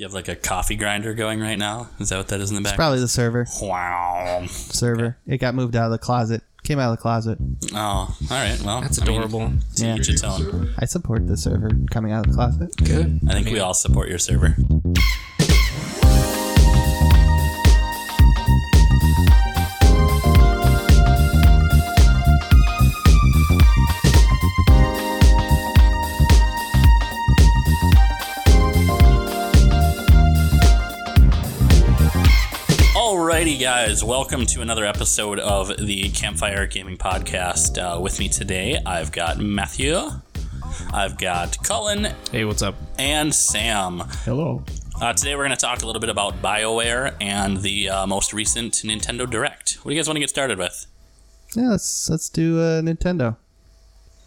you 0.00 0.06
have 0.06 0.14
like 0.14 0.28
a 0.28 0.34
coffee 0.34 0.76
grinder 0.76 1.12
going 1.12 1.40
right 1.40 1.58
now? 1.58 1.90
Is 1.98 2.08
that 2.08 2.16
what 2.16 2.28
that 2.28 2.40
is 2.40 2.48
in 2.50 2.56
the 2.56 2.62
back? 2.62 2.72
It's 2.72 2.76
probably 2.76 3.00
the 3.00 3.08
server. 3.08 3.46
Wow. 3.60 4.44
Server. 4.48 5.18
It 5.26 5.38
got 5.38 5.54
moved 5.54 5.76
out 5.76 5.84
of 5.84 5.90
the 5.92 5.98
closet. 5.98 6.42
Came 6.62 6.78
out 6.78 6.90
of 6.90 6.96
the 6.96 7.02
closet. 7.02 7.36
Oh, 7.74 7.76
all 7.78 8.14
right. 8.30 8.58
Well, 8.64 8.80
That's 8.80 9.00
I 9.00 9.04
mean, 9.04 9.14
adorable. 9.16 9.52
to 9.76 9.84
Yeah. 9.84 9.96
each 9.96 10.08
its 10.08 10.24
own. 10.24 10.74
I 10.78 10.86
support 10.86 11.26
the 11.26 11.36
server 11.36 11.70
coming 11.90 12.12
out 12.12 12.24
of 12.26 12.32
the 12.32 12.36
closet. 12.36 12.74
Good. 12.78 13.20
I 13.28 13.32
think 13.34 13.48
we 13.48 13.60
all 13.60 13.74
support 13.74 14.08
your 14.08 14.18
server. 14.18 14.56
Guys, 33.72 34.02
welcome 34.02 34.44
to 34.44 34.62
another 34.62 34.84
episode 34.84 35.38
of 35.38 35.68
the 35.76 36.08
Campfire 36.08 36.66
Gaming 36.66 36.96
Podcast. 36.96 37.78
Uh, 37.78 38.00
with 38.00 38.18
me 38.18 38.28
today, 38.28 38.76
I've 38.84 39.12
got 39.12 39.38
Matthew, 39.38 39.96
I've 40.92 41.16
got 41.16 41.56
Cullen, 41.62 42.08
Hey, 42.32 42.44
what's 42.44 42.62
up? 42.62 42.74
and 42.98 43.32
Sam. 43.32 44.02
Hello. 44.24 44.64
Uh, 45.00 45.12
today 45.12 45.36
we're 45.36 45.44
going 45.46 45.56
to 45.56 45.56
talk 45.56 45.84
a 45.84 45.86
little 45.86 46.00
bit 46.00 46.10
about 46.10 46.42
BioWare 46.42 47.14
and 47.20 47.58
the 47.58 47.90
uh, 47.90 48.06
most 48.08 48.32
recent 48.32 48.74
Nintendo 48.74 49.30
Direct. 49.30 49.74
What 49.82 49.90
do 49.90 49.94
you 49.94 50.00
guys 50.00 50.08
want 50.08 50.16
to 50.16 50.20
get 50.20 50.30
started 50.30 50.58
with? 50.58 50.86
Yeah, 51.54 51.68
let's 51.68 52.10
let's 52.10 52.28
do 52.28 52.58
uh, 52.58 52.80
Nintendo. 52.80 53.36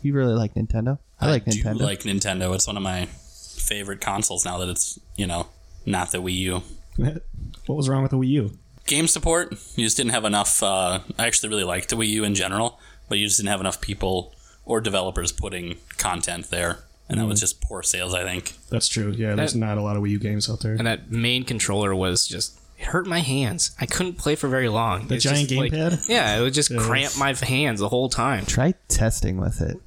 You 0.01 0.13
really 0.13 0.35
like 0.35 0.53
Nintendo? 0.53 0.99
I 1.19 1.29
like 1.29 1.43
do 1.43 1.51
Nintendo. 1.51 1.81
like 1.81 1.99
Nintendo. 2.03 2.55
It's 2.55 2.65
one 2.65 2.77
of 2.77 2.83
my 2.83 3.07
favorite 3.07 3.99
consoles 3.99 4.45
now 4.45 4.57
that 4.59 4.69
it's, 4.69 4.97
you 5.17 5.27
know, 5.27 5.47
not 5.85 6.13
the 6.13 6.19
Wii 6.19 6.33
U. 6.37 6.63
What 7.65 7.75
was 7.75 7.87
wrong 7.87 8.01
with 8.01 8.11
the 8.11 8.17
Wii 8.17 8.27
U? 8.27 8.51
Game 8.85 9.07
support, 9.07 9.51
you 9.75 9.85
just 9.85 9.95
didn't 9.97 10.11
have 10.11 10.25
enough. 10.25 10.61
Uh, 10.61 10.99
I 11.17 11.25
actually 11.27 11.49
really 11.49 11.63
liked 11.63 11.89
the 11.89 11.95
Wii 11.95 12.07
U 12.09 12.23
in 12.23 12.35
general, 12.35 12.79
but 13.07 13.17
you 13.17 13.25
just 13.27 13.37
didn't 13.37 13.49
have 13.49 13.61
enough 13.61 13.79
people 13.79 14.33
or 14.65 14.81
developers 14.81 15.31
putting 15.31 15.77
content 15.97 16.49
there. 16.49 16.79
And 17.09 17.19
that 17.19 17.27
was 17.27 17.39
just 17.39 17.61
poor 17.61 17.83
sales, 17.83 18.13
I 18.13 18.23
think. 18.23 18.53
That's 18.69 18.87
true. 18.87 19.11
Yeah, 19.11 19.35
there's 19.35 19.53
That- 19.53 19.59
not 19.59 19.77
a 19.77 19.81
lot 19.81 19.95
of 19.97 20.03
Wii 20.03 20.11
U 20.11 20.19
games 20.19 20.49
out 20.49 20.61
there. 20.61 20.73
And 20.73 20.85
that 20.87 21.11
main 21.11 21.43
controller 21.43 21.93
was 21.95 22.27
just 22.27 22.57
it 22.79 22.87
hurt 22.87 23.05
my 23.07 23.19
hands. 23.19 23.71
I 23.79 23.85
couldn't 23.85 24.17
play 24.17 24.35
for 24.35 24.47
very 24.49 24.67
long. 24.67 25.07
The 25.07 25.15
It's 25.15 25.23
giant 25.23 25.49
just 25.49 25.59
like- 25.59 25.71
gamepad? 25.71 26.09
Yeah, 26.09 26.37
it 26.37 26.41
would 26.41 26.53
just 26.53 26.75
cramp 26.77 27.17
my 27.17 27.33
hands 27.33 27.79
the 27.79 27.89
whole 27.89 28.09
time. 28.09 28.45
Try 28.45 28.73
testing 28.89 29.37
with 29.37 29.61
it. 29.61 29.77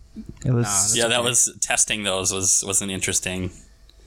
It 0.45 0.53
was 0.53 0.65
that's 0.67 0.97
yeah, 0.97 1.09
that 1.09 1.23
was 1.25 1.53
testing 1.61 2.05
those 2.05 2.33
was 2.33 2.65
was 2.67 2.81
an 2.81 2.89
interesting. 2.91 3.51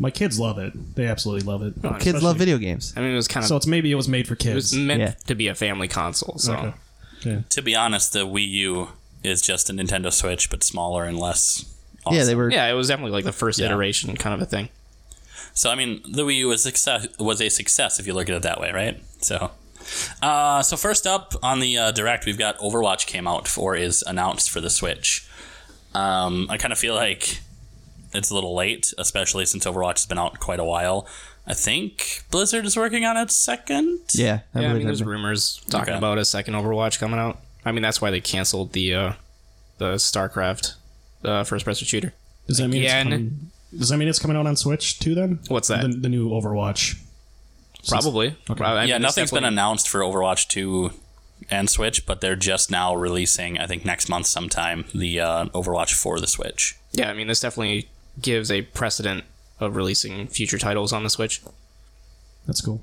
My 0.01 0.09
kids 0.11 0.39
love 0.39 0.57
it. 0.57 0.95
They 0.95 1.05
absolutely 1.07 1.45
love 1.45 1.61
it. 1.61 1.83
No, 1.83 1.89
kids 1.91 2.05
especially- 2.07 2.21
love 2.25 2.37
video 2.37 2.57
games. 2.57 2.93
I 2.95 3.01
mean, 3.01 3.11
it 3.11 3.15
was 3.15 3.27
kind 3.27 3.43
of 3.43 3.49
So 3.49 3.57
it's 3.57 3.67
maybe 3.67 3.91
it 3.91 3.95
was 3.95 4.07
made 4.07 4.27
for 4.27 4.35
kids. 4.35 4.71
it 4.73 4.77
was 4.77 4.85
meant 4.87 5.01
Yeah. 5.01 5.13
to 5.27 5.35
be 5.35 5.47
a 5.47 5.55
family 5.55 5.87
console. 5.89 6.37
So 6.37 6.53
Okay. 6.53 6.73
Yeah. 7.25 7.39
To 7.49 7.61
be 7.61 7.75
honest, 7.75 8.13
the 8.13 8.25
Wii 8.25 8.47
U 8.49 8.89
is 9.23 9.41
just 9.41 9.69
a 9.69 9.73
Nintendo 9.73 10.11
Switch, 10.13 10.49
but 10.49 10.63
smaller 10.63 11.03
and 11.03 11.19
less. 11.19 11.65
Awesome. 12.05 12.17
Yeah, 12.17 12.23
they 12.23 12.35
were. 12.35 12.49
yeah, 12.49 12.67
it 12.67 12.73
was 12.73 12.87
definitely 12.87 13.11
like 13.11 13.25
the 13.25 13.33
first 13.33 13.59
Yeah. 13.59 13.65
iteration 13.65 14.15
kind 14.15 14.33
of 14.33 14.41
a 14.41 14.45
thing. 14.45 14.69
So 15.53 15.69
I 15.69 15.75
mean, 15.75 16.01
the 16.09 16.23
Wii 16.23 16.37
U 16.37 16.47
was 16.47 16.63
success 16.63 17.07
was 17.19 17.41
a 17.41 17.49
success 17.49 17.99
if 17.99 18.07
you 18.07 18.13
look 18.13 18.29
at 18.29 18.35
it 18.35 18.43
that 18.43 18.61
way, 18.61 18.71
right? 18.71 19.03
So, 19.19 19.51
uh, 20.21 20.61
so 20.61 20.77
first 20.77 21.05
up 21.05 21.35
on 21.43 21.59
the 21.59 21.77
uh, 21.77 21.91
direct, 21.91 22.25
we've 22.25 22.37
got 22.37 22.57
Overwatch 22.59 23.05
came 23.05 23.27
out 23.27 23.49
for 23.49 23.75
is 23.75 24.01
announced 24.07 24.49
for 24.49 24.61
the 24.61 24.69
Switch. 24.69 25.27
Um, 25.93 26.47
I 26.49 26.57
kind 26.57 26.71
of 26.71 26.79
feel 26.79 26.95
like 26.95 27.41
it's 28.13 28.29
a 28.31 28.33
little 28.33 28.55
late, 28.55 28.93
especially 28.97 29.45
since 29.45 29.65
Overwatch 29.65 29.97
has 29.99 30.05
been 30.05 30.17
out 30.19 30.39
quite 30.39 30.59
a 30.59 30.63
while. 30.65 31.07
I 31.47 31.53
think 31.53 32.23
Blizzard 32.31 32.65
is 32.65 32.77
working 32.77 33.05
on 33.05 33.17
its 33.17 33.35
second. 33.35 33.99
Yeah, 34.13 34.41
I 34.53 34.59
yeah, 34.61 34.65
I 34.65 34.69
believe 34.69 34.77
mean, 34.77 34.85
there's 34.87 34.99
that. 34.99 35.05
rumors 35.05 35.61
talking 35.69 35.89
Okay. 35.93 35.97
about 35.97 36.17
a 36.17 36.25
second 36.25 36.53
Overwatch 36.53 36.99
coming 36.99 37.19
out. 37.19 37.39
I 37.65 37.71
mean, 37.71 37.81
that's 37.81 38.01
why 38.01 38.11
they 38.11 38.21
canceled 38.21 38.73
the 38.73 38.93
uh, 38.93 39.13
the 39.79 39.95
StarCraft 39.95 40.75
uh, 41.23 41.43
first 41.43 41.65
person 41.65 41.85
shooter. 41.87 42.13
Does 42.47 42.57
that 42.57 42.67
mean 42.67 42.81
Again. 42.83 42.97
it's 43.07 43.13
coming, 43.13 43.51
Does 43.77 43.89
that 43.89 43.97
mean 43.97 44.07
it's 44.07 44.19
coming 44.19 44.37
out 44.37 44.47
on 44.47 44.55
Switch 44.55 44.99
too? 44.99 45.15
Then 45.15 45.39
What's 45.47 45.67
that? 45.69 45.81
The, 45.81 45.87
the 45.89 46.09
new 46.09 46.29
Overwatch. 46.29 46.99
Probably. 47.87 48.31
Prob- 48.45 48.61
I 48.61 48.83
yeah, 48.85 48.95
mean, 48.95 49.05
it's 49.05 49.15
nothing's 49.15 49.31
been 49.31 49.45
announced 49.45 49.87
for 49.87 50.01
Overwatch 50.01 50.47
2 50.49 50.91
and 51.49 51.69
Switch, 51.69 52.05
but 52.05 52.19
they're 52.21 52.35
just 52.35 52.69
now 52.69 52.93
releasing, 52.95 53.57
I 53.57 53.67
think 53.67 53.85
next 53.85 54.09
month 54.09 54.25
sometime, 54.27 54.85
the 54.93 55.19
uh, 55.21 55.45
Overwatch 55.47 55.93
for 55.93 56.19
the 56.19 56.27
Switch. 56.27 56.75
Yeah, 56.91 57.09
I 57.09 57.13
mean, 57.13 57.27
this 57.27 57.39
definitely 57.39 57.89
gives 58.21 58.51
a 58.51 58.61
precedent 58.61 59.23
of 59.59 59.75
releasing 59.75 60.27
future 60.27 60.57
titles 60.57 60.93
on 60.93 61.03
the 61.03 61.09
Switch. 61.09 61.41
That's 62.45 62.61
cool. 62.61 62.81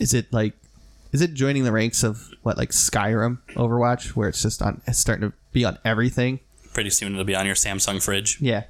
Is 0.00 0.14
it 0.14 0.32
like? 0.32 0.54
Is 1.12 1.20
it 1.20 1.34
joining 1.34 1.64
the 1.64 1.72
ranks 1.72 2.02
of 2.02 2.30
what 2.42 2.56
like 2.56 2.70
Skyrim, 2.70 3.38
Overwatch, 3.50 4.10
where 4.16 4.28
it's 4.28 4.42
just 4.42 4.62
on? 4.62 4.80
It's 4.86 4.98
starting 4.98 5.30
to 5.30 5.36
be 5.52 5.64
on 5.64 5.78
everything. 5.84 6.40
Pretty 6.72 6.90
soon 6.90 7.12
it'll 7.12 7.24
be 7.24 7.34
on 7.34 7.44
your 7.44 7.54
Samsung 7.54 8.02
fridge. 8.02 8.38
Yeah, 8.40 8.64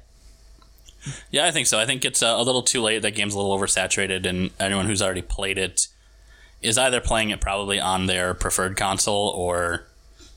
Yeah, 1.31 1.45
I 1.45 1.51
think 1.51 1.67
so. 1.67 1.79
I 1.79 1.85
think 1.85 2.03
it's 2.03 2.21
uh, 2.21 2.35
a 2.37 2.43
little 2.43 2.61
too 2.63 2.81
late. 2.81 3.01
That 3.01 3.11
game's 3.11 3.33
a 3.33 3.37
little 3.37 3.57
oversaturated, 3.57 4.25
and 4.25 4.51
anyone 4.59 4.87
who's 4.87 5.01
already 5.01 5.21
played 5.21 5.57
it 5.57 5.87
is 6.61 6.77
either 6.77 7.01
playing 7.01 7.29
it 7.29 7.41
probably 7.41 7.79
on 7.79 8.05
their 8.05 8.33
preferred 8.33 8.77
console 8.77 9.29
or, 9.29 9.85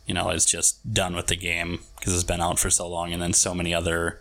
you 0.06 0.14
know, 0.14 0.30
is 0.30 0.44
just 0.44 0.92
done 0.92 1.14
with 1.14 1.28
the 1.28 1.36
game 1.36 1.80
because 1.98 2.14
it's 2.14 2.24
been 2.24 2.40
out 2.40 2.58
for 2.58 2.70
so 2.70 2.88
long, 2.88 3.12
and 3.12 3.22
then 3.22 3.32
so 3.32 3.54
many 3.54 3.74
other 3.74 4.20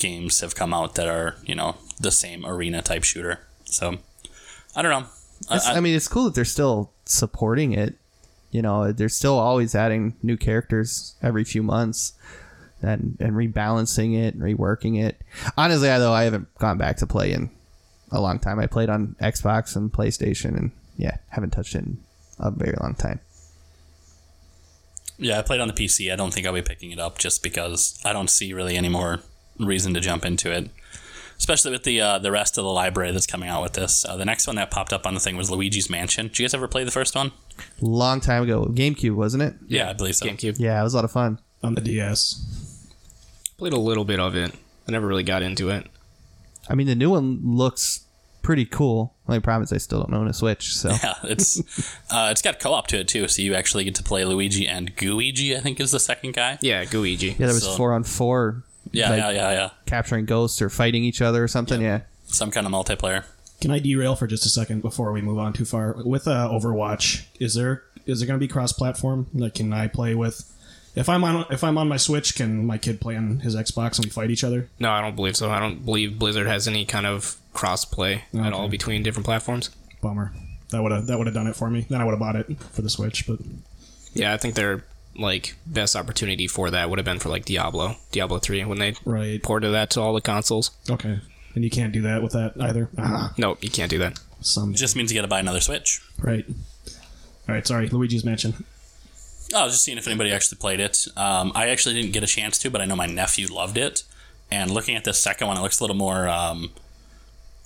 games 0.00 0.40
have 0.40 0.56
come 0.56 0.74
out 0.74 0.96
that 0.96 1.06
are, 1.06 1.36
you 1.44 1.54
know, 1.54 1.76
the 2.00 2.10
same 2.10 2.44
arena 2.44 2.82
type 2.82 3.04
shooter. 3.04 3.38
So, 3.64 3.98
I 4.74 4.82
don't 4.82 4.90
know. 4.90 5.08
I, 5.48 5.76
I- 5.76 5.80
mean, 5.80 5.94
it's 5.94 6.08
cool 6.08 6.24
that 6.24 6.34
they're 6.34 6.44
still 6.44 6.90
supporting 7.04 7.72
it. 7.72 7.94
You 8.50 8.62
know, 8.62 8.90
they're 8.90 9.08
still 9.08 9.38
always 9.38 9.76
adding 9.76 10.16
new 10.24 10.36
characters 10.36 11.14
every 11.22 11.44
few 11.44 11.62
months, 11.62 12.14
and 12.82 13.16
and 13.20 13.34
rebalancing 13.34 14.18
it, 14.18 14.34
and 14.34 14.42
reworking 14.42 15.00
it. 15.00 15.20
Honestly, 15.56 15.88
I 15.88 16.00
though 16.00 16.12
I 16.12 16.24
haven't 16.24 16.52
gone 16.58 16.76
back 16.76 16.96
to 16.96 17.06
play 17.06 17.30
in 17.32 17.50
a 18.10 18.20
long 18.20 18.40
time. 18.40 18.58
I 18.58 18.66
played 18.66 18.90
on 18.90 19.14
Xbox 19.22 19.76
and 19.76 19.92
PlayStation, 19.92 20.56
and 20.58 20.72
yeah, 20.96 21.18
haven't 21.28 21.50
touched 21.50 21.76
it 21.76 21.84
in 21.84 21.98
a 22.40 22.50
very 22.50 22.74
long 22.80 22.94
time. 22.96 23.20
yeah, 25.18 25.38
I 25.38 25.42
played 25.42 25.60
on 25.60 25.68
the 25.68 25.74
PC. 25.74 26.12
I 26.12 26.16
don't 26.16 26.32
think 26.34 26.44
I'll 26.46 26.52
be 26.52 26.62
picking 26.62 26.90
it 26.90 26.98
up 26.98 27.18
just 27.18 27.42
because 27.44 28.00
I 28.04 28.12
don't 28.12 28.30
see 28.30 28.52
really 28.52 28.76
any 28.76 28.88
more 28.88 29.20
reason 29.58 29.94
to 29.94 30.00
jump 30.00 30.24
into 30.24 30.50
it. 30.52 30.70
Especially 31.38 31.70
with 31.70 31.84
the 31.84 31.98
uh, 32.00 32.18
the 32.18 32.30
rest 32.30 32.58
of 32.58 32.64
the 32.64 32.70
library 32.70 33.12
that's 33.12 33.26
coming 33.26 33.48
out 33.48 33.62
with 33.62 33.72
this. 33.72 34.04
Uh, 34.04 34.14
the 34.16 34.26
next 34.26 34.46
one 34.46 34.56
that 34.56 34.70
popped 34.70 34.92
up 34.92 35.06
on 35.06 35.14
the 35.14 35.20
thing 35.20 35.38
was 35.38 35.50
Luigi's 35.50 35.88
Mansion. 35.88 36.26
Did 36.28 36.38
you 36.38 36.44
guys 36.44 36.52
ever 36.52 36.68
play 36.68 36.84
the 36.84 36.90
first 36.90 37.14
one? 37.14 37.32
Long 37.80 38.20
time 38.20 38.42
ago, 38.42 38.66
GameCube, 38.66 39.14
wasn't 39.14 39.42
it? 39.44 39.54
Yeah, 39.66 39.88
I 39.88 39.94
believe 39.94 40.16
so. 40.16 40.26
GameCube. 40.26 40.56
Yeah, 40.58 40.78
it 40.78 40.84
was 40.84 40.92
a 40.92 40.96
lot 40.96 41.06
of 41.06 41.10
fun. 41.12 41.38
On 41.62 41.74
the 41.74 41.80
DS. 41.80 42.86
Played 43.56 43.72
a 43.72 43.78
little 43.78 44.04
bit 44.04 44.20
of 44.20 44.36
it. 44.36 44.52
I 44.86 44.92
never 44.92 45.06
really 45.06 45.22
got 45.22 45.42
into 45.42 45.70
it. 45.70 45.86
I 46.68 46.74
mean, 46.74 46.86
the 46.86 46.94
new 46.94 47.08
one 47.10 47.40
looks 47.42 48.04
pretty 48.42 48.64
cool. 48.66 49.14
Only 49.26 49.40
problem 49.40 49.62
is 49.64 49.72
I 49.72 49.78
still 49.78 50.00
don't 50.02 50.12
own 50.14 50.28
a 50.28 50.32
Switch, 50.34 50.74
so 50.76 50.90
Yeah, 51.02 51.14
it's 51.24 51.58
uh, 52.10 52.28
it's 52.30 52.42
got 52.42 52.58
co-op 52.60 52.86
to 52.88 53.00
it 53.00 53.08
too, 53.08 53.28
so 53.28 53.40
you 53.40 53.54
actually 53.54 53.84
get 53.84 53.94
to 53.96 54.02
play 54.02 54.24
Luigi 54.26 54.66
and 54.66 54.94
Gooigi. 54.96 55.56
I 55.56 55.60
think 55.60 55.80
is 55.80 55.90
the 55.92 56.00
second 56.00 56.34
guy. 56.34 56.58
Yeah, 56.60 56.84
Gooigi. 56.84 57.30
yeah, 57.38 57.46
there 57.46 57.54
was 57.54 57.64
So- 57.64 57.76
four 57.76 57.92
on 57.94 58.04
four, 58.04 58.64
Yeah, 58.92 59.10
Like- 59.10 59.18
yeah, 59.18 59.30
yeah, 59.30 59.52
yeah. 59.52 59.70
capturing 59.86 60.24
ghosts 60.26 60.60
or 60.60 60.68
fighting 60.70 61.04
each 61.04 61.20
other 61.22 61.42
or 61.44 61.48
something. 61.48 61.80
Yeah, 61.80 62.00
Some 62.26 62.50
kind 62.50 62.66
of 62.66 62.72
multiplayer. 62.72 63.24
Can 63.60 63.70
I 63.70 63.78
derail 63.78 64.16
for 64.16 64.26
just 64.26 64.46
a 64.46 64.48
second 64.48 64.80
before 64.82 65.12
we 65.12 65.20
move 65.20 65.38
on 65.38 65.52
too 65.52 65.64
far? 65.66 65.94
With 66.04 66.26
uh, 66.26 66.48
Overwatch, 66.50 67.26
is 67.38 67.54
there 67.54 67.82
is 68.06 68.20
there 68.20 68.26
going 68.26 68.38
to 68.40 68.44
be 68.44 68.48
cross 68.48 68.72
platform? 68.72 69.26
Like, 69.34 69.54
can 69.54 69.72
I 69.72 69.86
play 69.88 70.14
with? 70.14 70.46
If 70.96 71.08
I'm 71.08 71.22
on 71.22 71.44
if 71.50 71.62
I'm 71.62 71.76
on 71.78 71.86
my 71.86 71.98
Switch, 71.98 72.34
can 72.34 72.66
my 72.66 72.78
kid 72.78 73.00
play 73.00 73.16
on 73.16 73.40
his 73.40 73.54
Xbox 73.54 73.96
and 73.96 74.06
we 74.06 74.10
fight 74.10 74.30
each 74.30 74.42
other? 74.42 74.68
No, 74.80 74.90
I 74.90 75.00
don't 75.02 75.14
believe 75.14 75.36
so. 75.36 75.50
I 75.50 75.60
don't 75.60 75.84
believe 75.84 76.18
Blizzard 76.18 76.46
has 76.46 76.66
any 76.66 76.84
kind 76.86 77.06
of 77.06 77.36
cross 77.52 77.84
play 77.84 78.24
at 78.34 78.52
all 78.52 78.68
between 78.68 79.02
different 79.02 79.26
platforms. 79.26 79.70
Bummer. 80.00 80.32
That 80.70 80.82
would 80.82 80.90
have 80.92 81.06
that 81.08 81.18
would 81.18 81.26
have 81.26 81.34
done 81.34 81.46
it 81.46 81.54
for 81.54 81.68
me. 81.70 81.84
Then 81.88 82.00
I 82.00 82.04
would 82.04 82.12
have 82.12 82.18
bought 82.20 82.36
it 82.36 82.58
for 82.72 82.80
the 82.82 82.90
Switch. 82.90 83.26
But 83.26 83.38
Yeah, 84.14 84.32
I 84.32 84.36
think 84.38 84.54
their 84.54 84.84
like 85.20 85.54
best 85.66 85.94
opportunity 85.96 86.46
for 86.46 86.70
that 86.70 86.88
would 86.90 86.98
have 86.98 87.04
been 87.06 87.18
for 87.18 87.28
like 87.28 87.44
Diablo, 87.44 87.96
Diablo 88.12 88.38
three, 88.38 88.64
when 88.64 88.78
they 88.78 88.94
right, 89.04 89.42
ported 89.42 89.72
that 89.72 89.90
to 89.90 90.00
all 90.00 90.12
the 90.14 90.20
consoles. 90.20 90.70
okay. 90.90 91.20
And 91.54 91.64
you 91.64 91.70
can't 91.70 91.92
do 91.92 92.02
that 92.02 92.22
with 92.22 92.32
that 92.32 92.52
either. 92.60 92.88
Ah, 92.96 93.32
Nope, 93.36 93.58
you 93.64 93.70
can't 93.70 93.90
do 93.90 93.98
that. 93.98 94.20
some 94.40 94.72
just 94.72 94.94
means 94.94 95.10
you 95.12 95.18
got 95.18 95.22
to 95.22 95.28
buy 95.28 95.40
another 95.40 95.60
Switch. 95.60 96.00
right. 96.18 96.44
All 97.48 97.54
right, 97.56 97.66
sorry. 97.66 97.88
Luigi's 97.88 98.24
Mansion. 98.24 98.64
Oh, 99.52 99.62
I 99.62 99.64
was 99.64 99.72
just 99.74 99.84
seeing 99.84 99.98
if 99.98 100.06
anybody 100.06 100.30
actually 100.30 100.58
played 100.58 100.78
it. 100.78 101.08
Um, 101.16 101.50
I 101.56 101.68
actually 101.70 101.96
didn't 101.96 102.12
get 102.12 102.22
a 102.22 102.28
chance 102.28 102.56
to, 102.58 102.70
but 102.70 102.80
I 102.80 102.84
know 102.84 102.94
my 102.94 103.06
nephew 103.06 103.48
loved 103.52 103.76
it. 103.76 104.04
And 104.52 104.70
looking 104.70 104.94
at 104.94 105.02
the 105.02 105.12
second 105.12 105.48
one, 105.48 105.56
it 105.56 105.60
looks 105.60 105.80
a 105.80 105.82
little 105.82 105.96
more 105.96 106.28
um, 106.28 106.70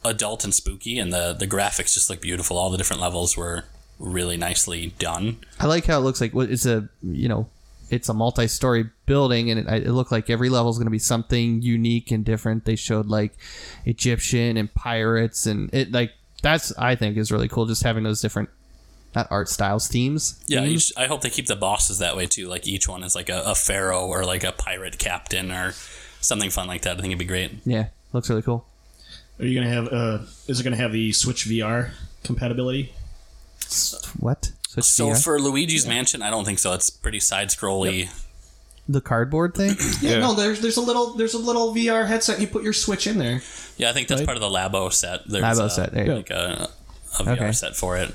adult 0.02 0.44
and 0.44 0.54
spooky, 0.54 0.98
and 0.98 1.12
the 1.12 1.34
the 1.38 1.46
graphics 1.46 1.92
just 1.92 2.08
look 2.08 2.22
beautiful. 2.22 2.56
All 2.56 2.70
the 2.70 2.78
different 2.78 3.02
levels 3.02 3.36
were 3.36 3.64
really 3.98 4.36
nicely 4.36 4.94
done. 4.98 5.38
I 5.60 5.66
like 5.66 5.86
how 5.86 5.98
it 5.98 6.02
looks 6.02 6.20
like 6.20 6.34
it's 6.34 6.66
a 6.66 6.88
you 7.02 7.28
know 7.28 7.48
it's 7.90 8.08
a 8.08 8.14
multi-story 8.14 8.90
building 9.06 9.50
and 9.50 9.60
it, 9.60 9.86
it 9.86 9.92
looked 9.92 10.10
like 10.10 10.30
every 10.30 10.48
level 10.48 10.70
is 10.70 10.78
going 10.78 10.86
to 10.86 10.90
be 10.90 10.98
something 10.98 11.62
unique 11.62 12.10
and 12.10 12.24
different. 12.24 12.64
They 12.64 12.76
showed 12.76 13.06
like 13.06 13.32
Egyptian 13.84 14.56
and 14.56 14.72
pirates 14.72 15.46
and 15.46 15.72
it 15.72 15.92
like 15.92 16.12
that's 16.42 16.76
I 16.78 16.96
think 16.96 17.16
is 17.16 17.30
really 17.30 17.48
cool. 17.48 17.66
Just 17.66 17.82
having 17.82 18.04
those 18.04 18.20
different 18.20 18.50
not 19.14 19.28
art 19.30 19.48
styles 19.48 19.86
themes. 19.86 20.42
Yeah, 20.46 20.60
themes. 20.60 20.90
each, 20.90 20.98
I 20.98 21.06
hope 21.06 21.22
they 21.22 21.30
keep 21.30 21.46
the 21.46 21.56
bosses 21.56 21.98
that 21.98 22.16
way 22.16 22.26
too. 22.26 22.48
Like 22.48 22.66
each 22.66 22.88
one 22.88 23.04
is 23.04 23.14
like 23.14 23.28
a, 23.28 23.42
a 23.46 23.54
pharaoh 23.54 24.06
or 24.06 24.24
like 24.24 24.44
a 24.44 24.52
pirate 24.52 24.98
captain 24.98 25.52
or 25.52 25.72
something 26.20 26.50
fun 26.50 26.66
like 26.66 26.82
that. 26.82 26.98
I 26.98 27.00
think 27.00 27.08
it'd 27.12 27.18
be 27.18 27.24
great. 27.24 27.52
yeah, 27.64 27.88
looks 28.12 28.28
really 28.28 28.42
cool. 28.42 28.66
Are 29.38 29.44
you 29.44 29.58
gonna 29.58 29.72
have? 29.72 29.88
Uh, 29.88 30.18
is 30.46 30.60
it 30.60 30.64
gonna 30.64 30.76
have 30.76 30.92
the 30.92 31.12
Switch 31.12 31.46
VR 31.46 31.90
compatibility? 32.22 32.92
What? 34.18 34.52
Switch 34.68 34.84
So 34.86 35.08
VR? 35.08 35.22
for 35.24 35.40
Luigi's 35.40 35.86
Mansion, 35.86 36.22
I 36.22 36.30
don't 36.30 36.44
think 36.44 36.58
so. 36.58 36.72
It's 36.72 36.90
pretty 36.90 37.20
side 37.20 37.48
scrolly. 37.48 38.08
the 38.88 39.00
cardboard 39.00 39.54
thing. 39.54 39.76
Yeah, 40.00 40.10
Yeah. 40.12 40.18
no. 40.20 40.34
There's 40.34 40.60
there's 40.60 40.76
a 40.76 40.80
little 40.82 41.14
there's 41.14 41.34
a 41.34 41.38
little 41.38 41.74
VR 41.74 42.06
headset. 42.06 42.40
You 42.40 42.46
put 42.46 42.62
your 42.64 42.72
Switch 42.72 43.06
in 43.06 43.18
there. 43.18 43.40
Yeah, 43.76 43.90
I 43.90 43.92
think 43.92 44.08
that's 44.08 44.20
Right. 44.20 44.26
part 44.26 44.36
of 44.36 44.42
the 44.42 44.48
Labo 44.50 44.92
set. 44.92 45.20
There's 45.26 45.44
Labo 45.44 45.60
uh, 45.64 45.68
set, 45.68 45.92
there 45.92 46.02
you 46.04 46.10
go. 46.10 46.16
like 46.16 46.30
a, 46.30 46.68
a 47.18 47.22
VR 47.22 47.32
Okay. 47.32 47.52
set 47.52 47.76
for 47.76 47.96
it. 47.96 48.14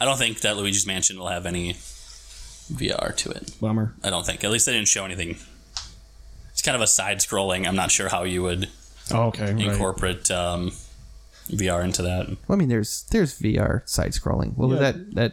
I 0.00 0.04
don't 0.04 0.18
think 0.18 0.40
that 0.40 0.56
Luigi's 0.56 0.86
Mansion 0.86 1.18
will 1.18 1.28
have 1.28 1.46
any 1.46 1.74
VR 2.72 3.14
to 3.16 3.30
it. 3.30 3.52
Bummer. 3.60 3.94
I 4.02 4.10
don't 4.10 4.24
think. 4.26 4.42
At 4.44 4.50
least 4.50 4.66
they 4.66 4.72
didn't 4.72 4.88
show 4.88 5.04
anything. 5.04 5.36
It's 6.52 6.62
kind 6.62 6.74
of 6.76 6.80
a 6.82 6.86
side 6.86 7.18
scrolling. 7.18 7.66
I'm 7.66 7.76
not 7.76 7.90
sure 7.90 8.08
how 8.08 8.22
you 8.24 8.42
would 8.42 8.68
Oh, 9.10 9.24
okay. 9.24 9.52
Right. 9.52 9.60
incorporate 9.66 10.30
um, 10.30 10.72
VR 11.50 11.84
into 11.84 12.02
that. 12.02 12.28
Well, 12.28 12.36
I 12.50 12.56
mean, 12.56 12.68
there's 12.68 13.04
there's 13.10 13.38
VR 13.38 13.86
side 13.88 14.12
scrolling. 14.12 14.56
What 14.56 14.68
was 14.70 14.80
Yeah. 14.80 14.92
that? 14.92 15.14
That 15.14 15.32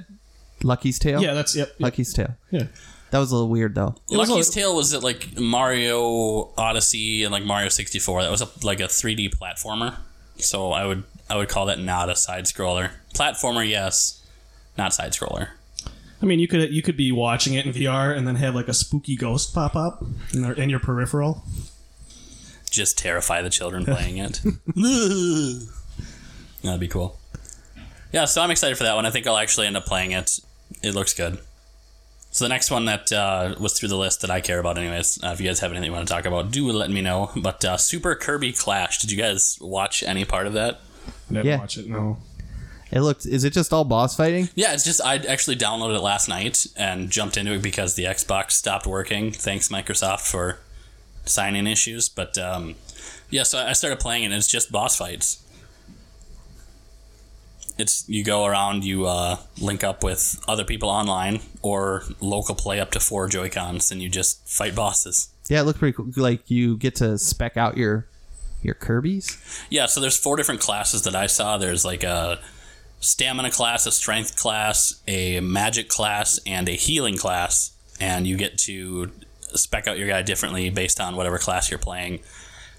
Lucky's 0.63 1.00
Tale. 1.00 1.22
Yeah, 1.22 1.34
that's 1.34 1.56
yep. 1.56 1.69
yep. 1.69 1.75
Lucky's 1.80 2.13
Tale. 2.13 2.36
Yeah. 2.52 2.63
That 3.12 3.19
was 3.19 3.31
a 3.31 3.36
little 3.36 3.50
weird 3.50 3.75
though. 3.75 3.96
was 4.10 4.30
Lucky's 4.30 4.50
a- 4.50 4.54
Tale 4.54 4.75
was 4.75 4.94
it 4.94 5.04
like 5.04 5.38
Mario 5.40 6.54
Odyssey 6.58 7.24
and 7.24 7.31
like 7.31 7.44
Mario 7.44 7.68
64. 7.69 8.24
That 8.24 8.31
was 8.31 8.42
a, 8.42 8.48
like 8.63 8.80
a 8.80 8.84
3D 8.88 9.36
platformer. 9.38 9.96
So 10.38 10.72
I 10.72 10.86
would 10.86 11.04
I 11.30 11.36
would 11.36 11.50
call 11.50 11.66
that 11.68 11.80
not 11.80 12.10
a 12.10 12.16
side 12.16 12.46
scroller. 12.46 12.92
Platformer, 13.13 13.68
yes, 13.68 14.25
not 14.78 14.94
side 14.94 15.12
scroller. 15.13 15.50
I 16.22 16.25
mean, 16.25 16.40
you 16.40 16.48
could 16.48 16.72
you 16.72 16.81
could 16.81 16.96
be 16.98 17.12
watching 17.12 17.54
it 17.56 17.66
in 17.66 17.74
VR 17.74 18.16
and 18.16 18.28
then 18.28 18.36
have 18.36 18.54
like 18.56 18.68
a 18.68 18.74
spooky 18.74 19.16
ghost 19.16 19.54
pop 19.54 19.75
up 19.75 20.04
in, 20.34 20.44
their, 20.44 20.54
in 20.54 20.69
your 20.69 20.80
peripheral. 20.80 21.44
Just 22.69 22.98
terrify 22.98 23.42
the 23.42 23.50
children 23.50 23.84
playing 23.94 24.18
it. 24.18 24.40
That'd 26.63 26.80
be 26.80 26.88
cool. 26.88 27.18
Yeah, 28.12 28.25
so 28.25 28.42
I'm 28.42 28.52
excited 28.52 28.78
for 28.78 28.84
that 28.84 28.96
one. 28.96 29.06
I 29.06 29.10
think 29.10 29.25
I'll 29.25 29.38
actually 29.38 29.68
end 29.68 29.78
up 29.78 29.86
playing 29.86 30.12
it. 30.12 30.40
It 30.84 30.94
looks 30.94 31.13
good. 31.13 31.40
So 32.34 32.46
the 32.46 32.50
next 32.50 32.72
one 32.72 32.86
that 32.86 33.12
uh, 33.12 33.56
was 33.60 33.78
through 33.78 33.90
the 33.90 33.98
list 33.98 34.22
that 34.22 34.30
I 34.31 34.40
care 34.42 34.60
about, 34.60 34.78
anyways. 34.78 35.22
Uh, 35.24 35.28
if 35.30 35.42
you 35.42 35.48
guys 35.48 35.60
have 35.60 35.72
anything 35.72 35.88
you 35.88 35.92
want 35.92 36.08
to 36.08 36.13
talk 36.13 36.25
about, 36.25 36.52
do 36.52 36.69
let 36.72 36.90
me 36.90 37.02
know. 37.02 37.30
But 37.36 37.63
uh, 37.66 37.78
Super 37.78 38.16
Kirby 38.16 38.54
Clash. 38.54 39.00
Did 39.00 39.12
you 39.12 39.18
guys 39.18 39.58
watch 39.62 40.02
any 40.04 40.24
part 40.24 40.48
of 40.48 40.54
that? 40.54 40.80
Never 41.30 41.48
Yeah. 41.48 41.58
watch 41.60 41.78
it. 41.78 41.88
No. 41.90 42.18
It 42.92 43.02
looked. 43.02 43.25
Is 43.25 43.44
it 43.46 43.52
just 43.54 43.72
all 43.74 43.84
boss 43.86 44.16
fighting? 44.16 44.50
Yeah, 44.56 44.74
it's 44.74 44.84
just 44.84 45.02
I 45.02 45.16
actually 45.16 45.56
downloaded 45.56 45.96
it 45.96 46.02
last 46.02 46.28
night 46.28 46.68
and 46.75 47.10
jumped 47.10 47.38
into 47.38 47.54
it 47.54 47.62
because 47.62 47.96
the 47.96 48.04
Xbox 48.04 48.52
stopped 48.52 48.86
working. 48.86 49.31
Thanks 49.31 49.69
Microsoft 49.69 50.30
for 50.30 50.60
sign-in 51.25 51.68
issues. 51.68 52.10
But 52.10 52.38
um, 52.38 52.75
yeah, 53.30 53.44
so 53.44 53.60
I 53.60 53.72
started 53.74 54.00
playing 54.02 54.25
and 54.25 54.34
It's 54.34 54.48
just 54.48 54.72
boss 54.74 54.98
fights. 54.98 55.42
It's 57.77 58.07
you 58.07 58.23
go 58.23 58.45
around, 58.45 58.83
you 58.83 59.06
uh, 59.06 59.38
link 59.59 59.83
up 59.83 60.03
with 60.03 60.44
other 60.47 60.63
people 60.63 60.89
online 60.89 61.41
or 61.62 62.03
local 62.19 62.56
play 62.56 62.79
up 62.79 62.91
to 62.91 63.00
four 63.00 63.27
Joy 63.27 63.50
Cons, 63.50 63.91
and 63.91 64.01
you 64.01 64.09
just 64.09 64.47
fight 64.47 64.75
bosses. 64.75 65.29
Yeah, 65.50 65.62
it 65.62 65.63
looked 65.63 65.79
pretty 65.79 65.95
cool. 65.95 66.09
Like 66.15 66.50
you 66.50 66.77
get 66.77 66.95
to 66.95 67.18
spec 67.18 67.57
out 67.57 67.77
your 67.77 68.07
your 68.62 68.75
Kirby's. 68.75 69.38
Yeah, 69.69 69.88
so 69.88 70.00
there's 70.00 70.18
four 70.18 70.38
different 70.38 70.62
classes 70.62 71.03
that 71.03 71.15
I 71.15 71.27
saw. 71.27 71.57
There's 71.57 71.83
like 71.83 72.03
a 72.03 72.39
stamina 73.00 73.51
class, 73.51 73.85
a 73.85 73.91
strength 73.91 74.38
class, 74.38 75.01
a 75.07 75.39
magic 75.39 75.89
class, 75.89 76.39
and 76.45 76.69
a 76.69 76.74
healing 76.74 77.17
class. 77.17 77.71
And 78.00 78.25
you 78.25 78.38
get 78.38 78.57
to 78.59 79.12
spec 79.53 79.88
out 79.88 79.97
your 79.97 80.07
guy 80.07 80.21
differently 80.21 80.69
based 80.69 81.00
on 81.00 81.15
whatever 81.15 81.38
class 81.38 81.69
you're 81.69 81.79
playing. 81.79 82.19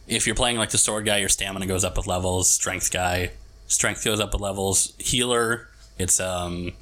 If 0.09 0.27
you're 0.27 0.37
playing 0.37 0.57
like 0.57 0.71
the 0.71 0.79
sword 0.79 1.05
guy, 1.05 1.19
your 1.19 1.29
stamina 1.29 1.67
goes 1.67 1.85
up 1.85 1.97
with 1.97 2.07
levels. 2.07 2.51
Strength 2.51 2.91
guy, 2.91 3.33
strength 3.73 4.05
goes 4.05 4.21
up 4.21 4.33
with 4.33 4.43
levels. 4.43 4.95
Healer, 4.99 5.69
it's 5.99 6.21
um 6.21 6.73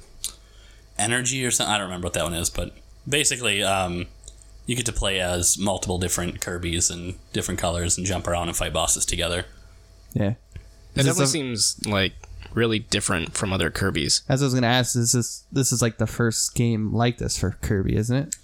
energy 0.97 1.45
or 1.45 1.51
something. 1.51 1.73
I 1.73 1.77
don't 1.77 1.87
remember 1.87 2.05
what 2.05 2.13
that 2.13 2.23
one 2.23 2.33
is, 2.33 2.49
but 2.49 2.75
basically, 3.07 3.63
um, 3.63 4.05
you 4.65 4.75
get 4.75 4.85
to 4.85 4.93
play 4.93 5.19
as 5.19 5.57
multiple 5.57 5.97
different 5.97 6.39
Kirby's 6.41 6.89
and 6.89 7.15
different 7.33 7.59
colors 7.59 7.97
and 7.97 8.05
jump 8.05 8.27
around 8.27 8.47
and 8.47 8.55
fight 8.57 8.73
bosses 8.73 9.05
together. 9.05 9.45
Yeah. 10.13 10.33
It 10.95 10.99
Is 11.01 11.05
this 11.05 11.05
definitely 11.05 11.23
a- 11.23 11.27
seems 11.27 11.85
like 11.87 12.13
really 12.53 12.79
different 12.79 13.33
from 13.35 13.53
other 13.53 13.71
Kirby's. 13.71 14.23
As 14.27 14.41
I 14.41 14.45
was 14.45 14.53
gonna 14.53 14.67
ask, 14.67 14.95
is 14.95 15.13
this 15.13 15.43
this 15.51 15.71
is 15.71 15.81
like 15.81 15.97
the 15.97 16.07
first 16.07 16.53
game 16.55 16.93
like 16.93 17.17
this 17.17 17.37
for 17.37 17.51
Kirby, 17.61 17.95
isn't 17.95 18.15
it? 18.15 18.35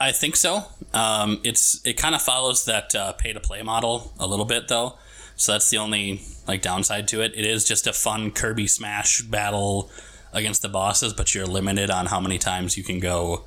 I 0.00 0.12
think 0.12 0.36
so. 0.36 0.62
Um, 0.94 1.40
it's 1.42 1.84
it 1.84 1.94
kind 1.94 2.14
of 2.14 2.22
follows 2.22 2.64
that 2.66 2.94
uh, 2.94 3.12
pay 3.14 3.32
to 3.32 3.40
play 3.40 3.62
model 3.62 4.12
a 4.20 4.26
little 4.28 4.44
bit 4.44 4.68
though, 4.68 4.96
so 5.38 5.52
that's 5.52 5.70
the 5.70 5.78
only 5.78 6.20
like 6.46 6.62
downside 6.62 7.08
to 7.08 7.22
it. 7.22 7.32
It 7.34 7.46
is 7.46 7.64
just 7.64 7.86
a 7.86 7.92
fun 7.92 8.32
Kirby 8.32 8.66
Smash 8.66 9.22
battle 9.22 9.90
against 10.32 10.62
the 10.62 10.68
bosses, 10.68 11.12
but 11.12 11.34
you're 11.34 11.46
limited 11.46 11.90
on 11.90 12.06
how 12.06 12.20
many 12.20 12.38
times 12.38 12.76
you 12.76 12.82
can 12.82 13.00
go 13.00 13.44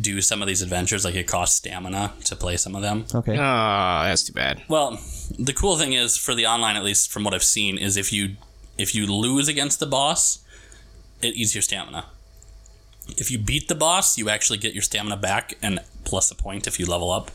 do 0.00 0.20
some 0.20 0.42
of 0.42 0.48
these 0.48 0.62
adventures. 0.62 1.04
Like 1.04 1.14
it 1.14 1.26
costs 1.26 1.56
stamina 1.56 2.14
to 2.24 2.36
play 2.36 2.56
some 2.56 2.74
of 2.74 2.82
them. 2.82 3.04
Okay. 3.14 3.36
Ah, 3.38 4.04
that's 4.06 4.24
too 4.24 4.32
bad. 4.32 4.62
Well, 4.66 4.98
the 5.38 5.52
cool 5.52 5.76
thing 5.76 5.92
is 5.92 6.16
for 6.16 6.34
the 6.34 6.46
online, 6.46 6.76
at 6.76 6.82
least 6.82 7.12
from 7.12 7.22
what 7.22 7.34
I've 7.34 7.44
seen, 7.44 7.78
is 7.78 7.96
if 7.96 8.12
you 8.12 8.36
if 8.78 8.94
you 8.94 9.06
lose 9.06 9.46
against 9.46 9.80
the 9.80 9.86
boss, 9.86 10.44
it 11.22 11.34
eats 11.36 11.54
your 11.54 11.62
stamina. 11.62 12.06
If 13.08 13.30
you 13.30 13.38
beat 13.38 13.68
the 13.68 13.74
boss, 13.74 14.16
you 14.16 14.30
actually 14.30 14.58
get 14.58 14.72
your 14.72 14.82
stamina 14.82 15.18
back 15.18 15.58
and 15.62 15.80
plus 16.04 16.30
a 16.30 16.34
point 16.34 16.66
if 16.66 16.80
you 16.80 16.86
level 16.86 17.10
up. 17.10 17.30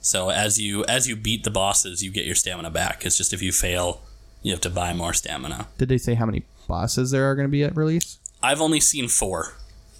So 0.00 0.30
as 0.30 0.58
you 0.60 0.84
as 0.86 1.08
you 1.08 1.16
beat 1.16 1.44
the 1.44 1.50
bosses, 1.50 2.02
you 2.02 2.10
get 2.10 2.24
your 2.26 2.34
stamina 2.34 2.70
back. 2.70 3.04
It's 3.04 3.16
just 3.16 3.32
if 3.32 3.42
you 3.42 3.52
fail, 3.52 4.00
you 4.42 4.52
have 4.52 4.60
to 4.62 4.70
buy 4.70 4.92
more 4.92 5.12
stamina. 5.12 5.66
Did 5.78 5.88
they 5.88 5.98
say 5.98 6.14
how 6.14 6.26
many 6.26 6.44
bosses 6.66 7.10
there 7.10 7.28
are 7.30 7.34
going 7.34 7.46
to 7.48 7.52
be 7.52 7.64
at 7.64 7.76
release? 7.76 8.18
I've 8.42 8.60
only 8.60 8.80
seen 8.80 9.08
four, 9.08 9.54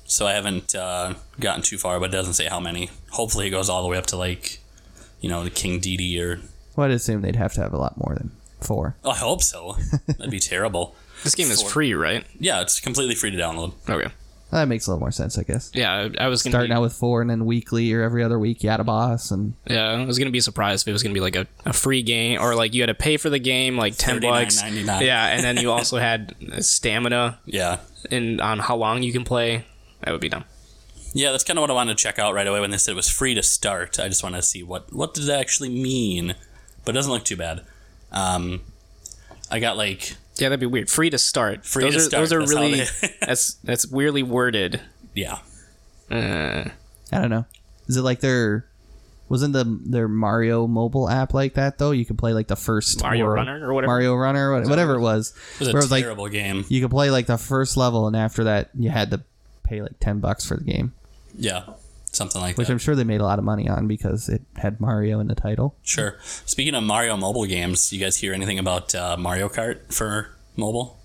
so 0.05 0.27
I 0.27 0.33
haven't 0.33 0.75
uh, 0.75 1.15
gotten 1.41 1.63
too 1.63 1.79
far, 1.79 1.99
but 1.99 2.11
it 2.11 2.13
doesn't 2.13 2.35
say 2.35 2.47
how 2.47 2.61
many. 2.61 2.91
Hopefully, 3.11 3.49
it 3.49 3.51
goes 3.51 3.69
all 3.69 3.83
the 3.83 3.89
way 3.89 3.99
up 3.99 4.07
to 4.07 4.17
like, 4.17 4.61
you 5.21 5.29
know, 5.29 5.43
the 5.43 5.51
King 5.51 5.81
Dedede 5.81 6.21
or. 6.21 6.41
Well, 6.77 6.87
I'd 6.87 6.93
assume 6.93 7.23
they'd 7.23 7.35
have 7.37 7.53
to 7.55 7.61
have 7.63 7.73
a 7.73 7.79
lot 7.79 7.97
more 7.99 8.15
than 8.15 8.31
four. 8.61 8.95
Oh, 9.05 9.11
I 9.11 9.17
hope 9.17 9.43
so. 9.43 9.77
That'd 10.07 10.31
be 10.31 10.39
terrible. 10.39 10.95
This 11.25 11.35
game 11.35 11.51
is 11.51 11.63
Four. 11.63 11.71
free, 11.71 11.95
right? 11.95 12.25
Yeah, 12.39 12.61
it's 12.61 12.79
completely 12.79 13.17
free 13.17 13.33
to 13.33 13.37
download. 13.37 13.73
Okay. 13.89 14.13
That 14.51 14.67
makes 14.67 14.87
a 14.87 14.91
little 14.91 15.01
more 15.01 15.11
sense, 15.11 15.37
I 15.37 15.43
guess. 15.43 15.71
Yeah, 15.75 15.93
I, 16.19 16.25
I 16.25 16.29
was 16.29 16.43
gonna 16.43 16.53
Starting 16.53 16.71
be, 16.71 16.75
out 16.75 16.81
with 16.81 16.95
four 16.95 17.21
and 17.21 17.29
then 17.29 17.45
weekly 17.45 17.93
or 17.93 18.03
every 18.03 18.25
other 18.25 18.39
week, 18.39 18.63
you 18.63 18.71
had 18.71 18.81
a 18.81 18.85
boss, 18.85 19.31
and 19.31 19.53
yeah, 19.67 19.91
I 19.91 20.05
was 20.07 20.19
gonna 20.19 20.31
be 20.31 20.41
surprised 20.41 20.85
if 20.85 20.89
it 20.91 20.93
was 20.93 21.03
gonna 21.03 21.13
be 21.15 21.21
like 21.21 21.37
a, 21.37 21.47
a 21.67 21.73
free 21.75 22.03
game 22.03 22.41
or 22.41 22.55
like 22.55 22.73
you 22.73 22.81
had 22.81 22.87
to 22.87 22.95
pay 22.95 23.19
for 23.19 23.29
the 23.29 23.39
game 23.39 23.77
like 23.77 23.97
ten 23.99 24.21
bucks. 24.21 24.63
$39.99. 24.63 25.01
Yeah, 25.03 25.27
and 25.27 25.45
then 25.45 25.59
you 25.59 25.71
also 25.71 25.99
had 25.99 26.35
stamina 26.61 27.39
Yeah. 27.45 27.79
and 28.11 28.41
on 28.41 28.59
how 28.61 28.77
long 28.77 29.03
you 29.03 29.13
can 29.13 29.25
play. 29.25 29.67
That 30.03 30.13
would 30.13 30.21
be 30.23 30.29
dumb. 30.31 30.45
Yeah, 31.13 31.31
that's 31.33 31.45
kind 31.45 31.59
of 31.59 31.63
what 31.63 31.71
I 31.71 31.75
wanted 31.75 31.99
to 31.99 32.03
check 32.03 32.19
out 32.19 32.33
right 32.35 32.47
away 32.47 32.61
when 32.61 32.71
they 32.71 32.77
said 32.79 32.93
it 32.93 32.97
was 32.97 33.09
free 33.11 33.35
to 33.35 33.43
start. 33.43 33.99
I 33.99 34.09
just 34.09 34.23
wanted 34.23 34.39
to 34.41 34.47
see 34.47 34.63
what 34.63 34.93
what 34.93 35.13
does 35.15 35.27
that 35.27 35.41
actually 35.41 35.69
mean. 35.71 36.35
But 36.85 36.93
it 36.95 36.99
doesn't 36.99 37.13
look 37.13 37.25
too 37.25 37.37
bad. 37.37 37.63
Um, 38.13 38.61
I 39.51 39.59
got 39.61 39.77
like 39.77 40.15
Yeah, 40.39 40.49
that'd 40.51 40.61
be 40.61 40.67
weird. 40.67 40.89
Free 40.91 41.11
to 41.11 41.19
start. 41.19 41.65
Free 41.67 41.85
those 41.85 41.95
to 41.95 41.99
are, 41.99 42.03
start, 42.03 42.21
Those 42.23 42.33
are 42.33 42.39
that's 42.41 42.53
really 42.53 42.83
that's 43.21 43.55
that's 43.65 43.87
weirdly 43.87 44.23
worded. 44.23 44.81
yeah, 45.15 45.39
Uh, 46.11 46.65
I 47.13 47.19
don't 47.21 47.31
know. 47.31 47.47
Is 47.89 47.97
it 47.97 48.03
like 48.03 48.21
their 48.21 48.67
wasn't 49.29 49.53
the 49.53 49.65
their 49.85 50.09
Mario 50.09 50.67
mobile 50.67 51.09
app 51.09 51.35
like 51.35 51.55
that 51.55 51.79
though? 51.79 51.91
You 51.91 52.05
could 52.05 52.19
play 52.19 52.33
like 52.33 52.49
the 52.49 52.57
first 52.57 53.03
Mario 53.03 53.25
world- 53.27 53.37
Runner 53.47 53.69
or 53.69 53.75
whatever? 53.75 53.91
Mario 53.91 54.15
Runner, 54.15 54.53
what- 54.53 54.69
whatever 54.69 54.95
it 54.95 55.01
was. 55.01 55.35
it 55.55 55.61
was 55.61 55.69
a 55.69 55.73
Where 55.73 55.81
it 55.81 55.85
was 55.85 55.91
like 55.91 56.03
terrible 56.05 56.29
game. 56.29 56.65
you 56.69 56.81
could 56.81 56.91
play 56.91 57.11
like 57.11 57.27
the 57.27 57.39
first 57.39 57.77
level, 57.77 58.07
and 58.07 58.17
after 58.17 58.45
that, 58.45 58.71
you 58.79 58.91
had 58.91 59.11
to 59.11 59.23
pay 59.65 59.83
like 59.83 59.99
ten 60.01 60.19
bucks 60.21 60.47
for 60.47 60.57
the 60.57 60.65
game, 60.65 60.93
Yeah, 61.37 61.65
something 62.17 62.41
like 62.41 62.57
which 62.57 62.67
that. 62.69 62.73
Which 62.75 62.75
I'm 62.75 62.79
sure 62.79 62.95
they 62.95 63.05
made 63.05 63.21
a 63.21 63.25
lot 63.25 63.39
of 63.39 63.45
money 63.45 63.69
on 63.69 63.87
because 63.87 64.29
it 64.29 64.43
had 64.57 64.81
Mario 64.81 65.21
in 65.21 65.29
the 65.29 65.35
title. 65.35 65.77
Sure. 65.83 66.17
Speaking 66.23 66.75
of 66.75 66.83
Mario 66.85 67.17
mobile 67.17 67.47
games, 67.47 67.93
you 67.93 68.01
guys 68.01 68.17
hear 68.17 68.33
anything 68.33 68.59
about 68.59 68.95
uh, 68.95 69.17
Mario 69.19 69.49
Kart 69.49 69.93
for 69.93 70.31
mobile? 70.57 70.99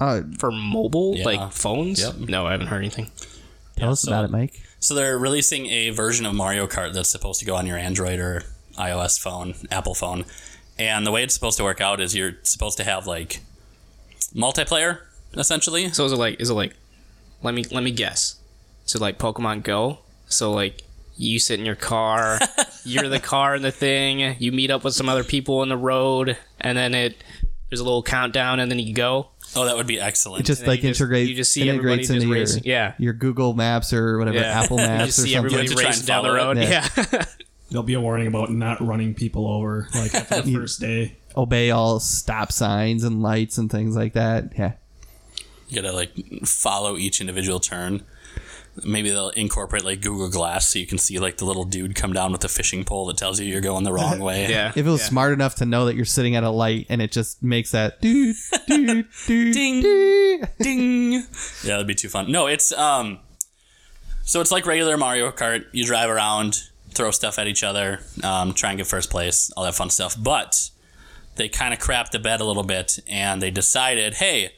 Oh, 0.00 0.22
for 0.38 0.50
mobile, 0.52 1.14
Yeah. 1.16 1.24
like 1.24 1.52
phones. 1.52 2.00
Yep. 2.00 2.28
No, 2.28 2.46
I 2.46 2.52
haven't 2.52 2.66
heard 2.68 2.78
anything. 2.78 3.10
tell 3.76 3.92
us 3.92 4.02
so- 4.02 4.10
about 4.10 4.24
it, 4.24 4.30
Mike. 4.30 4.60
So 4.78 4.94
they're 4.94 5.18
releasing 5.18 5.66
a 5.66 5.90
version 5.90 6.26
of 6.26 6.34
Mario 6.34 6.66
Kart 6.66 6.92
that's 6.92 7.08
supposed 7.08 7.40
to 7.40 7.46
go 7.46 7.56
on 7.56 7.66
your 7.66 7.78
Android 7.78 8.20
or 8.20 8.44
iOS 8.78 9.18
phone, 9.18 9.54
Apple 9.70 9.94
phone. 9.94 10.24
And 10.78 11.06
the 11.06 11.10
way 11.10 11.22
it's 11.24 11.32
supposed 11.34 11.56
to 11.56 11.64
work 11.64 11.80
out 11.80 11.98
is 11.98 12.14
you're 12.14 12.34
supposed 12.42 12.76
to 12.76 12.84
have 12.84 13.06
like 13.06 13.40
multiplayer 14.34 14.98
essentially. 15.34 15.88
So 15.92 16.04
is 16.04 16.12
it 16.12 16.16
like 16.16 16.40
is 16.40 16.50
it 16.50 16.54
like 16.54 16.74
let 17.42 17.54
me 17.54 17.64
let 17.70 17.82
me 17.82 17.90
guess. 17.90 18.36
So 18.84 18.98
like 18.98 19.18
Pokemon 19.18 19.62
Go. 19.62 20.00
So 20.26 20.52
like 20.52 20.82
you 21.16 21.38
sit 21.38 21.58
in 21.60 21.66
your 21.66 21.74
car, 21.76 22.38
you're 22.84 23.08
the 23.08 23.20
car 23.20 23.54
in 23.56 23.62
the 23.62 23.70
thing, 23.72 24.36
you 24.38 24.52
meet 24.52 24.70
up 24.70 24.84
with 24.84 24.94
some 24.94 25.08
other 25.08 25.24
people 25.24 25.60
on 25.60 25.68
the 25.68 25.76
road, 25.76 26.36
and 26.60 26.76
then 26.76 26.94
it 26.94 27.22
there's 27.70 27.80
a 27.80 27.84
little 27.84 28.02
countdown, 28.02 28.60
and 28.60 28.70
then 28.70 28.78
you 28.78 28.94
go. 28.94 29.30
Oh, 29.54 29.64
that 29.64 29.76
would 29.76 29.86
be 29.86 29.98
excellent. 30.00 30.40
It 30.40 30.46
just 30.46 30.66
like 30.66 30.82
you 30.82 30.90
just- 30.90 31.00
integrate 31.00 31.28
you 31.28 31.34
just 31.34 31.52
see 31.52 31.68
integrates 31.68 32.10
everybody 32.10 32.24
into 32.24 32.26
your 32.34 32.38
racing. 32.44 32.62
Yeah. 32.64 32.94
your 32.98 33.12
Google 33.12 33.54
Maps 33.54 33.92
or 33.92 34.18
whatever 34.18 34.38
Yeah. 34.38 34.62
Apple 34.62 34.76
you 34.80 34.86
Maps 34.86 35.06
just 35.06 35.18
or 35.20 35.22
something. 35.22 35.36
everybody 35.36 35.62
You 35.62 35.68
have 35.70 35.76
to 35.76 35.82
try 35.82 35.88
racing 35.90 36.06
down 36.06 36.24
the 36.24 36.32
road. 36.32 36.58
it. 36.58 36.68
Yeah. 36.68 37.24
There'll 37.70 37.82
be 37.84 37.94
a 37.94 38.00
warning 38.00 38.26
about 38.26 38.50
not 38.52 38.80
running 38.84 39.14
people 39.14 39.48
over, 39.48 39.88
like 39.94 40.14
after 40.14 40.42
the 40.42 40.54
first 40.54 40.80
day. 40.80 41.16
Obey 41.36 41.70
all 41.70 41.98
stop 42.00 42.52
signs 42.52 43.02
and 43.04 43.22
lights 43.22 43.56
and 43.58 43.70
things 43.70 43.96
like 43.96 44.12
that. 44.14 44.52
Yeah. 44.58 44.72
you 45.68 45.80
gotta 45.80 45.94
like 45.94 46.12
follow 46.44 46.96
each 46.96 47.20
individual 47.20 47.58
turn. 47.60 48.02
Maybe 48.84 49.10
they'll 49.10 49.30
incorporate 49.30 49.84
like 49.84 50.02
Google 50.02 50.28
Glass 50.28 50.68
so 50.68 50.78
you 50.78 50.86
can 50.86 50.98
see 50.98 51.18
like 51.18 51.38
the 51.38 51.44
little 51.44 51.64
dude 51.64 51.94
come 51.94 52.12
down 52.12 52.32
with 52.32 52.40
the 52.42 52.48
fishing 52.48 52.84
pole 52.84 53.06
that 53.06 53.16
tells 53.16 53.40
you 53.40 53.46
you're 53.46 53.60
going 53.60 53.84
the 53.84 53.92
wrong 53.92 54.18
way. 54.20 54.48
yeah. 54.48 54.68
If 54.70 54.78
it 54.78 54.84
was 54.84 55.00
yeah. 55.00 55.08
smart 55.08 55.32
enough 55.32 55.54
to 55.56 55.66
know 55.66 55.86
that 55.86 55.96
you're 55.96 56.04
sitting 56.04 56.36
at 56.36 56.44
a 56.44 56.50
light 56.50 56.86
and 56.88 57.00
it 57.00 57.12
just 57.12 57.42
makes 57.42 57.70
that 57.72 58.00
doo 58.02 58.34
doo 58.66 59.04
doo 59.26 59.52
Ding. 59.52 59.80
doo. 59.82 60.42
Ding. 60.60 61.12
Yeah, 61.12 61.22
that'd 61.64 61.86
be 61.86 61.94
too 61.94 62.08
fun. 62.08 62.30
No, 62.30 62.46
it's 62.46 62.72
um 62.72 63.20
so 64.22 64.40
it's 64.40 64.50
like 64.50 64.66
regular 64.66 64.96
Mario 64.96 65.30
Kart. 65.30 65.64
You 65.72 65.84
drive 65.84 66.10
around, 66.10 66.62
throw 66.90 67.12
stuff 67.12 67.38
at 67.38 67.46
each 67.46 67.62
other, 67.62 68.00
um, 68.24 68.52
try 68.54 68.70
and 68.70 68.78
get 68.78 68.86
first 68.88 69.08
place, 69.08 69.50
all 69.56 69.64
that 69.64 69.74
fun 69.76 69.88
stuff. 69.88 70.16
But 70.20 70.70
they 71.36 71.48
kind 71.48 71.72
of 71.72 71.78
crapped 71.80 72.10
the 72.10 72.18
bed 72.18 72.40
a 72.40 72.44
little 72.44 72.64
bit 72.64 72.98
and 73.08 73.40
they 73.40 73.50
decided, 73.52 74.14
hey, 74.14 74.52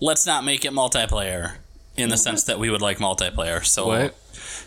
let's 0.00 0.26
not 0.26 0.42
make 0.44 0.64
it 0.64 0.72
multiplayer 0.72 1.56
in 1.96 2.08
the 2.08 2.16
sense 2.16 2.44
that 2.44 2.58
we 2.58 2.70
would 2.70 2.82
like 2.82 2.98
multiplayer. 2.98 3.64
So 3.64 3.86
What? 3.88 4.14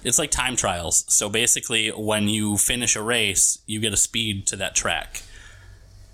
it's 0.04 0.18
like 0.18 0.32
time 0.32 0.56
trials. 0.56 1.04
So 1.08 1.30
basically, 1.30 1.90
when 1.90 2.28
you 2.30 2.58
finish 2.58 2.96
a 2.96 3.02
race, 3.02 3.60
you 3.66 3.80
get 3.80 3.94
a 3.94 3.98
speed 3.98 4.48
to 4.48 4.56
that 4.58 4.76
track. 4.76 5.24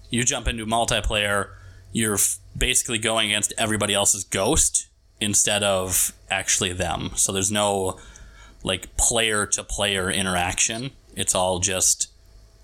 You 0.10 0.24
jump 0.24 0.48
into 0.48 0.66
multiplayer, 0.66 1.50
you're 1.92 2.16
f- 2.16 2.38
basically 2.58 2.98
going 2.98 3.30
against 3.30 3.54
everybody 3.58 3.94
else's 3.94 4.24
ghost 4.24 4.88
instead 5.20 5.64
of 5.64 6.14
actually 6.30 6.74
them. 6.74 7.12
So 7.16 7.32
there's 7.32 7.52
no 7.52 8.00
like 8.64 8.96
player 8.98 9.46
to 9.48 9.64
player 9.64 10.10
interaction. 10.10 10.92
It's 11.16 11.36
all 11.36 11.60
just 11.60 12.10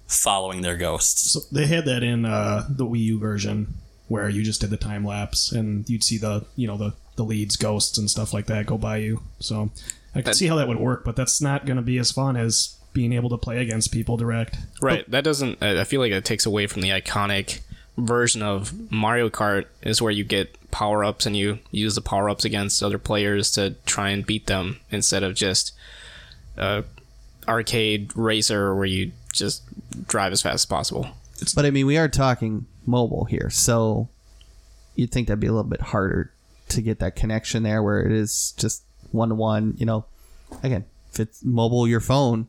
following 0.08 0.62
their 0.62 0.76
ghosts. 0.78 1.32
So 1.32 1.40
they 1.52 1.68
had 1.68 1.86
that 1.86 2.04
in 2.04 2.26
uh, 2.26 2.66
the 2.70 2.86
Wii 2.86 3.00
U 3.02 3.20
version 3.20 3.76
where 4.08 4.28
you 4.30 4.42
just 4.44 4.62
did 4.62 4.72
the 4.72 4.78
time 4.78 5.06
lapse 5.06 5.52
and 5.52 5.88
you'd 5.88 6.04
see 6.04 6.18
the 6.18 6.46
you 6.56 6.66
know 6.68 6.78
the 6.78 6.94
the 7.20 7.26
leads, 7.26 7.58
ghosts, 7.58 7.98
and 7.98 8.10
stuff 8.10 8.34
like 8.34 8.46
that 8.48 8.66
go 8.66 8.78
by 8.78 8.98
you. 8.98 9.22
So 9.40 9.70
I 10.16 10.22
can 10.22 10.34
see 10.34 10.48
how 10.48 10.56
that 10.56 10.68
would 10.68 10.80
work, 10.80 11.04
but 11.04 11.16
that's 11.16 11.42
not 11.42 11.66
going 11.66 11.76
to 11.76 11.84
be 11.84 11.98
as 12.00 12.12
fun 12.12 12.38
as 12.38 12.78
being 12.94 13.14
able 13.14 13.30
to 13.30 13.38
play 13.38 13.60
against 13.60 13.92
people 13.92 14.18
direct. 14.18 14.58
Right. 14.82 15.10
That 15.12 15.24
doesn't. 15.24 15.62
I 15.62 15.82
I 15.82 15.84
feel 15.84 16.00
like 16.00 16.14
it 16.14 16.26
takes 16.26 16.46
away 16.46 16.66
from 16.66 16.82
the 16.82 16.90
iconic 16.90 17.60
version 17.98 18.42
of 18.42 18.90
Mario 18.90 19.30
Kart, 19.30 19.66
is 19.82 20.02
where 20.02 20.12
you 20.12 20.24
get 20.24 20.56
power 20.72 21.04
ups 21.04 21.26
and 21.26 21.36
you 21.36 21.60
use 21.72 21.96
the 21.96 22.02
power 22.02 22.30
ups 22.30 22.46
against 22.46 22.82
other 22.82 22.98
players 22.98 23.52
to 23.52 23.72
try 23.86 24.10
and 24.10 24.26
beat 24.26 24.48
them 24.48 24.80
instead 24.90 25.22
of 25.22 25.36
just 25.36 25.74
uh, 26.58 26.84
arcade 27.48 28.16
racer 28.16 28.74
where 28.74 28.86
you 28.86 29.12
just 29.34 29.64
drive 30.08 30.32
as 30.32 30.42
fast 30.42 30.56
as 30.56 30.66
possible. 30.66 31.10
But 31.54 31.66
I 31.66 31.72
mean, 31.72 31.86
we 31.86 31.98
are 31.98 32.08
talking 32.08 32.66
mobile 32.86 33.26
here, 33.26 33.50
so 33.50 34.08
you'd 34.96 35.12
think 35.12 35.28
that'd 35.28 35.42
be 35.42 35.48
a 35.48 35.52
little 35.52 35.70
bit 35.70 35.82
harder 35.82 36.32
to 36.70 36.82
get 36.82 37.00
that 37.00 37.16
connection 37.16 37.64
there, 37.64 37.84
where 37.84 38.02
it 38.06 38.12
is 38.12 38.54
just 38.58 38.84
one 39.12 39.30
to 39.30 39.36
one. 39.36 39.76
You 39.78 39.86
know, 39.86 40.06
again, 40.64 40.86
if 41.12 41.20
it's 41.20 41.44
mobile, 41.44 41.88
your 41.88 42.00
phone, 42.00 42.48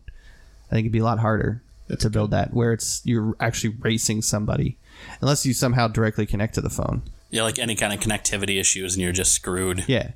I 0.71 0.75
think 0.75 0.85
it'd 0.85 0.93
be 0.93 0.99
a 0.99 1.05
lot 1.05 1.19
harder 1.19 1.63
That's 1.89 2.03
to 2.03 2.11
build 2.11 2.31
that, 2.31 2.55
where 2.55 2.73
it's 2.73 3.03
you're 3.05 3.35
actually 3.41 3.77
racing 3.81 4.23
somebody, 4.23 4.79
unless 5.21 5.45
you 5.45 5.53
somehow 5.53 5.89
directly 5.89 6.27
connect 6.27 6.55
to 6.55 6.61
the 6.61 6.71
phone. 6.71 7.03
Yeah, 7.31 7.43
like 7.43 7.59
any 7.59 7.75
kind 7.75 7.93
of 7.93 8.01
connectivity 8.01 8.61
issues, 8.61 8.95
and 8.95 9.03
you're 9.03 9.13
just 9.13 9.33
screwed. 9.33 9.85
Yeah, 9.89 10.13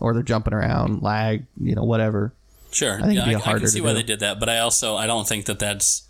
or 0.00 0.14
they're 0.14 0.22
jumping 0.22 0.54
around, 0.54 1.02
lag, 1.02 1.46
you 1.60 1.74
know, 1.74 1.84
whatever. 1.84 2.32
Sure, 2.70 2.98
I 2.98 3.02
think 3.02 3.14
yeah, 3.14 3.22
it'd 3.22 3.40
be 3.40 3.44
I, 3.44 3.54
I 3.54 3.58
can 3.58 3.68
see 3.68 3.78
to 3.78 3.84
why 3.84 3.90
do. 3.90 3.96
they 3.96 4.02
did 4.02 4.20
that, 4.20 4.38
but 4.38 4.48
I 4.48 4.58
also 4.58 4.96
I 4.96 5.06
don't 5.06 5.26
think 5.28 5.46
that 5.46 5.58
that's. 5.58 6.07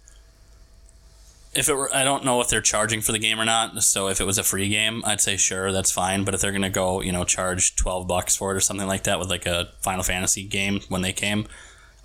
If 1.59 1.69
it 1.69 1.75
were, 1.75 1.93
I 1.95 2.05
don't 2.05 2.25
know 2.25 2.41
if 2.41 2.49
they're 2.49 2.61
charging 2.61 3.01
for 3.01 3.13
the 3.13 3.19
game 3.19 3.41
or 3.41 3.45
not. 3.45 3.83
So 3.83 4.09
if 4.09 4.21
it 4.21 4.25
was 4.25 4.39
a 4.39 4.45
free 4.45 4.69
game, 4.69 5.03
I'd 5.05 5.21
say 5.21 5.37
sure, 5.37 5.73
that's 5.73 5.91
fine. 5.91 6.25
But 6.25 6.35
if 6.35 6.41
they're 6.41 6.53
gonna 6.53 6.71
go, 6.71 7.01
you 7.01 7.13
know, 7.13 7.25
charge 7.25 7.75
twelve 7.77 8.07
bucks 8.07 8.37
for 8.37 8.53
it 8.53 8.57
or 8.57 8.61
something 8.61 8.87
like 8.87 9.05
that 9.05 9.19
with 9.19 9.29
like 9.29 9.47
a 9.47 9.71
Final 9.81 10.03
Fantasy 10.05 10.45
game 10.45 10.81
when 10.89 11.03
they 11.03 11.13
came, 11.13 11.47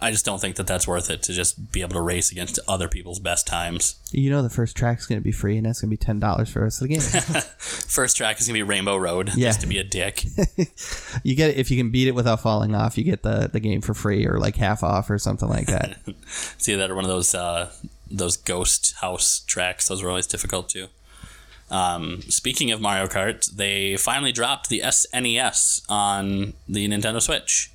I 0.01 0.11
just 0.11 0.25
don't 0.25 0.41
think 0.41 0.55
that 0.57 0.67
that's 0.67 0.87
worth 0.87 1.09
it 1.09 1.23
to 1.23 1.33
just 1.33 1.71
be 1.71 1.81
able 1.81 1.93
to 1.93 2.01
race 2.01 2.31
against 2.31 2.59
other 2.67 2.89
people's 2.89 3.19
best 3.19 3.47
times. 3.47 3.95
You 4.11 4.29
know, 4.31 4.41
the 4.41 4.49
first 4.49 4.75
track's 4.75 5.05
going 5.05 5.19
to 5.21 5.23
be 5.23 5.31
free, 5.31 5.55
and 5.55 5.65
that's 5.65 5.79
going 5.81 5.89
to 5.89 5.93
be 5.93 5.97
ten 6.03 6.19
dollars 6.19 6.49
for 6.49 6.59
the 6.59 6.63
rest 6.65 6.81
of 6.81 6.87
the 6.89 6.95
game. 6.95 7.01
First 7.57 8.17
track 8.17 8.39
is 8.41 8.47
gonna 8.47 8.57
be 8.57 8.63
Rainbow 8.63 8.97
Road, 8.97 9.29
Yeah. 9.35 9.49
just 9.49 9.61
to 9.61 9.67
be 9.67 9.77
a 9.77 9.83
dick. 9.83 10.25
you 11.23 11.35
get 11.35 11.51
it 11.51 11.57
if 11.57 11.69
you 11.71 11.77
can 11.77 11.91
beat 11.91 12.07
it 12.07 12.15
without 12.15 12.41
falling 12.41 12.73
off. 12.75 12.97
You 12.97 13.03
get 13.03 13.21
the 13.23 13.49
the 13.53 13.59
game 13.59 13.81
for 13.81 13.93
free 13.93 14.25
or 14.25 14.39
like 14.39 14.55
half 14.55 14.83
off 14.83 15.09
or 15.09 15.17
something 15.19 15.47
like 15.47 15.67
that. 15.67 15.97
See 16.57 16.73
that 16.75 16.89
or 16.89 16.95
one 16.95 17.05
of 17.05 17.09
those 17.09 17.33
uh, 17.35 17.71
those 18.13 18.37
ghost 18.37 18.93
house 19.01 19.43
tracks. 19.45 19.87
Those 19.87 20.03
were 20.03 20.09
always 20.09 20.27
difficult 20.27 20.69
too. 20.69 20.87
Um, 21.69 22.21
speaking 22.23 22.71
of 22.71 22.79
Mario 22.79 23.07
Kart, 23.07 23.49
they 23.51 23.97
finally 23.97 24.31
dropped 24.31 24.69
the 24.69 24.81
SNES 24.81 25.89
on 25.89 26.53
the 26.69 26.87
Nintendo 26.87 27.21
Switch. 27.21 27.71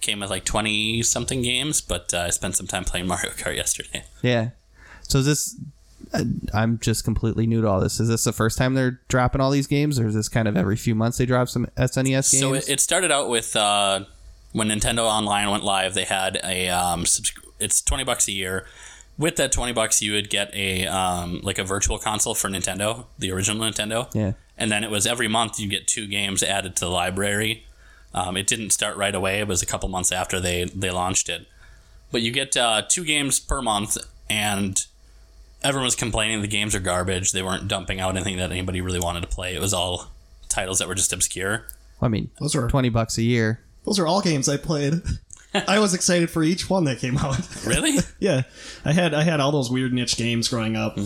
Came 0.00 0.20
with 0.20 0.30
like 0.30 0.44
twenty 0.44 1.02
something 1.02 1.42
games, 1.42 1.80
but 1.80 2.12
uh, 2.14 2.20
I 2.20 2.30
spent 2.30 2.56
some 2.56 2.66
time 2.66 2.84
playing 2.84 3.06
Mario 3.12 3.30
Kart 3.30 3.56
yesterday. 3.56 4.04
Yeah. 4.22 4.50
So 5.02 5.18
is 5.18 5.26
this? 5.26 5.56
uh, 6.12 6.24
I'm 6.52 6.78
just 6.78 7.04
completely 7.04 7.46
new 7.46 7.62
to 7.62 7.68
all 7.68 7.80
this. 7.80 8.00
Is 8.00 8.08
this 8.08 8.24
the 8.24 8.32
first 8.32 8.58
time 8.58 8.74
they're 8.74 9.00
dropping 9.08 9.40
all 9.40 9.50
these 9.50 9.66
games, 9.66 9.98
or 9.98 10.08
is 10.08 10.14
this 10.14 10.28
kind 10.28 10.48
of 10.48 10.56
every 10.56 10.76
few 10.76 10.94
months 10.94 11.18
they 11.18 11.26
drop 11.26 11.48
some 11.48 11.66
SNES 11.76 12.04
games? 12.32 12.38
So 12.40 12.54
it, 12.54 12.68
it 12.68 12.80
started 12.80 13.10
out 13.10 13.28
with 13.28 13.56
uh, 13.56 14.04
when 14.52 14.68
Nintendo 14.68 15.00
Online 15.00 15.50
went 15.50 15.64
live. 15.64 15.94
They 15.94 16.04
had 16.04 16.40
a 16.44 16.68
um, 16.68 17.04
it's 17.58 17.80
twenty 17.80 18.04
bucks 18.04 18.28
a 18.28 18.32
year. 18.32 18.66
With 19.18 19.36
that 19.36 19.52
twenty 19.52 19.72
bucks, 19.72 20.00
you 20.02 20.12
would 20.12 20.30
get 20.30 20.52
a 20.54 20.86
um, 20.86 21.40
like 21.42 21.58
a 21.58 21.64
virtual 21.64 21.98
console 21.98 22.34
for 22.34 22.48
Nintendo, 22.48 23.06
the 23.18 23.30
original 23.30 23.62
Nintendo. 23.62 24.12
yeah. 24.14 24.32
and 24.56 24.70
then 24.72 24.82
it 24.84 24.90
was 24.90 25.06
every 25.06 25.28
month 25.28 25.60
you 25.60 25.68
get 25.68 25.86
two 25.86 26.06
games 26.06 26.42
added 26.42 26.76
to 26.76 26.80
the 26.86 26.90
library. 26.90 27.66
Um, 28.14 28.36
it 28.36 28.46
didn't 28.46 28.70
start 28.70 28.96
right 28.96 29.14
away; 29.14 29.40
it 29.40 29.46
was 29.48 29.62
a 29.62 29.66
couple 29.66 29.88
months 29.88 30.12
after 30.12 30.40
they 30.40 30.64
they 30.64 30.90
launched 30.90 31.28
it. 31.28 31.46
But 32.10 32.22
you 32.22 32.30
get 32.30 32.56
uh, 32.56 32.82
two 32.88 33.04
games 33.04 33.38
per 33.38 33.62
month, 33.62 33.96
and 34.28 34.78
everyone 35.62 35.84
was 35.84 35.94
complaining 35.96 36.40
the 36.42 36.48
games 36.48 36.74
are 36.74 36.80
garbage. 36.80 37.32
They 37.32 37.42
weren't 37.42 37.68
dumping 37.68 38.00
out 38.00 38.16
anything 38.16 38.36
that 38.38 38.50
anybody 38.50 38.80
really 38.80 39.00
wanted 39.00 39.20
to 39.22 39.28
play. 39.28 39.54
It 39.54 39.60
was 39.60 39.72
all 39.74 40.10
titles 40.48 40.78
that 40.78 40.88
were 40.88 40.94
just 40.94 41.12
obscure. 41.12 41.66
I 42.00 42.08
mean, 42.08 42.30
Those 42.40 42.54
are 42.56 42.68
twenty 42.68 42.88
bucks 42.88 43.16
a 43.18 43.22
year. 43.22 43.60
those 43.84 43.98
are 43.98 44.06
all 44.06 44.20
games 44.22 44.48
I 44.48 44.56
played. 44.56 44.94
I 45.54 45.78
was 45.78 45.94
excited 45.94 46.30
for 46.30 46.42
each 46.42 46.68
one 46.70 46.84
that 46.84 46.98
came 46.98 47.18
out. 47.18 47.38
Really? 47.66 47.98
yeah, 48.18 48.42
I 48.84 48.92
had 48.92 49.14
I 49.14 49.22
had 49.22 49.40
all 49.40 49.52
those 49.52 49.70
weird 49.70 49.92
niche 49.92 50.16
games 50.16 50.48
growing 50.48 50.76
up. 50.76 50.96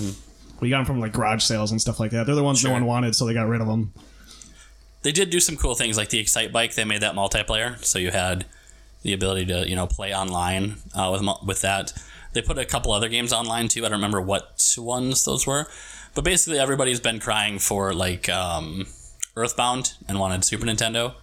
We 0.61 0.71
got 0.71 0.79
them 0.79 0.85
from 0.87 1.01
like 1.01 1.13
garage 1.13 1.43
sales 1.43 1.71
and 1.71 1.81
stuff 1.81 2.01
like 2.01 2.13
that. 2.13 2.27
They're 2.27 2.35
the 2.35 2.43
ones 2.43 2.61
Sure. 2.61 2.71
no 2.71 2.75
one 2.75 2.87
wanted, 2.87 3.15
so 3.15 3.27
they 3.27 3.35
got 3.35 3.47
rid 3.49 3.61
of 3.61 3.67
them. 3.67 3.93
they 5.03 5.13
did 5.13 5.31
do 5.31 5.41
some 5.41 5.57
cool 5.57 5.75
things 5.75 5.97
like 5.97 6.09
the 6.09 6.23
Excitebike. 6.23 6.75
They 6.75 6.85
made 6.85 7.03
that 7.03 7.15
multiplayer, 7.15 7.83
so 7.85 7.99
you 7.99 8.11
had 8.11 8.47
the 9.03 9.13
ability 9.13 9.47
to 9.47 9.69
you 9.69 9.77
know 9.77 9.87
play 9.87 10.15
online 10.15 10.77
uh, 10.95 11.11
with 11.13 11.23
with 11.47 11.61
that. 11.63 11.93
They 12.33 12.43
put 12.43 12.59
a 12.59 12.65
couple 12.65 12.93
other 12.93 13.09
games 13.09 13.33
online 13.33 13.69
too. 13.69 13.81
I 13.85 13.89
don't 13.89 13.99
remember 13.99 14.21
what 14.21 14.63
ones 14.79 15.25
those 15.25 15.47
were, 15.47 15.67
but 16.15 16.25
basically 16.25 16.59
everybody's 16.59 17.01
been 17.01 17.19
crying 17.21 17.59
for 17.59 17.93
like 17.95 18.29
um, 18.29 18.87
Earthbound 19.37 19.95
and 20.09 20.19
wanted 20.19 20.45
Super 20.45 20.65
Nintendo 20.67 21.15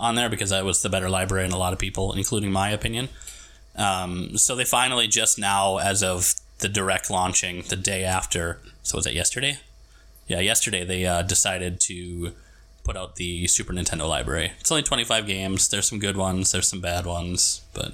on 0.00 0.14
there 0.14 0.28
because 0.28 0.50
that 0.50 0.64
was 0.64 0.82
the 0.82 0.88
better 0.88 1.08
library 1.10 1.44
in 1.44 1.52
a 1.52 1.58
lot 1.58 1.72
of 1.72 1.78
people, 1.78 2.12
including 2.14 2.50
my 2.50 2.70
opinion. 2.70 3.08
Um, 3.76 4.36
so 4.38 4.56
they 4.56 4.64
finally 4.64 5.06
just 5.06 5.38
now, 5.38 5.76
as 5.78 6.02
of 6.02 6.34
the 6.58 6.68
direct 6.68 7.10
launching 7.10 7.62
the 7.68 7.76
day 7.76 8.04
after, 8.04 8.58
so 8.82 8.96
was 8.98 9.06
it 9.06 9.14
yesterday? 9.14 9.58
Yeah, 10.26 10.40
yesterday 10.40 10.84
they 10.84 11.06
uh, 11.06 11.22
decided 11.22 11.78
to 11.82 12.32
put 12.84 12.96
out 12.96 13.16
the 13.16 13.46
Super 13.46 13.72
Nintendo 13.72 14.08
library. 14.08 14.52
It's 14.60 14.72
only 14.72 14.82
25 14.82 15.26
games. 15.26 15.68
There's 15.68 15.88
some 15.88 15.98
good 15.98 16.16
ones, 16.16 16.50
there's 16.52 16.68
some 16.68 16.80
bad 16.80 17.04
ones, 17.06 17.60
but 17.74 17.92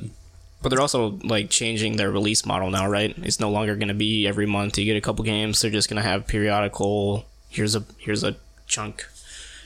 But 0.62 0.68
they're 0.70 0.80
also 0.80 1.18
like 1.22 1.50
changing 1.50 1.96
their 1.96 2.10
release 2.10 2.46
model 2.46 2.70
now, 2.70 2.88
right? 2.88 3.14
It's 3.18 3.40
no 3.40 3.50
longer 3.50 3.74
going 3.76 3.88
to 3.88 3.94
be 3.94 4.26
every 4.26 4.46
month 4.46 4.78
you 4.78 4.84
get 4.84 4.96
a 4.96 5.00
couple 5.00 5.24
games. 5.24 5.60
They're 5.60 5.70
just 5.70 5.90
going 5.90 6.02
to 6.02 6.08
have 6.08 6.26
periodical. 6.26 7.26
Here's 7.50 7.74
a 7.74 7.84
here's 7.98 8.24
a 8.24 8.36
chunk. 8.66 9.06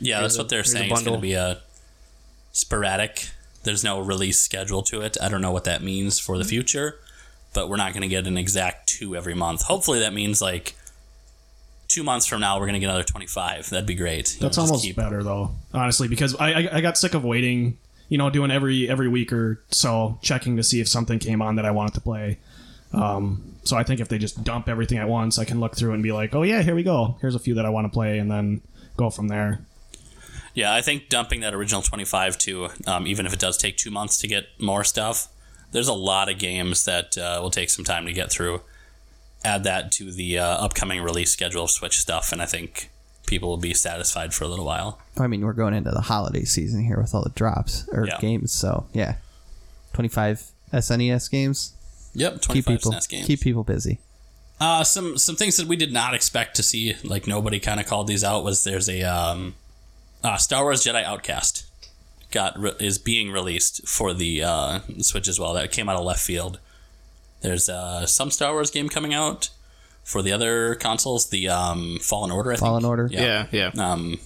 Yeah, 0.01 0.19
Here's 0.21 0.33
that's 0.33 0.37
a- 0.37 0.39
what 0.39 0.49
they're 0.49 0.65
saying. 0.65 0.91
It's 0.91 1.03
going 1.03 1.17
to 1.17 1.21
be 1.23 1.35
a 1.35 1.61
sporadic. 2.53 3.31
There's 3.65 3.85
no 3.85 4.01
release 4.01 4.41
schedule 4.41 4.83
to 4.85 5.01
it. 5.03 5.17
I 5.21 5.29
don't 5.29 5.43
know 5.43 5.51
what 5.51 5.65
that 5.65 5.83
means 5.83 6.19
for 6.19 6.37
the 6.39 6.45
Mm-hmm. 6.45 6.49
future, 6.51 6.97
but 7.55 7.69
we're 7.69 7.77
not 7.77 7.93
going 7.93 8.03
to 8.03 8.09
get 8.09 8.27
an 8.27 8.39
exact 8.39 8.89
two 8.89 9.17
every 9.17 9.35
month. 9.35 9.63
Hopefully, 9.63 9.99
that 10.01 10.13
means 10.15 10.41
like 10.41 10.75
two 11.89 12.03
months 12.03 12.27
from 12.27 12.41
now 12.41 12.59
we're 12.59 12.67
going 12.67 12.75
to 12.75 12.81
get 12.81 12.87
another 12.89 13.03
25. 13.05 13.71
That'd 13.71 13.87
be 13.87 13.95
great. 13.95 14.35
You 14.35 14.41
That's 14.41 14.57
just 14.57 14.59
almost 14.59 14.85
keep- 14.85 14.97
better 14.97 15.23
though, 15.23 15.51
honestly, 15.75 16.09
because 16.09 16.35
I, 16.37 16.53
I 16.53 16.69
I 16.77 16.81
got 16.81 16.97
sick 16.99 17.15
of 17.15 17.25
waiting. 17.25 17.79
You 18.11 18.17
know, 18.17 18.31
doing 18.31 18.51
every 18.51 18.89
every 18.89 19.07
week 19.09 19.35
or 19.35 19.61
so, 19.71 20.19
checking 20.23 20.57
to 20.57 20.63
see 20.63 20.81
if 20.81 20.89
something 20.89 21.19
came 21.19 21.43
on 21.43 21.57
that 21.57 21.67
I 21.67 21.71
wanted 21.73 21.93
to 21.95 22.01
play. 22.01 22.39
Um, 22.95 23.57
so 23.65 23.77
I 23.77 23.83
think 23.83 24.01
if 24.01 24.09
they 24.09 24.17
just 24.17 24.43
dump 24.45 24.67
everything 24.67 24.97
at 24.97 25.07
once, 25.11 25.39
I 25.39 25.45
can 25.45 25.61
look 25.61 25.77
through 25.77 25.91
it 25.91 25.95
and 25.95 26.03
be 26.03 26.13
like, 26.13 26.35
oh 26.35 26.43
yeah, 26.43 26.63
here 26.63 26.75
we 26.75 26.83
go. 26.83 27.19
Here's 27.21 27.35
a 27.35 27.39
few 27.39 27.53
that 27.57 27.67
I 27.67 27.69
want 27.69 27.85
to 27.85 27.91
play, 27.91 28.19
and 28.19 28.31
then 28.31 28.63
go 28.97 29.11
from 29.11 29.29
there. 29.29 29.61
Yeah, 30.55 30.75
I 30.75 30.81
think 30.83 31.09
dumping 31.09 31.41
that 31.41 31.55
original 31.55 31.83
25 31.83 32.39
to, 32.39 32.69
um, 32.87 33.07
even 33.07 33.27
if 33.27 33.33
it 33.33 33.39
does 33.39 33.57
take 33.57 33.77
two 33.77 33.91
months 33.91 34.19
to 34.19 34.27
get 34.29 34.47
more 34.59 34.83
stuff, 34.85 35.29
there's 35.73 35.89
a 35.89 35.93
lot 35.95 36.29
of 36.31 36.39
games 36.39 36.85
that 36.85 37.17
uh, 37.19 37.39
will 37.43 37.51
take 37.51 37.71
some 37.71 37.85
time 37.85 38.07
to 38.07 38.13
get 38.13 38.31
through. 38.31 38.63
Add 39.45 39.65
that 39.65 39.93
to 39.93 40.11
the 40.11 40.39
uh, 40.39 40.45
upcoming 40.45 41.01
release 41.03 41.31
schedule 41.31 41.65
of 41.65 41.71
Switch 41.71 41.99
stuff, 41.99 42.33
and 42.33 42.43
I 42.43 42.47
think 42.47 42.91
people 43.27 43.49
will 43.51 43.57
be 43.59 43.73
satisfied 43.75 44.35
for 44.35 44.45
a 44.45 44.49
little 44.49 44.65
while. 44.65 44.99
I 45.19 45.27
mean, 45.29 45.45
we're 45.45 45.53
going 45.53 45.75
into 45.75 45.91
the 45.91 46.01
holiday 46.01 46.45
season 46.45 46.83
here 46.85 46.99
with 47.01 47.15
all 47.15 47.23
the 47.23 47.31
drops 47.31 47.89
or 47.93 48.07
Yeah. 48.07 48.19
games. 48.19 48.51
So 48.53 48.87
yeah, 48.93 49.17
twenty 49.93 50.09
five 50.09 50.43
SNES 50.73 51.31
games. 51.31 51.73
Yep, 52.15 52.41
25 52.41 52.55
Keep 52.55 52.67
people 52.67 52.93
SNES 52.93 53.09
games. 53.09 53.27
keep 53.27 53.41
people 53.43 53.63
busy. 53.65 53.99
Uh, 54.61 54.83
some 54.83 55.17
some 55.19 55.37
things 55.37 55.57
that 55.57 55.69
we 55.69 55.77
did 55.77 55.93
not 55.93 56.15
expect 56.15 56.57
to 56.57 56.63
see, 56.65 56.97
like 57.05 57.29
nobody 57.29 57.61
kind 57.61 57.79
of 57.79 57.87
called 57.87 58.09
these 58.09 58.25
out, 58.25 58.43
was 58.43 58.65
there's 58.65 58.89
a 58.89 59.03
um, 59.03 59.55
uh, 60.25 60.37
Star 60.37 60.65
Wars 60.65 60.85
Jedi 60.85 61.03
Outcast 61.05 61.67
got 62.31 62.59
re- 62.59 62.75
is 62.81 62.99
being 62.99 63.31
released 63.31 63.87
for 63.89 64.13
the 64.13 64.43
uh, 64.43 64.81
Switch 65.01 65.29
as 65.29 65.39
well. 65.41 65.55
That 65.55 65.73
came 65.73 65.89
out 65.89 65.97
of 65.97 66.05
left 66.05 66.21
field. 66.21 66.59
There's 67.41 67.69
uh, 67.69 68.07
some 68.07 68.31
Star 68.31 68.53
Wars 68.53 68.71
game 68.71 68.89
coming 68.89 69.15
out 69.15 69.51
for 70.05 70.23
the 70.23 70.33
other 70.33 70.75
consoles, 70.75 71.31
the 71.31 71.49
um, 71.49 71.99
Fallen 72.01 72.31
Order. 72.31 72.53
I 72.53 72.55
think. 72.55 72.61
Fallen 72.61 72.85
Order? 72.85 73.09
Yeah, 73.11 73.47
yeah. 73.53 73.71
Um, 73.79 74.19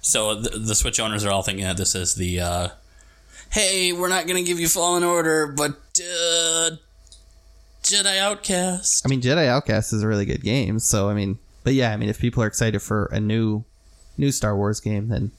so 0.00 0.34
the, 0.34 0.58
the 0.58 0.74
Switch 0.74 1.00
owners 1.00 1.24
are 1.24 1.30
all 1.30 1.42
thinking 1.42 1.64
that 1.64 1.76
this 1.76 1.94
is 1.94 2.14
the, 2.14 2.40
uh, 2.40 2.68
hey, 3.50 3.92
we're 3.92 4.08
not 4.08 4.26
gonna 4.26 4.42
give 4.44 4.60
you 4.60 4.68
Fallen 4.68 5.02
Order, 5.02 5.48
but 5.48 5.72
uh, 6.00 6.70
Jedi 7.82 8.18
Outcast. 8.18 9.04
I 9.04 9.08
mean, 9.08 9.20
Jedi 9.20 9.48
Outcast 9.48 9.92
is 9.92 10.02
a 10.02 10.06
really 10.06 10.24
good 10.26 10.42
game. 10.42 10.78
So 10.78 11.08
I 11.08 11.14
mean, 11.14 11.38
but 11.64 11.74
yeah, 11.74 11.92
I 11.92 11.96
mean, 11.96 12.08
if 12.08 12.20
people 12.20 12.42
are 12.42 12.46
excited 12.46 12.80
for 12.80 13.06
a 13.06 13.18
new 13.18 13.64
new 14.16 14.32
Star 14.32 14.56
Wars 14.56 14.80
game, 14.80 15.08
then 15.08 15.30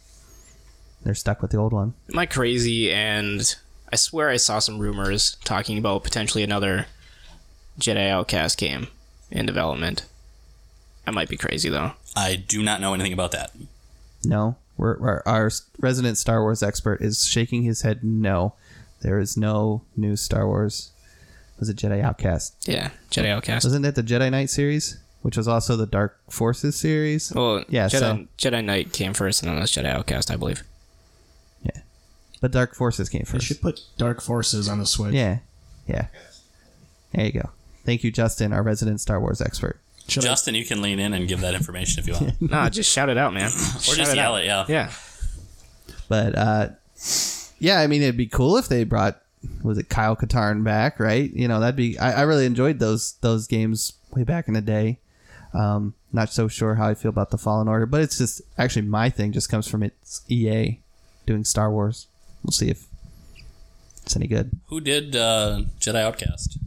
they're 1.03 1.15
stuck 1.15 1.41
with 1.41 1.51
the 1.51 1.57
old 1.57 1.73
one. 1.73 1.93
Am 2.11 2.19
I 2.19 2.25
crazy? 2.25 2.91
And 2.91 3.55
I 3.91 3.95
swear 3.95 4.29
I 4.29 4.37
saw 4.37 4.59
some 4.59 4.79
rumors 4.79 5.37
talking 5.43 5.77
about 5.77 6.03
potentially 6.03 6.43
another 6.43 6.87
Jedi 7.79 8.09
Outcast 8.09 8.57
game 8.57 8.87
in 9.31 9.45
development. 9.45 10.05
I 11.05 11.11
might 11.11 11.29
be 11.29 11.37
crazy 11.37 11.69
though. 11.69 11.93
I 12.15 12.35
do 12.35 12.61
not 12.61 12.81
know 12.81 12.93
anything 12.93 13.13
about 13.13 13.31
that. 13.31 13.51
No, 14.25 14.57
we're, 14.77 14.97
we're, 14.99 15.21
our 15.25 15.51
resident 15.79 16.17
Star 16.17 16.41
Wars 16.41 16.61
expert 16.61 17.01
is 17.01 17.25
shaking 17.25 17.63
his 17.63 17.83
head. 17.83 18.03
No, 18.03 18.53
there 19.01 19.19
is 19.19 19.37
no 19.37 19.83
new 19.95 20.15
Star 20.15 20.47
Wars. 20.47 20.91
Was 21.59 21.69
it 21.69 21.77
Jedi 21.77 22.03
Outcast? 22.03 22.67
Yeah, 22.67 22.89
Jedi 23.09 23.29
Outcast. 23.29 23.65
Wasn't 23.65 23.85
it 23.85 23.95
the 23.95 24.03
Jedi 24.03 24.29
Knight 24.29 24.49
series, 24.49 24.97
which 25.21 25.37
was 25.37 25.47
also 25.47 25.75
the 25.75 25.85
Dark 25.85 26.19
Forces 26.29 26.75
series? 26.75 27.31
Well, 27.33 27.63
Yeah, 27.69 27.87
Jedi, 27.87 27.99
so- 27.99 28.27
Jedi 28.37 28.63
Knight 28.63 28.93
came 28.93 29.13
first, 29.13 29.41
and 29.41 29.49
then 29.49 29.57
it 29.57 29.61
was 29.61 29.71
Jedi 29.71 29.85
Outcast, 29.87 30.31
I 30.31 30.35
believe. 30.35 30.63
Yeah, 31.63 31.81
but 32.41 32.51
Dark 32.51 32.75
Forces 32.75 33.09
came 33.09 33.21
They 33.25 33.31
first. 33.31 33.45
should 33.45 33.61
put 33.61 33.81
Dark 33.97 34.21
Forces 34.21 34.69
on 34.69 34.79
the 34.79 34.85
Switch. 34.85 35.13
Yeah, 35.13 35.39
yeah. 35.87 36.07
There 37.13 37.25
you 37.25 37.31
go. 37.31 37.49
Thank 37.85 38.03
you, 38.03 38.11
Justin, 38.11 38.51
our 38.53 38.61
resident 38.63 38.99
Star 39.01 39.19
Wars 39.19 39.41
expert. 39.41 39.79
Should 40.07 40.23
I- 40.23 40.27
Justin, 40.29 40.55
you 40.55 40.65
can 40.65 40.81
lean 40.81 40.99
in 40.99 41.13
and 41.13 41.27
give 41.27 41.41
that 41.41 41.53
information 41.53 41.99
if 42.01 42.07
you 42.07 42.13
want, 42.13 42.41
Nah, 42.51 42.69
just 42.69 42.91
shout 42.91 43.09
it 43.09 43.17
out, 43.17 43.33
man. 43.33 43.47
or 43.47 43.51
Shout 43.51 43.95
just 43.95 44.15
yell 44.15 44.35
out. 44.35 44.43
it. 44.43 44.45
Yeah. 44.45 44.65
Yeah. 44.69 44.91
But 46.09 46.35
uh, 46.37 46.69
yeah, 47.59 47.79
I 47.79 47.87
mean, 47.87 48.01
it'd 48.01 48.15
be 48.17 48.27
cool 48.27 48.55
if 48.57 48.67
they 48.69 48.83
brought 48.83 49.21
was 49.63 49.77
it 49.77 49.89
Kyle 49.89 50.15
Katarn 50.15 50.63
back, 50.63 50.99
right? 50.99 51.31
You 51.33 51.47
know, 51.47 51.59
that'd 51.59 51.75
be. 51.75 51.97
I, 51.99 52.19
I 52.19 52.21
really 52.23 52.45
enjoyed 52.45 52.79
those 52.79 53.13
those 53.21 53.47
games 53.47 53.93
way 54.11 54.23
back 54.23 54.47
in 54.47 54.53
the 54.53 54.61
day. 54.61 54.99
Um, 55.53 55.93
not 56.13 56.29
so 56.31 56.47
sure 56.47 56.75
how 56.75 56.87
I 56.87 56.93
feel 56.93 57.09
about 57.09 57.31
the 57.31 57.37
Fallen 57.37 57.67
Order, 57.67 57.85
but 57.85 58.01
it's 58.01 58.17
just 58.17 58.41
actually 58.57 58.83
my 58.83 59.09
thing 59.09 59.31
just 59.31 59.49
comes 59.49 59.67
from 59.67 59.83
it's 59.83 60.21
EA 60.29 60.79
doing 61.25 61.43
Star 61.43 61.71
Wars. 61.71 62.07
We'll 62.43 62.51
see 62.51 62.69
if 62.69 62.85
it's 64.03 64.15
any 64.15 64.27
good. 64.27 64.51
Who 64.67 64.79
did 64.79 65.15
uh, 65.15 65.63
Jedi 65.79 66.01
Outcast? 66.01 66.57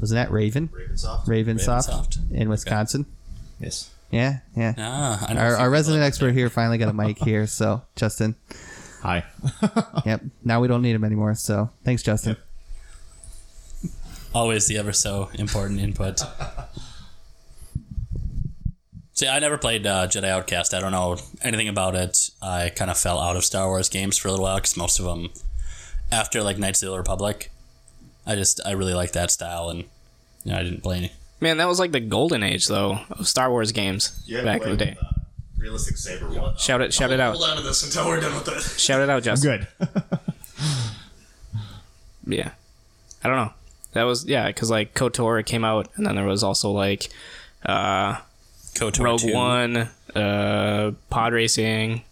Wasn't 0.00 0.16
that 0.16 0.30
Raven? 0.32 0.68
Ravensoft. 0.68 1.24
Ravensoft, 1.26 1.88
Ravensoft. 1.88 2.30
in 2.32 2.48
Wisconsin. 2.48 3.06
Yes. 3.60 3.90
Yeah, 4.10 4.38
yeah. 4.56 4.74
Ah, 4.78 5.26
I 5.28 5.34
Our, 5.36 5.56
our 5.56 5.70
resident 5.70 6.02
expert 6.04 6.32
here 6.32 6.48
finally 6.48 6.78
got 6.78 6.88
a 6.88 6.92
mic 6.94 7.18
here, 7.18 7.46
so 7.46 7.82
Justin. 7.96 8.36
Hi. 9.02 9.24
Yep. 10.06 10.22
Now 10.44 10.60
we 10.60 10.68
don't 10.68 10.80
need 10.80 10.94
him 10.94 11.04
anymore. 11.04 11.34
So 11.34 11.70
thanks, 11.84 12.02
Justin. 12.02 12.36
Always 14.34 14.66
the 14.66 14.78
ever 14.78 14.92
so 14.92 15.28
important 15.34 15.80
input. 15.80 16.22
See, 19.18 19.26
I 19.26 19.40
never 19.40 19.58
played 19.58 19.84
uh, 19.84 20.06
Jedi 20.06 20.28
Outcast. 20.28 20.72
I 20.72 20.78
don't 20.78 20.92
know 20.92 21.16
anything 21.42 21.66
about 21.66 21.96
it. 21.96 22.30
I 22.40 22.68
kind 22.68 22.88
of 22.88 22.96
fell 22.96 23.18
out 23.18 23.34
of 23.34 23.44
Star 23.44 23.66
Wars 23.66 23.88
games 23.88 24.16
for 24.16 24.28
a 24.28 24.30
little 24.30 24.44
while 24.44 24.58
because 24.58 24.76
most 24.76 25.00
of 25.00 25.06
them, 25.06 25.30
after 26.12 26.40
like 26.40 26.56
Knights 26.56 26.84
of 26.84 26.92
the 26.92 26.96
Republic, 26.96 27.50
I 28.24 28.36
just 28.36 28.60
I 28.64 28.70
really 28.70 28.94
like 28.94 29.10
that 29.14 29.32
style 29.32 29.70
and 29.70 29.80
you 30.44 30.52
know, 30.52 30.58
I 30.58 30.62
didn't 30.62 30.84
play 30.84 30.98
any. 30.98 31.12
Man, 31.40 31.56
that 31.56 31.66
was 31.66 31.80
like 31.80 31.90
the 31.90 31.98
golden 31.98 32.44
age, 32.44 32.68
though, 32.68 33.00
of 33.10 33.26
Star 33.26 33.50
Wars 33.50 33.72
games 33.72 34.10
back 34.30 34.62
in 34.62 34.70
the 34.70 34.76
day. 34.76 34.96
realistic 35.56 35.96
saber 35.96 36.28
one. 36.28 36.56
Shout 36.56 36.80
it, 36.80 36.94
shout 36.94 37.10
it 37.10 37.18
out, 37.18 37.34
Hold 37.34 37.50
on 37.50 37.56
to 37.56 37.62
this 37.64 37.82
until 37.82 38.06
we're 38.06 38.20
done 38.20 38.36
with 38.36 38.44
this. 38.44 38.78
shout 38.78 39.00
it 39.00 39.10
out, 39.10 39.24
Justin. 39.24 39.66
Good. 39.80 39.88
Yeah, 42.24 42.52
I 43.24 43.28
don't 43.28 43.36
know. 43.36 43.52
That 43.94 44.04
was 44.04 44.26
yeah, 44.26 44.46
because 44.46 44.70
like 44.70 44.94
Kotor 44.94 45.44
came 45.44 45.64
out, 45.64 45.88
and 45.96 46.06
then 46.06 46.14
there 46.14 46.26
was 46.26 46.44
also 46.44 46.70
like 46.70 47.08
uh, 47.66 48.18
KOTOR 48.78 49.04
Rogue 49.04 49.20
2. 49.20 49.32
One, 49.34 49.76
uh, 50.14 50.92
Pod 51.10 51.32
Racing. 51.32 52.02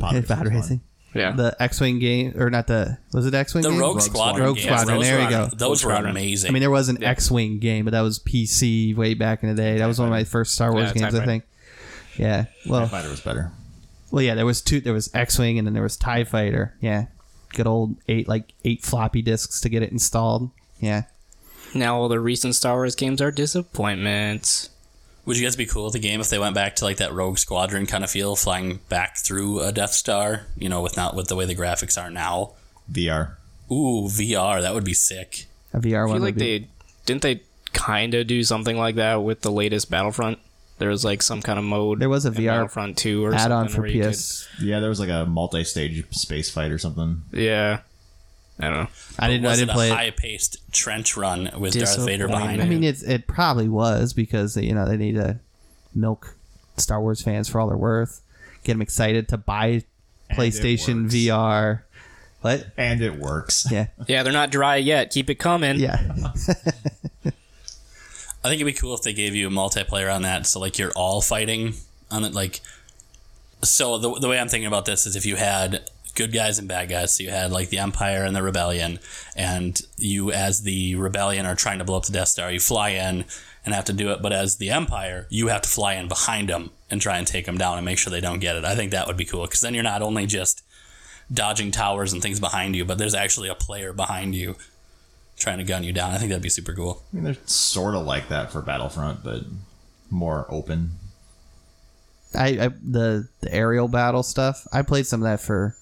Hey, 0.00 0.22
Pod 0.22 0.46
racing. 0.46 0.80
Yeah, 1.14 1.32
The 1.32 1.54
X-wing 1.60 1.98
game, 1.98 2.32
or 2.40 2.48
not 2.48 2.66
the 2.68 2.96
was 3.12 3.26
it 3.26 3.34
X-wing? 3.34 3.62
The 3.62 3.70
game? 3.70 3.78
Rogue 3.80 4.00
Squadron. 4.00 4.46
Rogue 4.46 4.56
games, 4.56 4.66
Squadron, 4.66 4.96
those 4.98 5.06
there 5.06 5.20
you 5.22 5.28
go. 5.28 5.46
Those 5.52 5.84
were 5.84 5.92
amazing. 5.92 6.48
I 6.48 6.52
mean, 6.54 6.60
there 6.62 6.70
was 6.70 6.88
an 6.88 7.02
X-wing 7.04 7.58
game, 7.58 7.84
but 7.84 7.90
that 7.90 8.00
was 8.00 8.18
PC 8.18 8.96
way 8.96 9.12
back 9.12 9.42
in 9.42 9.50
the 9.50 9.54
day. 9.54 9.76
That 9.78 9.86
was 9.86 9.98
one 9.98 10.08
of 10.08 10.12
my 10.12 10.24
first 10.24 10.54
Star 10.54 10.72
Wars 10.72 10.92
Yeah, 10.94 11.02
games, 11.02 11.14
I 11.14 11.24
think. 11.26 11.44
Yeah. 12.16 12.46
Well, 12.66 12.82
TIE 12.82 12.88
Fighter 12.88 13.10
was 13.10 13.20
better. 13.20 13.52
well, 14.10 14.22
yeah. 14.22 14.34
There 14.34 14.46
was 14.46 14.62
two. 14.62 14.80
There 14.80 14.94
was 14.94 15.10
X-wing, 15.12 15.58
and 15.58 15.66
then 15.66 15.74
there 15.74 15.82
was 15.82 15.98
Tie 15.98 16.24
Fighter. 16.24 16.74
Yeah. 16.80 17.06
Good 17.50 17.66
old 17.66 17.96
eight, 18.08 18.26
like 18.26 18.54
eight 18.64 18.82
floppy 18.82 19.20
disks 19.20 19.60
to 19.60 19.68
get 19.68 19.82
it 19.82 19.92
installed. 19.92 20.50
Yeah. 20.80 21.02
now 21.74 21.96
all 21.98 22.08
the 22.08 22.20
recent 22.20 22.54
Star 22.54 22.76
Wars 22.76 22.94
games 22.94 23.20
are 23.20 23.30
disappointments. 23.30 24.70
Would 25.24 25.36
you 25.38 25.44
guys 25.46 25.54
be 25.56 25.66
cool 25.66 25.84
with 25.84 25.92
the 25.92 25.98
game 26.00 26.20
if 26.20 26.30
they 26.30 26.38
went 26.38 26.54
back 26.54 26.76
to 26.76 26.84
like 26.84 26.96
that 26.96 27.12
Rogue 27.12 27.38
Squadron 27.38 27.86
kind 27.86 28.02
of 28.02 28.10
feel, 28.10 28.34
flying 28.34 28.80
back 28.88 29.16
through 29.18 29.60
a 29.60 29.70
Death 29.72 29.92
Star? 29.92 30.46
You 30.56 30.68
know, 30.68 30.82
with 30.82 30.96
not 30.96 31.14
with 31.14 31.28
the 31.28 31.36
way 31.36 31.44
the 31.44 31.54
graphics 31.54 32.00
are 32.02 32.10
now. 32.10 32.52
VR. 32.90 33.36
Ooh, 33.70 34.08
VR, 34.08 34.60
that 34.60 34.74
would 34.74 34.84
be 34.84 34.94
sick. 34.94 35.46
A 35.72 35.78
VR 35.78 35.98
I 35.98 36.00
one. 36.00 36.06
feel 36.08 36.12
would 36.14 36.22
like 36.22 36.34
be- 36.34 36.58
they 36.58 36.68
didn't 37.06 37.22
they 37.22 37.42
kind 37.72 38.14
of 38.14 38.26
do 38.26 38.42
something 38.42 38.76
like 38.76 38.96
that 38.96 39.22
with 39.22 39.40
the 39.42 39.50
latest 39.52 39.90
Battlefront. 39.90 40.38
There 40.78 40.88
was 40.88 41.04
like 41.04 41.22
some 41.22 41.40
kind 41.40 41.58
of 41.58 41.64
mode. 41.64 42.00
There 42.00 42.08
was 42.08 42.26
a 42.26 42.30
VR 42.32 42.46
Battlefront 42.56 42.98
Two 42.98 43.24
or 43.24 43.32
add-on 43.32 43.68
something 43.68 43.74
for 43.76 43.80
where 43.82 43.90
you 43.90 44.02
could- 44.02 44.12
PS. 44.14 44.48
Yeah, 44.60 44.80
there 44.80 44.88
was 44.90 44.98
like 44.98 45.08
a 45.08 45.24
multi-stage 45.26 46.04
space 46.10 46.50
fight 46.50 46.72
or 46.72 46.78
something. 46.78 47.22
yeah, 47.32 47.80
I 48.62 48.68
don't 48.68 48.78
know. 48.84 48.88
I 49.18 49.28
didn't. 49.28 49.46
I 49.46 49.56
didn't 49.56 49.70
it 49.70 49.72
play 49.72 49.90
a 49.90 49.94
high-paced 49.94 50.72
trench 50.72 51.16
run 51.16 51.50
with 51.58 51.74
Darth 51.74 52.04
Vader 52.06 52.28
behind 52.28 52.62
I 52.62 52.66
mean, 52.66 52.84
it's 52.84 53.02
it 53.02 53.26
probably 53.26 53.68
was 53.68 54.12
because 54.12 54.56
you 54.56 54.72
know 54.72 54.86
they 54.86 54.96
need 54.96 55.16
to 55.16 55.40
milk 55.94 56.36
Star 56.76 57.00
Wars 57.00 57.20
fans 57.22 57.48
for 57.48 57.60
all 57.60 57.66
they're 57.66 57.76
worth, 57.76 58.20
get 58.62 58.74
them 58.74 58.82
excited 58.82 59.28
to 59.28 59.36
buy 59.36 59.82
PlayStation. 60.30 61.10
VR. 61.10 61.82
What? 62.42 62.68
And 62.76 63.00
it 63.00 63.18
works. 63.18 63.70
Yeah, 63.70 63.86
Yeah, 64.08 64.22
they're 64.22 64.32
not 64.32 64.50
dry 64.50 64.76
yet. 64.76 65.10
Keep 65.10 65.30
it 65.30 65.36
coming. 65.36 65.78
yeah. 65.78 66.12
I 68.44 68.48
think 68.48 68.60
it'd 68.60 68.66
be 68.66 68.72
cool 68.72 68.94
if 68.94 69.02
they 69.02 69.12
gave 69.12 69.36
you 69.36 69.46
a 69.46 69.50
multiplayer 69.50 70.12
on 70.12 70.22
that, 70.22 70.46
so 70.46 70.58
like 70.58 70.76
you're 70.78 70.90
all 70.96 71.20
fighting 71.20 71.74
on 72.10 72.24
it. 72.24 72.32
Like, 72.34 72.60
so 73.62 73.98
the 73.98 74.18
the 74.18 74.28
way 74.28 74.38
I'm 74.38 74.48
thinking 74.48 74.66
about 74.66 74.84
this 74.84 75.06
is 75.06 75.14
if 75.14 75.24
you 75.24 75.36
had 75.36 75.88
good 76.14 76.32
guys 76.32 76.58
and 76.58 76.68
bad 76.68 76.88
guys, 76.88 77.16
so 77.16 77.24
you 77.24 77.30
had 77.30 77.50
like 77.52 77.70
the 77.70 77.78
Empire 77.78 78.24
and 78.24 78.34
the 78.34 78.42
Rebellion, 78.42 78.98
and 79.36 79.80
you 79.96 80.30
as 80.32 80.62
the 80.62 80.94
Rebellion 80.96 81.46
are 81.46 81.54
trying 81.54 81.78
to 81.78 81.84
blow 81.84 81.96
up 81.96 82.04
the 82.04 82.12
Death 82.12 82.28
Star, 82.28 82.50
you 82.50 82.60
fly 82.60 82.90
in 82.90 83.24
and 83.64 83.74
have 83.74 83.84
to 83.84 83.92
do 83.92 84.10
it, 84.10 84.20
but 84.20 84.32
as 84.32 84.56
the 84.56 84.70
Empire, 84.70 85.26
you 85.30 85.48
have 85.48 85.62
to 85.62 85.68
fly 85.68 85.94
in 85.94 86.08
behind 86.08 86.48
them 86.48 86.70
and 86.90 87.00
try 87.00 87.18
and 87.18 87.26
take 87.26 87.46
them 87.46 87.58
down 87.58 87.78
and 87.78 87.84
make 87.84 87.98
sure 87.98 88.10
they 88.10 88.20
don't 88.20 88.40
get 88.40 88.56
it. 88.56 88.64
I 88.64 88.74
think 88.74 88.90
that 88.90 89.06
would 89.06 89.16
be 89.16 89.24
cool 89.24 89.42
because 89.42 89.60
then 89.60 89.74
you're 89.74 89.82
not 89.82 90.02
only 90.02 90.26
just 90.26 90.64
dodging 91.32 91.70
towers 91.70 92.12
and 92.12 92.20
things 92.20 92.40
behind 92.40 92.74
you, 92.74 92.84
but 92.84 92.98
there's 92.98 93.14
actually 93.14 93.48
a 93.48 93.54
player 93.54 93.92
behind 93.92 94.34
you 94.34 94.56
trying 95.38 95.58
to 95.58 95.64
gun 95.64 95.84
you 95.84 95.92
down. 95.92 96.12
I 96.12 96.18
think 96.18 96.30
that'd 96.30 96.42
be 96.42 96.48
super 96.48 96.74
cool. 96.74 97.02
I 97.12 97.16
mean, 97.16 97.24
they're 97.24 97.36
sort 97.46 97.94
of 97.94 98.04
like 98.04 98.28
that 98.28 98.50
for 98.50 98.62
Battlefront, 98.62 99.22
but 99.24 99.42
more 100.10 100.46
open. 100.48 100.92
I, 102.34 102.46
I 102.46 102.68
the 102.68 103.28
the 103.40 103.52
aerial 103.52 103.88
battle 103.88 104.22
stuff. 104.22 104.66
I 104.72 104.82
played 104.82 105.06
some 105.06 105.22
of 105.22 105.24
that 105.24 105.40
for 105.40 105.76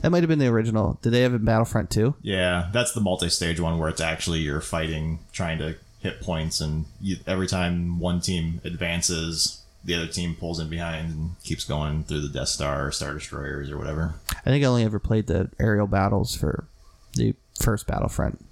That 0.00 0.10
might 0.10 0.22
have 0.22 0.28
been 0.28 0.38
the 0.38 0.46
original. 0.48 0.98
Did 1.02 1.10
they 1.10 1.20
have 1.22 1.32
it 1.32 1.36
in 1.36 1.44
Battlefront 1.44 1.90
2? 1.90 2.14
Yeah, 2.22 2.68
that's 2.72 2.92
the 2.92 3.00
multi-stage 3.00 3.60
one 3.60 3.78
where 3.78 3.88
it's 3.88 4.00
actually 4.00 4.40
you're 4.40 4.60
fighting, 4.60 5.18
trying 5.32 5.58
to 5.58 5.76
hit 6.00 6.20
points, 6.20 6.60
and 6.60 6.86
you, 7.00 7.16
every 7.26 7.46
time 7.46 7.98
one 8.00 8.20
team 8.20 8.60
advances, 8.64 9.60
the 9.84 9.94
other 9.94 10.06
team 10.06 10.34
pulls 10.34 10.58
in 10.58 10.68
behind 10.68 11.12
and 11.12 11.30
keeps 11.44 11.64
going 11.64 12.04
through 12.04 12.20
the 12.20 12.28
Death 12.28 12.48
Star 12.48 12.86
or 12.86 12.90
Star 12.92 13.14
Destroyers 13.14 13.70
or 13.70 13.78
whatever. 13.78 14.14
I 14.30 14.50
think 14.50 14.64
I 14.64 14.66
only 14.68 14.84
ever 14.84 14.98
played 14.98 15.26
the 15.26 15.50
aerial 15.60 15.86
battles 15.86 16.34
for 16.34 16.64
the 17.14 17.34
first 17.60 17.86
Battlefront. 17.86 18.44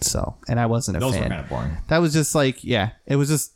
So, 0.00 0.36
and 0.46 0.60
I 0.60 0.66
wasn't 0.66 0.98
a 0.98 1.00
Those 1.00 1.14
fan. 1.14 1.22
were 1.24 1.28
kind 1.30 1.40
of 1.40 1.48
boring. 1.48 1.76
that 1.88 1.98
was 1.98 2.12
just 2.12 2.34
like, 2.34 2.62
yeah, 2.62 2.90
it 3.06 3.16
was 3.16 3.28
just 3.28 3.52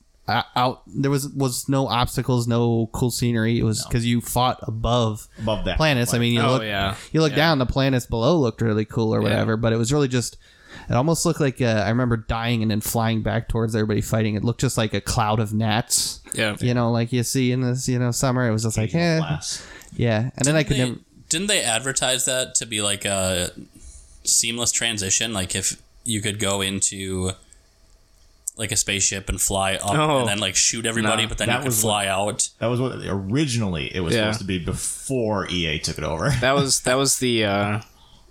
out. 0.57 0.83
There 0.87 1.11
was 1.11 1.29
was 1.29 1.69
no 1.69 1.87
obstacles, 1.89 2.47
no 2.49 2.89
cool 2.93 3.11
scenery. 3.11 3.59
It 3.59 3.65
was 3.65 3.85
because 3.85 4.07
you 4.07 4.21
fought 4.21 4.59
above 4.63 5.29
Above 5.41 5.65
that, 5.65 5.77
planets. 5.77 6.15
I 6.15 6.19
mean, 6.19 6.33
you 6.35 6.41
Oh, 6.41 6.53
look, 6.55 6.63
yeah. 6.63 6.95
you 7.13 7.21
look 7.21 7.31
Yeah. 7.33 7.37
down, 7.37 7.59
the 7.59 7.67
planets 7.67 8.07
below 8.07 8.37
looked 8.39 8.61
really 8.61 8.85
cool 8.85 9.15
or 9.15 9.21
whatever, 9.21 9.57
but 9.57 9.73
it 9.73 9.77
was 9.77 9.93
really 9.93 10.09
just. 10.09 10.37
It 10.89 10.95
almost 10.95 11.27
looked 11.27 11.41
like 11.41 11.61
uh, 11.61 11.67
I 11.85 11.89
remember 11.89 12.17
dying 12.17 12.63
and 12.63 12.71
then 12.71 12.81
flying 12.81 13.23
back 13.23 13.49
towards 13.49 13.75
everybody 13.75 14.01
fighting. 14.01 14.35
It 14.37 14.45
looked 14.45 14.61
just 14.61 14.79
like 14.79 14.95
a 14.95 15.01
cloud 15.01 15.39
of 15.41 15.53
gnats. 15.53 16.21
Yeah. 16.35 16.57
You 16.61 16.75
know, 16.75 16.91
like 16.93 17.13
you 17.13 17.23
see 17.25 17.51
in 17.53 17.61
this, 17.61 17.89
you 17.89 17.99
know, 17.99 18.11
summer. 18.13 18.49
It 18.49 18.53
was 18.53 18.63
just 18.63 18.79
like, 18.79 18.95
eh, 18.95 19.21
yeah. 19.97 20.31
And 20.37 20.45
then 20.45 20.57
I 20.57 20.63
could 20.63 20.77
They- 20.77 20.85
never. 20.91 20.99
didn't 21.29 21.47
they 21.49 21.63
advertise 21.63 22.25
that 22.25 22.55
to 22.57 22.67
be 22.67 22.81
like 22.83 23.05
a 23.05 23.51
seamless 24.25 24.73
transition? 24.73 25.33
Like 25.33 25.55
if 25.55 25.81
you 26.05 26.21
could 26.21 26.39
go 26.39 26.61
into 26.61 27.33
like 28.61 28.71
a 28.73 28.77
spaceship 28.77 29.29
and 29.29 29.41
fly 29.41 29.75
up 29.75 29.91
Oh. 29.99 30.21
and 30.21 30.29
then 30.29 30.39
like 30.39 30.55
shoot 30.55 30.87
everybody, 30.87 31.23
No, 31.25 31.29
but 31.29 31.39
then 31.39 31.49
that 31.49 31.55
you 31.55 31.59
could 31.61 31.67
was 31.67 31.81
fly 31.81 32.07
out. 32.07 32.49
That 32.61 32.67
was 32.69 32.81
what 32.81 32.93
originally 33.05 33.95
it 33.95 34.01
was 34.01 34.15
Yeah. 34.15 34.25
supposed 34.27 34.39
to 34.41 34.45
be 34.45 34.59
before 34.59 35.49
EA 35.51 35.79
took 35.81 35.99
it 35.99 36.05
over. 36.05 36.31
That 36.41 36.53
was 36.55 36.81
that 36.83 36.95
was 36.97 37.19
the 37.19 37.45
uh, 37.45 37.81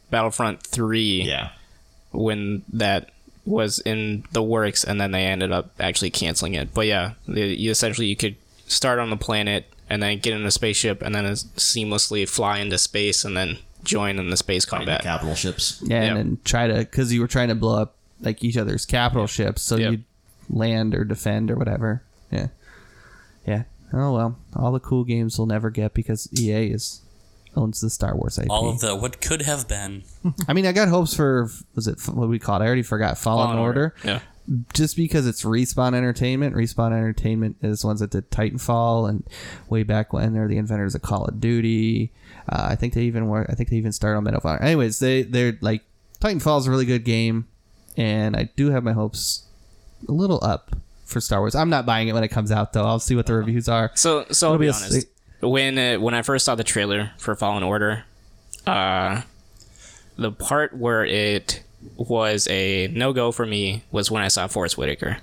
Battlefront 0.09 0.63
three 0.63 1.23
yeah, 1.23 1.49
when 2.11 2.63
that 2.73 3.09
was 3.45 3.79
in 3.79 4.23
the 4.31 4.43
works, 4.43 4.83
and 4.83 5.01
then 5.01 5.11
they 5.11 5.25
ended 5.25 5.51
up 5.51 5.71
actually 5.79 6.09
canceling 6.11 6.53
it. 6.53 6.73
But 6.73 6.85
yeah, 6.87 7.13
the, 7.27 7.41
you 7.41 7.71
essentially 7.71 8.07
you 8.07 8.15
could 8.15 8.35
start 8.67 8.99
on 8.99 9.09
the 9.09 9.17
planet 9.17 9.65
and 9.89 10.03
then 10.03 10.19
get 10.19 10.33
in 10.35 10.45
a 10.45 10.51
spaceship 10.51 11.01
and 11.01 11.15
then 11.15 11.25
seamlessly 11.25 12.29
fly 12.29 12.59
into 12.59 12.77
space 12.77 13.25
and 13.25 13.35
then 13.35 13.57
join 13.83 14.19
in 14.19 14.29
the 14.29 14.37
space 14.37 14.65
combat. 14.65 15.01
capital 15.01 15.33
ships. 15.35 15.81
Yeah, 15.83 16.01
Yeah. 16.03 16.07
and 16.09 16.17
then 16.17 16.37
try 16.43 16.67
to 16.67 16.75
because 16.79 17.11
you 17.11 17.21
were 17.21 17.27
trying 17.27 17.47
to 17.49 17.55
blow 17.55 17.81
up 17.81 17.95
like 18.21 18.43
each 18.43 18.57
other's 18.57 18.85
capital 18.85 19.25
ships, 19.25 19.61
so 19.61 19.77
Yep. 19.77 19.91
you'd 19.91 20.03
land 20.49 20.95
or 20.95 21.03
defend 21.03 21.51
or 21.51 21.55
whatever. 21.55 22.03
Yeah, 22.31 22.47
yeah. 23.45 23.63
Oh 23.93 24.13
well, 24.13 24.37
all 24.55 24.71
the 24.71 24.79
cool 24.79 25.03
games 25.03 25.37
we'll 25.37 25.47
never 25.47 25.69
get 25.69 25.93
because 25.93 26.29
EA 26.37 26.67
is 26.67 27.01
owns 27.55 27.81
the 27.81 27.89
Star 27.89 28.15
Wars 28.15 28.37
IP. 28.37 28.49
All 28.49 28.69
of 28.69 28.79
the 28.79 28.95
what 28.95 29.21
could 29.21 29.41
have 29.43 29.67
been. 29.67 30.03
I 30.47 30.53
mean, 30.53 30.65
I 30.65 30.71
got 30.71 30.87
hopes 30.87 31.15
for 31.15 31.49
was 31.75 31.87
it 31.87 31.99
what 32.07 32.29
we 32.29 32.39
call 32.39 32.61
it? 32.61 32.63
I 32.63 32.67
already 32.67 32.83
forgot. 32.83 33.17
Fallen, 33.17 33.47
Fallen 33.47 33.59
Order. 33.59 33.95
Yeah. 34.03 34.19
Just 34.73 34.95
because 34.95 35.27
it's 35.27 35.43
Respawn 35.43 35.93
Entertainment. 35.93 36.55
Respawn 36.55 36.91
Entertainment 36.91 37.57
is 37.61 37.85
ones 37.85 37.99
that 37.99 38.09
did 38.09 38.31
Titanfall 38.31 39.07
and 39.07 39.23
way 39.69 39.83
back 39.83 40.11
when 40.11 40.33
they're 40.33 40.47
the 40.47 40.57
inventors 40.57 40.95
of 40.95 41.03
Call 41.03 41.25
of 41.25 41.39
Duty. 41.39 42.11
Uh, 42.47 42.69
I 42.71 42.75
think 42.75 42.95
they 42.95 43.03
even 43.03 43.27
were. 43.27 43.45
I 43.47 43.53
think 43.53 43.69
they 43.69 43.75
even 43.75 43.91
started 43.91 44.17
on 44.17 44.23
Medal 44.23 44.39
of 44.39 44.45
Honor. 44.45 44.61
Anyways, 44.63 44.97
they 44.99 45.21
they're 45.21 45.57
like 45.61 45.83
Titanfall 46.19 46.59
is 46.59 46.67
a 46.67 46.71
really 46.71 46.85
good 46.85 47.05
game, 47.05 47.47
and 47.95 48.35
I 48.35 48.49
do 48.55 48.71
have 48.71 48.83
my 48.83 48.93
hopes 48.93 49.43
a 50.07 50.11
little 50.11 50.39
up 50.43 50.75
for 51.05 51.19
Star 51.21 51.39
Wars. 51.39 51.55
I'm 51.55 51.69
not 51.69 51.85
buying 51.85 52.07
it 52.07 52.13
when 52.13 52.23
it 52.23 52.29
comes 52.29 52.51
out 52.51 52.73
though. 52.73 52.85
I'll 52.85 52.99
see 52.99 53.15
what 53.15 53.25
the 53.25 53.33
reviews 53.33 53.67
are. 53.67 53.91
So, 53.95 54.25
so 54.31 54.47
I'll 54.49 54.53
It'll 54.55 54.59
be, 54.59 54.65
be 54.65 54.69
a 54.69 54.73
honest. 54.73 55.07
when 55.41 55.77
uh, 55.77 55.99
when 55.99 56.13
I 56.13 56.21
first 56.21 56.45
saw 56.45 56.55
the 56.55 56.63
trailer 56.63 57.11
for 57.17 57.35
Fallen 57.35 57.63
Order, 57.63 58.03
uh, 58.67 59.21
the 60.17 60.31
part 60.31 60.75
where 60.77 61.05
it 61.05 61.63
was 61.97 62.47
a 62.49 62.87
no 62.89 63.13
go 63.13 63.31
for 63.31 63.45
me 63.45 63.83
was 63.91 64.11
when 64.11 64.21
I 64.21 64.27
saw 64.27 64.47
Forest 64.47 64.77
Whitaker. 64.77 65.17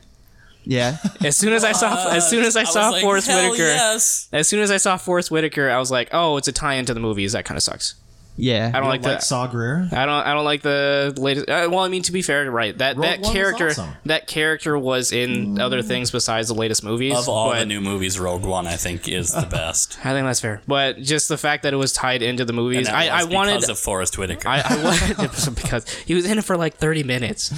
Yeah, 0.68 0.96
As 1.24 1.36
soon 1.36 1.52
as 1.52 1.62
I 1.62 1.70
saw, 1.70 2.08
as 2.10 2.28
soon 2.28 2.42
as 2.44 2.56
I, 2.56 2.64
saw 2.64 2.86
was 2.86 2.92
like, 2.94 3.02
Forest 3.02 3.28
"Hell 3.28 3.50
Whitaker, 3.50 3.62
Yes. 3.68 4.28
as 4.32 4.48
soon 4.48 4.58
as 4.58 4.72
I 4.72 4.78
saw 4.78 4.96
Forest 4.96 5.30
Whitaker, 5.30 5.70
I 5.70 5.78
was 5.78 5.92
like, 5.92 6.08
oh, 6.10 6.38
it's 6.38 6.48
a 6.48 6.52
tie 6.52 6.74
into 6.74 6.92
the 6.92 6.98
movies. 6.98 7.34
That 7.34 7.44
kind 7.44 7.56
of 7.56 7.62
sucks. 7.62 7.94
Yeah. 8.38 8.70
I 8.74 8.80
don't 8.80 8.88
like 8.88 9.02
like 9.02 9.02
that. 9.02 9.22
Saw 9.22 9.48
Gerrera. 9.48 9.92
I 9.92 10.04
don't. 10.06 10.26
I 10.26 10.34
don't 10.34 10.44
like 10.44 10.62
the 10.62 11.14
latest. 11.16 11.48
Uh, 11.48 11.68
well, 11.70 11.80
I 11.80 11.88
mean, 11.88 12.02
to 12.02 12.12
be 12.12 12.20
fair, 12.22 12.50
right? 12.50 12.76
That 12.76 12.96
Rogue 12.96 13.04
that 13.06 13.20
One 13.20 13.28
was 13.28 13.30
character, 13.32 13.68
awesome. 13.68 13.90
that 14.04 14.26
character 14.26 14.78
was 14.78 15.10
in 15.12 15.58
other 15.58 15.80
things 15.82 16.10
besides 16.10 16.48
the 16.48 16.54
latest 16.54 16.84
movies. 16.84 17.16
Of 17.16 17.28
all 17.28 17.50
but 17.50 17.60
the 17.60 17.66
new 17.66 17.80
movies, 17.80 18.18
Rogue 18.20 18.44
One 18.44 18.66
I 18.66 18.76
think 18.76 19.08
is 19.08 19.32
the 19.32 19.46
best. 19.50 19.98
I 20.04 20.12
think 20.12 20.26
that's 20.26 20.40
fair. 20.40 20.60
But 20.66 20.98
just 21.00 21.28
the 21.28 21.38
fact 21.38 21.62
that 21.62 21.72
it 21.72 21.76
was 21.76 21.92
tied 21.92 22.22
into 22.22 22.44
the 22.44 22.52
And 22.52 22.56
movies, 22.62 22.86
that 22.86 22.94
I, 22.94 23.08
I 23.20 23.24
was 23.24 23.34
wanted. 23.34 23.54
because 23.54 23.68
of 23.70 23.78
Forest 23.78 24.18
Whitaker. 24.18 24.48
I, 24.48 24.62
I 24.64 24.82
wanted 24.84 25.18
it 25.18 25.54
because 25.54 25.88
he 26.00 26.14
was 26.14 26.26
in 26.26 26.38
it 26.38 26.44
for 26.44 26.56
like 26.56 26.74
thirty 26.76 27.02
minutes. 27.02 27.52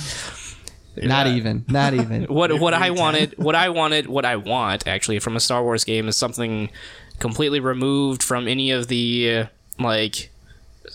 Not 0.96 1.26
even. 1.28 1.64
Not 1.68 1.94
even. 1.94 2.24
What 2.24 2.58
what 2.60 2.74
I 2.74 2.90
wanted, 2.90 3.36
what 3.38 3.54
I 3.54 3.68
wanted, 3.68 4.06
what 4.06 4.24
I 4.24 4.36
want 4.36 4.86
actually 4.88 5.18
from 5.20 5.36
a 5.36 5.40
Star 5.40 5.62
Wars 5.62 5.84
game 5.84 6.08
is 6.08 6.16
something 6.16 6.70
completely 7.18 7.60
removed 7.60 8.22
from 8.22 8.46
any 8.48 8.70
of 8.70 8.88
the 8.88 9.38
uh, 9.38 9.46
like 9.78 10.30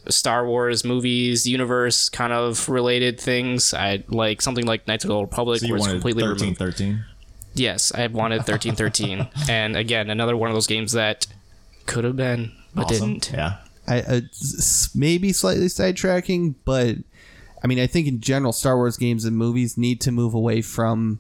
Star 0.10 0.46
Wars 0.46 0.84
movies, 0.84 1.48
universe 1.48 2.10
kind 2.10 2.34
of 2.34 2.68
related 2.70 3.20
things. 3.20 3.74
I 3.74 4.04
like 4.08 4.42
something 4.42 4.66
like 4.66 4.88
Knights 4.88 5.04
of 5.04 5.10
the 5.10 5.16
Old 5.16 5.30
Republic, 5.30 5.60
So 5.60 5.68
you 5.68 5.74
where 5.74 5.80
it's 5.80 5.88
completely 5.90 6.24
thirteen 6.24 6.42
removed. 6.56 6.60
thirteen. 6.60 7.06
Yes, 7.56 7.92
I 7.94 8.08
wanted 8.08 8.46
thirteen 8.46 8.76
thirteen, 8.76 9.28
and 9.50 9.76
again 9.78 10.10
another 10.10 10.36
one 10.38 10.50
of 10.50 10.56
those 10.56 10.68
games 10.68 10.92
that 10.94 11.28
could 11.86 12.04
have 12.04 12.16
been 12.16 12.52
but 12.74 12.86
Awesome. 12.86 13.14
didn't. 13.20 13.32
Yeah. 13.34 13.58
I, 13.88 14.00
uh, 14.02 14.22
maybe 14.96 15.34
slightly 15.34 15.66
sidetracking, 15.66 16.56
but 16.66 16.96
I 17.64 17.68
mean, 17.68 17.80
I 17.80 17.86
think 17.88 18.08
in 18.08 18.22
general, 18.22 18.54
Star 18.54 18.78
Wars 18.78 18.96
games 18.98 19.26
and 19.26 19.38
movies 19.38 19.78
need 19.78 20.00
to 20.02 20.12
move 20.12 20.34
away 20.34 20.62
from 20.62 21.20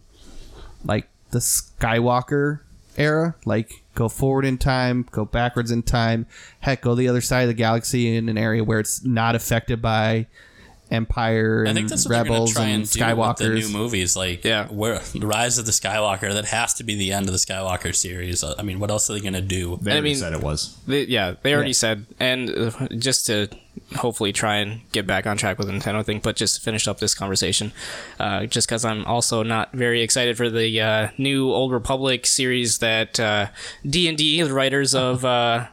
like 0.85 1.09
the 1.31 1.39
Skywalker 1.39 2.59
era, 2.97 3.35
like 3.45 3.83
go 3.95 4.09
forward 4.09 4.45
in 4.45 4.57
time, 4.57 5.07
go 5.11 5.25
backwards 5.25 5.71
in 5.71 5.83
time, 5.83 6.25
heck, 6.59 6.81
go 6.81 6.95
the 6.95 7.07
other 7.07 7.21
side 7.21 7.41
of 7.41 7.47
the 7.47 7.53
galaxy 7.53 8.15
in 8.15 8.29
an 8.29 8.37
area 8.37 8.63
where 8.63 8.79
it's 8.79 9.03
not 9.03 9.35
affected 9.35 9.81
by 9.81 10.27
Empire 10.93 11.63
I 11.65 11.69
and 11.69 11.77
think 11.77 11.89
that's 11.89 12.05
what 12.05 12.11
they're 12.13 12.23
going 12.23 12.33
Rebels 12.33 12.49
to 12.51 12.55
try 12.55 12.65
and 12.65 12.73
and, 12.83 12.89
do 12.91 12.99
with 13.17 13.37
the 13.37 13.43
Skywalkers. 13.45 13.55
new 13.71 13.77
movies. 13.77 14.15
Like, 14.15 14.43
Yeah. 14.45 14.67
where 14.67 14.99
the 14.99 15.27
Rise 15.27 15.57
of 15.57 15.65
the 15.65 15.71
Skywalker. 15.71 16.31
That 16.33 16.45
has 16.45 16.73
to 16.75 16.83
be 16.83 16.95
the 16.95 17.11
end 17.11 17.27
of 17.27 17.33
the 17.33 17.39
Skywalker 17.39 17.93
series. 17.95 18.43
I 18.43 18.61
mean, 18.61 18.79
what 18.79 18.89
else 18.91 19.09
are 19.09 19.13
they 19.13 19.19
going 19.21 19.33
to 19.33 19.41
do? 19.41 19.79
They 19.81 19.91
I 19.91 19.95
already 19.95 20.09
mean- 20.11 20.17
said 20.17 20.33
it 20.33 20.41
was. 20.41 20.77
They, 20.87 21.03
yeah, 21.05 21.33
they 21.41 21.53
already 21.53 21.69
Yeah. 21.71 21.73
said, 21.73 22.05
and 22.19 22.49
uh, 22.49 22.71
just 22.97 23.25
to 23.27 23.49
hopefully 23.95 24.31
try 24.31 24.57
and 24.57 24.81
get 24.91 25.05
back 25.07 25.25
on 25.25 25.35
track 25.37 25.57
with 25.57 25.67
the 25.67 25.73
Nintendo 25.73 26.05
thing, 26.05 26.19
but 26.19 26.35
just 26.35 26.55
to 26.55 26.61
finish 26.61 26.87
up 26.87 26.99
this 26.99 27.13
conversation, 27.15 27.71
uh, 28.19 28.45
just 28.45 28.67
because 28.67 28.85
I'm 28.85 29.03
also 29.05 29.41
not 29.43 29.71
very 29.73 30.01
excited 30.01 30.37
for 30.37 30.49
the 30.49 30.79
uh, 30.79 31.07
new 31.17 31.51
Old 31.51 31.71
Republic 31.71 32.25
series 32.25 32.77
that 32.79 33.19
uh, 33.19 33.47
D 33.87 34.07
and 34.07 34.17
D, 34.17 34.41
the 34.41 34.53
writers 34.53 34.93
of 34.95 35.25
uh, 35.25 35.65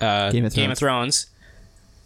uh, 0.00 0.30
Game 0.30 0.44
of 0.44 0.54
Game 0.54 0.70
of 0.70 0.78
Thrones, 0.78 1.26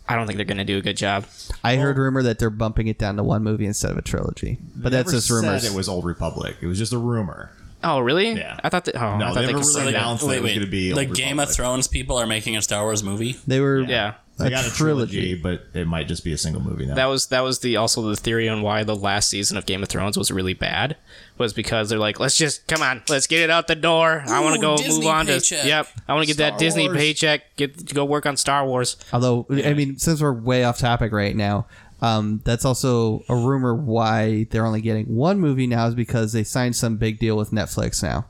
I 0.08 0.16
don't 0.16 0.26
think 0.26 0.36
they're 0.36 0.44
going 0.44 0.58
to 0.58 0.64
do 0.64 0.76
a 0.78 0.82
good 0.82 0.96
job. 0.96 1.24
I 1.62 1.76
heard 1.76 1.96
rumor 1.96 2.22
that 2.22 2.38
they're 2.38 2.50
bumping 2.50 2.88
it 2.88 2.98
down 2.98 3.16
to 3.16 3.22
one 3.22 3.42
movie 3.42 3.64
instead 3.66 3.90
of 3.90 3.96
a 3.98 4.02
trilogy, 4.02 4.58
but 4.76 4.92
that's 4.92 5.10
just 5.12 5.30
rumors. 5.30 5.62
Said 5.62 5.72
it 5.72 5.76
was 5.76 5.88
Old 5.88 6.04
Republic. 6.04 6.56
It 6.60 6.66
was 6.66 6.78
just 6.78 6.92
a 6.92 6.98
rumor. 6.98 7.50
Oh, 7.82 8.00
really? 8.00 8.32
Yeah. 8.32 8.58
I 8.64 8.68
thought 8.70 8.84
that. 8.86 8.96
Oh, 8.96 9.16
No, 9.18 9.26
I 9.26 9.28
thought 9.28 9.34
they 9.34 9.40
they 9.42 9.46
never 9.52 9.58
could 9.58 9.66
really 9.66 9.72
say 9.86 9.92
that. 9.92 9.98
announced 9.98 10.26
that 10.26 10.36
it 10.36 10.42
was 10.42 10.52
going 10.52 10.64
to 10.64 10.70
be 10.70 10.92
the 10.92 11.06
Old 11.06 11.14
Game 11.14 11.38
of 11.38 11.50
Thrones 11.52 11.86
people 11.86 12.16
are 12.18 12.26
making 12.26 12.56
a 12.56 12.62
Star 12.62 12.82
Wars 12.82 13.02
movie. 13.02 13.36
they 13.46 13.60
were 13.60 13.80
Yeah. 13.80 14.14
They 14.36 14.48
a 14.48 14.50
got 14.50 14.66
a 14.66 14.70
trilogy, 14.70 15.34
but 15.36 15.62
it 15.74 15.86
might 15.86 16.08
just 16.08 16.24
be 16.24 16.32
a 16.32 16.38
single 16.38 16.60
movie 16.60 16.86
now. 16.86 16.94
That 16.96 17.06
was 17.06 17.28
that 17.28 17.40
was 17.42 17.60
the 17.60 17.76
also 17.76 18.02
the 18.02 18.16
theory 18.16 18.48
on 18.48 18.62
why 18.62 18.82
the 18.82 18.96
last 18.96 19.28
season 19.28 19.56
of 19.56 19.64
Game 19.64 19.82
of 19.82 19.88
Thrones 19.88 20.18
was 20.18 20.30
really 20.32 20.54
bad 20.54 20.96
was 21.38 21.52
because 21.52 21.88
they're 21.88 21.98
like, 22.00 22.18
let's 22.18 22.36
just 22.36 22.66
come 22.66 22.82
on, 22.82 23.02
let's 23.08 23.28
get 23.28 23.40
it 23.42 23.50
out 23.50 23.68
the 23.68 23.76
door. 23.76 24.24
I 24.26 24.40
want 24.40 24.56
to 24.56 24.60
go 24.60 24.76
Disney 24.76 25.04
move 25.04 25.06
on 25.14 25.26
paycheck. 25.26 25.62
to 25.62 25.68
yep. 25.68 25.86
I 26.08 26.14
want 26.14 26.26
to 26.26 26.34
get 26.34 26.38
that 26.38 26.58
Disney 26.58 26.88
Wars. 26.88 26.98
paycheck. 26.98 27.54
Get 27.56 27.94
go 27.94 28.04
work 28.04 28.26
on 28.26 28.36
Star 28.36 28.66
Wars. 28.66 28.96
Although, 29.12 29.46
I 29.50 29.72
mean, 29.72 29.98
since 29.98 30.20
we're 30.20 30.32
way 30.32 30.64
off 30.64 30.78
topic 30.78 31.12
right 31.12 31.36
now, 31.36 31.66
um, 32.02 32.40
that's 32.44 32.64
also 32.64 33.22
a 33.28 33.36
rumor 33.36 33.72
why 33.74 34.48
they're 34.50 34.66
only 34.66 34.80
getting 34.80 35.06
one 35.14 35.38
movie 35.38 35.68
now 35.68 35.86
is 35.86 35.94
because 35.94 36.32
they 36.32 36.42
signed 36.42 36.74
some 36.74 36.96
big 36.96 37.20
deal 37.20 37.36
with 37.36 37.52
Netflix 37.52 38.02
now. 38.02 38.26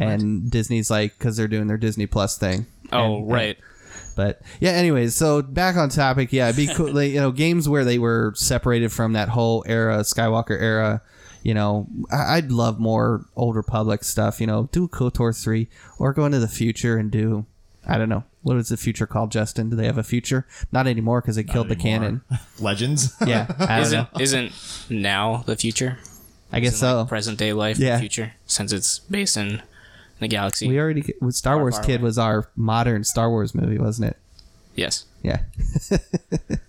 And 0.00 0.48
Disney's 0.50 0.90
like, 0.90 1.18
because 1.18 1.36
they're 1.36 1.48
doing 1.48 1.66
their 1.66 1.76
Disney 1.76 2.06
Plus 2.06 2.38
thing. 2.38 2.66
Oh 2.92 3.16
And- 3.18 3.30
right. 3.32 3.58
But 4.18 4.42
yeah, 4.58 4.70
anyways, 4.72 5.14
so 5.14 5.42
back 5.42 5.76
on 5.76 5.90
topic. 5.90 6.32
Yeah, 6.32 6.48
it'd 6.48 6.56
be 6.56 6.74
cool. 6.74 6.92
like, 6.92 7.12
you 7.12 7.20
know, 7.20 7.30
games 7.30 7.68
where 7.68 7.84
they 7.84 8.00
were 8.00 8.32
separated 8.34 8.90
from 8.90 9.12
that 9.12 9.28
whole 9.28 9.62
era, 9.68 9.98
Skywalker 10.00 10.60
era. 10.60 11.02
You 11.44 11.54
know, 11.54 11.86
I- 12.10 12.38
I'd 12.38 12.50
love 12.50 12.80
more 12.80 13.24
Old 13.36 13.54
Republic 13.54 14.02
stuff. 14.02 14.40
You 14.40 14.48
know, 14.48 14.68
do 14.72 14.88
KOTOR 14.88 15.40
three 15.40 15.68
or 16.00 16.12
go 16.12 16.26
into 16.26 16.40
the 16.40 16.48
future 16.48 16.96
and 16.98 17.12
do. 17.12 17.46
I 17.86 17.96
don't 17.96 18.08
know 18.08 18.24
what 18.42 18.56
is 18.56 18.70
the 18.70 18.76
future 18.76 19.06
called. 19.06 19.30
Justin, 19.30 19.70
do 19.70 19.76
they 19.76 19.86
have 19.86 19.98
a 19.98 20.02
future? 20.02 20.48
Not 20.72 20.88
anymore 20.88 21.20
because 21.20 21.36
they 21.36 21.44
killed 21.44 21.68
the 21.68 21.76
canon. 21.76 22.22
Legends. 22.58 23.14
Yeah, 23.24 23.46
I 23.60 23.80
don't 23.82 23.92
know. 23.92 24.06
Isn't 24.20 24.46
isn't 24.52 24.90
now 24.90 25.44
the 25.46 25.54
future? 25.54 25.98
I 26.52 26.58
guess 26.58 26.74
Isn't, 26.74 26.88
like, 26.88 27.04
so. 27.04 27.08
present 27.08 27.38
day 27.38 27.52
life 27.52 27.78
Yeah. 27.78 28.00
future 28.00 28.32
since 28.46 28.72
it's 28.72 28.98
based 28.98 29.36
in 29.36 29.62
the 30.20 30.28
galaxy. 30.28 30.68
We 30.68 30.78
already 30.78 31.14
with 31.20 31.34
Star 31.34 31.58
Wars 31.58 31.76
far 31.76 31.84
Kid 31.84 31.96
away. 31.96 32.04
was 32.04 32.18
our 32.18 32.50
modern 32.56 33.04
Star 33.04 33.30
Wars 33.30 33.54
movie, 33.54 33.78
wasn't 33.78 34.10
it? 34.10 34.16
Yes. 34.74 35.06
Yeah. 35.22 35.40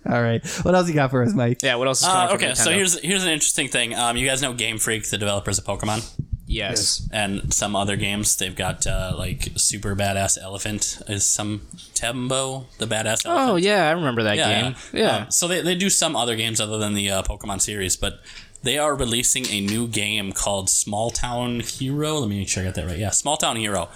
All 0.06 0.20
right. 0.20 0.44
What 0.62 0.74
else 0.74 0.88
you 0.88 0.94
got 0.94 1.10
for 1.10 1.22
us, 1.22 1.32
Mike? 1.32 1.62
Yeah. 1.62 1.76
What 1.76 1.86
else 1.86 2.00
is 2.00 2.08
coming 2.08 2.30
Uh, 2.30 2.34
okay, 2.34 2.54
so 2.54 2.72
here's 2.72 2.98
here's 3.00 3.22
an 3.22 3.30
interesting 3.30 3.68
thing. 3.68 3.94
Um, 3.94 4.16
you 4.16 4.26
guys 4.26 4.42
know 4.42 4.52
Game 4.52 4.78
Freak, 4.78 5.08
the 5.08 5.18
developers 5.18 5.58
of 5.58 5.64
Pokemon, 5.64 6.04
yes. 6.46 7.08
and 7.12 7.54
some 7.54 7.76
other 7.76 7.94
games. 7.94 8.36
They've 8.36 8.54
got 8.54 8.86
uh, 8.86 9.14
like 9.16 9.50
Super 9.56 9.94
Badass 9.94 10.36
Elephant 10.42 11.00
is 11.06 11.24
some 11.24 11.68
Tembo, 11.94 12.66
the 12.78 12.86
Badass. 12.86 13.22
Oh 13.24 13.54
yeah, 13.54 13.88
I 13.88 13.92
remember 13.92 14.24
that 14.24 14.36
game. 14.36 14.74
Yeah. 14.92 15.16
Um, 15.16 15.30
so 15.30 15.46
they, 15.46 15.60
they 15.60 15.76
do 15.76 15.88
some 15.88 16.16
other 16.16 16.34
games 16.34 16.60
other 16.60 16.78
than 16.78 16.94
the 16.94 17.08
uh, 17.10 17.22
Pokemon 17.22 17.60
series, 17.60 17.96
but 17.96 18.20
they 18.62 18.78
are 18.78 18.94
releasing 18.94 19.46
a 19.46 19.60
new 19.60 19.86
game 19.86 20.32
called 20.32 20.68
Small 20.68 21.10
Town 21.10 21.60
Hero. 21.60 22.18
Let 22.18 22.28
me 22.28 22.38
make 22.38 22.48
sure 22.48 22.62
I 22.62 22.66
got 22.66 22.74
that 22.74 22.86
right. 22.86 22.98
Yeah, 22.98 23.10
Small 23.10 23.36
Town 23.36 23.56
Hero. 23.56 23.88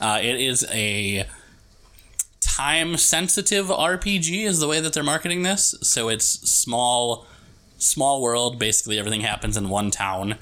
Uh, 0.00 0.18
it 0.20 0.40
is 0.40 0.66
a 0.70 1.26
time 2.40 2.96
sensitive 2.96 3.66
RPG 3.66 4.44
is 4.44 4.60
the 4.60 4.68
way 4.68 4.80
that 4.80 4.92
they're 4.92 5.02
marketing 5.02 5.42
this. 5.42 5.74
So 5.82 6.08
it's 6.08 6.26
small 6.26 7.26
small 7.78 8.22
world, 8.22 8.58
basically 8.58 8.98
everything 8.98 9.22
happens 9.22 9.56
in 9.56 9.68
one 9.68 9.90
town. 9.90 10.36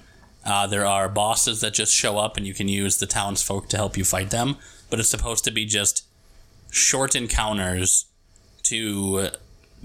Uh, 0.44 0.66
there 0.66 0.86
are 0.86 1.08
bosses 1.08 1.60
that 1.60 1.74
just 1.74 1.94
show 1.94 2.18
up 2.18 2.36
and 2.36 2.46
you 2.46 2.54
can 2.54 2.68
use 2.68 2.98
the 2.98 3.06
townsfolk 3.06 3.68
to 3.68 3.76
help 3.76 3.96
you 3.96 4.04
fight 4.04 4.30
them, 4.30 4.56
but 4.88 4.98
it's 4.98 5.08
supposed 5.08 5.44
to 5.44 5.50
be 5.50 5.64
just 5.64 6.04
short 6.70 7.14
encounters 7.14 8.06
to 8.62 9.30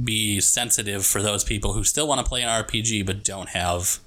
be 0.04 0.40
sensitive 0.42 1.06
for 1.06 1.22
those 1.22 1.44
people 1.44 1.74
who 1.74 1.84
still 1.84 2.08
want 2.08 2.20
to 2.20 2.28
play 2.28 2.42
an 2.42 2.50
RPG 2.50 3.06
but 3.06 3.24
don't 3.24 3.50
have 3.50 4.00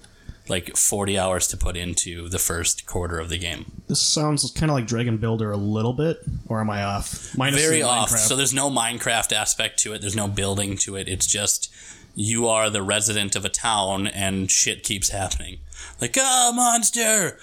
like 0.48 0.76
40 0.76 1.18
hours 1.18 1.46
to 1.48 1.56
put 1.56 1.76
into 1.76 2.28
the 2.28 2.38
first 2.38 2.86
quarter 2.86 3.18
of 3.18 3.28
the 3.28 3.38
game. 3.38 3.70
This 3.86 4.00
sounds 4.00 4.50
kind 4.52 4.70
of 4.70 4.74
like 4.74 4.86
Dragon 4.86 5.18
Builder 5.18 5.50
a 5.50 5.56
little 5.56 5.92
bit, 5.92 6.18
or 6.48 6.60
am 6.60 6.70
I 6.70 6.82
off? 6.82 7.36
Minus 7.36 7.60
Very 7.60 7.82
off. 7.82 8.10
Minecraft. 8.10 8.18
So 8.18 8.36
there's 8.36 8.54
no 8.54 8.70
Minecraft 8.70 9.32
aspect 9.32 9.78
to 9.80 9.92
it. 9.92 10.00
There's 10.00 10.16
no 10.16 10.28
building 10.28 10.76
to 10.78 10.96
it. 10.96 11.08
It's 11.08 11.26
just 11.26 11.72
you 12.14 12.48
are 12.48 12.70
the 12.70 12.82
resident 12.82 13.36
of 13.36 13.44
a 13.44 13.48
town 13.48 14.06
and 14.06 14.50
shit 14.50 14.82
keeps 14.82 15.10
happening. 15.10 15.58
Like, 16.00 16.16
ah, 16.18 16.52
monster! 16.54 17.38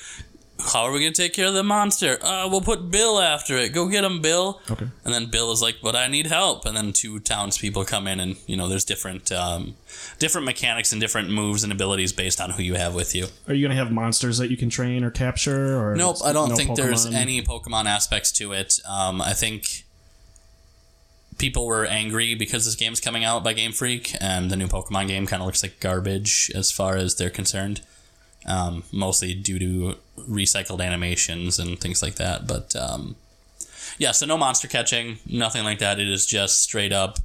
How 0.58 0.84
are 0.84 0.92
we 0.92 1.00
gonna 1.00 1.12
take 1.12 1.34
care 1.34 1.48
of 1.48 1.54
the 1.54 1.64
monster? 1.64 2.18
Uh, 2.24 2.48
we'll 2.48 2.62
put 2.62 2.90
Bill 2.90 3.20
after 3.20 3.58
it. 3.58 3.74
Go 3.74 3.88
get 3.88 4.06
him, 4.06 4.22
Bill. 4.22 4.62
Okay. 4.72 4.88
And 5.04 5.14
then 5.14 5.26
Bill 5.26 5.52
is 5.52 5.62
like, 5.62 5.78
"But 5.84 5.96
I 5.96 6.08
need 6.08 6.28
help." 6.28 6.66
And 6.66 6.78
then 6.78 6.94
two 6.94 7.20
townspeople 7.20 7.84
come 7.86 8.08
in, 8.08 8.20
and 8.22 8.38
you 8.48 8.56
know, 8.56 8.70
there's 8.70 8.86
different, 8.86 9.32
um, 9.34 9.76
different 10.18 10.46
mechanics 10.46 10.94
and 10.94 11.02
different 11.02 11.30
moves 11.30 11.64
and 11.64 11.74
abilities 11.74 12.14
based 12.14 12.40
on 12.40 12.52
who 12.52 12.64
you 12.64 12.76
have 12.76 12.96
with 12.96 13.14
you. 13.14 13.28
Are 13.48 13.54
you 13.54 13.62
going 13.68 13.76
to 13.76 13.84
have 13.84 13.92
monsters 13.92 14.38
that 14.38 14.50
you 14.50 14.56
can 14.56 14.70
train 14.70 15.04
or 15.04 15.12
capture? 15.12 15.78
Or 15.78 15.96
Nope, 15.96 16.18
I 16.24 16.32
don't 16.32 16.50
no 16.50 16.56
think 16.56 16.76
there's 16.78 17.06
any 17.06 17.42
Pokemon 17.42 17.86
aspects 17.86 18.32
to 18.34 18.54
it. 18.54 18.80
Um, 18.88 19.22
I 19.22 19.34
think 19.34 19.84
people 21.38 21.66
were 21.66 21.86
angry 21.86 22.34
because 22.34 22.66
this 22.66 22.76
game's 22.76 23.02
coming 23.02 23.24
out 23.26 23.44
by 23.44 23.54
Game 23.54 23.74
Freak, 23.74 24.16
and 24.22 24.50
the 24.50 24.56
new 24.56 24.68
Pokemon 24.68 25.08
game 25.08 25.28
kind 25.28 25.42
of 25.42 25.46
looks 25.46 25.64
like 25.64 25.80
garbage 25.80 26.50
as 26.56 26.72
far 26.72 26.96
as 26.96 27.16
they're 27.16 27.30
concerned. 27.30 27.82
Um, 28.48 28.84
mostly 28.92 29.34
due 29.34 29.58
to 29.58 29.96
recycled 30.30 30.80
animations 30.80 31.58
and 31.58 31.80
things 31.80 32.04
like 32.04 32.16
that. 32.16 32.46
But 32.46 32.76
um, 32.76 33.16
yeah, 33.98 34.12
so 34.12 34.26
no 34.28 34.38
monster 34.38 34.68
catching, 34.68 35.18
nothing 35.26 35.64
like 35.64 35.80
that. 35.80 36.00
It 36.00 36.08
is 36.08 36.26
just 36.28 36.62
straight 36.62 36.94
up 36.94 37.18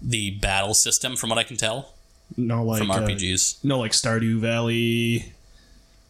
the 0.00 0.30
battle 0.30 0.72
system, 0.74 1.16
from 1.16 1.28
what 1.30 1.38
I 1.38 1.42
can 1.44 1.56
tell 1.56 1.92
no 2.36 2.64
like 2.64 2.78
from 2.78 2.90
uh, 2.90 2.98
RPGs. 3.00 3.62
no 3.64 3.78
like 3.80 3.90
Stardew 3.92 4.38
Valley. 4.38 5.32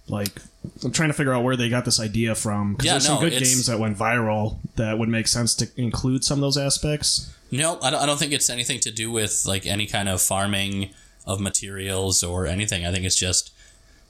Like 0.07 0.41
I'm 0.85 0.93
trying 0.93 1.09
to 1.09 1.15
figure 1.15 1.33
out 1.33 1.43
where 1.45 1.57
they 1.57 1.69
got 1.69 1.85
this 1.85 1.99
idea 1.99 2.35
from. 2.35 2.77
'cause 2.77 2.85
Yeah, 2.87 2.93
there's 2.93 3.07
some 3.07 3.21
good 3.21 3.33
games 3.33 3.67
that 3.67 3.79
went 3.81 3.97
viral 3.99 4.59
that 4.77 4.99
would 4.99 5.09
make 5.09 5.27
sense 5.27 5.55
to 5.57 5.69
include 5.77 6.25
some 6.25 6.39
of 6.39 6.43
those 6.43 6.57
aspects. 6.59 7.31
No, 7.51 7.81
I 7.81 7.91
don't, 7.91 8.01
I 8.03 8.07
don't 8.07 8.19
think 8.19 8.33
it's 8.33 8.51
anything 8.51 8.79
to 8.81 8.93
do 8.93 9.11
with 9.11 9.45
like 9.47 9.67
any 9.67 9.87
kind 9.87 10.09
of 10.09 10.21
farming 10.23 10.91
of 11.27 11.41
materials 11.41 12.23
or 12.23 12.47
anything. 12.47 12.87
I 12.87 12.93
think 12.93 13.05
it's 13.05 13.17
just 13.17 13.53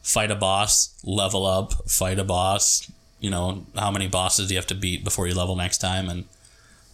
fight 0.03 0.31
a 0.31 0.35
boss, 0.37 0.95
level 1.05 1.47
up, 1.47 1.89
fight 1.89 2.19
a 2.19 2.25
boss. 2.25 2.91
You 3.21 3.31
know, 3.31 3.67
how 3.77 3.91
many 3.91 4.09
bosses 4.09 4.49
do 4.49 4.55
you 4.55 4.59
have 4.59 4.67
to 4.69 4.75
beat 4.75 5.05
before 5.05 5.27
you 5.27 5.35
level 5.35 5.57
next 5.57 5.79
time, 5.79 6.09
and 6.09 6.25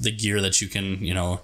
the 0.00 0.10
gear 0.10 0.40
that 0.40 0.60
you 0.60 0.68
can, 0.68 0.98
you 1.04 1.14
know, 1.14 1.40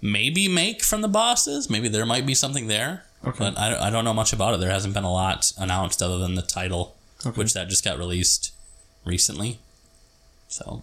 maybe 0.00 0.48
make 0.48 0.82
from 0.82 1.02
the 1.02 1.08
bosses. 1.08 1.68
Maybe 1.70 1.88
there 1.88 2.06
might 2.06 2.26
be 2.26 2.34
something 2.34 2.66
there, 2.66 3.04
Okay. 3.24 3.38
but 3.38 3.58
I, 3.58 3.88
I 3.88 3.90
don't 3.90 4.04
know 4.04 4.14
much 4.14 4.32
about 4.32 4.54
it. 4.54 4.60
There 4.60 4.70
hasn't 4.70 4.94
been 4.94 5.04
a 5.04 5.12
lot 5.12 5.52
announced 5.58 6.02
other 6.02 6.18
than 6.18 6.34
the 6.34 6.42
title, 6.42 6.96
Okay. 7.24 7.38
which 7.38 7.52
that 7.54 7.68
just 7.68 7.84
got 7.84 7.98
released 7.98 8.52
recently. 9.04 9.58
So. 10.48 10.82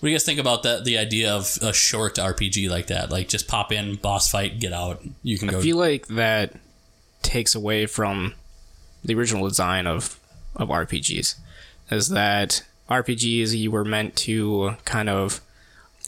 What 0.00 0.08
do 0.08 0.10
you 0.10 0.14
guys 0.14 0.24
think 0.24 0.38
about 0.38 0.62
that? 0.64 0.84
The 0.84 0.98
idea 0.98 1.32
of 1.32 1.58
a 1.62 1.72
short 1.72 2.16
RPG 2.16 2.68
like 2.68 2.88
that, 2.88 3.10
like 3.10 3.28
just 3.28 3.48
pop 3.48 3.72
in, 3.72 3.94
boss 3.96 4.30
fight, 4.30 4.60
get 4.60 4.72
out. 4.74 5.02
You 5.22 5.38
can 5.38 5.48
go. 5.48 5.58
I 5.58 5.62
feel 5.62 5.78
like 5.78 6.06
that 6.08 6.52
takes 7.26 7.54
away 7.54 7.86
from 7.86 8.34
the 9.04 9.14
original 9.14 9.46
design 9.48 9.86
of 9.86 10.18
of 10.54 10.68
RPGs. 10.68 11.34
Is 11.90 12.08
that 12.08 12.64
RPGs 12.88 13.56
you 13.56 13.70
were 13.70 13.84
meant 13.84 14.16
to 14.16 14.76
kind 14.84 15.08
of 15.08 15.40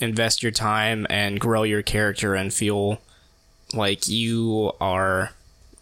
invest 0.00 0.42
your 0.42 0.52
time 0.52 1.06
and 1.10 1.40
grow 1.40 1.64
your 1.64 1.82
character 1.82 2.34
and 2.34 2.52
feel 2.52 3.00
like 3.74 4.08
you 4.08 4.72
are 4.80 5.32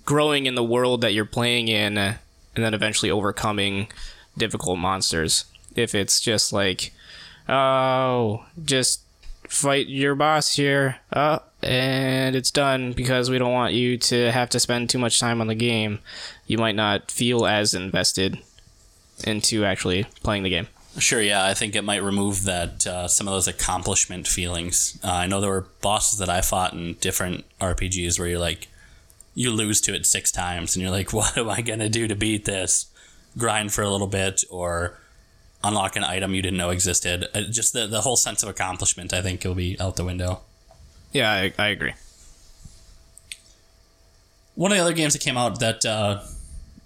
growing 0.05 0.47
in 0.47 0.55
the 0.55 0.65
world 0.65 1.01
that 1.03 1.13
you're 1.13 1.25
playing 1.25 1.69
in 1.69 1.99
and 1.99 2.19
then 2.55 2.75
eventually 2.75 3.11
overcoming 3.11 3.89
difficult 4.37 4.79
monsters. 4.79 5.45
If 5.75 5.95
it's 5.95 6.21
just 6.21 6.53
like, 6.53 6.93
oh, 7.49 8.47
just 8.65 9.03
fight 9.49 9.89
your 9.89 10.15
boss 10.15 10.57
here, 10.57 10.97
uh, 11.13 11.39
and 11.63 12.37
it's 12.37 12.51
done 12.51 12.93
because 12.93 13.31
we 13.31 13.39
don't 13.39 13.53
want 13.53 13.75
you 13.75 13.97
to 13.99 14.31
have 14.33 14.49
to 14.51 14.61
spend 14.61 14.91
too 14.91 14.99
much 14.99 15.19
time 15.19 15.41
on 15.41 15.47
the 15.47 15.55
game, 15.55 16.01
you 16.47 16.59
might 16.59 16.75
not 16.75 17.11
feel 17.11 17.47
as 17.47 17.75
invested 17.75 18.39
into 19.25 19.65
actually 19.65 20.05
playing 20.23 20.43
the 20.43 20.51
game. 20.51 20.69
Sure, 20.99 21.21
yeah, 21.21 21.45
I 21.45 21.53
think 21.53 21.75
it 21.75 21.83
might 21.83 22.03
remove 22.03 22.45
that 22.45 22.87
uh, 22.87 23.07
some 23.07 23.29
of 23.29 23.35
those 23.35 23.49
accomplishment 23.49 24.27
feelings. 24.27 24.99
Uh, 25.05 25.13
I 25.13 25.27
know 25.27 25.41
there 25.41 25.51
were 25.51 25.67
bosses 25.83 26.19
that 26.19 26.31
I 26.31 26.41
fought 26.41 26.73
in 26.73 26.95
different 26.95 27.45
RPGs 27.61 28.19
where 28.19 28.29
you're 28.29 28.39
like, 28.39 28.69
you 29.35 29.51
lose 29.51 29.83
to 29.83 29.95
unlock 35.67 35.97
an 35.97 36.05
item 36.05 36.35
you 36.35 36.43
didn't 36.43 36.59
know 36.59 36.71
existed. 36.71 37.27
Uh, 37.35 37.43
just 37.43 37.73
the 37.73 37.87
the 37.87 38.03
whole 38.03 38.17
sense 38.17 38.43
of 38.43 38.49
accomplishment, 38.49 39.13
I 39.13 39.23
think, 39.23 39.45
will 39.45 39.55
be 39.55 39.79
out 39.81 39.97
the 39.97 40.05
window. 40.05 40.41
Yeah, 41.13 41.31
I, 41.33 41.53
I 41.59 41.69
agree. 41.69 41.95
One 44.55 44.73
of 44.73 44.79
the 44.79 44.83
other 44.83 44.95
games 44.95 45.13
that 45.13 45.23
came 45.23 45.37
out 45.37 45.61
that 45.61 45.85
uh, 45.85 46.23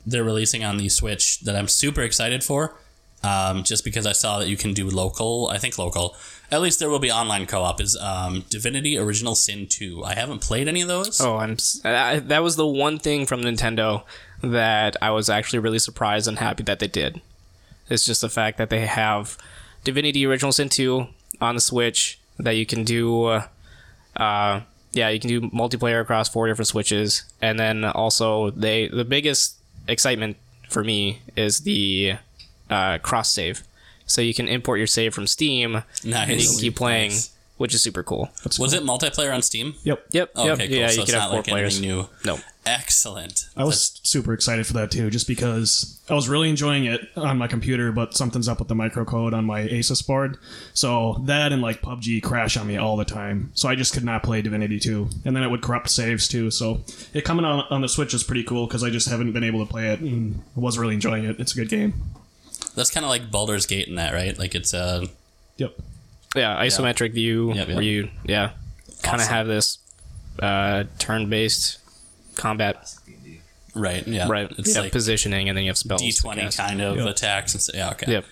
they're 0.07 0.25
releasing 0.25 0.64
on 0.64 0.77
the 0.77 0.88
Switch 0.88 1.40
that 1.40 1.55
I'm 1.55 1.69
super 1.69 2.03
excited 2.03 2.43
for, 2.43 2.77
um, 3.23 3.62
just 3.62 3.85
because 3.85 4.07
I 4.07 4.12
saw 4.12 4.38
that 4.38 4.49
you 4.49 4.57
can 4.57 4.75
do 4.75 4.88
local, 4.88 5.49
I 5.49 5.59
think 5.59 5.79
local, 5.79 6.16
at 6.51 6.61
least 6.61 6.81
there 6.81 6.90
will 6.90 6.99
be 6.99 7.12
online 7.12 7.47
co 7.47 7.62
op, 7.62 7.81
is 7.81 7.97
um, 7.97 8.45
Divinity 8.51 8.99
Original 8.99 9.35
Sin 9.35 9.66
2. 9.69 10.05
I 10.05 10.14
haven't 10.14 10.40
played 10.40 10.69
any 10.69 10.81
of 10.81 10.88
those. 10.88 11.21
Oh, 11.21 11.37
I'm 11.37 11.57
I, 11.85 12.19
that 12.19 12.43
was 12.43 12.57
the 12.57 12.66
one 12.66 12.99
thing 12.99 13.27
from 13.27 13.43
Nintendo 13.43 14.03
that 14.43 14.97
I 15.01 15.11
was 15.11 15.29
actually 15.29 15.61
really 15.61 15.79
surprised 15.79 16.27
and 16.27 16.38
happy 16.38 16.62
that 16.64 16.81
they 16.81 16.88
did. 16.88 17.21
It's 17.90 18.07
just 18.07 18.20
the 18.20 18.29
fact 18.29 18.59
that 18.59 18.70
they 18.70 18.87
have 18.87 19.37
Divinity 19.85 20.24
Original 20.24 20.53
Sin 20.53 20.68
2 20.68 21.07
on 21.40 21.55
the 21.55 21.61
Switch 21.61 22.18
that 22.38 22.53
you 22.53 22.64
can 22.64 22.85
do 22.85 23.24
uh, 23.24 23.46
uh 24.16 24.61
yeah, 24.92 25.09
you 25.09 25.20
can 25.20 25.29
do 25.29 25.40
multiplayer 25.50 26.00
across 26.00 26.29
four 26.29 26.48
different 26.48 26.66
switches 26.68 27.24
and 27.40 27.59
then 27.59 27.85
also 27.85 28.50
they 28.50 28.88
the 28.88 29.05
biggest 29.05 29.57
excitement 29.87 30.37
for 30.68 30.83
me 30.83 31.20
is 31.37 31.61
the 31.61 32.14
uh, 32.70 32.98
cross 32.98 33.31
save. 33.31 33.62
So 34.07 34.20
you 34.20 34.35
can 34.35 34.48
import 34.48 34.79
your 34.79 34.87
save 34.87 35.14
from 35.14 35.26
Steam 35.26 35.83
Nice. 36.05 36.05
and 36.05 36.40
you 36.40 36.48
can 36.48 36.59
keep 36.59 36.76
playing, 36.76 37.11
Nice. 37.11 37.31
which 37.59 37.74
is 37.74 37.83
super 37.83 38.03
cool. 38.03 38.31
Was 38.59 38.72
it 38.72 38.83
multiplayer 38.83 39.33
on 39.33 39.42
Steam? 39.42 39.74
Yep. 39.85 40.07
Yep. 40.11 40.31
Oh, 40.35 40.50
okay, 40.50 40.66
cool. 40.66 40.76
Yeah, 40.76 40.88
so 40.88 40.94
you 40.94 41.03
it's 41.03 41.11
can 41.11 41.18
not 41.18 41.22
have 41.22 41.31
four 41.31 41.38
like 41.38 41.46
players. 41.46 41.79
anything 41.79 41.96
new. 41.98 42.09
No. 42.24 42.38
Excellent. 42.66 43.49
I 43.57 43.64
was 43.64 44.01
super 44.03 44.33
excited 44.35 44.66
for 44.66 44.75
that 44.75 44.90
too, 44.90 45.09
just 45.11 45.27
because 45.27 45.99
I 46.11 46.14
was 46.14 46.29
really 46.29 46.51
enjoying 46.51 46.85
it 46.85 47.01
on 47.16 47.38
my 47.38 47.46
computer, 47.46 47.90
but 47.90 48.14
something's 48.14 48.49
up 48.49 48.59
with 48.59 48.68
the 48.68 48.75
microcode 48.75 49.33
on 49.33 49.44
my 49.46 49.62
Asus 49.62 50.07
board. 50.07 50.37
So 50.75 51.23
that 51.25 51.53
and 51.53 51.62
like 51.62 51.81
PUBG 51.81 52.23
crash 52.23 52.57
on 52.59 52.66
me 52.66 52.77
all 52.77 52.96
the 52.99 53.05
time. 53.07 53.51
So 53.55 53.68
I 53.68 53.75
just 53.77 53.94
could 53.94 54.05
not 54.05 54.23
play 54.23 54.42
Divinity 54.42 54.79
2. 54.79 55.09
And 55.25 55.35
then 55.35 55.42
it 55.42 55.49
would 55.51 55.62
corrupt 55.62 55.88
saves 55.88 56.29
too. 56.29 56.51
So 56.51 56.83
it 57.14 57.25
coming 57.25 57.44
on, 57.46 57.64
on 57.70 57.81
the 57.81 57.88
Switch 57.88 58.12
is 58.12 58.23
pretty 58.23 58.44
cool 58.44 58.66
because 58.66 58.85
I 58.85 58.90
just 58.90 59.09
haven't 59.09 59.33
been 59.33 59.44
able 59.44 59.64
to 59.64 59.70
play 59.70 59.88
it 59.92 60.01
and 60.01 60.42
was 60.55 60.79
really 60.79 60.94
enjoying 60.94 61.25
it. 61.25 61.40
It's 61.40 61.53
a 61.53 61.57
good 61.57 61.70
game. 61.70 61.94
That's 62.75 62.90
kind 62.90 63.05
of 63.05 63.11
like 63.11 63.31
Baldur's 63.31 63.66
Gate 63.66 63.88
in 63.88 63.94
that, 63.94 64.12
right? 64.12 64.38
Like 64.38 64.55
it's 64.55 64.75
uh, 64.75 65.07
Yep. 65.57 65.75
Yeah, 66.37 66.57
isometric 66.62 67.14
view 67.14 67.49
Yep, 67.55 67.68
yep. 67.68 67.75
where 67.75 67.83
you 67.85 68.11
yeah 68.25 68.51
kind 69.03 69.16
of 69.16 69.23
Awesome. 69.23 69.35
have 69.35 69.46
this 69.49 69.79
uh, 70.38 70.85
turn-based 70.99 71.79
combat 72.40 72.94
right. 73.74 74.07
Yeah. 74.07 74.29
right 74.29 74.50
It's 74.59 74.74
yeah, 74.74 74.83
like 74.83 74.92
positioning 74.92 75.48
and 75.48 75.57
then 75.57 75.64
you 75.64 75.70
have 75.70 75.79
spells. 75.79 76.03
to 76.03 76.09
D20 76.09 76.57
kind 76.57 76.81
of 76.81 76.96
Yep. 76.96 77.07
attacks. 77.07 77.55
And 77.55 77.62
so, 77.62 77.72
yeah, 77.74 77.90
okay. 77.90 78.11
Yep. 78.12 78.24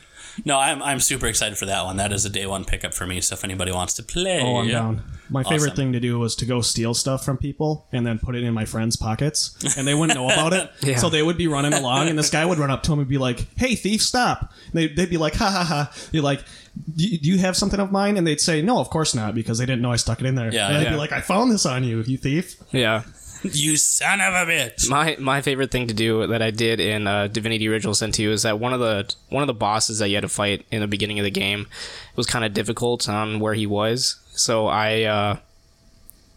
No, 0.44 0.56
I'm 0.56 0.80
I'm 0.84 1.00
super 1.00 1.26
excited 1.26 1.58
for 1.58 1.66
that 1.66 1.84
one. 1.84 1.96
That 1.96 2.12
is 2.12 2.24
a 2.24 2.30
day 2.30 2.46
one 2.46 2.64
pickup 2.64 2.94
for 2.94 3.06
me. 3.06 3.20
So 3.20 3.34
if 3.34 3.42
anybody 3.42 3.72
wants 3.72 3.94
to 3.94 4.04
play, 4.04 4.40
Oh, 4.40 4.58
I'm 4.58 4.68
down. 4.68 5.02
My 5.30 5.42
favorite 5.42 5.74
thing 5.74 5.92
to 5.92 6.00
do 6.00 6.16
was 6.18 6.36
to 6.36 6.46
go 6.46 6.60
steal 6.62 6.94
stuff 6.94 7.24
from 7.24 7.36
people 7.38 7.86
and 7.92 8.06
then 8.06 8.18
put 8.20 8.34
it 8.36 8.44
in 8.44 8.54
my 8.54 8.64
friends' 8.64 8.96
pockets, 8.96 9.76
and 9.76 9.84
they 9.86 9.94
wouldn't 9.94 10.16
know 10.16 10.26
about 10.30 10.52
it. 10.52 10.70
Yeah. 10.80 10.96
So 10.96 11.10
they 11.10 11.22
would 11.24 11.36
be 11.36 11.48
running 11.48 11.74
along, 11.74 12.08
and 12.08 12.16
this 12.18 12.30
guy 12.30 12.46
would 12.46 12.58
run 12.58 12.70
up 12.70 12.82
to 12.84 12.92
him 12.92 13.00
and 13.00 13.08
be 13.08 13.18
like, 13.18 13.46
"Hey, 13.58 13.74
thief, 13.74 14.00
stop!" 14.00 14.52
And 14.66 14.74
they, 14.74 14.86
they'd 14.86 15.10
be 15.10 15.16
like, 15.18 15.34
"Ha 15.34 15.50
ha 15.50 15.64
ha!" 15.64 15.92
You're 16.12 16.22
like, 16.22 16.44
do 16.96 17.04
you, 17.08 17.18
"Do 17.18 17.28
you 17.30 17.38
have 17.38 17.56
something 17.56 17.80
of 17.80 17.90
mine?" 17.90 18.16
And 18.16 18.24
they'd 18.24 18.40
say, 18.40 18.62
"No, 18.62 18.78
of 18.78 18.90
course 18.90 19.14
not," 19.16 19.34
because 19.34 19.58
they 19.58 19.66
didn't 19.66 19.82
know 19.82 19.90
I 19.92 19.96
stuck 19.96 20.20
it 20.20 20.26
in 20.26 20.36
there. 20.36 20.52
Yeah, 20.54 20.68
and 20.68 20.76
I'd 20.78 20.82
yeah. 20.84 20.90
be 20.90 20.96
like, 20.96 21.10
"I 21.12 21.20
found 21.20 21.50
this 21.50 21.66
on 21.66 21.82
you, 21.82 22.02
you 22.06 22.16
thief." 22.16 22.54
Yeah. 22.70 23.02
you 23.52 23.76
son 23.76 24.20
of 24.20 24.34
a 24.34 24.50
bitch. 24.50 24.88
My 24.88 25.16
my 25.18 25.40
favorite 25.42 25.70
thing 25.70 25.86
to 25.88 25.94
do 25.94 26.26
that 26.26 26.42
I 26.42 26.50
did 26.50 26.80
in 26.80 27.06
uh, 27.06 27.28
Divinity 27.28 27.68
Original 27.68 27.94
Sin 27.94 28.12
2 28.12 28.32
is 28.32 28.42
that 28.42 28.58
one 28.58 28.72
of 28.72 28.80
the 28.80 29.14
one 29.28 29.42
of 29.42 29.46
the 29.46 29.54
bosses 29.54 29.98
that 29.98 30.08
you 30.08 30.16
had 30.16 30.22
to 30.22 30.28
fight 30.28 30.66
in 30.70 30.80
the 30.80 30.86
beginning 30.86 31.18
of 31.18 31.24
the 31.24 31.30
game 31.30 31.66
was 32.16 32.26
kind 32.26 32.44
of 32.44 32.52
difficult 32.52 33.08
on 33.08 33.40
where 33.40 33.54
he 33.54 33.66
was. 33.66 34.16
So 34.32 34.66
I 34.66 35.02
uh, 35.02 35.36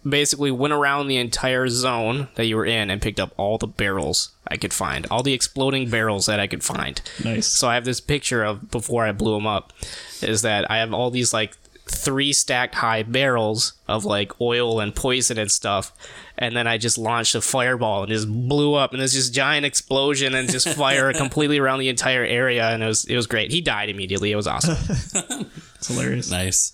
basically 0.07 0.51
went 0.51 0.73
around 0.73 1.07
the 1.07 1.17
entire 1.17 1.67
zone 1.67 2.27
that 2.35 2.45
you 2.45 2.55
were 2.55 2.65
in 2.65 2.89
and 2.89 3.01
picked 3.01 3.19
up 3.19 3.33
all 3.37 3.57
the 3.57 3.67
barrels 3.67 4.31
I 4.47 4.57
could 4.57 4.73
find, 4.73 5.05
all 5.11 5.23
the 5.23 5.33
exploding 5.33 5.89
barrels 5.89 6.25
that 6.25 6.39
I 6.39 6.47
could 6.47 6.63
find. 6.63 7.01
Nice. 7.23 7.47
So 7.47 7.67
I 7.69 7.75
have 7.75 7.85
this 7.85 8.01
picture 8.01 8.43
of 8.43 8.71
before 8.71 9.05
I 9.05 9.11
blew 9.11 9.35
them 9.35 9.47
up. 9.47 9.73
Is 10.21 10.41
that 10.41 10.69
I 10.69 10.77
have 10.77 10.93
all 10.93 11.09
these 11.09 11.33
like 11.33 11.55
three 11.87 12.33
stacked 12.33 12.75
high 12.75 13.03
barrels 13.03 13.73
of 13.87 14.05
like 14.05 14.39
oil 14.39 14.79
and 14.79 14.95
poison 14.95 15.37
and 15.37 15.51
stuff, 15.51 15.93
and 16.41 16.55
then 16.55 16.65
I 16.67 16.77
just 16.79 16.97
launched 16.97 17.35
a 17.35 17.41
fireball 17.41 18.01
and 18.03 18.11
just 18.11 18.27
blew 18.27 18.73
up, 18.73 18.91
and 18.91 18.99
there's 18.99 19.13
this 19.13 19.29
giant 19.29 19.65
explosion 19.65 20.33
and 20.33 20.51
just 20.51 20.67
fire 20.69 21.13
completely 21.23 21.59
around 21.59 21.79
the 21.79 21.87
entire 21.87 22.25
area, 22.25 22.67
and 22.69 22.83
it 22.83 22.87
was 22.87 23.05
it 23.05 23.15
was 23.15 23.27
great. 23.27 23.51
He 23.51 23.61
died 23.61 23.89
immediately. 23.89 24.31
It 24.31 24.35
was 24.35 24.47
awesome. 24.47 24.75
It's 25.75 25.87
hilarious. 25.87 26.29
Nice. 26.29 26.73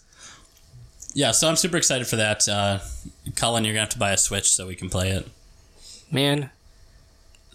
Yeah, 1.13 1.31
so 1.31 1.47
I'm 1.47 1.55
super 1.55 1.77
excited 1.77 2.07
for 2.07 2.17
that. 2.17 2.45
Uh, 2.45 2.79
Colin, 3.37 3.63
you're 3.63 3.73
gonna 3.73 3.81
have 3.81 3.89
to 3.89 3.99
buy 3.99 4.11
a 4.11 4.17
Switch 4.17 4.51
so 4.51 4.67
we 4.67 4.75
can 4.75 4.89
play 4.89 5.11
it. 5.11 5.29
Man, 6.11 6.49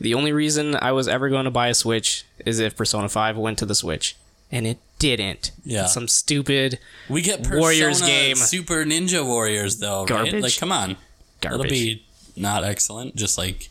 the 0.01 0.15
only 0.15 0.33
reason 0.33 0.75
I 0.77 0.93
was 0.93 1.09
ever 1.09 1.29
going 1.29 1.45
to 1.45 1.51
buy 1.51 1.69
a 1.69 1.75
Switch 1.75 2.25
is 2.47 2.59
if 2.59 2.75
Persona 2.75 3.09
5 3.09 3.37
went 3.37 3.59
to 3.59 3.67
the 3.67 3.75
Switch, 3.75 4.17
and 4.51 4.67
it 4.67 4.79
didn't. 4.99 5.51
Yeah. 5.65 5.87
Some 5.87 6.09
stupid 6.09 6.79
We 7.09 7.21
get 7.21 7.43
Persona 7.43 7.61
Warriors 7.61 8.01
game. 8.01 8.37
Super 8.37 8.85
Ninja 8.85 9.25
Warriors 9.25 9.79
though, 9.79 10.01
right? 10.01 10.09
Garbage. 10.09 10.43
Like, 10.43 10.59
come 10.59 10.73
on, 10.73 10.97
garbage. 11.43 11.67
it'll 11.67 11.71
be 11.71 12.07
not 12.37 12.65
excellent. 12.65 13.15
Just 13.17 13.37
like 13.37 13.69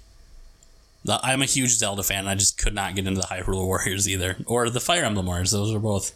the, 1.04 1.20
I'm 1.24 1.42
a 1.42 1.46
huge 1.46 1.72
Zelda 1.72 2.04
fan. 2.04 2.28
I 2.28 2.36
just 2.36 2.58
could 2.58 2.76
not 2.76 2.96
get 2.96 3.08
into 3.08 3.22
the 3.22 3.28
Hyrule 3.28 3.66
Warriors 3.66 4.08
either, 4.08 4.38
or 4.46 4.70
the 4.70 4.80
Fire 4.80 5.04
Emblem 5.04 5.26
Warriors. 5.26 5.52
Those 5.52 5.74
were 5.74 5.80
both 5.80 6.14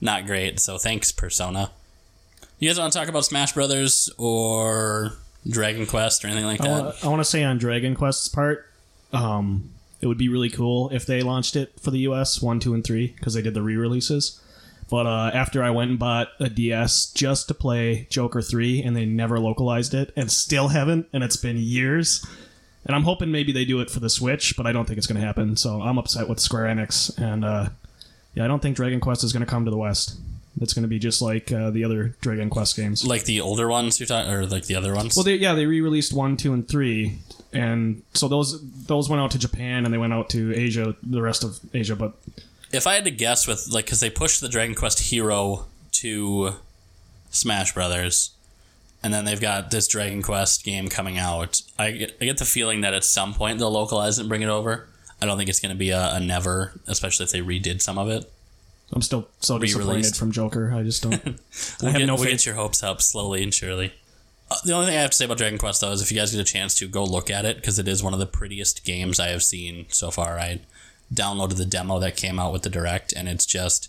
not 0.00 0.26
great. 0.26 0.58
So 0.60 0.78
thanks, 0.78 1.12
Persona. 1.12 1.70
You 2.58 2.68
guys 2.68 2.78
want 2.78 2.92
to 2.92 2.98
talk 2.98 3.08
about 3.08 3.24
Smash 3.24 3.52
Brothers 3.52 4.10
or 4.18 5.14
Dragon 5.48 5.86
Quest 5.86 6.24
or 6.24 6.28
anything 6.28 6.44
like 6.46 6.60
that? 6.60 6.84
want, 6.84 7.04
I 7.04 7.08
want 7.08 7.20
to 7.20 7.24
say 7.24 7.42
on 7.42 7.58
Dragon 7.58 7.94
Quest's 7.94 8.28
part, 8.28 8.70
um, 9.12 9.70
it 10.00 10.06
would 10.06 10.18
be 10.18 10.28
really 10.28 10.50
cool 10.50 10.88
if 10.90 11.06
they 11.06 11.22
launched 11.22 11.56
it 11.56 11.72
for 11.80 11.90
the 11.90 12.00
US 12.00 12.40
one, 12.42 12.60
two, 12.60 12.74
and 12.74 12.84
three 12.84 13.08
because 13.08 13.34
they 13.34 13.42
did 13.42 13.54
the 13.54 13.62
re-releases. 13.62 14.40
But 14.90 15.06
uh, 15.06 15.30
after 15.32 15.62
I 15.62 15.70
went 15.70 15.90
and 15.90 15.98
bought 15.98 16.28
a 16.38 16.48
DS 16.48 17.12
just 17.12 17.48
to 17.48 17.54
play 17.54 18.06
Joker 18.10 18.42
three, 18.42 18.82
and 18.82 18.94
they 18.96 19.06
never 19.06 19.38
localized 19.38 19.94
it, 19.94 20.12
and 20.16 20.30
still 20.30 20.68
haven't, 20.68 21.08
and 21.12 21.24
it's 21.24 21.36
been 21.36 21.56
years. 21.56 22.24
And 22.84 22.96
I'm 22.96 23.04
hoping 23.04 23.30
maybe 23.30 23.52
they 23.52 23.64
do 23.64 23.80
it 23.80 23.90
for 23.90 24.00
the 24.00 24.10
Switch, 24.10 24.56
but 24.56 24.66
I 24.66 24.72
don't 24.72 24.86
think 24.86 24.98
it's 24.98 25.06
going 25.06 25.20
to 25.20 25.26
happen. 25.26 25.56
So 25.56 25.80
I'm 25.80 25.98
upset 25.98 26.28
with 26.28 26.40
Square 26.40 26.66
Enix, 26.74 27.16
and 27.16 27.44
uh, 27.44 27.68
yeah, 28.34 28.44
I 28.44 28.48
don't 28.48 28.60
think 28.60 28.76
Dragon 28.76 29.00
Quest 29.00 29.24
is 29.24 29.32
going 29.32 29.44
to 29.44 29.50
come 29.50 29.64
to 29.64 29.70
the 29.70 29.76
West. 29.76 30.18
It's 30.60 30.74
going 30.74 30.82
to 30.82 30.88
be 30.88 30.98
just 30.98 31.22
like 31.22 31.50
uh, 31.50 31.70
the 31.70 31.84
other 31.84 32.14
Dragon 32.20 32.50
Quest 32.50 32.76
games. 32.76 33.06
like 33.06 33.24
the 33.24 33.40
older 33.40 33.68
ones 33.68 33.98
you're 33.98 34.06
talking, 34.06 34.30
or 34.30 34.46
like 34.46 34.66
the 34.66 34.74
other 34.74 34.94
ones? 34.94 35.16
Well, 35.16 35.24
they, 35.24 35.36
yeah, 35.36 35.54
they 35.54 35.64
re-released 35.64 36.12
one, 36.12 36.36
two, 36.36 36.52
and 36.52 36.68
three, 36.68 37.18
and 37.52 38.02
so 38.12 38.28
those 38.28 38.60
those 38.86 39.08
went 39.08 39.22
out 39.22 39.30
to 39.30 39.38
Japan 39.38 39.84
and 39.84 39.94
they 39.94 39.98
went 39.98 40.12
out 40.12 40.28
to 40.30 40.54
Asia, 40.54 40.94
the 41.02 41.22
rest 41.22 41.44
of 41.44 41.58
Asia. 41.72 41.96
But 41.96 42.14
if 42.72 42.86
I 42.86 42.94
had 42.94 43.04
to 43.04 43.10
guess 43.10 43.46
with 43.46 43.68
like 43.70 43.84
because 43.86 44.00
they 44.00 44.10
pushed 44.10 44.40
the 44.40 44.48
Dragon 44.48 44.74
Quest 44.74 45.10
Hero 45.10 45.66
to 45.92 46.54
Smash 47.30 47.74
Brothers, 47.74 48.30
and 49.02 49.12
then 49.12 49.24
they've 49.24 49.40
got 49.40 49.70
this 49.70 49.86
Dragon 49.88 50.22
Quest 50.22 50.64
game 50.64 50.88
coming 50.88 51.18
out. 51.18 51.60
I 51.78 51.90
get, 51.92 52.16
I 52.20 52.24
get 52.24 52.38
the 52.38 52.44
feeling 52.44 52.80
that 52.82 52.94
at 52.94 53.04
some 53.04 53.34
point 53.34 53.58
they'll 53.58 53.70
localize 53.70 54.18
it 54.18 54.22
and 54.22 54.28
bring 54.28 54.42
it 54.42 54.48
over. 54.48 54.88
I 55.20 55.26
don't 55.26 55.38
think 55.38 55.48
it's 55.50 55.60
going 55.60 55.74
to 55.74 55.78
be 55.78 55.90
a, 55.90 56.14
a 56.14 56.20
never, 56.20 56.72
especially 56.86 57.24
if 57.24 57.30
they 57.30 57.40
redid 57.40 57.80
some 57.80 57.98
of 57.98 58.08
it. 58.08 58.30
I'm 58.92 59.02
still 59.02 59.28
so 59.40 59.58
disappointed 59.58 60.16
from 60.16 60.32
Joker. 60.32 60.72
I 60.74 60.82
just 60.82 61.02
don't. 61.02 61.14
I 61.26 61.34
We'll 61.80 61.92
have 61.92 61.98
get, 62.00 62.06
no 62.06 62.14
we'll 62.16 62.24
get 62.24 62.44
your 62.44 62.56
hopes 62.56 62.82
up 62.82 63.00
slowly 63.00 63.42
and 63.42 63.54
surely. 63.54 63.94
Uh, 64.50 64.56
the 64.64 64.72
only 64.74 64.86
thing 64.86 64.96
I 64.98 65.00
have 65.00 65.10
to 65.10 65.16
say 65.16 65.24
about 65.24 65.38
Dragon 65.38 65.58
Quest 65.58 65.80
though 65.80 65.92
is 65.92 66.02
if 66.02 66.12
you 66.12 66.18
guys 66.18 66.32
get 66.32 66.40
a 66.40 66.44
chance 66.44 66.76
to 66.78 66.88
go 66.88 67.04
look 67.04 67.30
at 67.30 67.46
it 67.46 67.56
because 67.56 67.78
it 67.78 67.88
is 67.88 68.02
one 68.02 68.12
of 68.12 68.18
the 68.18 68.26
prettiest 68.26 68.84
games 68.84 69.18
I 69.18 69.28
have 69.28 69.42
seen 69.42 69.86
so 69.88 70.10
far. 70.10 70.38
I 70.38 70.60
downloaded 71.12 71.56
the 71.56 71.64
demo 71.66 71.98
that 71.98 72.16
came 72.16 72.38
out 72.38 72.52
with 72.52 72.62
the 72.62 72.70
direct 72.70 73.12
and 73.12 73.28
it's 73.28 73.46
just 73.46 73.88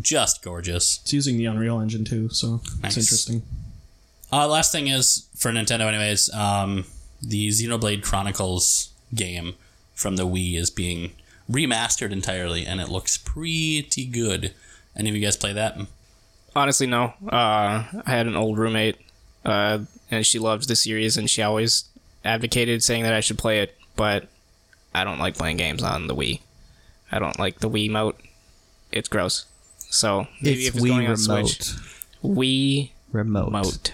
just 0.00 0.42
gorgeous. 0.42 1.00
It's 1.02 1.12
using 1.12 1.36
the 1.38 1.44
Unreal 1.46 1.80
Engine 1.80 2.04
too, 2.04 2.28
so 2.30 2.60
Nice. 2.82 2.96
it's 2.96 3.06
interesting. 3.06 3.42
Uh, 4.32 4.48
last 4.48 4.72
thing 4.72 4.88
is 4.88 5.28
for 5.36 5.52
Nintendo, 5.52 5.82
anyways. 5.88 6.32
Um, 6.34 6.84
the 7.22 7.48
Xenoblade 7.48 8.02
Chronicles 8.02 8.90
game 9.14 9.54
from 9.94 10.16
the 10.16 10.26
Wii 10.26 10.56
is 10.56 10.70
being 10.70 11.12
remastered 11.50 12.10
entirely, 12.10 12.66
and 12.66 12.80
it 12.80 12.88
looks 12.88 13.16
pretty 13.16 14.04
good. 14.06 14.52
Any 14.96 15.08
of 15.10 15.14
you 15.14 15.22
guys 15.22 15.36
play 15.36 15.52
that? 15.52 15.78
Honestly, 16.56 16.88
no. 16.88 17.14
Uh, 17.28 17.84
I 17.84 18.02
had 18.06 18.26
an 18.26 18.34
old 18.36 18.58
roommate, 18.58 18.96
uh, 19.44 19.78
and 20.10 20.26
she 20.26 20.40
loved 20.40 20.66
the 20.68 20.74
series, 20.76 21.16
and 21.16 21.30
she 21.30 21.42
always 21.42 21.84
advocated 22.24 22.82
saying 22.82 23.04
that 23.04 23.12
I 23.14 23.20
should 23.20 23.38
play 23.38 23.60
it, 23.60 23.76
but 23.94 24.26
I 24.92 25.04
don't 25.04 25.18
like 25.20 25.36
playing 25.38 25.58
games 25.58 25.84
on 25.84 26.08
the 26.08 26.16
Wii. 26.16 26.40
I 27.12 27.18
don't 27.18 27.38
like 27.38 27.60
the 27.60 27.70
Wii 27.70 27.90
mote. 27.90 28.20
It's 28.92 29.08
gross. 29.08 29.46
So 29.78 30.26
maybe 30.40 30.60
it's 30.66 30.68
if 30.68 30.74
it's 30.76 30.84
Wii 30.84 30.88
going 30.88 31.06
on 31.06 31.14
remote. 31.14 31.48
Switch, 31.48 31.72
Wii 32.22 32.90
Remote. 33.12 33.52
mote. 33.52 33.92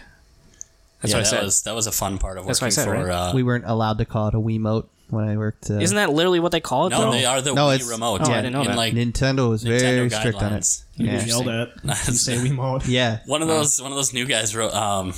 That's 1.01 1.13
yeah, 1.13 1.15
what 1.15 1.15
I 1.15 1.19
that 1.21 1.27
said. 1.27 1.43
was 1.45 1.63
that 1.63 1.75
was 1.75 1.87
a 1.87 1.93
fun 1.93 2.19
part 2.19 2.39
of 2.39 2.45
working 2.45 2.49
That's 2.49 2.61
what 2.61 2.67
I 2.67 2.71
said, 2.71 2.85
for. 2.85 2.93
right? 2.93 3.11
Uh, 3.11 3.33
We 3.35 3.43
weren't 3.43 3.65
allowed 3.67 3.99
to 3.99 4.05
call 4.05 4.29
it 4.29 4.35
a 4.35 4.39
Wiimote 4.39 4.87
when 5.11 5.29
I 5.29 5.37
worked. 5.37 5.69
Uh, 5.71 5.75
Isn't 5.75 5.97
that 5.97 6.13
literally 6.13 6.41
what 6.41 6.53
they 6.53 6.61
call 6.61 6.87
it? 6.87 6.91
no, 6.91 7.01
though? 7.07 7.11
they 7.13 7.25
are 7.25 7.41
the 7.43 7.53
No, 7.55 7.67
Wii 7.67 7.75
it's- 7.75 7.91
remote. 7.91 8.21
Oh, 8.23 8.27
I 8.31 8.37
yeah, 8.37 8.43
didn't 8.43 8.53
know 8.55 8.65
that. 8.65 8.77
like 8.77 8.95
Nintendo 8.95 9.51
was 9.51 9.65
Nintendo 9.65 9.81
very 9.81 10.11
strict 10.11 10.39
on 10.43 10.53
it. 10.55 10.61
guidelines. 10.61 10.83
You 10.97 11.07
Yeah. 11.07 11.25
yelled 11.25 11.49
at. 11.49 11.69
You 11.85 11.95
say 12.15 12.43
we 12.43 12.51
mode. 12.53 12.87
Yeah. 12.87 13.19
One 13.27 13.43
of 13.43 13.49
those 13.49 13.83
one 13.83 13.91
of 13.93 13.97
those 13.97 14.13
new 14.15 14.25
guys 14.27 14.55
wrote 14.57 14.73
um, 14.75 15.13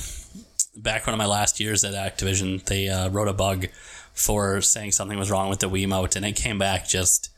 back 0.75 1.05
one 1.07 1.13
of 1.13 1.17
my 1.19 1.25
last 1.27 1.59
years 1.59 1.83
at 1.83 1.93
Activision. 1.93 2.63
They 2.65 2.89
uh, 2.89 3.09
wrote 3.09 3.27
a 3.27 3.33
bug 3.33 3.67
for 4.13 4.61
saying 4.61 4.91
something 4.93 5.17
was 5.19 5.29
wrong 5.31 5.49
with 5.49 5.59
the 5.59 5.69
Wii 5.69 5.85
Wiimote, 5.87 6.15
and 6.15 6.25
it 6.25 6.33
came 6.35 6.57
back 6.57 6.87
just 6.87 7.29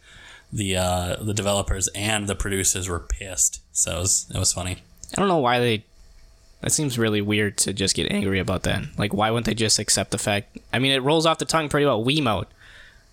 the 0.51 0.75
uh, 0.77 1.15
the 1.21 1.33
developers 1.33 1.88
and 1.89 2.27
the 2.27 2.36
producers 2.36 2.88
were 2.89 2.99
pissed. 2.99 3.62
So 3.71 3.97
it 3.97 3.99
was 3.99 4.31
it 4.33 4.39
was 4.39 4.53
funny. 4.53 4.77
I 5.15 5.19
don't 5.21 5.27
know 5.27 5.38
why 5.38 5.60
they. 5.60 5.86
That 6.62 6.71
seems 6.71 6.97
really 6.97 7.21
weird 7.21 7.57
to 7.60 7.73
just 7.73 7.95
get 7.95 8.12
angry 8.12 8.39
about 8.39 8.63
that. 8.63 8.83
Like, 8.97 9.13
why 9.13 9.29
wouldn't 9.29 9.45
they 9.45 9.53
just 9.53 9.77
accept 9.77 10.10
the 10.12 10.17
fact? 10.17 10.57
I 10.73 10.79
mean, 10.79 10.91
it 10.91 11.03
rolls 11.03 11.25
off 11.27 11.38
the 11.38 11.45
tongue 11.45 11.69
pretty 11.69 11.86
well. 11.86 12.03
Wiimote 12.03 12.47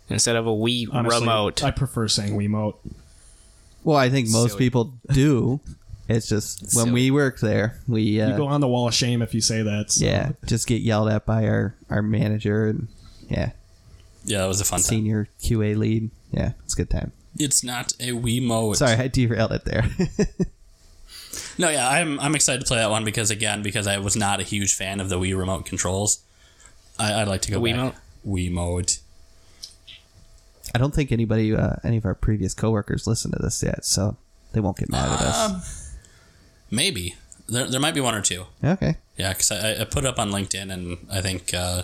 instead 0.08 0.36
of 0.36 0.46
a 0.46 0.50
Wii 0.50 0.86
Honestly, 0.92 1.20
remote. 1.20 1.62
I 1.62 1.70
prefer 1.70 2.08
saying 2.08 2.34
we 2.36 2.48
mode. 2.48 2.74
Well, 3.84 3.98
I 3.98 4.08
think 4.08 4.28
most 4.30 4.52
Silly. 4.52 4.58
people 4.64 4.94
do. 5.12 5.60
It's 6.08 6.28
just 6.28 6.74
when 6.74 6.92
we 6.92 7.10
work 7.10 7.40
there, 7.40 7.80
we 7.88 8.02
You 8.02 8.22
uh, 8.22 8.36
go 8.36 8.46
on 8.46 8.60
the 8.60 8.68
wall 8.68 8.88
of 8.88 8.94
shame 8.94 9.20
if 9.22 9.34
you 9.34 9.40
say 9.40 9.62
that. 9.62 9.90
so- 9.92 10.04
yeah 10.04 10.32
just 10.46 10.66
get 10.66 10.82
yelled 10.82 11.08
at 11.08 11.24
by 11.24 11.46
our 11.46 11.74
our 11.88 12.02
manager 12.02 12.66
and 12.66 12.88
yeah 13.30 13.52
Yeah, 14.26 14.44
it 14.44 14.48
was 14.48 14.60
a 14.60 14.64
fun 14.64 14.80
time. 14.80 14.84
senior 14.84 15.28
QA 15.42 15.76
lead. 15.76 16.10
Yeah, 16.30 16.52
it's 16.64 16.74
a 16.74 16.76
good 16.76 16.90
time. 16.90 17.12
It's 17.38 17.64
not 17.64 17.92
a 18.00 18.10
Wiimote. 18.12 18.76
Sorry, 18.76 18.92
I 18.92 19.08
derailed 19.08 19.52
it 19.52 19.64
there. 19.64 19.84
No, 21.56 21.68
yeah, 21.68 21.88
I'm 21.88 22.18
I'm 22.20 22.34
excited 22.34 22.60
to 22.60 22.66
play 22.66 22.78
that 22.78 22.90
one 22.90 23.04
because 23.04 23.30
again, 23.30 23.62
because 23.62 23.86
I 23.86 23.98
was 23.98 24.16
not 24.16 24.40
a 24.40 24.42
huge 24.42 24.74
fan 24.74 24.98
of 25.00 25.08
the 25.08 25.16
Wii 25.18 25.36
remote 25.38 25.66
controls. 25.66 26.20
I, 26.98 27.12
I'd 27.20 27.28
like 27.28 27.42
to 27.42 27.50
go 27.52 27.60
The 27.60 27.72
back. 27.72 27.94
Wiimote. 28.26 29.00
I 30.74 30.78
don't 30.78 30.92
think 30.94 31.12
anybody, 31.12 31.54
uh, 31.54 31.74
any 31.84 31.96
of 31.96 32.04
our 32.04 32.14
previous 32.14 32.54
coworkers, 32.54 33.06
listened 33.06 33.34
to 33.36 33.42
this 33.42 33.62
yet, 33.62 33.84
so 33.84 34.16
they 34.52 34.60
won't 34.60 34.76
get 34.78 34.90
mad 34.90 35.12
at 35.12 35.20
us. 35.20 35.96
Maybe 36.70 37.14
there 37.48 37.68
there 37.68 37.80
might 37.80 37.94
be 37.94 38.00
one 38.00 38.14
or 38.16 38.22
two. 38.22 38.46
Okay. 38.64 38.96
Yeah, 39.16 39.30
because 39.30 39.52
I, 39.52 39.80
I 39.82 39.84
put 39.84 40.04
it 40.04 40.08
up 40.08 40.18
on 40.18 40.30
LinkedIn, 40.30 40.72
and 40.72 40.98
I 41.12 41.20
think 41.20 41.54
uh, 41.54 41.82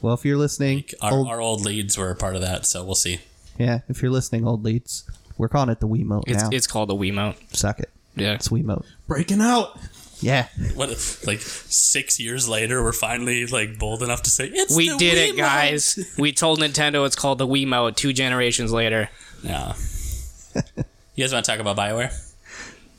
Well, 0.00 0.14
if 0.14 0.24
you're 0.24 0.36
listening, 0.36 0.84
our, 1.00 1.12
old, 1.12 1.28
our 1.28 1.40
old 1.40 1.60
leads 1.64 1.96
were 1.96 2.10
a 2.10 2.16
part 2.16 2.34
of 2.34 2.40
that. 2.40 2.66
So 2.66 2.84
we'll 2.84 2.94
see. 2.96 3.20
Yeah, 3.62 3.80
if 3.88 4.02
you're 4.02 4.10
listening, 4.10 4.46
old 4.46 4.64
leads, 4.64 5.04
we're 5.38 5.48
calling 5.48 5.68
it 5.70 5.80
the 5.80 5.88
Wiimote 5.88 6.24
it's 6.26 6.42
now. 6.42 6.50
it's 6.52 6.66
called 6.66 6.90
a 6.90 6.94
Wiimote. 6.94 7.36
Suck 7.56 7.80
it. 7.80 7.90
Yeah. 8.16 8.34
It's 8.34 8.48
Wiimote. 8.48 8.84
Breaking 9.06 9.40
out. 9.40 9.78
Yeah. 10.20 10.46
What 10.74 10.90
if, 10.90 11.26
like 11.26 11.40
six 11.40 12.20
years 12.20 12.48
later, 12.48 12.82
we're 12.82 12.92
finally 12.92 13.46
like 13.46 13.78
bold 13.78 14.02
enough 14.02 14.22
to 14.22 14.30
say 14.30 14.48
it's. 14.52 14.76
We 14.76 14.88
the 14.90 14.96
did 14.98 15.18
it, 15.18 15.34
Wiimote." 15.34 15.36
guys. 15.36 16.14
we 16.18 16.32
told 16.32 16.60
Nintendo 16.60 17.04
it's 17.06 17.16
called 17.16 17.38
the 17.38 17.46
Wiimote 17.46 17.96
two 17.96 18.12
generations 18.12 18.72
later. 18.72 19.08
Yeah. 19.42 19.74
you 21.14 21.24
guys 21.24 21.32
want 21.32 21.44
to 21.44 21.50
talk 21.50 21.60
about 21.60 21.76
Bioware? 21.76 22.12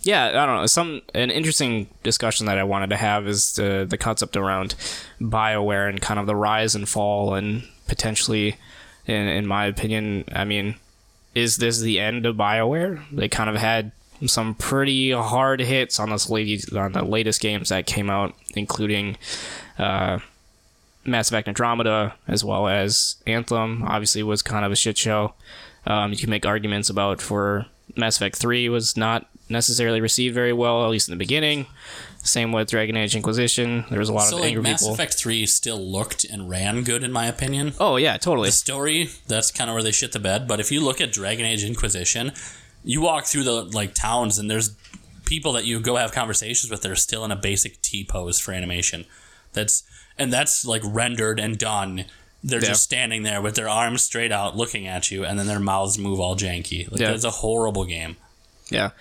yeah, 0.02 0.28
I 0.30 0.46
don't 0.46 0.58
know. 0.58 0.66
Some 0.66 1.02
an 1.14 1.32
interesting 1.32 1.88
discussion 2.04 2.46
that 2.48 2.58
I 2.58 2.64
wanted 2.66 2.90
to 2.90 2.98
have 2.98 3.28
is 3.28 3.54
the 3.54 3.86
the 3.90 3.98
concept 3.98 4.36
around 4.36 4.76
Bioware 5.22 5.88
and 5.88 6.02
kind 6.02 6.20
of 6.20 6.26
the 6.26 6.36
rise 6.36 6.76
and 6.76 6.90
fall, 6.90 7.36
and 7.36 7.64
potentially, 7.88 8.58
in 9.06 9.28
in 9.28 9.48
my 9.48 9.66
opinion, 9.66 10.26
I 10.34 10.46
mean, 10.46 10.76
is 11.36 11.58
this 11.58 11.80
the 11.80 12.00
end 12.00 12.26
of 12.26 12.36
Bioware? 12.36 13.04
They 13.12 13.28
kind 13.28 13.50
of 13.50 13.56
had 13.56 13.92
some 14.26 14.56
pretty 14.56 15.12
hard 15.12 15.60
hits 15.60 16.00
on 16.00 16.10
this 16.10 16.30
latest 16.30 16.74
on 16.74 16.94
the 16.94 17.04
latest 17.04 17.42
games 17.42 17.70
that 17.70 17.86
came 17.86 18.10
out, 18.10 18.36
including. 18.56 19.18
Uh, 19.78 20.20
Mass 21.06 21.28
Effect 21.28 21.48
Andromeda, 21.50 22.16
as 22.28 22.46
well 22.46 22.68
as 22.68 23.18
Anthem, 23.28 23.84
obviously 23.84 24.24
was 24.24 24.42
kind 24.42 24.64
of 24.64 24.72
a 24.72 24.76
shit 24.76 24.98
show. 24.98 25.34
Um, 25.86 26.12
you 26.12 26.18
can 26.18 26.30
make 26.30 26.46
arguments 26.46 26.90
about 26.90 27.22
for 27.22 27.66
Mass 27.96 28.16
Effect 28.16 28.38
3 28.38 28.70
was 28.70 28.96
not 28.96 29.28
necessarily 29.50 30.00
received 30.00 30.34
very 30.34 30.54
well, 30.54 30.84
at 30.84 30.90
least 30.90 31.10
in 31.10 31.12
the 31.12 31.18
beginning. 31.18 31.66
Same 32.26 32.52
with 32.54 32.70
Dragon 32.70 32.96
Age 32.96 33.16
Inquisition. 33.16 33.84
There 33.90 34.00
was 34.00 34.08
a 34.10 34.14
lot 34.14 34.30
So 34.30 34.36
of 34.38 34.42
like 34.42 34.48
angry 34.50 34.64
Mass 34.64 34.82
people. 34.82 34.94
Effect 34.94 35.14
Three 35.16 35.46
still 35.46 35.78
looked 35.80 36.24
and 36.24 36.50
ran 36.50 36.84
good 36.84 37.04
in 37.04 37.12
my 37.12 37.26
opinion. 37.28 37.74
oh 37.80 37.98
yeah, 37.98 38.18
totally. 38.18 38.48
The 38.48 38.54
story 38.54 39.10
that's 39.28 39.52
kind 39.52 39.70
of 39.70 39.74
where 39.74 39.84
they 39.84 39.92
shit 39.92 40.14
the 40.14 40.20
bed. 40.20 40.48
But 40.48 40.60
if 40.62 40.72
you 40.72 40.82
look 40.82 41.02
at 41.02 41.12
Dragon 41.12 41.46
Age 41.46 41.64
Inquisition, 41.66 42.32
you 42.84 43.02
walk 43.02 43.26
through 43.26 43.44
the 43.44 43.64
like 43.64 43.94
towns 43.94 44.40
and 44.40 44.50
there's 44.50 44.76
people 45.26 45.52
that 45.54 45.66
you 45.66 45.80
go 45.82 45.98
have 45.98 46.12
conversations 46.14 46.72
with 46.72 46.82
that 46.82 46.92
are 46.92 46.96
still 46.96 47.26
in 47.26 47.32
a 47.32 47.36
basic 47.36 47.82
T 47.82 48.04
pose 48.06 48.40
for 48.40 48.54
animation. 48.54 49.06
That's 49.52 49.84
and 50.18 50.32
that's 50.32 50.66
like 50.66 50.82
rendered 50.86 51.40
and 51.42 51.58
done. 51.58 52.06
They're 52.42 52.62
Yeah. 52.62 52.70
just 52.70 52.84
standing 52.84 53.24
there 53.24 53.42
with 53.42 53.56
their 53.56 53.70
arms 53.70 54.02
straight 54.02 54.32
out, 54.32 54.56
looking 54.56 54.88
at 54.88 55.12
you, 55.12 55.26
and 55.26 55.38
then 55.40 55.48
their 55.48 55.60
mouths 55.60 55.98
move 55.98 56.20
all 56.22 56.36
janky. 56.38 56.90
Like 56.90 57.02
Yeah. 57.02 57.12
that's 57.12 57.24
a 57.26 57.32
horrible 57.32 57.84
game. 57.86 58.16
Yeah. 58.70 58.92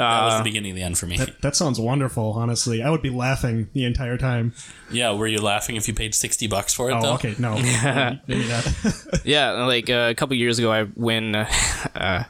That 0.00 0.24
was 0.24 0.34
Uh, 0.34 0.38
the 0.38 0.44
beginning 0.44 0.72
of 0.72 0.76
the 0.76 0.82
end 0.82 0.98
for 0.98 1.06
me. 1.06 1.16
That, 1.18 1.40
that 1.42 1.56
sounds 1.56 1.78
wonderful. 1.80 2.32
Honestly, 2.36 2.82
I 2.82 2.90
would 2.90 3.02
be 3.02 3.10
laughing 3.10 3.68
the 3.72 3.84
entire 3.84 4.16
time. 4.16 4.54
yeah, 4.90 5.12
were 5.12 5.26
you 5.26 5.40
laughing 5.40 5.76
if 5.76 5.86
you 5.88 5.94
paid 5.94 6.14
sixty 6.14 6.46
bucks 6.46 6.72
for 6.74 6.90
it 6.90 6.94
Oh, 6.94 7.02
though? 7.02 7.12
okay, 7.14 7.34
no, 7.38 7.54
maybe 8.26 8.48
not. 8.48 8.66
yeah, 9.24 9.50
like 9.64 9.88
uh, 9.90 10.08
a 10.10 10.14
couple 10.14 10.34
years 10.36 10.58
ago, 10.58 10.72
I 10.72 10.84
when 10.84 11.34
uh, 11.36 11.50
uh, 11.94 12.24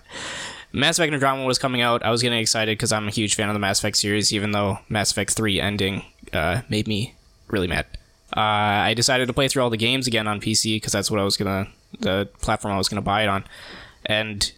Mass 0.73 0.99
Effect 0.99 1.13
Andromeda 1.13 1.47
was 1.47 1.59
coming 1.59 1.81
out, 1.81 2.05
I 2.05 2.11
was 2.11 2.23
getting 2.23 2.39
excited 2.39 2.77
because 2.79 2.93
I'm 2.93 3.09
a 3.09 3.11
huge 3.11 3.35
fan 3.35 3.49
of 3.49 3.55
the 3.55 3.59
Mass 3.61 3.79
Effect 3.81 3.97
series. 3.97 4.33
Even 4.33 4.53
though 4.53 4.79
Mass 4.89 5.11
Effect 5.11 5.33
Three 5.33 5.61
ending 5.61 6.05
uh, 6.33 6.63
made 6.69 6.87
me 6.87 7.15
really 7.49 7.67
mad, 7.69 7.87
uh, 8.37 8.41
I 8.41 8.95
decided 8.95 9.27
to 9.27 9.33
play 9.33 9.49
through 9.49 9.63
all 9.63 9.71
the 9.71 9.77
games 9.77 10.07
again 10.07 10.27
on 10.29 10.41
PC 10.41 10.77
because 10.77 10.93
that's 10.93 11.11
what 11.11 11.19
I 11.21 11.25
was 11.25 11.37
gonna 11.37 11.67
the 11.99 12.29
platform 12.41 12.75
I 12.75 12.79
was 12.79 12.89
gonna 12.89 13.03
buy 13.03 13.23
it 13.25 13.29
on. 13.29 13.45
And 14.07 14.51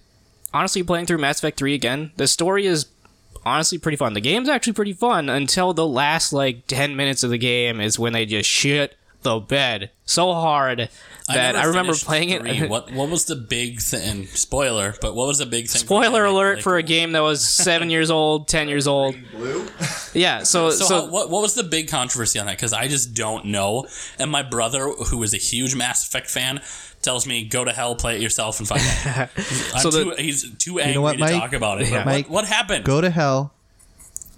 honestly, 0.52 0.82
playing 0.82 1.06
through 1.06 1.18
Mass 1.18 1.38
Effect 1.38 1.58
Three 1.58 1.74
again, 1.74 2.12
the 2.16 2.26
story 2.28 2.66
is 2.66 2.86
honestly 3.44 3.78
pretty 3.78 3.96
fun. 3.96 4.14
The 4.14 4.20
game's 4.20 4.48
actually 4.48 4.72
pretty 4.74 4.92
fun 4.92 5.28
until 5.28 5.72
the 5.74 5.86
last 5.86 6.32
like 6.32 6.66
ten 6.66 6.96
minutes 6.96 7.22
of 7.22 7.30
the 7.30 7.38
game 7.38 7.80
is 7.80 7.98
when 7.98 8.12
they 8.12 8.26
just 8.26 8.48
shit 8.48 8.96
the 9.22 9.38
bed 9.38 9.90
so 10.04 10.32
hard 10.34 10.88
that 11.28 11.54
I, 11.56 11.58
never 11.60 11.68
remember 11.68 11.94
playing 11.94 12.38
three. 12.40 12.50
it. 12.62 12.70
What 12.70 12.90
what 12.92 13.08
was 13.08 13.24
the 13.26 13.36
big 13.36 13.80
thing? 13.80 14.26
Spoiler, 14.26 14.94
but 15.00 15.14
what 15.14 15.26
was 15.26 15.38
the 15.38 15.46
big 15.46 15.68
thing? 15.68 15.80
Spoiler 15.80 16.24
ending? 16.26 16.34
alert 16.34 16.54
Like, 16.56 16.62
for 16.64 16.76
a 16.76 16.82
game 16.82 17.12
that 17.12 17.20
was 17.20 17.46
seven 17.46 17.90
years 17.90 18.10
old, 18.18 18.48
ten 18.48 18.68
years 18.68 18.86
old. 18.86 19.14
Blue. 19.32 19.66
Yeah, 20.14 20.42
so 20.42 20.68
So, 20.68 20.84
so, 20.84 21.00
how, 21.06 21.10
what 21.10 21.30
what 21.30 21.40
was 21.40 21.54
the 21.54 21.62
big 21.62 21.88
controversy 21.88 22.38
on 22.38 22.44
that? 22.44 22.56
Because 22.58 22.74
I 22.74 22.86
just 22.86 23.14
don't 23.14 23.46
know. 23.46 23.86
And 24.18 24.30
my 24.30 24.42
brother, 24.42 24.88
who 24.90 25.22
is 25.22 25.32
a 25.32 25.38
huge 25.38 25.74
Mass 25.74 26.06
Effect 26.06 26.28
fan, 26.28 26.60
tells 27.00 27.26
me 27.26 27.44
go 27.44 27.64
to 27.64 27.72
hell, 27.72 27.94
play 27.94 28.16
it 28.16 28.20
yourself, 28.20 28.58
and 28.58 28.68
find 28.68 28.82
out. 29.06 29.30
I'm 29.74 29.80
So 29.80 29.90
the- 29.90 30.04
too, 30.04 30.22
he's 30.22 30.54
too 30.58 30.80
angry 30.80 31.00
what, 31.00 31.12
to 31.14 31.18
Mike? 31.18 31.32
talk 31.32 31.54
about 31.54 31.80
it. 31.80 31.88
Yeah. 31.88 32.04
But 32.04 32.06
Mike, 32.06 32.24
what, 32.26 32.42
what 32.42 32.44
happened? 32.46 32.84
Go 32.84 33.00
to 33.00 33.08
hell. 33.08 33.54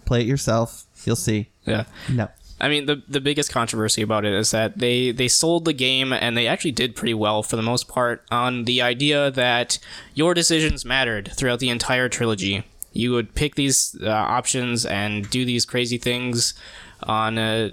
Play 0.04 0.20
it 0.20 0.26
yourself. 0.28 0.84
You'll 1.04 1.16
see. 1.16 1.48
yeah. 1.66 1.86
No. 2.08 2.28
I 2.60 2.68
mean, 2.68 2.86
the 2.86 3.02
the 3.08 3.20
biggest 3.20 3.50
controversy 3.50 4.00
about 4.02 4.24
it 4.24 4.32
is 4.32 4.50
that 4.52 4.78
they 4.78 5.10
they 5.10 5.28
sold 5.28 5.64
the 5.64 5.72
game 5.72 6.12
and 6.12 6.36
they 6.36 6.46
actually 6.46 6.72
did 6.72 6.94
pretty 6.94 7.14
well 7.14 7.42
for 7.42 7.56
the 7.56 7.62
most 7.62 7.88
part 7.88 8.24
on 8.30 8.64
the 8.64 8.80
idea 8.80 9.30
that 9.30 9.78
your 10.14 10.34
decisions 10.34 10.84
mattered 10.84 11.32
throughout 11.34 11.58
the 11.58 11.68
entire 11.68 12.08
trilogy. 12.08 12.64
You 12.92 13.10
would 13.12 13.34
pick 13.34 13.56
these 13.56 13.96
uh, 14.00 14.08
options 14.08 14.86
and 14.86 15.28
do 15.28 15.44
these 15.44 15.66
crazy 15.66 15.98
things 15.98 16.54
on 17.02 17.38
uh, 17.38 17.70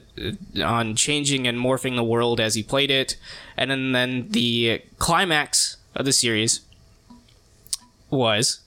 on 0.63 0.95
changing 0.95 1.47
and 1.47 1.59
morphing 1.59 1.95
the 1.95 2.03
world 2.03 2.39
as 2.39 2.57
you 2.57 2.63
played 2.63 2.89
it, 2.89 3.17
and 3.55 3.69
then 3.69 3.91
then 3.91 4.29
the 4.29 4.81
climax 4.97 5.77
of 5.95 6.05
the 6.05 6.13
series 6.13 6.61
was, 8.09 8.61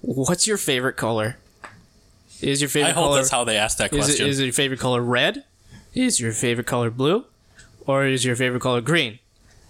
what's 0.00 0.46
your 0.46 0.58
favorite 0.58 0.96
color? 0.96 1.38
Is 2.42 2.60
your 2.60 2.68
favorite 2.68 2.90
I 2.90 2.92
hope 2.92 3.06
color? 3.06 3.16
that's 3.16 3.30
how 3.30 3.44
they 3.44 3.56
asked 3.56 3.78
that 3.78 3.92
Is, 3.92 3.98
question. 4.06 4.26
it, 4.26 4.30
is 4.30 4.40
your 4.40 4.52
favorite 4.52 4.80
color 4.80 5.00
red? 5.02 5.44
Is 5.94 6.20
your 6.20 6.32
favorite 6.32 6.66
color 6.66 6.90
blue? 6.90 7.24
Or 7.86 8.06
is 8.06 8.24
your 8.24 8.36
favorite 8.36 8.60
color 8.60 8.80
green? 8.80 9.18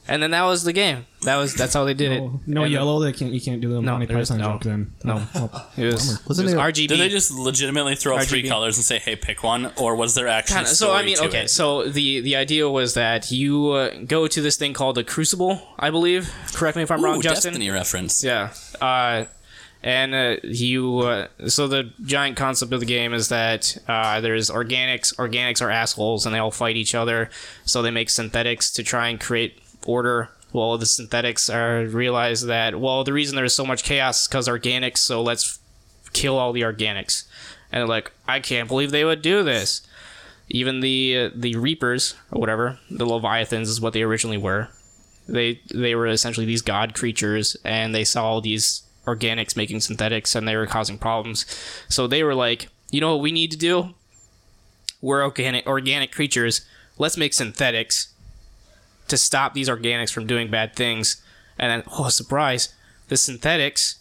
And 0.08 0.20
then 0.22 0.32
that 0.32 0.42
was 0.42 0.64
the 0.64 0.72
game. 0.72 1.06
That 1.22 1.36
was 1.36 1.54
that's 1.54 1.72
how 1.74 1.84
they 1.84 1.94
did 1.94 2.10
it. 2.10 2.20
no 2.20 2.40
no 2.46 2.62
And 2.64 2.72
yellow. 2.72 2.98
They 3.00 3.12
can't. 3.12 3.32
You 3.32 3.40
can't 3.40 3.60
do 3.60 3.68
the 3.68 3.80
No, 3.80 3.92
Monty 3.92 4.06
there 4.06 4.18
is 4.18 4.28
Python 4.28 4.40
no. 4.44 4.52
joke 4.54 4.62
then. 4.64 4.92
No. 5.04 5.22
Oh, 5.36 5.70
It 5.76 5.84
was, 5.84 6.20
Wasn't 6.26 6.48
it 6.48 6.56
was 6.56 6.76
it- 6.76 6.84
RGB. 6.84 6.88
Did 6.88 6.98
they 7.00 7.08
just 7.08 7.30
legitimately 7.30 7.94
throw 7.94 8.16
out 8.16 8.24
three 8.24 8.42
colors 8.48 8.76
and 8.76 8.84
say, 8.84 8.98
"Hey, 8.98 9.14
pick 9.14 9.44
one," 9.44 9.70
or 9.76 9.94
was 9.94 10.14
there 10.16 10.26
actually 10.26 10.54
Kinda- 10.56 10.70
so 10.70 10.92
I 10.92 11.04
mean, 11.04 11.16
okay. 11.20 11.44
it? 11.44 11.50
So 11.50 11.84
the 11.88 12.20
the 12.20 12.34
idea 12.34 12.68
was 12.68 12.94
that 12.94 13.30
you 13.30 13.68
uh, 13.70 13.90
go 14.06 14.26
to 14.26 14.40
this 14.42 14.56
thing 14.56 14.72
called 14.72 14.96
the 14.96 15.04
Crucible, 15.04 15.62
I 15.78 15.90
believe. 15.90 16.32
Correct 16.54 16.76
me 16.76 16.82
if 16.82 16.90
I'm 16.90 17.00
Ooh, 17.00 17.04
wrong, 17.04 17.20
Justin. 17.22 17.52
Destiny 17.52 17.70
reference. 17.70 18.24
Yeah. 18.24 18.52
Uh, 18.80 19.26
and 19.82 20.14
uh, 20.14 20.36
you, 20.42 20.98
uh, 20.98 21.28
so 21.46 21.66
the 21.66 21.92
giant 22.04 22.36
concept 22.36 22.72
of 22.72 22.80
the 22.80 22.86
game 22.86 23.14
is 23.14 23.28
that 23.28 23.78
uh, 23.88 24.20
there's 24.20 24.50
organics. 24.50 25.14
Organics 25.16 25.62
are 25.62 25.70
assholes, 25.70 26.26
and 26.26 26.34
they 26.34 26.38
all 26.38 26.50
fight 26.50 26.76
each 26.76 26.94
other. 26.94 27.30
So 27.64 27.80
they 27.80 27.90
make 27.90 28.10
synthetics 28.10 28.70
to 28.72 28.82
try 28.82 29.08
and 29.08 29.18
create 29.18 29.58
order. 29.86 30.28
Well, 30.52 30.76
the 30.76 30.86
synthetics 30.86 31.48
are 31.48 31.86
realize 31.86 32.42
that 32.42 32.78
well, 32.78 33.04
the 33.04 33.12
reason 33.12 33.36
there's 33.36 33.54
so 33.54 33.64
much 33.64 33.84
chaos 33.84 34.22
is 34.22 34.28
because 34.28 34.48
organics. 34.48 34.98
So 34.98 35.22
let's 35.22 35.58
kill 36.12 36.36
all 36.36 36.52
the 36.52 36.62
organics. 36.62 37.24
And 37.72 37.80
they're 37.80 37.88
like, 37.88 38.12
I 38.28 38.40
can't 38.40 38.68
believe 38.68 38.90
they 38.90 39.04
would 39.04 39.22
do 39.22 39.42
this. 39.42 39.86
Even 40.48 40.80
the 40.80 41.16
uh, 41.16 41.30
the 41.34 41.56
Reapers 41.56 42.16
or 42.30 42.40
whatever, 42.40 42.78
the 42.90 43.06
Leviathans 43.06 43.68
is 43.68 43.80
what 43.80 43.94
they 43.94 44.02
originally 44.02 44.38
were 44.38 44.68
they 45.28 45.60
they 45.72 45.94
were 45.94 46.06
essentially 46.06 46.46
these 46.46 46.62
god 46.62 46.94
creatures 46.94 47.56
and 47.64 47.94
they 47.94 48.04
saw 48.04 48.24
all 48.24 48.40
these 48.40 48.82
organics 49.14 49.56
making 49.56 49.80
synthetics 49.80 50.34
and 50.34 50.46
they 50.46 50.56
were 50.56 50.66
causing 50.66 50.98
problems. 50.98 51.46
So 51.88 52.06
they 52.06 52.22
were 52.22 52.34
like 52.34 52.68
you 52.90 53.00
know 53.00 53.14
what 53.14 53.22
we 53.22 53.32
need 53.32 53.50
to 53.52 53.56
do? 53.56 53.94
We're 55.00 55.22
organic 55.22 55.66
organic 55.66 56.12
creatures. 56.12 56.66
Let's 56.98 57.16
make 57.16 57.32
synthetics 57.32 58.12
to 59.08 59.16
stop 59.16 59.54
these 59.54 59.68
organics 59.68 60.12
from 60.12 60.26
doing 60.26 60.50
bad 60.50 60.74
things. 60.74 61.22
And 61.58 61.70
then 61.70 61.92
oh 61.98 62.08
surprise 62.08 62.74
the 63.08 63.16
synthetics 63.16 63.96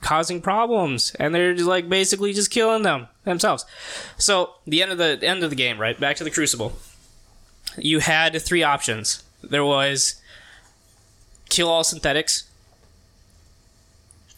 causing 0.00 0.40
problems. 0.40 1.14
And 1.18 1.34
they're 1.34 1.54
just 1.54 1.66
like 1.66 1.88
basically 1.88 2.32
just 2.32 2.50
killing 2.50 2.82
them 2.82 3.08
themselves. 3.24 3.64
So 4.18 4.54
the 4.66 4.82
end 4.82 4.92
of 4.92 4.98
the 4.98 5.18
end 5.22 5.42
of 5.42 5.50
the 5.50 5.56
game 5.56 5.78
right? 5.78 5.98
Back 5.98 6.16
to 6.16 6.24
the 6.24 6.30
crucible. 6.30 6.72
You 7.76 7.98
had 8.00 8.40
three 8.40 8.62
options. 8.62 9.22
There 9.42 9.64
was 9.64 10.20
kill 11.48 11.68
all 11.68 11.84
synthetics 11.84 12.44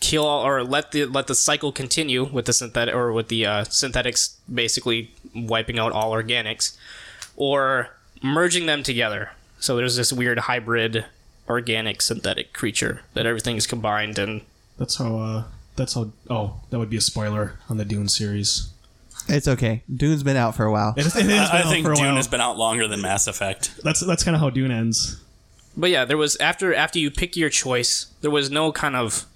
kill 0.01 0.25
all 0.25 0.47
or 0.47 0.63
let 0.63 0.93
the 0.93 1.05
let 1.07 1.27
the 1.27 1.35
cycle 1.35 1.73
continue 1.73 2.25
with 2.25 2.47
the 2.47 2.53
synthetic 2.53 2.95
or 2.95 3.13
with 3.13 3.29
the 3.29 3.45
uh, 3.45 3.65
synthetics 3.65 4.37
basically 4.53 5.11
wiping 5.35 5.79
out 5.79 5.93
all 5.93 6.13
organics 6.13 6.77
or 7.37 7.89
merging 8.23 8.67
them 8.67 8.83
together 8.83 9.31
so 9.59 9.77
there's 9.77 9.97
this 9.97 10.13
weird 10.13 10.39
hybrid 10.41 11.05
organic 11.49 12.03
synthetic 12.03 12.53
creature 12.53 13.03
that 13.15 13.27
everything 13.27 13.57
is 13.57 13.67
combined 13.67 14.19
and 14.19 14.43
that's 14.79 14.97
how. 14.97 15.19
Uh, 15.19 15.45
that's 15.77 15.95
how. 15.95 16.11
Oh, 16.31 16.61
that 16.71 16.79
would 16.79 16.89
be 16.91 16.97
a 16.97 17.01
spoiler 17.01 17.59
on 17.69 17.77
the 17.77 17.85
Dune 17.85 18.09
series. 18.09 18.71
It's 19.29 19.49
okay. 19.49 19.83
Dune's 19.95 20.23
been 20.23 20.37
out 20.37 20.55
for 20.55 20.65
a 20.65 20.73
while. 20.73 20.95
It, 20.97 21.01
it 21.01 21.13
has 21.13 21.15
been 21.15 21.31
I, 21.31 21.59
I 21.59 21.63
out 21.63 21.71
think 21.71 21.85
for 21.85 21.93
a 21.93 21.97
Dune 21.97 22.07
while. 22.07 22.17
has 22.17 22.29
been 22.29 22.41
out 22.41 22.57
longer 22.57 22.89
than 22.89 23.03
Mass 23.03 23.27
Effect. 23.27 23.73
That's 23.83 24.01
that's 24.01 24.25
kind 24.25 24.35
of 24.35 24.41
how 24.41 24.51
Dune 24.51 24.71
ends. 24.71 25.21
But 25.77 25.91
yeah, 25.91 26.05
there 26.05 26.17
was 26.17 26.37
after 26.37 26.73
after 26.73 26.99
you 26.99 27.11
pick 27.11 27.37
your 27.37 27.51
choice, 27.51 28.07
there 28.21 28.31
was 28.31 28.51
no 28.51 28.73
kind 28.73 28.97
of 28.97 29.27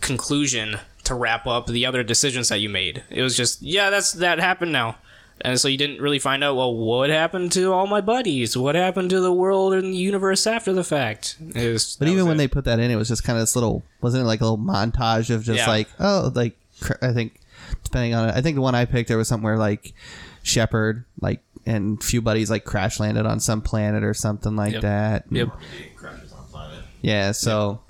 conclusion 0.00 0.78
to 1.04 1.14
wrap 1.14 1.46
up 1.46 1.66
the 1.66 1.86
other 1.86 2.02
decisions 2.02 2.48
that 2.48 2.58
you 2.58 2.68
made. 2.68 3.04
It 3.10 3.22
was 3.22 3.36
just 3.36 3.62
yeah, 3.62 3.90
that's 3.90 4.12
that 4.12 4.38
happened 4.38 4.72
now. 4.72 4.96
And 5.42 5.60
so 5.60 5.68
you 5.68 5.76
didn't 5.76 6.00
really 6.00 6.18
find 6.18 6.42
out 6.42 6.56
well 6.56 6.74
what 6.74 7.10
happened 7.10 7.52
to 7.52 7.70
all 7.72 7.86
my 7.86 8.00
buddies? 8.00 8.56
What 8.56 8.74
happened 8.74 9.10
to 9.10 9.20
the 9.20 9.32
world 9.32 9.74
and 9.74 9.92
the 9.92 9.98
universe 9.98 10.46
after 10.46 10.72
the 10.72 10.82
fact? 10.82 11.36
It 11.54 11.72
was, 11.72 11.96
But 11.98 12.08
even 12.08 12.20
was 12.24 12.24
when 12.28 12.34
it. 12.36 12.38
they 12.38 12.48
put 12.48 12.64
that 12.64 12.78
in, 12.80 12.90
it 12.90 12.96
was 12.96 13.08
just 13.08 13.22
kind 13.22 13.36
of 13.38 13.42
this 13.42 13.54
little, 13.54 13.82
wasn't 14.00 14.22
it 14.24 14.26
like 14.26 14.40
a 14.40 14.44
little 14.44 14.56
montage 14.58 15.28
of 15.28 15.44
just 15.44 15.58
Yeah. 15.58 15.66
like, 15.68 15.88
oh, 16.00 16.32
like, 16.34 16.56
I 17.02 17.12
think, 17.12 17.38
depending 17.84 18.14
on 18.14 18.30
it, 18.30 18.34
I 18.34 18.40
think 18.40 18.54
the 18.54 18.62
one 18.62 18.74
I 18.74 18.86
picked, 18.86 19.08
there 19.08 19.18
was 19.18 19.28
somewhere 19.28 19.58
like 19.58 19.92
Shepard, 20.42 21.04
like, 21.20 21.42
and 21.66 22.02
few 22.02 22.22
buddies 22.22 22.48
like 22.50 22.64
crash 22.64 22.98
landed 22.98 23.26
on 23.26 23.38
some 23.38 23.60
planet 23.60 24.04
or 24.04 24.14
something 24.14 24.56
like 24.56 24.72
Yep. 24.72 24.82
that. 24.82 25.24
Yep. 25.30 25.48
Crashes. 25.96 26.32
Yeah, 27.02 27.32
so 27.32 27.82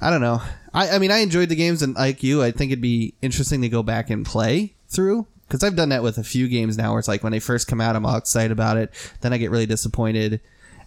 I 0.00 0.08
don't 0.08 0.22
know. 0.22 0.40
I, 0.74 0.90
I 0.90 0.98
mean, 0.98 1.12
I 1.12 1.18
enjoyed 1.18 1.48
the 1.48 1.56
games, 1.56 1.82
and 1.82 1.94
like 1.94 2.22
you, 2.22 2.42
I 2.42 2.50
think 2.50 2.72
it'd 2.72 2.82
be 2.82 3.14
interesting 3.22 3.62
to 3.62 3.68
go 3.68 3.82
back 3.82 4.10
and 4.10 4.26
play 4.26 4.74
through 4.88 5.26
because 5.46 5.62
I've 5.62 5.76
done 5.76 5.90
that 5.90 6.02
with 6.02 6.18
a 6.18 6.24
few 6.24 6.48
games 6.48 6.76
now, 6.76 6.90
where 6.90 6.98
it's 6.98 7.08
like 7.08 7.22
when 7.22 7.32
they 7.32 7.40
first 7.40 7.68
come 7.68 7.80
out, 7.80 7.96
I'm 7.96 8.04
all 8.04 8.16
excited 8.16 8.50
about 8.50 8.76
it, 8.76 8.92
then 9.20 9.32
I 9.32 9.38
get 9.38 9.50
really 9.50 9.66
disappointed, 9.66 10.40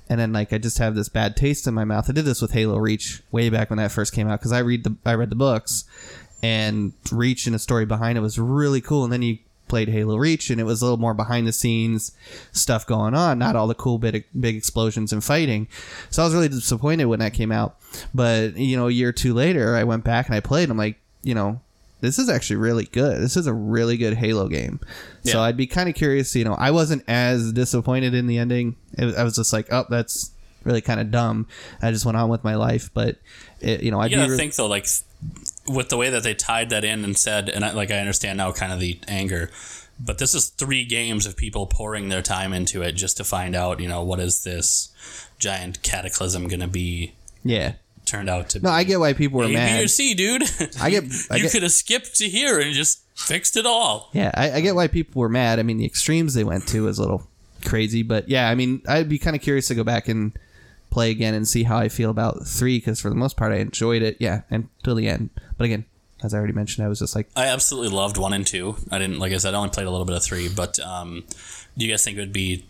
and 0.09 0.19
then 0.19 0.33
like 0.33 0.51
I 0.51 0.57
just 0.57 0.77
have 0.79 0.93
this 0.93 1.09
bad 1.09 1.37
taste 1.37 1.67
in 1.67 1.73
my 1.73 1.85
mouth. 1.85 2.09
I 2.09 2.13
did 2.13 2.25
this 2.25 2.41
with 2.41 2.51
Halo 2.51 2.77
Reach 2.77 3.23
way 3.31 3.49
back 3.49 3.69
when 3.69 3.77
that 3.77 3.91
first 3.91 4.13
came 4.13 4.27
out 4.27 4.39
because 4.39 4.51
I 4.51 4.59
read 4.59 4.83
the 4.83 4.95
I 5.05 5.13
read 5.13 5.29
the 5.29 5.35
books, 5.35 5.85
and 6.43 6.93
Reach 7.11 7.45
and 7.45 7.55
the 7.55 7.59
story 7.59 7.85
behind 7.85 8.17
it 8.17 8.21
was 8.21 8.37
really 8.37 8.81
cool, 8.81 9.05
and 9.05 9.13
then 9.13 9.21
you 9.21 9.37
played 9.67 9.89
Halo 9.89 10.17
Reach 10.17 10.49
and 10.49 10.59
it 10.59 10.63
was 10.63 10.81
a 10.81 10.85
little 10.85 10.97
more 10.97 11.13
behind 11.13 11.47
the 11.47 11.53
scenes 11.53 12.11
stuff 12.51 12.85
going 12.85 13.13
on, 13.13 13.39
not 13.39 13.55
all 13.55 13.67
the 13.67 13.75
cool 13.75 13.97
big 13.97 14.25
big 14.39 14.55
explosions 14.55 15.13
and 15.13 15.23
fighting. 15.23 15.67
So 16.09 16.21
I 16.21 16.25
was 16.25 16.33
really 16.33 16.49
disappointed 16.49 17.05
when 17.05 17.19
that 17.19 17.33
came 17.33 17.51
out. 17.51 17.77
But 18.13 18.57
you 18.57 18.77
know, 18.77 18.87
a 18.87 18.91
year 18.91 19.09
or 19.09 19.13
two 19.13 19.33
later, 19.33 19.75
I 19.75 19.83
went 19.83 20.03
back 20.03 20.27
and 20.27 20.35
I 20.35 20.39
played. 20.39 20.63
And 20.63 20.71
I'm 20.71 20.77
like, 20.77 20.99
you 21.23 21.35
know, 21.35 21.61
this 22.01 22.19
is 22.19 22.29
actually 22.29 22.57
really 22.57 22.85
good. 22.85 23.21
This 23.21 23.35
is 23.37 23.47
a 23.47 23.53
really 23.53 23.97
good 23.97 24.13
Halo 24.13 24.47
game. 24.47 24.79
So 25.23 25.41
I'd 25.41 25.57
be 25.57 25.67
kind 25.67 25.89
of 25.89 25.95
curious. 25.95 26.35
You 26.35 26.45
know, 26.45 26.53
I 26.53 26.71
wasn't 26.71 27.03
as 27.07 27.51
disappointed 27.53 28.13
in 28.13 28.27
the 28.27 28.37
ending. 28.37 28.75
It, 28.93 29.15
I 29.15 29.23
was 29.23 29.35
just 29.35 29.51
like, 29.51 29.67
oh, 29.71 29.85
that's 29.89 30.31
really 30.63 30.81
kind 30.81 30.99
of 30.99 31.11
dumb. 31.11 31.47
I 31.81 31.91
just 31.91 32.05
went 32.05 32.17
on 32.17 32.29
with 32.29 32.43
my 32.43 32.55
life. 32.55 32.91
But 32.93 33.17
it, 33.59 33.81
you 33.81 33.91
know, 33.91 33.99
I'd 33.99 34.11
You 34.11 34.17
gotta 34.17 34.35
think 34.35 34.55
though, 34.55 34.67
like 34.67 34.87
with 35.67 35.89
the 35.89 35.97
way 35.97 36.09
that 36.09 36.23
they 36.23 36.33
tied 36.33 36.69
that 36.69 36.83
in 36.83 37.03
and 37.03 37.17
said, 37.17 37.49
and 37.49 37.63
I, 37.65 37.71
like 37.71 37.91
I 37.91 37.97
understand 37.99 38.37
now, 38.37 38.51
kind 38.51 38.71
of 38.71 38.79
the 38.79 38.99
anger, 39.07 39.49
but 39.99 40.17
this 40.19 40.33
is 40.33 40.47
three 40.49 40.85
games 40.85 41.25
of 41.25 41.35
people 41.35 41.65
pouring 41.67 42.09
their 42.09 42.21
time 42.21 42.53
into 42.53 42.81
it 42.81 42.93
just 42.93 43.17
to 43.17 43.23
find 43.23 43.55
out, 43.55 43.79
you 43.79 43.87
know, 43.87 44.03
what 44.03 44.19
is 44.19 44.43
this 44.43 44.89
giant 45.39 45.81
cataclysm 45.83 46.47
going 46.47 46.59
to 46.59 46.67
be 46.67 47.13
yeah. 47.43 47.73
turned 48.05 48.29
out 48.29 48.49
to 48.49 48.59
No, 48.59 48.69
be? 48.69 48.73
I 48.75 48.83
get 48.83 48.99
why 48.99 49.13
people 49.13 49.39
were 49.39 49.45
A, 49.45 49.49
B, 49.49 49.53
mad. 49.55 49.83
or 49.83 49.87
C, 49.87 50.13
dude. 50.13 50.43
I 50.81 50.89
get- 50.89 51.03
I 51.31 51.37
you 51.37 51.49
could 51.49 51.63
have 51.63 51.71
skipped 51.71 52.15
to 52.17 52.29
here 52.29 52.59
and 52.59 52.73
just 52.73 53.01
fixed 53.15 53.57
it 53.57 53.65
all. 53.65 54.09
Yeah, 54.13 54.31
I, 54.35 54.51
I 54.53 54.61
get 54.61 54.75
why 54.75 54.87
people 54.87 55.19
were 55.19 55.29
mad. 55.29 55.59
I 55.59 55.63
mean, 55.63 55.77
the 55.77 55.85
extremes 55.85 56.33
they 56.35 56.43
went 56.43 56.67
to 56.67 56.83
was 56.83 56.99
a 56.99 57.01
little 57.01 57.27
crazy, 57.65 58.03
but 58.03 58.29
yeah, 58.29 58.49
I 58.49 58.55
mean, 58.55 58.81
I'd 58.87 59.09
be 59.09 59.17
kind 59.17 59.35
of 59.35 59.41
curious 59.41 59.67
to 59.69 59.75
go 59.75 59.83
back 59.83 60.07
and 60.07 60.31
play 60.97 61.11
again 61.11 61.35
and 61.35 61.47
see 61.47 61.61
how 61.61 61.77
I 61.77 61.89
feel 61.89 62.09
about 62.09 62.47
three 62.47 62.79
because 62.79 62.99
for 62.99 63.09
the 63.09 63.15
most 63.15 63.37
part 63.37 63.53
I 63.53 63.57
enjoyed 63.57 64.01
it. 64.01 64.17
Yeah, 64.19 64.41
until 64.49 64.95
the 64.95 65.07
end. 65.07 65.29
But 65.55 65.65
again, 65.65 65.85
as 66.23 66.33
I 66.33 66.39
already 66.39 66.53
mentioned, 66.53 66.83
I 66.83 66.89
was 66.89 66.97
just 66.97 67.15
like, 67.15 67.29
I 67.35 67.45
absolutely 67.49 67.95
loved 67.95 68.17
one 68.17 68.33
and 68.33 68.47
two. 68.47 68.77
I 68.89 68.97
didn't, 68.97 69.19
like 69.19 69.31
I 69.31 69.37
said, 69.37 69.53
I 69.53 69.57
only 69.57 69.69
played 69.69 69.85
a 69.85 69.91
little 69.91 70.07
bit 70.07 70.15
of 70.15 70.23
three, 70.23 70.49
but 70.49 70.79
um, 70.79 71.23
do 71.77 71.85
you 71.85 71.93
guys 71.93 72.03
think 72.03 72.17
it 72.17 72.21
would 72.21 72.33
be? 72.33 72.65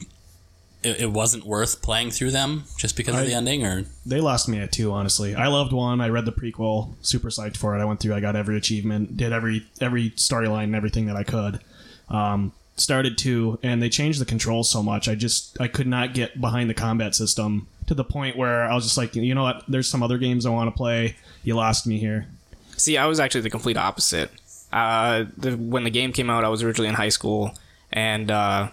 It, 0.83 0.99
it 0.99 1.11
wasn't 1.13 1.45
worth 1.45 1.81
playing 1.81 2.11
through 2.11 2.31
them 2.31 2.65
just 2.77 2.97
because 2.97 3.15
of 3.17 3.25
the 3.25 3.33
ending, 3.33 3.65
or 3.65 3.85
They 4.05 4.19
lost 4.19 4.49
me 4.49 4.59
at 4.59 4.73
two, 4.73 4.91
honestly. 4.91 5.33
I 5.33 5.47
loved 5.47 5.71
one. 5.71 6.01
I 6.01 6.09
read 6.09 6.25
the 6.25 6.33
prequel, 6.33 6.95
super 7.01 7.29
psyched 7.29 7.55
for 7.55 7.77
it. 7.77 7.81
I 7.81 7.85
went 7.85 8.01
through. 8.01 8.13
I 8.13 8.19
got 8.19 8.35
every 8.35 8.57
achievement, 8.57 9.15
did 9.15 9.31
every 9.31 9.65
every 9.79 10.09
storyline 10.11 10.65
and 10.65 10.75
everything 10.75 11.05
that 11.05 11.15
I 11.15 11.23
could. 11.23 11.61
Um, 12.09 12.51
started 12.75 13.17
two, 13.17 13.57
and 13.63 13.81
they 13.81 13.89
changed 13.89 14.19
the 14.19 14.25
controls 14.25 14.69
so 14.69 14.83
much. 14.83 15.07
I 15.07 15.15
just 15.15 15.59
I 15.61 15.69
could 15.69 15.87
not 15.87 16.13
get 16.13 16.41
behind 16.41 16.69
the 16.69 16.73
combat 16.73 17.15
system 17.15 17.67
to 17.87 17.93
the 17.93 18.03
point 18.03 18.37
where 18.37 18.63
I 18.63 18.75
was 18.75 18.83
just 18.83 18.97
like, 18.97 19.15
you 19.15 19.33
know 19.33 19.43
what? 19.43 19.63
There's 19.67 19.87
some 19.87 20.03
other 20.03 20.17
games 20.17 20.45
I 20.45 20.49
want 20.49 20.69
to 20.73 20.77
play. 20.77 21.15
You 21.43 21.55
lost 21.55 21.87
me 21.87 21.97
here. 21.97 22.27
See, 22.75 22.97
I 22.97 23.05
was 23.07 23.19
actually 23.19 23.41
the 23.41 23.49
complete 23.49 23.77
opposite. 23.77 24.29
Uh, 24.71 25.25
the, 25.37 25.53
when 25.57 25.83
the 25.83 25.89
game 25.89 26.11
came 26.11 26.29
out, 26.29 26.43
I 26.43 26.49
was 26.49 26.61
originally 26.61 26.89
in 26.89 26.95
high 26.95 27.09
school, 27.09 27.57
and 27.91 28.29
uh, 28.29 28.69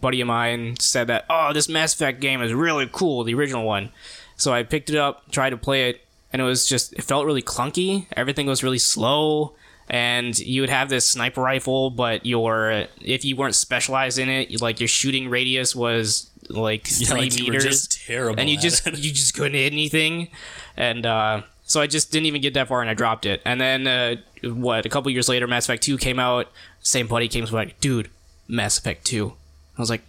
buddy 0.00 0.20
of 0.20 0.26
mine 0.28 0.76
said 0.78 1.06
that, 1.06 1.24
"Oh, 1.30 1.52
this 1.52 1.68
Mass 1.68 1.94
Effect 1.94 2.20
game 2.20 2.42
is 2.42 2.52
really 2.52 2.88
cool, 2.92 3.24
the 3.24 3.34
original 3.34 3.64
one." 3.64 3.90
So 4.36 4.52
I 4.52 4.62
picked 4.62 4.90
it 4.90 4.96
up, 4.96 5.30
tried 5.30 5.50
to 5.50 5.56
play 5.56 5.88
it, 5.88 6.04
and 6.32 6.42
it 6.42 6.44
was 6.44 6.68
just 6.68 6.92
it 6.92 7.02
felt 7.02 7.26
really 7.26 7.42
clunky. 7.42 8.06
Everything 8.14 8.46
was 8.46 8.62
really 8.62 8.78
slow, 8.78 9.54
and 9.88 10.38
you 10.38 10.60
would 10.62 10.70
have 10.70 10.88
this 10.88 11.06
sniper 11.06 11.42
rifle, 11.42 11.90
but 11.90 12.24
your 12.26 12.86
if 13.00 13.24
you 13.24 13.36
weren't 13.36 13.54
specialized 13.54 14.18
in 14.18 14.28
it, 14.28 14.60
like 14.60 14.80
your 14.80 14.88
shooting 14.88 15.28
radius 15.28 15.74
was 15.76 16.30
like 16.50 16.86
Yeah, 17.00 17.06
three 17.08 17.20
like 17.20 17.40
meters. 17.40 17.64
just 17.64 18.06
terrible 18.06 18.38
and 18.40 18.50
you 18.50 18.58
just 18.58 18.86
it. 18.86 18.98
you 18.98 19.10
just 19.12 19.34
couldn't 19.34 19.54
hit 19.54 19.72
anything. 19.72 20.28
And 20.76 21.06
uh 21.06 21.42
so 21.66 21.80
i 21.80 21.86
just 21.86 22.12
didn't 22.12 22.26
even 22.26 22.42
get 22.42 22.52
that 22.54 22.68
far 22.68 22.82
and 22.82 22.90
i 22.90 22.94
dropped 22.94 23.24
it. 23.26 23.40
And 23.44 23.60
then 23.60 23.86
uh 23.86 24.16
what 24.42 24.84
a 24.84 24.88
couple 24.90 25.10
years 25.10 25.28
later 25.28 25.46
mass 25.46 25.64
effect 25.64 25.82
2 25.84 25.96
came 25.98 26.18
out. 26.18 26.48
Same 26.80 27.06
buddy 27.06 27.28
came 27.28 27.46
to 27.46 27.54
like 27.54 27.80
dude 27.80 28.10
mass 28.48 28.78
effect 28.78 29.06
2 29.06 29.32
i 29.78 29.80
was 29.80 29.88
like 29.90 30.02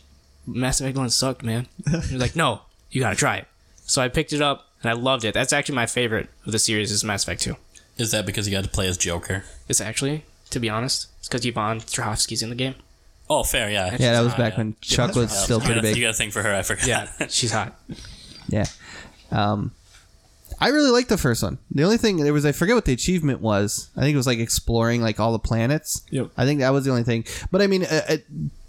mass 0.45 0.81
effect 0.81 0.97
1 0.97 1.09
sucked 1.09 1.43
man. 1.43 1.67
He 1.89 1.95
was 1.95 2.13
like 2.15 2.35
no 2.35 2.61
you 2.91 3.01
gotta 3.01 3.15
try 3.15 3.37
it. 3.37 3.47
So 3.85 4.01
i 4.01 4.07
picked 4.09 4.33
it 4.33 4.41
up 4.41 4.67
and 4.81 4.89
i 4.89 4.93
loved 4.93 5.23
it. 5.23 5.33
That's 5.33 5.53
actually 5.53 5.75
my 5.75 5.85
favorite 5.85 6.29
of 6.45 6.51
the 6.51 6.59
series 6.59 6.91
is 6.91 7.03
mass 7.03 7.23
effect 7.23 7.41
2 7.43 7.55
is 7.97 8.11
that 8.11 8.25
because 8.25 8.47
you 8.47 8.53
got 8.55 8.63
to 8.63 8.69
play 8.69 8.87
as 8.87 8.97
Joker? 8.97 9.43
it's 9.67 9.81
actually 9.81 10.23
to 10.51 10.59
be 10.59 10.69
honest 10.69 11.07
it's 11.19 11.27
because 11.27 11.45
yvonne 11.45 11.79
strahovski's 11.81 12.41
in 12.43 12.49
the 12.49 12.55
game 12.55 12.75
Oh, 13.27 13.41
fair, 13.43 13.71
yeah. 13.71 13.97
yeah, 13.99 14.11
that 14.13 14.21
was 14.21 14.33
Uh, 14.33 14.37
back 14.37 14.53
yeah. 14.53 14.57
when 14.59 14.75
Chuck 14.81 15.15
was 15.15 15.31
Yeah, 15.33 15.39
still 15.39 15.57
you 15.57 15.65
pretty 15.65 15.81
gotta- 15.81 15.87
big. 15.87 15.97
You 15.97 16.03
got 16.03 16.11
a 16.11 16.13
thing 16.13 16.29
for 16.29 16.43
her. 16.43 16.53
I 16.53 16.61
forgot. 16.61 16.85
yeah 16.87 17.27
she's 17.27 17.51
hot 17.51 17.73
Yeah. 18.49 18.65
Um, 19.31 19.71
I 20.61 20.67
really 20.69 20.91
liked 20.91 21.09
the 21.09 21.17
first 21.17 21.41
one. 21.43 21.57
The 21.71 21.83
only 21.83 21.97
thing 21.97 22.17
there 22.17 22.31
was, 22.33 22.45
I 22.45 22.51
forget 22.51 22.75
what 22.75 22.85
the 22.85 22.93
achievement 22.93 23.41
was. 23.41 23.89
I 23.97 24.01
think 24.01 24.13
it 24.13 24.17
was 24.17 24.27
like 24.27 24.37
exploring 24.37 25.01
like 25.01 25.19
all 25.19 25.31
the 25.31 25.39
planets. 25.39 26.03
Yep. 26.11 26.29
I 26.37 26.45
think 26.45 26.59
that 26.59 26.69
was 26.69 26.85
the 26.85 26.91
only 26.91 27.03
thing. 27.03 27.25
But 27.51 27.63
I 27.63 27.67
mean, 27.67 27.83
uh, 27.83 28.01
uh, 28.07 28.17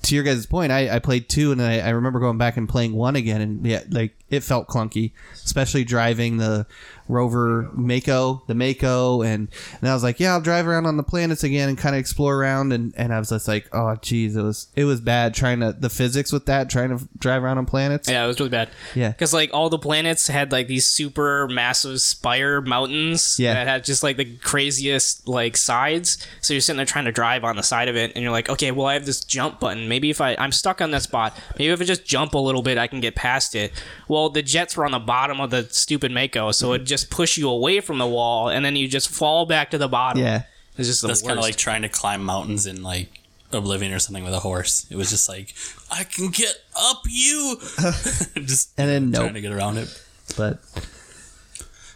to 0.05 0.14
your 0.14 0.24
guys' 0.24 0.47
point, 0.47 0.72
I, 0.72 0.89
I 0.97 0.99
played 1.01 1.29
two, 1.29 1.53
and 1.53 1.61
I, 1.62 1.81
I 1.81 1.91
remember 1.91 2.18
going 2.18 2.39
back 2.39 2.57
and 2.57 2.66
playing 2.68 2.95
one 2.95 3.14
again, 3.14 3.41
and 3.43 3.64
yeah, 3.66 3.83
like 3.91 4.16
it 4.31 4.41
felt 4.41 4.66
clunky, 4.68 5.12
especially 5.45 5.85
driving 5.85 6.39
the 6.39 6.66
rover 7.09 7.71
Mako, 7.75 8.43
the 8.47 8.55
Mako, 8.55 9.23
and 9.23 9.49
and 9.81 9.89
I 9.89 9.95
was 9.95 10.03
like, 10.03 10.19
yeah, 10.21 10.33
I'll 10.33 10.41
drive 10.41 10.67
around 10.67 10.87
on 10.87 10.97
the 10.97 11.03
planets 11.03 11.45
again 11.45 11.69
and 11.69 11.79
kind 11.79 11.95
of 11.95 12.01
explore 12.01 12.37
around, 12.37 12.73
and 12.73 12.93
and 12.97 13.13
I 13.13 13.19
was 13.19 13.29
just 13.31 13.49
like, 13.49 13.69
oh, 13.73 13.97
geez, 14.03 14.37
it 14.37 14.43
was 14.43 14.69
it 14.77 14.85
was 14.85 15.01
bad 15.01 15.35
trying 15.35 15.61
to 15.61 15.73
the 15.79 15.91
physics 15.91 16.33
with 16.33 16.47
that, 16.47 16.69
trying 16.71 16.97
to 16.97 17.09
drive 17.19 17.45
around 17.45 17.59
on 17.59 17.67
planets. 17.67 18.09
Yeah, 18.09 18.25
it 18.25 18.27
was 18.29 18.39
really 18.39 18.51
bad. 18.51 18.69
Yeah. 18.95 19.11
because 19.11 19.33
like 19.35 19.51
all 19.53 19.69
the 19.71 19.79
planets 19.79 20.29
had 20.29 20.53
like 20.53 20.67
these 20.69 20.87
super 20.87 21.49
massive 21.49 22.01
spire 22.01 22.61
mountains 22.61 23.39
Yeah. 23.39 23.55
that 23.55 23.67
had 23.67 23.85
just 23.85 24.03
like 24.03 24.17
the 24.17 24.37
craziest 24.39 25.29
like 25.29 25.57
sides. 25.57 26.19
So 26.41 26.55
you're 26.55 26.61
sitting 26.61 26.77
there 26.79 26.87
trying 26.87 27.05
to 27.05 27.13
drive 27.13 27.45
on 27.45 27.57
the 27.57 27.63
side 27.63 27.89
of 27.89 27.97
it, 27.97 28.13
and 28.15 28.23
you're 28.23 28.33
like, 28.33 28.49
okay, 28.49 28.71
well 28.71 28.87
I 28.87 28.95
have 28.95 29.07
this 29.07 29.25
jump 29.25 29.61
button. 29.61 29.89
Maybe 29.89 30.11
if 30.11 30.21
I 30.21 30.35
I'm 30.39 30.53
stuck 30.53 30.81
on 30.81 30.91
that 30.93 31.03
spot, 31.03 31.37
maybe 31.59 31.71
if 31.73 31.81
I 31.81 31.85
just 31.85 32.05
jump 32.05 32.35
a 32.35 32.39
little 32.39 32.63
bit, 32.63 32.79
I 32.79 32.87
can 32.87 33.01
get 33.01 33.15
past 33.15 33.55
it. 33.55 33.73
Well, 34.09 34.31
the 34.31 34.43
jets 34.43 34.77
were 34.77 34.85
on 34.85 34.93
the 34.93 34.99
bottom 34.99 35.41
of 35.41 35.51
the 35.51 35.65
stupid 35.71 36.11
Mako, 36.13 36.53
so 36.53 36.73
it 36.73 36.85
just 36.85 36.95
push 37.05 37.36
you 37.36 37.49
away 37.49 37.80
from 37.80 37.99
the 37.99 38.07
wall, 38.07 38.49
and 38.49 38.64
then 38.64 38.76
you 38.76 38.88
just 38.88 39.09
fall 39.09 39.47
back 39.47 39.70
to 39.70 39.78
the 39.78 39.88
bottom. 39.88 40.22
Yeah. 40.22 40.42
it's 40.76 40.88
just 40.88 41.03
the 41.03 41.09
That's 41.09 41.22
kind 41.22 41.38
of 41.38 41.44
like 41.44 41.57
trying 41.57 41.82
to 41.82 41.88
climb 41.88 42.24
mountains 42.24 42.66
in 42.66 42.82
like 42.82 43.20
Oblivion 43.53 43.92
or 43.92 43.99
something 43.99 44.24
with 44.24 44.34
a 44.34 44.40
horse. 44.40 44.86
It 44.90 44.97
was 44.97 45.11
just 45.11 45.28
like, 45.28 45.55
I 45.90 46.05
can 46.05 46.30
get 46.30 46.55
up 46.76 47.03
you. 47.09 47.57
just 48.36 48.72
And 48.78 48.88
then 48.88 49.12
trying 49.12 49.34
to 49.34 49.40
get 49.40 49.53
around 49.53 49.78
it. 49.78 50.03
But 50.36 50.59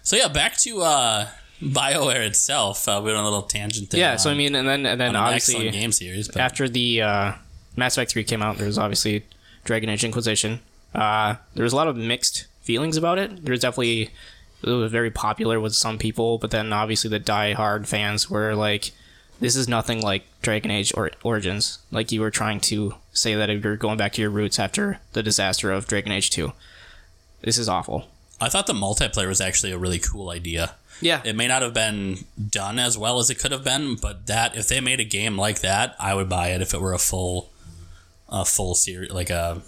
So 0.02 0.16
yeah, 0.16 0.28
back 0.28 0.56
to 0.58 0.82
uh, 0.82 1.28
BioWare 1.62 2.26
itself. 2.26 2.88
Uh, 2.88 3.00
we 3.02 3.06
went 3.06 3.18
on 3.18 3.24
a 3.24 3.28
little 3.28 3.42
tangent 3.42 3.90
there. 3.90 4.00
yeah. 4.00 4.16
So 4.16 4.30
I 4.30 4.34
mean, 4.34 4.54
and 4.54 4.68
then 4.68 4.86
and 4.86 5.00
then 5.00 5.10
on 5.10 5.16
an 5.16 5.22
obviously 5.22 5.70
game 5.70 5.92
series. 5.92 6.28
But 6.28 6.38
after 6.38 6.68
the 6.68 7.02
uh, 7.02 7.32
Mass 7.76 7.96
Effect 7.96 8.12
3 8.12 8.24
came 8.24 8.42
out, 8.42 8.56
there 8.56 8.66
was 8.66 8.78
obviously 8.78 9.24
Dragon 9.64 9.88
Age 9.88 10.04
Inquisition. 10.04 10.60
Uh, 10.94 11.36
there 11.54 11.64
was 11.64 11.72
a 11.72 11.76
lot 11.76 11.88
of 11.88 11.96
mixed 11.96 12.46
feelings 12.62 12.96
about 12.96 13.18
it. 13.18 13.44
There 13.44 13.52
was 13.52 13.60
definitely 13.60 14.10
it 14.62 14.70
was 14.70 14.92
very 14.92 15.10
popular 15.10 15.58
with 15.60 15.74
some 15.74 15.98
people, 15.98 16.38
but 16.38 16.50
then 16.50 16.72
obviously 16.72 17.10
the 17.10 17.18
die-hard 17.18 17.88
fans 17.88 18.28
were 18.30 18.54
like, 18.54 18.92
"This 19.40 19.56
is 19.56 19.68
nothing 19.68 20.00
like 20.02 20.24
Dragon 20.42 20.70
Age 20.70 20.92
or 20.96 21.10
Origins." 21.22 21.78
Like 21.90 22.12
you 22.12 22.20
were 22.20 22.30
trying 22.30 22.60
to 22.60 22.94
say 23.12 23.34
that 23.34 23.50
if 23.50 23.64
you're 23.64 23.76
going 23.76 23.96
back 23.98 24.12
to 24.14 24.20
your 24.22 24.30
roots 24.30 24.58
after 24.58 25.00
the 25.12 25.22
disaster 25.22 25.70
of 25.70 25.86
Dragon 25.86 26.12
Age 26.12 26.30
2. 26.30 26.52
This 27.42 27.58
is 27.58 27.68
awful. 27.68 28.06
I 28.40 28.48
thought 28.48 28.66
the 28.66 28.72
multiplayer 28.74 29.28
was 29.28 29.40
actually 29.40 29.72
a 29.72 29.78
really 29.78 29.98
cool 29.98 30.30
idea. 30.30 30.74
Yeah, 31.02 31.22
It 31.24 31.34
may 31.34 31.48
not 31.48 31.62
have 31.62 31.72
been 31.72 32.26
done 32.50 32.78
as 32.78 32.98
well 32.98 33.18
as 33.18 33.30
it 33.30 33.36
could 33.36 33.52
have 33.52 33.64
been, 33.64 33.96
but 33.96 34.26
that 34.26 34.54
if 34.54 34.68
they 34.68 34.80
made 34.82 35.00
a 35.00 35.04
game 35.04 35.38
like 35.38 35.60
that, 35.60 35.96
I 35.98 36.12
would 36.14 36.28
buy 36.28 36.48
it 36.48 36.60
if 36.60 36.74
it 36.74 36.80
were 36.82 36.92
a 36.92 36.98
full, 36.98 37.48
a 38.28 38.44
full 38.44 38.74
series, 38.74 39.10
like 39.10 39.30
a 39.30 39.62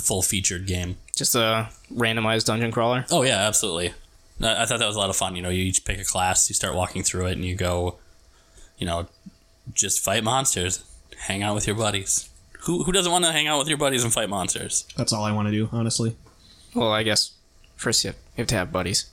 full 0.00 0.22
featured 0.22 0.66
game. 0.66 0.96
just 1.14 1.34
a 1.34 1.68
randomized 1.94 2.46
dungeon 2.46 2.70
crawler. 2.72 3.04
Oh 3.10 3.22
yeah, 3.22 3.46
absolutely. 3.46 3.92
I 4.42 4.62
I 4.62 4.66
thought 4.66 4.78
that 4.78 4.86
was 4.86 4.96
a 4.96 4.98
lot 4.98 5.10
of 5.10 5.16
fun. 5.16 5.36
You 5.36 5.42
know, 5.42 5.48
you 5.50 5.62
each 5.64 5.84
pick 5.84 5.98
a 6.00 6.04
class, 6.04 6.48
you 6.48 6.54
start 6.54 6.74
walking 6.74 7.02
through 7.02 7.26
it, 7.26 7.32
and 7.32 7.44
you 7.44 7.54
go, 7.54 7.98
you 8.78 8.86
know, 8.86 9.08
just 9.74 10.02
fight 10.04 10.24
monsters, 10.24 10.84
hang 11.26 11.42
out 11.42 11.54
with 11.54 11.66
your 11.66 11.76
buddies. 11.76 12.28
Who 12.60 12.82
who 12.84 12.92
doesn't 12.92 13.10
want 13.12 13.24
to 13.24 13.32
hang 13.32 13.46
out 13.46 13.58
with 13.58 13.68
your 13.68 13.78
buddies 13.78 14.04
and 14.04 14.12
fight 14.12 14.28
monsters? 14.28 14.86
That's 14.96 15.12
all 15.12 15.24
I 15.24 15.32
want 15.32 15.48
to 15.48 15.52
do, 15.52 15.68
honestly. 15.72 16.16
Well, 16.74 16.92
I 16.92 17.02
guess 17.02 17.32
first 17.76 18.04
you 18.04 18.08
have, 18.08 18.16
you 18.36 18.42
have 18.42 18.46
to 18.48 18.54
have 18.56 18.72
buddies. 18.72 19.10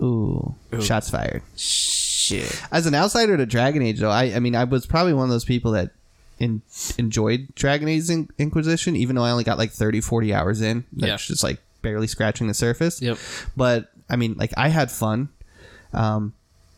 ooh, 0.00 0.54
shots 0.80 1.10
fired. 1.10 1.42
Shit. 1.56 2.62
As 2.70 2.86
an 2.86 2.94
outsider 2.94 3.36
to 3.36 3.46
Dragon 3.46 3.82
Age, 3.82 4.00
though, 4.00 4.10
I, 4.10 4.24
I 4.34 4.38
mean, 4.38 4.54
I 4.54 4.64
was 4.64 4.86
probably 4.86 5.12
one 5.14 5.24
of 5.24 5.30
those 5.30 5.44
people 5.46 5.72
that 5.72 5.90
in, 6.38 6.62
enjoyed 6.98 7.54
Dragon 7.54 7.88
Age 7.88 8.10
In- 8.10 8.28
Inquisition, 8.38 8.96
even 8.96 9.16
though 9.16 9.24
I 9.24 9.30
only 9.30 9.44
got 9.44 9.56
like 9.58 9.70
30, 9.72 10.00
40 10.02 10.34
hours 10.34 10.60
in. 10.60 10.84
That's 10.92 11.08
Yeah. 11.08 11.16
just 11.16 11.42
like 11.42 11.58
barely 11.82 12.06
scratching 12.06 12.46
the 12.48 12.54
surface. 12.54 13.00
Yep. 13.00 13.18
But 13.56 13.90
I 14.10 14.16
mean, 14.16 14.34
like 14.38 14.52
I 14.56 14.68
had 14.68 14.90
fun. 14.90 15.28
Um, 15.92 16.34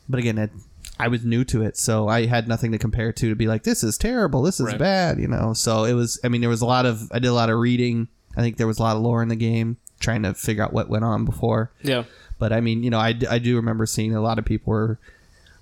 but 0.08 0.18
again, 0.20 0.38
it, 0.38 0.50
I 0.98 1.08
was 1.08 1.24
new 1.24 1.44
to 1.44 1.62
it, 1.62 1.76
so 1.76 2.08
I 2.08 2.26
had 2.26 2.46
nothing 2.48 2.72
to 2.72 2.78
compare 2.78 3.12
to 3.12 3.28
to 3.30 3.34
be 3.34 3.46
like, 3.46 3.62
this 3.62 3.82
is 3.82 3.96
terrible, 3.96 4.42
this 4.42 4.60
is 4.60 4.66
Right. 4.66 4.78
bad, 4.78 5.18
you 5.18 5.28
know. 5.28 5.54
So 5.54 5.84
it 5.84 5.94
was. 5.94 6.20
I 6.24 6.28
mean, 6.28 6.40
there 6.40 6.50
was 6.50 6.60
a 6.62 6.66
lot 6.66 6.86
of. 6.86 7.10
I 7.12 7.18
did 7.18 7.28
a 7.28 7.32
lot 7.32 7.48
of 7.50 7.58
reading. 7.58 8.08
I 8.36 8.40
think 8.42 8.56
there 8.58 8.66
was 8.66 8.78
a 8.78 8.82
lot 8.82 8.96
of 8.96 9.02
lore 9.02 9.22
in 9.22 9.28
the 9.28 9.36
game, 9.36 9.76
trying 9.98 10.22
to 10.24 10.34
figure 10.34 10.62
out 10.62 10.72
what 10.72 10.88
went 10.88 11.04
on 11.04 11.24
before. 11.24 11.70
Yeah. 11.82 12.04
But 12.38 12.52
I 12.52 12.60
mean, 12.60 12.82
you 12.82 12.90
know, 12.90 12.98
I, 12.98 13.14
I 13.28 13.38
do 13.38 13.56
remember 13.56 13.86
seeing 13.86 14.14
a 14.14 14.20
lot 14.20 14.38
of 14.38 14.44
people 14.44 14.72
were 14.72 14.98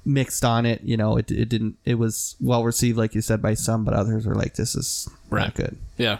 mixed 0.05 0.45
on 0.45 0.67
it. 0.67 0.83
You 0.83 0.97
know, 0.97 1.17
it, 1.17 1.31
it 1.31 1.49
didn't. 1.49 1.77
It 1.85 1.95
was 1.95 2.37
well 2.41 2.65
received, 2.65 2.99
like 2.99 3.15
you 3.15 3.21
said, 3.21 3.41
by 3.43 3.55
some, 3.55 3.85
but 3.85 3.95
others 3.95 4.27
were 4.27 4.35
like, 4.35 4.55
this 4.55 4.75
is 4.75 5.09
Right. 5.31 5.45
not 5.45 5.55
good. 5.55 5.77
Yeah. 5.97 6.19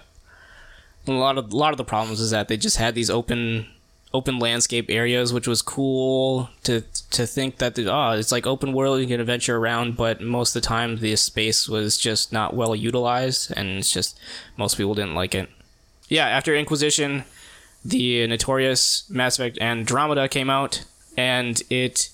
And 1.07 1.17
a 1.17 1.19
lot 1.19 1.39
of 1.39 1.53
a 1.53 1.57
lot 1.57 1.73
of 1.73 1.77
the 1.79 1.85
problems 1.85 2.21
is 2.21 2.31
that 2.31 2.49
they 2.49 2.57
just 2.57 2.77
had 2.77 2.95
these 2.95 3.11
open 3.11 3.67
open 4.15 4.39
landscape 4.39 4.87
areas, 4.89 5.33
which 5.33 5.47
was 5.47 5.63
cool 5.63 6.49
to 6.65 6.83
to 7.11 7.27
think 7.27 7.59
that 7.59 7.75
the, 7.75 7.93
oh, 7.93 8.13
it's 8.13 8.33
like 8.33 8.47
open 8.47 8.73
world, 8.73 9.01
you 9.01 9.07
can 9.07 9.21
adventure 9.21 9.57
around, 9.57 9.97
but 9.97 10.21
most 10.21 10.55
of 10.55 10.63
the 10.63 10.67
time 10.67 10.97
the 10.99 11.15
space 11.17 11.69
was 11.69 11.99
just 11.99 12.33
not 12.33 12.55
well 12.55 12.75
utilized, 12.75 13.53
and 13.57 13.79
it's 13.79 13.93
just 13.93 14.19
most 14.57 14.77
people 14.77 14.95
didn't 14.95 15.15
like 15.15 15.35
it. 15.35 15.49
Yeah, 16.09 16.27
after 16.27 16.55
Inquisition, 16.55 17.25
the 17.85 18.27
notorious 18.27 19.09
Mass 19.11 19.39
Effect 19.39 19.59
Andromeda 19.61 20.29
came 20.29 20.49
out, 20.49 20.85
and 21.17 21.63
it 21.69 22.11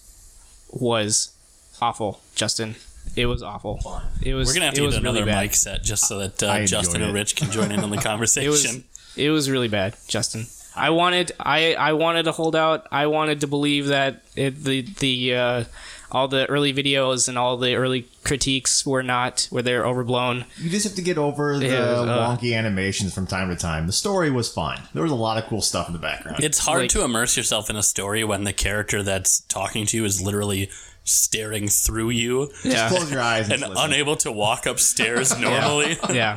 was 0.70 1.32
awful, 1.80 2.20
Justin. 2.34 2.74
It 3.16 3.26
was 3.26 3.42
awful. 3.42 4.03
It 4.20 4.34
was. 4.34 4.49
We're 4.49 4.55
gonna 4.55 4.66
have 4.66 4.74
it 4.74 4.76
to 4.76 4.82
get 4.82 4.86
was 4.86 4.97
another 4.97 5.24
really 5.24 5.40
mic 5.40 5.55
set 5.55 5.84
just 5.84 6.09
so 6.09 6.18
that 6.18 6.42
uh, 6.42 6.47
enjoyed 6.47 6.68
Justin 6.68 7.03
and. 7.03 7.14
Rich 7.14 7.36
can 7.36 7.51
join 7.51 7.70
in 7.70 7.80
on 7.80 7.90
the 7.90 7.99
conversation. 7.99 8.51
it 8.51 8.55
was 8.57 8.82
it 9.16 9.30
was 9.30 9.51
really 9.51 9.68
bad, 9.68 9.97
Justin. 10.09 10.47
I 10.77 10.91
wanted 10.91 11.33
I 11.39 11.75
I 11.75 11.93
wanted 11.93 12.25
to 12.25 12.33
hold 12.33 12.57
out. 12.57 12.87
I 12.91 13.07
wanted 13.07 13.41
to 13.43 13.47
believe 13.47 13.87
that 13.89 14.22
it, 14.37 14.62
the 14.64 14.83
the 14.83 15.35
uh, 15.35 15.64
all 16.12 16.29
the 16.29 16.47
early 16.47 16.72
videos 16.72 17.29
and 17.29 17.37
all 17.37 17.57
the 17.57 17.75
early 17.75 18.07
critiques 18.25 18.87
were 18.87 19.03
not 19.03 19.49
were 19.51 19.62
they're 19.62 19.85
overblown. 19.87 20.45
You 20.59 20.70
just 20.70 20.85
have 20.87 20.95
to 20.97 21.03
get 21.03 21.18
over 21.18 21.59
the 21.59 21.66
Yeah, 21.66 21.72
uh, 21.81 22.37
wonky 22.37 22.57
animations 22.57 23.12
from 23.14 23.27
time 23.27 23.49
to 23.51 23.57
time. 23.57 23.87
The 23.87 23.93
story 23.93 24.31
was 24.31 24.49
fine. 24.53 24.81
There 24.95 25.03
was 25.03 25.12
a 25.12 25.16
lot 25.16 25.43
of 25.43 25.49
cool 25.49 25.61
stuff 25.62 25.87
in 25.89 25.93
the 25.93 25.99
background. 25.99 26.43
It's 26.43 26.59
hard 26.59 26.83
Like- 26.83 26.91
to 26.91 27.05
immerse 27.05 27.37
yourself 27.37 27.68
in 27.70 27.77
a 27.77 27.83
story 27.83 28.22
when 28.25 28.45
the 28.45 28.53
character 28.53 29.03
that's 29.03 29.41
talking 29.43 29.87
to 29.87 29.97
you 29.97 30.05
is 30.05 30.22
literally 30.22 30.70
staring 31.07 31.68
through 31.68 32.09
you 32.09 32.51
Yeah, 32.64 32.89
Close 32.89 33.11
your 33.12 33.20
eyes 33.20 33.51
and, 33.51 33.62
and 33.62 33.75
unable 33.77 34.16
to 34.16 34.33
walk 34.33 34.64
upstairs 34.64 35.39
normally. 35.39 35.99
yeah, 36.11 36.37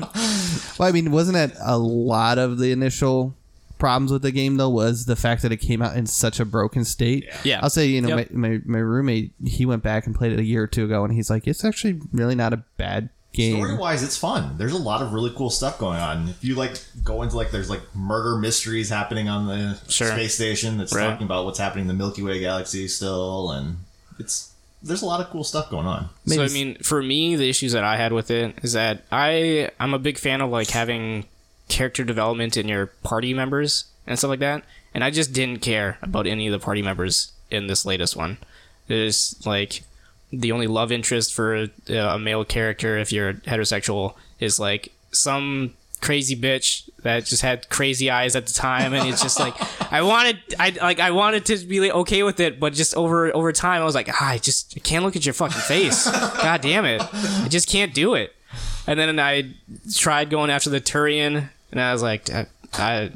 Well, 0.78 0.90
I 0.90 0.92
mean, 0.92 1.12
wasn't 1.12 1.38
it 1.38 1.54
a 1.64 1.78
lot 1.78 2.38
of 2.38 2.58
the 2.60 2.74
initial 2.74 3.37
problems 3.78 4.12
with 4.12 4.22
the 4.22 4.32
game 4.32 4.58
though? 4.58 4.70
Was 4.70 5.06
the 5.06 5.16
fact 5.16 5.42
that 5.44 5.52
it 5.52 5.58
came 5.58 5.82
out 5.82 5.96
in 5.96 6.06
such 6.06 6.40
a 6.40 6.46
broken 6.46 6.84
state? 6.86 7.28
Yeah. 7.44 7.60
I'll 7.64 7.70
say, 7.70 7.88
you 7.88 8.02
know, 8.02 8.16
Yep. 8.18 8.32
my, 8.32 8.50
my 8.50 8.62
my 8.66 8.80
roommate 8.80 9.34
he 9.46 9.66
went 9.66 9.84
back 9.84 10.06
and 10.06 10.16
played 10.16 10.32
it 10.34 10.40
a 10.40 10.44
year 10.44 10.64
or 10.64 10.68
two 10.68 10.86
ago, 10.86 11.04
and 11.04 11.14
he's 11.14 11.30
like, 11.30 11.48
it's 11.48 11.64
actually 11.66 12.00
really 12.12 12.36
not 12.36 12.54
a 12.54 12.64
bad 12.78 13.10
game. 13.34 13.58
Story 13.58 13.76
wise, 13.78 14.02
it's 14.04 14.18
fun. 14.18 14.58
There's 14.58 14.74
a 14.74 14.78
lot 14.78 15.02
of 15.02 15.14
really 15.14 15.32
cool 15.36 15.50
stuff 15.50 15.78
going 15.78 16.00
on. 16.00 16.30
If 16.30 16.44
you 16.44 16.56
like 16.56 16.80
go 17.04 17.22
into 17.22 17.36
like 17.36 17.52
there's 17.52 17.70
like 17.70 17.82
murder 17.96 18.38
mysteries 18.38 18.90
happening 18.90 19.28
on 19.30 19.48
the 19.48 19.80
Sure. 19.90 20.08
space 20.08 20.36
station 20.36 20.78
that's 20.78 20.94
Right. 20.96 21.08
talking 21.10 21.26
about 21.26 21.46
what's 21.46 21.60
happening 21.60 21.84
in 21.84 21.88
the 21.88 21.94
Milky 21.94 22.24
Way 22.24 22.40
galaxy 22.40 22.88
still, 22.88 23.52
and 23.52 23.78
it's 24.20 24.52
there's 24.84 25.02
a 25.02 25.06
lot 25.06 25.20
of 25.20 25.30
cool 25.32 25.44
stuff 25.44 25.70
going 25.70 25.88
on. 25.88 26.08
So 26.28 26.44
I 26.44 26.48
mean, 26.50 26.78
for 26.84 27.02
me, 27.02 27.36
the 27.36 27.50
issues 27.50 27.72
that 27.74 27.84
I 27.84 27.98
had 27.98 28.14
with 28.14 28.30
it 28.32 28.56
is 28.64 28.74
that 28.74 29.04
I 29.12 29.70
I'm 29.80 29.94
a 29.94 30.00
big 30.00 30.18
fan 30.18 30.40
of 30.42 30.50
like 30.50 30.70
having 30.70 31.26
character 31.68 32.04
development 32.04 32.58
in 32.58 32.68
your 32.68 32.88
party 32.88 33.34
members 33.34 33.86
and 34.06 34.18
stuff 34.18 34.30
like 34.30 34.40
that, 34.40 34.64
and 34.94 35.04
I 35.04 35.12
just 35.12 35.34
didn't 35.34 35.62
care 35.62 35.98
about 36.02 36.28
any 36.28 36.48
of 36.48 36.52
the 36.52 36.64
party 36.64 36.82
members 36.82 37.32
in 37.52 37.68
this 37.68 37.86
latest 37.86 38.16
one. 38.16 38.38
There's 38.88 39.36
like 39.46 39.84
the 40.32 40.52
only 40.52 40.68
love 40.68 40.92
interest 40.92 41.34
for 41.34 41.68
uh, 41.90 41.94
a 41.94 42.20
male 42.20 42.44
character 42.44 42.98
if 42.98 43.12
you're 43.12 43.34
heterosexual 43.34 44.16
is 44.40 44.60
like 44.60 44.92
some 45.12 45.74
crazy 46.02 46.36
bitch 46.36 46.90
that 47.02 47.26
just 47.26 47.42
had 47.42 47.70
crazy 47.70 48.12
eyes 48.12 48.36
at 48.36 48.46
the 48.46 48.54
time. 48.54 48.94
And 48.94 49.08
it's 49.10 49.22
just 49.22 49.40
like 49.40 49.56
I 49.92 50.02
wanted 50.02 50.38
I 50.60 50.70
like 50.82 51.00
I 51.00 51.12
wanted 51.12 51.46
to 51.46 51.58
be 51.66 51.80
like, 51.80 51.92
okay 51.92 52.24
with 52.24 52.40
it 52.40 52.60
but 52.60 52.74
just 52.74 52.96
over 52.96 53.36
over 53.36 53.52
time 53.52 53.82
I 53.82 53.86
was 53.86 53.96
like 53.96 54.10
ah, 54.10 54.30
I 54.30 54.38
just 54.38 54.74
I 54.76 54.80
can't 54.80 55.04
look 55.04 55.16
at 55.16 55.26
your 55.26 55.34
fucking 55.34 55.62
face. 55.62 56.10
God 56.12 56.62
damn 56.62 56.86
it. 56.86 57.02
I 57.14 57.48
just 57.50 57.70
can't 57.70 57.94
do 57.94 58.14
it. 58.14 58.36
And 58.86 59.00
then 59.00 59.20
I 59.20 59.54
tried 59.94 60.30
going 60.30 60.50
after 60.50 60.70
the 60.70 60.80
Turian 60.80 61.50
and 61.78 61.86
I 61.86 61.94
was 61.94 62.02
like 62.02 62.30
I, 62.32 62.48
I 62.74 63.12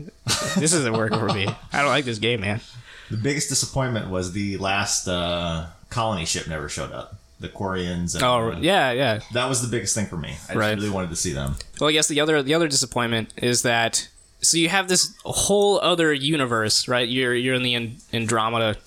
this 0.57 0.74
isn't 0.74 0.93
working 0.93 1.20
for 1.20 1.28
me 1.30 1.47
I 1.74 1.80
don't 1.80 1.88
like 1.89 2.05
this 2.05 2.20
game 2.20 2.41
man 2.41 2.62
The 3.09 3.18
biggest 3.18 3.49
disappointment 3.49 4.09
was 4.09 4.32
the 4.34 4.57
last 4.57 5.07
uh, 5.07 5.68
colony 5.89 6.26
ship 6.26 6.47
never 6.47 6.70
showed 6.70 6.91
up. 6.93 7.16
The 7.39 7.49
Quarians. 7.49 8.14
And, 8.16 8.24
oh 8.24 8.55
yeah 8.62 8.91
yeah 8.91 9.20
That 9.34 9.49
was 9.49 9.62
the 9.62 9.68
biggest 9.68 9.95
thing 9.95 10.05
for 10.05 10.18
me. 10.18 10.36
I 10.47 10.53
Right. 10.53 10.76
really 10.78 10.89
wanted 10.91 11.09
to 11.09 11.16
see 11.16 11.34
them. 11.34 11.55
Well, 11.80 11.89
I 11.89 11.93
guess 11.93 12.07
the 12.07 12.20
other 12.22 12.43
the 12.43 12.53
other 12.53 12.68
disappointment 12.68 13.34
is 13.38 13.64
that 13.64 14.07
so 14.43 14.57
you 14.57 14.70
have 14.70 14.88
this 14.88 15.14
whole 15.26 15.80
other 15.82 16.14
universe, 16.14 16.88
right? 16.88 17.07
You're 17.07 17.34
you're 17.36 17.55
in 17.55 17.64
the 17.64 17.76
Andromeda 18.14 18.78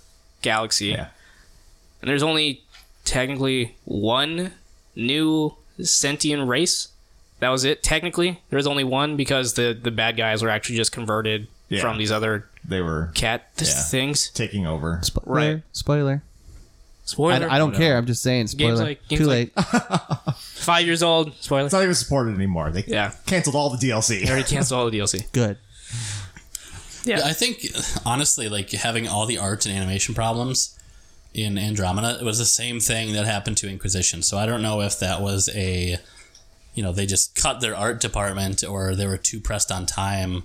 galaxy, 0.42 0.86
Yeah. 0.86 1.08
and 2.00 2.08
there's 2.10 2.22
only 2.22 2.62
technically 3.04 3.74
one 3.84 4.52
new 4.96 5.54
sentient 5.82 6.48
race. 6.48 6.88
That 7.45 7.51
was 7.51 7.64
it. 7.64 7.82
Technically, 7.82 8.40
there 8.49 8.57
was 8.57 8.66
only 8.66 8.84
one 8.84 9.16
because 9.16 9.53
the 9.55 9.78
the 9.80 9.90
bad 9.90 10.16
guys 10.16 10.42
were 10.42 10.49
actually 10.49 10.76
just 10.76 10.92
converted 10.92 11.47
Yeah. 11.68 11.82
from 11.82 11.99
these 11.99 12.11
other 12.11 12.49
They 12.66 12.80
were 12.80 13.11
cat 13.14 13.55
th- 13.59 13.70
Yeah. 13.70 13.82
things. 13.82 14.30
taking 14.30 14.66
over. 14.66 15.01
Spoiler, 15.03 15.26
Right. 15.55 15.62
Spoiler. 15.72 16.22
Spoiler. 17.05 17.51
I, 17.51 17.57
I 17.57 17.59
don't 17.59 17.74
care. 17.74 17.99
I'm 17.99 18.07
just 18.07 18.22
saying. 18.22 18.47
Spoiler. 18.47 18.76
like- 18.82 19.07
game's 19.09 19.20
Too 19.20 19.26
like- 19.26 19.53
late. 19.55 20.34
Five 20.36 20.86
years 20.86 21.03
old. 21.03 21.34
Spoiler. 21.40 21.66
It's 21.66 21.74
not 21.74 21.82
even 21.82 21.95
supported 21.95 22.34
anymore. 22.34 22.70
They 22.70 22.84
Yeah. 22.86 23.12
canceled 23.26 23.55
all 23.57 23.68
the 23.68 23.76
DLC. 23.76 24.24
They 24.24 24.30
already 24.30 24.49
canceled 24.49 24.80
all 24.80 24.90
the 24.90 24.99
DLC. 24.99 25.26
Good. 25.32 25.59
Yeah. 27.05 27.20
I 27.26 27.34
think 27.34 27.66
honestly, 28.07 28.49
like 28.49 28.70
having 28.70 29.07
all 29.07 29.26
the 29.26 29.36
art 29.36 29.66
and 29.66 29.76
animation 29.76 30.14
problems 30.14 30.78
in 31.34 31.59
Andromeda, 31.59 32.16
it 32.18 32.24
was 32.24 32.38
the 32.38 32.47
same 32.47 32.80
thing 32.80 33.12
that 33.12 33.26
happened 33.26 33.59
to 33.59 33.68
Inquisition. 33.68 34.22
So 34.22 34.38
I 34.38 34.47
don't 34.47 34.62
know 34.62 34.80
if 34.80 34.99
that 35.01 35.20
was 35.20 35.51
a, 35.55 35.99
you 36.74 36.82
know, 36.82 36.92
they 36.92 37.06
just 37.06 37.34
cut 37.34 37.60
their 37.60 37.76
art 37.76 38.00
department 38.00 38.62
or 38.64 38.94
they 38.94 39.06
were 39.06 39.16
too 39.16 39.40
pressed 39.40 39.70
on 39.70 39.86
time, 39.86 40.42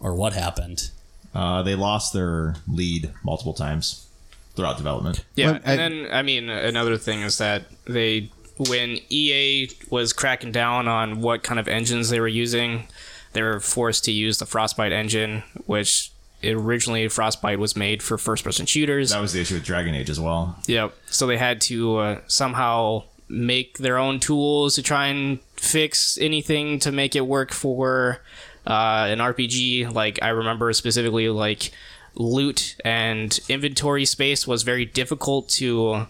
or 0.00 0.14
what 0.14 0.32
happened. 0.32 0.90
Uh, 1.34 1.62
they 1.62 1.74
lost 1.74 2.12
their 2.12 2.56
lead 2.68 3.10
multiple 3.24 3.54
times 3.54 4.06
throughout 4.54 4.76
development. 4.76 5.24
Yeah, 5.34 5.52
Well, 5.52 5.60
I- 5.64 5.72
and 5.72 5.78
then 6.04 6.08
I 6.12 6.22
mean 6.22 6.50
another 6.50 6.98
thing 6.98 7.22
is 7.22 7.38
that 7.38 7.62
they 7.86 8.30
when 8.58 8.98
EA 9.08 9.70
was 9.90 10.12
cracking 10.12 10.52
down 10.52 10.86
on 10.86 11.20
what 11.22 11.42
kind 11.42 11.58
of 11.58 11.66
engines 11.68 12.10
they 12.10 12.20
were 12.20 12.28
using, 12.28 12.86
they 13.32 13.40
were 13.42 13.58
forced 13.60 14.04
to 14.04 14.12
use 14.12 14.38
the 14.38 14.46
Frostbite 14.46 14.92
engine, 14.92 15.42
which 15.66 16.10
originally 16.44 17.08
Frostbite 17.08 17.58
was 17.58 17.74
made 17.76 18.02
for 18.02 18.18
first-person 18.18 18.66
shooters. 18.66 19.10
That 19.10 19.20
was 19.22 19.32
the 19.32 19.40
issue 19.40 19.54
with 19.54 19.64
Dragon 19.64 19.94
Age 19.94 20.10
as 20.10 20.20
well. 20.20 20.58
Yep. 20.66 20.94
So 21.06 21.26
they 21.26 21.38
had 21.38 21.60
to 21.62 21.96
uh, 21.98 22.20
somehow 22.26 23.04
make 23.32 23.78
their 23.78 23.98
own 23.98 24.20
tools 24.20 24.74
to 24.76 24.82
try 24.82 25.06
and 25.06 25.40
fix 25.56 26.18
anything 26.20 26.78
to 26.80 26.92
make 26.92 27.16
it 27.16 27.26
work 27.26 27.50
for 27.52 28.20
uh, 28.66 29.06
an 29.10 29.18
RPG. 29.18 29.92
Like 29.92 30.18
I 30.22 30.28
remember 30.28 30.72
specifically, 30.72 31.28
like 31.28 31.72
loot 32.14 32.76
and 32.84 33.38
inventory 33.48 34.04
space 34.04 34.46
was 34.46 34.62
very 34.62 34.84
difficult 34.84 35.48
to 35.48 36.06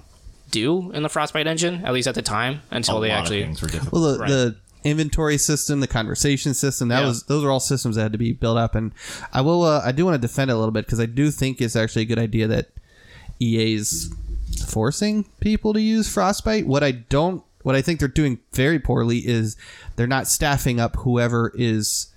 do 0.51 0.91
in 0.93 1.03
the 1.03 1.09
Frostbite 1.09 1.47
engine, 1.47 1.85
at 1.85 1.93
least 1.95 2.09
at 2.09 2.15
the 2.15 2.23
time, 2.23 2.61
until 2.71 2.99
a 2.99 3.01
they 3.03 3.09
lot 3.11 3.21
actually. 3.21 3.43
of 3.43 3.47
things 3.47 3.63
were 3.63 3.69
difficult. 3.69 3.93
Well, 3.93 4.13
the, 4.13 4.19
Right. 4.19 4.29
the 4.29 4.57
inventory 4.85 5.39
system, 5.39 5.79
the 5.81 5.87
conversation 5.87 6.55
system, 6.55 6.89
that 6.89 7.01
Yeah. 7.03 7.07
was 7.07 7.23
those 7.23 7.45
are 7.45 7.51
all 7.53 7.61
systems 7.61 7.95
that 7.97 8.03
had 8.03 8.13
to 8.13 8.19
be 8.19 8.33
built 8.33 8.59
up. 8.59 8.75
And 8.75 8.93
I 9.33 9.41
will, 9.43 9.63
uh, 9.63 9.81
I 9.85 9.93
do 9.93 10.05
want 10.05 10.17
to 10.17 10.19
defend 10.21 10.51
it 10.51 10.55
a 10.55 10.57
little 10.59 10.73
bit 10.73 10.85
because 10.85 10.99
I 11.01 11.07
do 11.07 11.31
think 11.31 11.61
it's 11.61 11.77
actually 11.77 12.03
a 12.03 12.07
good 12.07 12.19
idea 12.19 12.49
that 12.49 12.71
EA's 13.41 14.13
forcing 14.69 15.25
people 15.41 15.73
to 15.75 15.81
use 15.81 16.13
Frostbite. 16.13 16.67
What 16.67 16.83
I 16.83 16.91
don't, 16.93 17.43
what 17.63 17.75
I 17.75 17.83
think 17.83 17.99
they're 17.99 18.09
doing 18.09 18.39
very 18.53 18.79
poorly 18.79 19.19
is 19.19 19.57
they're 19.97 20.07
not 20.07 20.27
staffing 20.27 20.81
up 20.81 20.97
whoever 20.97 21.53
is 21.55 22.09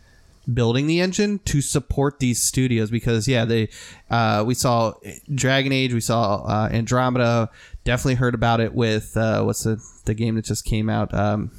building 0.53 0.86
the 0.86 1.01
engine 1.01 1.39
to 1.39 1.59
support 1.59 2.19
these 2.19 2.39
studios 2.39 2.91
because 2.91 3.27
yeah 3.27 3.45
they 3.45 3.67
uh, 4.11 4.43
we 4.45 4.53
saw 4.53 4.93
dragon 5.33 5.71
age 5.71 5.91
we 5.91 5.99
saw 5.99 6.43
uh, 6.43 6.69
andromeda 6.71 7.49
definitely 7.83 8.13
heard 8.13 8.36
about 8.36 8.59
it 8.59 8.71
with 8.75 9.17
uh, 9.17 9.41
what's 9.41 9.63
the 9.63 9.81
the 10.05 10.13
game 10.13 10.36
that 10.36 10.45
just 10.45 10.63
came 10.63 10.88
out 10.89 11.11
um, 11.15 11.49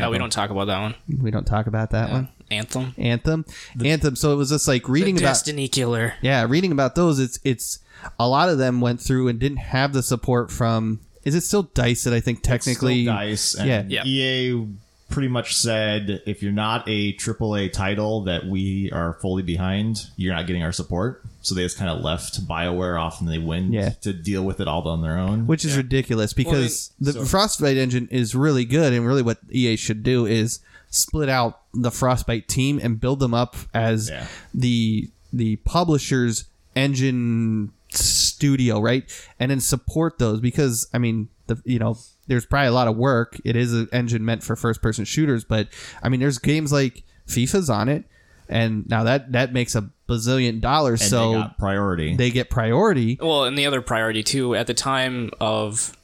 Oh, 0.00 0.10
we 0.10 0.18
don't 0.18 0.32
talk 0.32 0.50
about 0.50 0.64
that 0.66 0.80
one. 0.80 0.94
we 1.20 1.30
don't 1.30 1.44
talk 1.44 1.68
about 1.68 1.90
that 1.90 2.10
one 2.10 2.30
Anthem. 2.50 2.94
anthem 2.98 3.44
anthem 3.84 4.16
so 4.16 4.32
it 4.32 4.36
was 4.36 4.48
just 4.50 4.66
like 4.66 4.88
reading 4.88 5.16
about 5.18 5.28
Destiny 5.28 5.68
Killer. 5.68 6.14
yeah 6.20 6.44
reading 6.48 6.72
about 6.72 6.96
those 6.96 7.20
it's 7.20 7.38
it's 7.44 7.78
a 8.18 8.28
lot 8.28 8.48
of 8.48 8.58
them 8.58 8.80
went 8.80 9.00
through 9.00 9.28
and 9.28 9.38
didn't 9.38 9.58
have 9.58 9.92
the 9.92 10.02
support 10.02 10.50
from 10.50 11.00
is 11.24 11.34
it 11.34 11.42
still 11.42 11.64
dice 11.74 12.04
that 12.04 12.12
i 12.12 12.20
think 12.20 12.42
technically 12.42 13.02
Still 13.04 13.14
dice 13.14 13.54
and 13.54 13.68
yeah. 13.90 14.02
Yeah. 14.04 14.04
EA 14.04 14.66
pretty 15.10 15.28
much 15.28 15.54
said 15.54 16.22
if 16.24 16.42
you're 16.42 16.50
not 16.52 16.88
a 16.88 17.12
AAA 17.14 17.70
title 17.70 18.22
that 18.24 18.46
we 18.46 18.90
are 18.92 19.12
fully 19.20 19.42
behind, 19.42 20.06
you're 20.16 20.34
not 20.34 20.46
getting 20.46 20.62
our 20.62 20.72
support. 20.72 21.22
So 21.42 21.54
they 21.54 21.60
just 21.64 21.76
kind 21.76 21.90
of 21.90 22.00
left 22.02 22.48
BioWare 22.48 22.98
off 22.98 23.20
and 23.20 23.28
they 23.28 23.36
went 23.36 23.74
Yeah. 23.74 23.90
to 24.00 24.14
deal 24.14 24.42
with 24.42 24.58
it 24.58 24.66
all 24.68 24.88
on 24.88 25.02
their 25.02 25.18
own. 25.18 25.46
which 25.46 25.66
is 25.66 25.76
ridiculous 25.76 26.32
because 26.32 26.92
the 26.98 27.12
Frostbite 27.26 27.76
engine 27.76 28.08
is 28.10 28.34
really 28.34 28.64
good, 28.64 28.94
and 28.94 29.06
really 29.06 29.20
what 29.20 29.36
EA 29.50 29.76
should 29.76 30.02
do 30.02 30.24
is 30.24 30.60
split 30.88 31.28
out 31.28 31.60
the 31.74 31.90
Frostbite 31.90 32.48
team 32.48 32.80
and 32.82 32.98
build 32.98 33.20
them 33.20 33.34
up 33.34 33.54
as 33.74 34.08
Yeah. 34.08 34.26
the 34.54 35.10
the 35.30 35.56
publisher's 35.56 36.44
engine 36.74 37.72
studio, 37.96 38.80
right? 38.80 39.04
And 39.38 39.50
then 39.50 39.60
support 39.60 40.18
those 40.18 40.40
because 40.40 40.88
I 40.92 40.98
mean, 40.98 41.28
the 41.46 41.60
you 41.64 41.78
know, 41.78 41.96
there's 42.26 42.46
probably 42.46 42.68
a 42.68 42.72
lot 42.72 42.88
of 42.88 42.96
work. 42.96 43.40
It 43.44 43.56
is 43.56 43.72
an 43.72 43.88
engine 43.92 44.24
meant 44.24 44.42
for 44.42 44.56
first 44.56 44.82
person 44.82 45.04
shooters, 45.04 45.44
but 45.44 45.68
I 46.02 46.08
mean, 46.08 46.20
there's 46.20 46.38
games 46.38 46.72
like 46.72 47.02
FIFA's 47.28 47.70
on 47.70 47.88
it, 47.88 48.04
and 48.48 48.88
now 48.88 49.04
that 49.04 49.32
that 49.32 49.52
makes 49.52 49.74
a 49.74 49.90
bazillion 50.08 50.60
dollars, 50.60 51.00
and 51.00 51.10
so 51.10 51.32
they 51.32 51.38
got 51.38 51.58
priority. 51.58 52.16
they 52.16 52.30
get 52.30 52.50
priority. 52.50 53.18
Well, 53.20 53.44
and 53.44 53.56
the 53.56 53.66
other 53.66 53.80
priority 53.80 54.22
too 54.22 54.54
at 54.54 54.66
the 54.66 54.74
time 54.74 55.30
of 55.40 55.96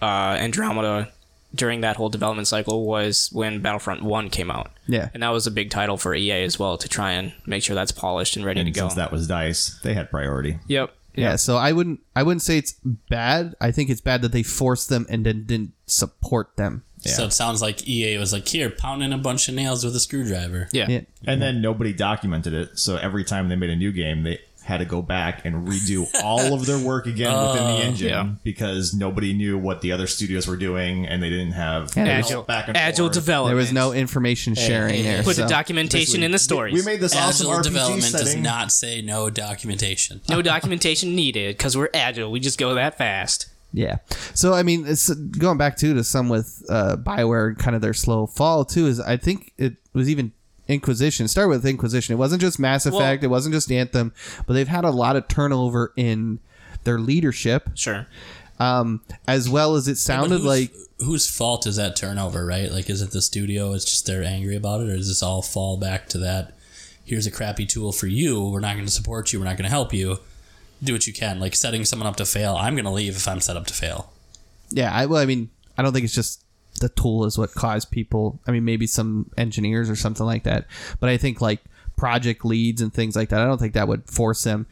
uh, 0.00 0.36
Andromeda 0.38 1.12
during 1.54 1.82
that 1.82 1.96
whole 1.96 2.08
development 2.08 2.48
cycle 2.48 2.86
was 2.86 3.28
when 3.30 3.60
Battlefront 3.60 4.02
One 4.02 4.30
came 4.30 4.50
out. 4.50 4.70
Yeah. 4.88 5.10
and 5.12 5.22
that 5.22 5.28
was 5.28 5.46
a 5.46 5.50
big 5.50 5.68
title 5.70 5.96
for 5.98 6.14
EA 6.14 6.42
as 6.44 6.58
well 6.58 6.78
to 6.78 6.88
try 6.88 7.12
and 7.12 7.32
make 7.46 7.62
sure 7.62 7.74
that's 7.74 7.92
polished 7.92 8.36
and 8.36 8.44
ready 8.44 8.60
and 8.60 8.66
to 8.66 8.72
go. 8.72 8.86
since 8.88 8.94
that 8.94 9.12
was 9.12 9.26
Dice, 9.28 9.78
they 9.82 9.92
had 9.94 10.10
priority. 10.10 10.58
yep. 10.66 10.94
Yeah, 11.14 11.36
so 11.36 11.56
I 11.56 11.72
wouldn't 11.72 12.00
I 12.16 12.22
wouldn't 12.22 12.42
say 12.42 12.58
it's 12.58 12.74
bad. 12.82 13.54
I 13.60 13.70
think 13.70 13.90
it's 13.90 14.00
bad 14.00 14.22
that 14.22 14.32
they 14.32 14.42
forced 14.42 14.88
them 14.88 15.06
and 15.08 15.26
then 15.26 15.44
didn't 15.44 15.72
support 15.86 16.56
them. 16.56 16.84
Yeah. 17.02 17.12
So 17.12 17.24
it 17.24 17.32
sounds 17.32 17.60
like 17.60 17.86
EA 17.88 18.16
was 18.18 18.32
like, 18.32 18.46
here, 18.46 18.70
pound 18.70 19.02
in 19.02 19.12
a 19.12 19.18
bunch 19.18 19.48
of 19.48 19.54
nails 19.54 19.84
with 19.84 19.94
a 19.96 20.00
screwdriver. 20.00 20.68
Yeah. 20.72 20.86
Yeah. 20.88 21.00
And 21.26 21.42
then 21.42 21.60
nobody 21.60 21.92
documented 21.92 22.54
it. 22.54 22.78
So 22.78 22.96
every 22.96 23.24
time 23.24 23.48
they 23.48 23.56
made 23.56 23.70
a 23.70 23.76
new 23.76 23.90
game, 23.90 24.22
they 24.22 24.40
had 24.64 24.78
to 24.78 24.84
go 24.84 25.02
back 25.02 25.44
and 25.44 25.66
redo 25.66 26.08
all 26.22 26.54
of 26.54 26.66
their 26.66 26.78
work 26.78 27.06
again 27.06 27.32
within 27.32 27.64
the 27.66 27.84
engine 27.84 28.08
yeah. 28.08 28.28
because 28.44 28.94
nobody 28.94 29.32
knew 29.32 29.58
what 29.58 29.80
the 29.80 29.92
other 29.92 30.06
studios 30.06 30.46
were 30.46 30.56
doing 30.56 31.06
and 31.06 31.22
they 31.22 31.30
didn't 31.30 31.52
have 31.52 31.92
Yeah, 31.96 32.04
Agile, 32.04 32.42
back 32.42 32.68
and 32.68 32.76
agile 32.76 33.06
forth. 33.06 33.14
development. 33.14 33.50
There 33.50 33.56
was 33.56 33.72
no 33.72 33.92
information 33.92 34.54
sharing 34.54 34.94
hey, 34.94 35.02
there. 35.02 35.22
Put 35.22 35.36
so. 35.36 35.42
the 35.42 35.48
documentation 35.48 36.22
in 36.22 36.30
the 36.30 36.38
stories. 36.38 36.74
We 36.74 36.82
made 36.82 37.00
this 37.00 37.14
awesome 37.16 37.48
Agile 37.48 37.60
RPG 37.60 37.64
development 37.64 38.12
does 38.12 38.36
not 38.36 38.72
say 38.72 39.02
no 39.02 39.30
documentation. 39.30 40.20
no 40.28 40.42
documentation 40.52 41.14
needed 41.16 41.56
because 41.56 41.76
we're 41.76 41.90
agile. 41.92 42.30
We 42.30 42.40
just 42.40 42.58
go 42.58 42.74
that 42.74 42.96
fast. 42.98 43.48
Yeah. 43.72 43.98
So 44.34 44.52
I 44.52 44.62
mean, 44.62 44.86
it's 44.86 45.08
going 45.12 45.58
back 45.58 45.76
to 45.78 45.94
to 45.94 46.04
some 46.04 46.28
with 46.28 46.62
uh, 46.68 46.96
Bioware 46.96 47.58
kind 47.58 47.74
of 47.74 47.82
their 47.82 47.94
slow 47.94 48.26
fall 48.26 48.64
too. 48.64 48.86
Is 48.86 49.00
I 49.00 49.16
think 49.16 49.52
it 49.56 49.74
was 49.94 50.08
even 50.10 50.32
Inquisition. 50.72 51.28
Start 51.28 51.48
with 51.48 51.64
Inquisition. 51.66 52.14
It 52.14 52.18
wasn't 52.18 52.40
just 52.40 52.58
Mass 52.58 52.86
Effect. 52.86 53.22
it 53.22 53.28
wasn't 53.28 53.54
just 53.54 53.70
Anthem, 53.70 54.12
but 54.46 54.54
they've 54.54 54.68
had 54.68 54.84
a 54.84 54.90
lot 54.90 55.16
of 55.16 55.28
turnover 55.28 55.92
in 55.96 56.40
their 56.84 56.98
leadership, 56.98 57.70
Sure. 57.74 58.06
um, 58.58 59.00
as 59.28 59.48
well 59.48 59.76
as 59.76 59.86
it 59.88 59.96
sounded 59.98 60.38
whose- 60.38 60.44
like 60.44 60.72
whose 60.98 61.28
fault 61.28 61.66
is 61.66 61.76
that 61.76 61.96
turnover, 61.96 62.46
right? 62.46 62.70
Like, 62.70 62.88
is 62.88 63.02
it 63.02 63.10
the 63.10 63.22
studio? 63.22 63.72
It's 63.72 63.84
just 63.84 64.06
they're 64.06 64.22
angry 64.22 64.54
about 64.56 64.80
it, 64.82 64.88
or 64.88 64.96
does 64.96 65.08
this 65.08 65.22
all 65.22 65.42
fall 65.42 65.76
back 65.76 66.08
to 66.10 66.18
that? 66.18 66.56
Here's 67.04 67.26
a 67.26 67.30
crappy 67.32 67.66
tool 67.66 67.90
for 67.92 68.06
you. 68.06 68.40
We're 68.48 68.60
not 68.60 68.74
going 68.74 68.86
to 68.86 68.92
support 68.92 69.32
you. 69.32 69.40
We're 69.40 69.46
not 69.46 69.56
going 69.56 69.64
to 69.64 69.70
help 69.70 69.92
you. 69.92 70.18
Do 70.82 70.92
what 70.92 71.06
you 71.06 71.12
can. 71.12 71.40
Like 71.40 71.54
setting 71.56 71.84
someone 71.84 72.06
up 72.08 72.16
to 72.16 72.24
fail. 72.24 72.54
I'm 72.56 72.74
going 72.74 72.84
to 72.84 72.90
leave 72.90 73.16
if 73.16 73.26
I'm 73.26 73.40
set 73.40 73.56
up 73.56 73.66
to 73.66 73.74
fail. 73.74 74.12
Yeah, 74.70 74.92
I 74.92 75.06
well, 75.06 75.20
I 75.20 75.26
mean, 75.26 75.50
I 75.76 75.82
don't 75.82 75.92
think 75.92 76.04
it's 76.04 76.14
just 76.14 76.41
the 76.82 76.90
tool 76.90 77.24
is 77.24 77.38
what 77.38 77.54
caused 77.54 77.90
people. 77.90 78.38
I 78.46 78.50
mean, 78.50 78.64
maybe 78.66 78.86
some 78.86 79.30
engineers 79.38 79.88
or 79.88 79.96
something 79.96 80.26
like 80.26 80.42
that, 80.44 80.66
but 81.00 81.08
I 81.08 81.16
think 81.16 81.40
like 81.40 81.60
project 81.96 82.44
leads 82.44 82.82
and 82.82 82.92
things 82.92 83.16
like 83.16 83.30
that. 83.30 83.40
I 83.40 83.46
don't 83.46 83.58
think 83.58 83.72
that 83.74 83.88
would 83.88 84.04
force 84.04 84.44
them. 84.44 84.66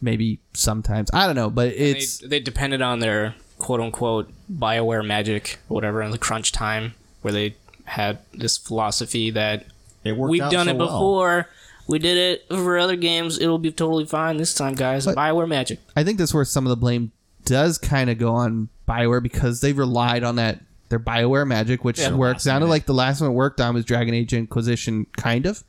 Maybe 0.00 0.38
sometimes 0.54 1.10
I 1.12 1.26
don't 1.26 1.36
know, 1.36 1.50
but 1.50 1.68
it's 1.74 2.18
they 2.18 2.40
depended 2.40 2.80
on 2.80 3.00
their 3.00 3.34
quote 3.58 3.80
unquote 3.80 4.30
Bioware 4.50 5.04
magic 5.06 5.58
or 5.68 5.74
whatever 5.74 6.00
in 6.02 6.10
the 6.10 6.18
crunch 6.18 6.52
time 6.52 6.94
where 7.22 7.32
they 7.32 7.54
had 7.84 8.18
this 8.32 8.56
philosophy 8.56 9.30
that 9.32 9.66
It 10.04 10.12
worked 10.16 10.30
we've 10.30 10.40
out 10.42 10.52
done 10.52 10.66
so 10.66 10.72
it 10.72 10.76
well. 10.78 10.86
before. 10.86 11.48
We 11.86 11.98
did 11.98 12.16
it 12.16 12.46
for 12.48 12.78
other 12.78 12.96
games. 12.96 13.38
It'll 13.38 13.58
be 13.58 13.72
totally 13.72 14.06
fine 14.06 14.36
this 14.36 14.54
time, 14.54 14.74
guys. 14.74 15.04
But- 15.04 15.16
Bioware 15.16 15.48
magic. 15.48 15.80
I 15.96 16.04
think 16.04 16.18
that's 16.18 16.32
where 16.32 16.44
some 16.44 16.64
of 16.64 16.70
the 16.70 16.76
blame 16.76 17.10
does 17.44 17.76
kind 17.78 18.08
of 18.08 18.16
go 18.16 18.32
on 18.34 18.68
Bioware 18.88 19.22
because 19.22 19.60
they 19.60 19.72
relied 19.72 20.22
on 20.24 20.36
that 20.36 20.60
their 20.90 21.00
Bioware 21.00 21.46
magic, 21.46 21.84
which 21.84 21.98
Yeah. 21.98 22.12
worked. 22.14 22.42
Sounded 22.42 22.66
like 22.66 22.84
the 22.84 22.92
last 22.94 23.20
one 23.22 23.30
it 23.30 23.34
worked 23.34 23.60
on 23.60 23.74
was 23.74 23.84
Dragon 23.86 24.12
Age 24.12 24.34
Inquisition, 24.34 25.06
kind 25.16 25.46
of. 25.46 25.64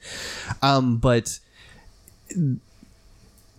Um, 0.62 0.98
but 0.98 1.40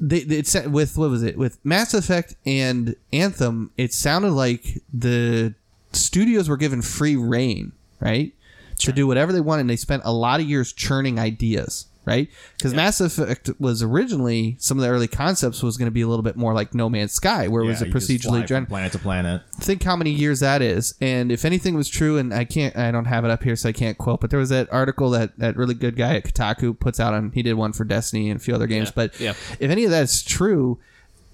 they, 0.01 0.21
they 0.21 0.37
it 0.39 0.47
said 0.47 0.73
with 0.73 0.97
what 0.97 1.11
was 1.11 1.23
it 1.23 1.39
with 1.39 1.59
Mass 1.65 1.95
Effect 1.95 2.35
and 2.45 2.97
Anthem? 3.13 3.71
It 3.77 3.95
sounded 3.95 4.33
like 4.33 4.83
the 4.93 5.55
studios 5.93 6.49
were 6.49 6.57
given 6.57 6.83
free 6.83 7.17
reign, 7.17 7.73
right, 8.01 8.33
to 8.79 8.93
do 8.93 9.07
whatever 9.07 9.33
they 9.33 9.41
wanted. 9.41 9.63
And 9.63 9.71
they 9.71 9.77
spent 9.77 10.03
a 10.05 10.13
lot 10.13 10.41
of 10.41 10.47
years 10.49 10.73
churning 10.73 11.19
ideas, 11.19 11.87
right? 12.05 12.29
Because 12.57 12.75
Mass 12.75 13.01
Effect 13.01 13.51
was 13.61 13.83
originally 13.83 14.57
some 14.59 14.79
of 14.79 14.83
the 14.83 14.91
early 14.91 15.07
concepts 15.09 15.63
was 15.63 15.77
going 15.77 15.87
to 15.87 15.93
be 15.93 16.01
a 16.03 16.09
little 16.09 16.23
bit 16.23 16.37
more 16.37 16.53
like 16.53 16.75
No 16.75 16.89
Man's 16.89 17.13
Sky, 17.13 17.47
where 17.49 17.63
it 17.63 17.67
was 17.67 17.81
Yeah, 17.81 17.87
a 17.87 17.89
you 17.89 17.93
just 17.95 18.07
fly 18.07 18.17
procedurally 18.41 18.47
generated 18.47 18.69
planet 18.69 18.93
to 18.93 18.99
planet. 18.99 19.43
think 19.61 19.83
how 19.83 19.95
many 19.97 20.11
years 20.11 20.41
that 20.41 20.63
is 20.63 20.95
and 21.01 21.31
if 21.31 21.45
anything 21.45 21.75
was 21.75 21.89
true 21.89 22.19
and 22.19 22.35
i 22.35 22.45
can't 22.45 22.77
i 22.77 22.91
don't 22.91 23.05
have 23.05 23.25
it 23.25 23.31
up 23.31 23.43
here 23.43 23.55
so 23.57 23.69
i 23.69 23.73
can't 23.73 23.97
quote 23.99 24.21
but 24.21 24.31
there 24.31 24.39
was 24.39 24.49
that 24.49 24.71
article 24.73 25.11
that 25.11 25.37
that 25.39 25.57
really 25.57 25.75
good 25.75 25.97
guy 25.97 26.17
at 26.17 26.25
kotaku 26.25 26.79
puts 26.79 26.99
out 26.99 27.15
on 27.15 27.31
he 27.33 27.43
did 27.43 27.55
one 27.55 27.73
for 27.73 27.85
destiny 27.85 28.31
and 28.31 28.41
a 28.41 28.43
few 28.43 28.55
other 28.55 28.67
games 28.67 28.89
Yeah, 28.89 28.93
but 28.95 29.21
yeah. 29.21 29.31
if 29.61 29.71
any 29.71 29.85
of 29.85 29.91
that's 29.91 30.23
true 30.23 30.79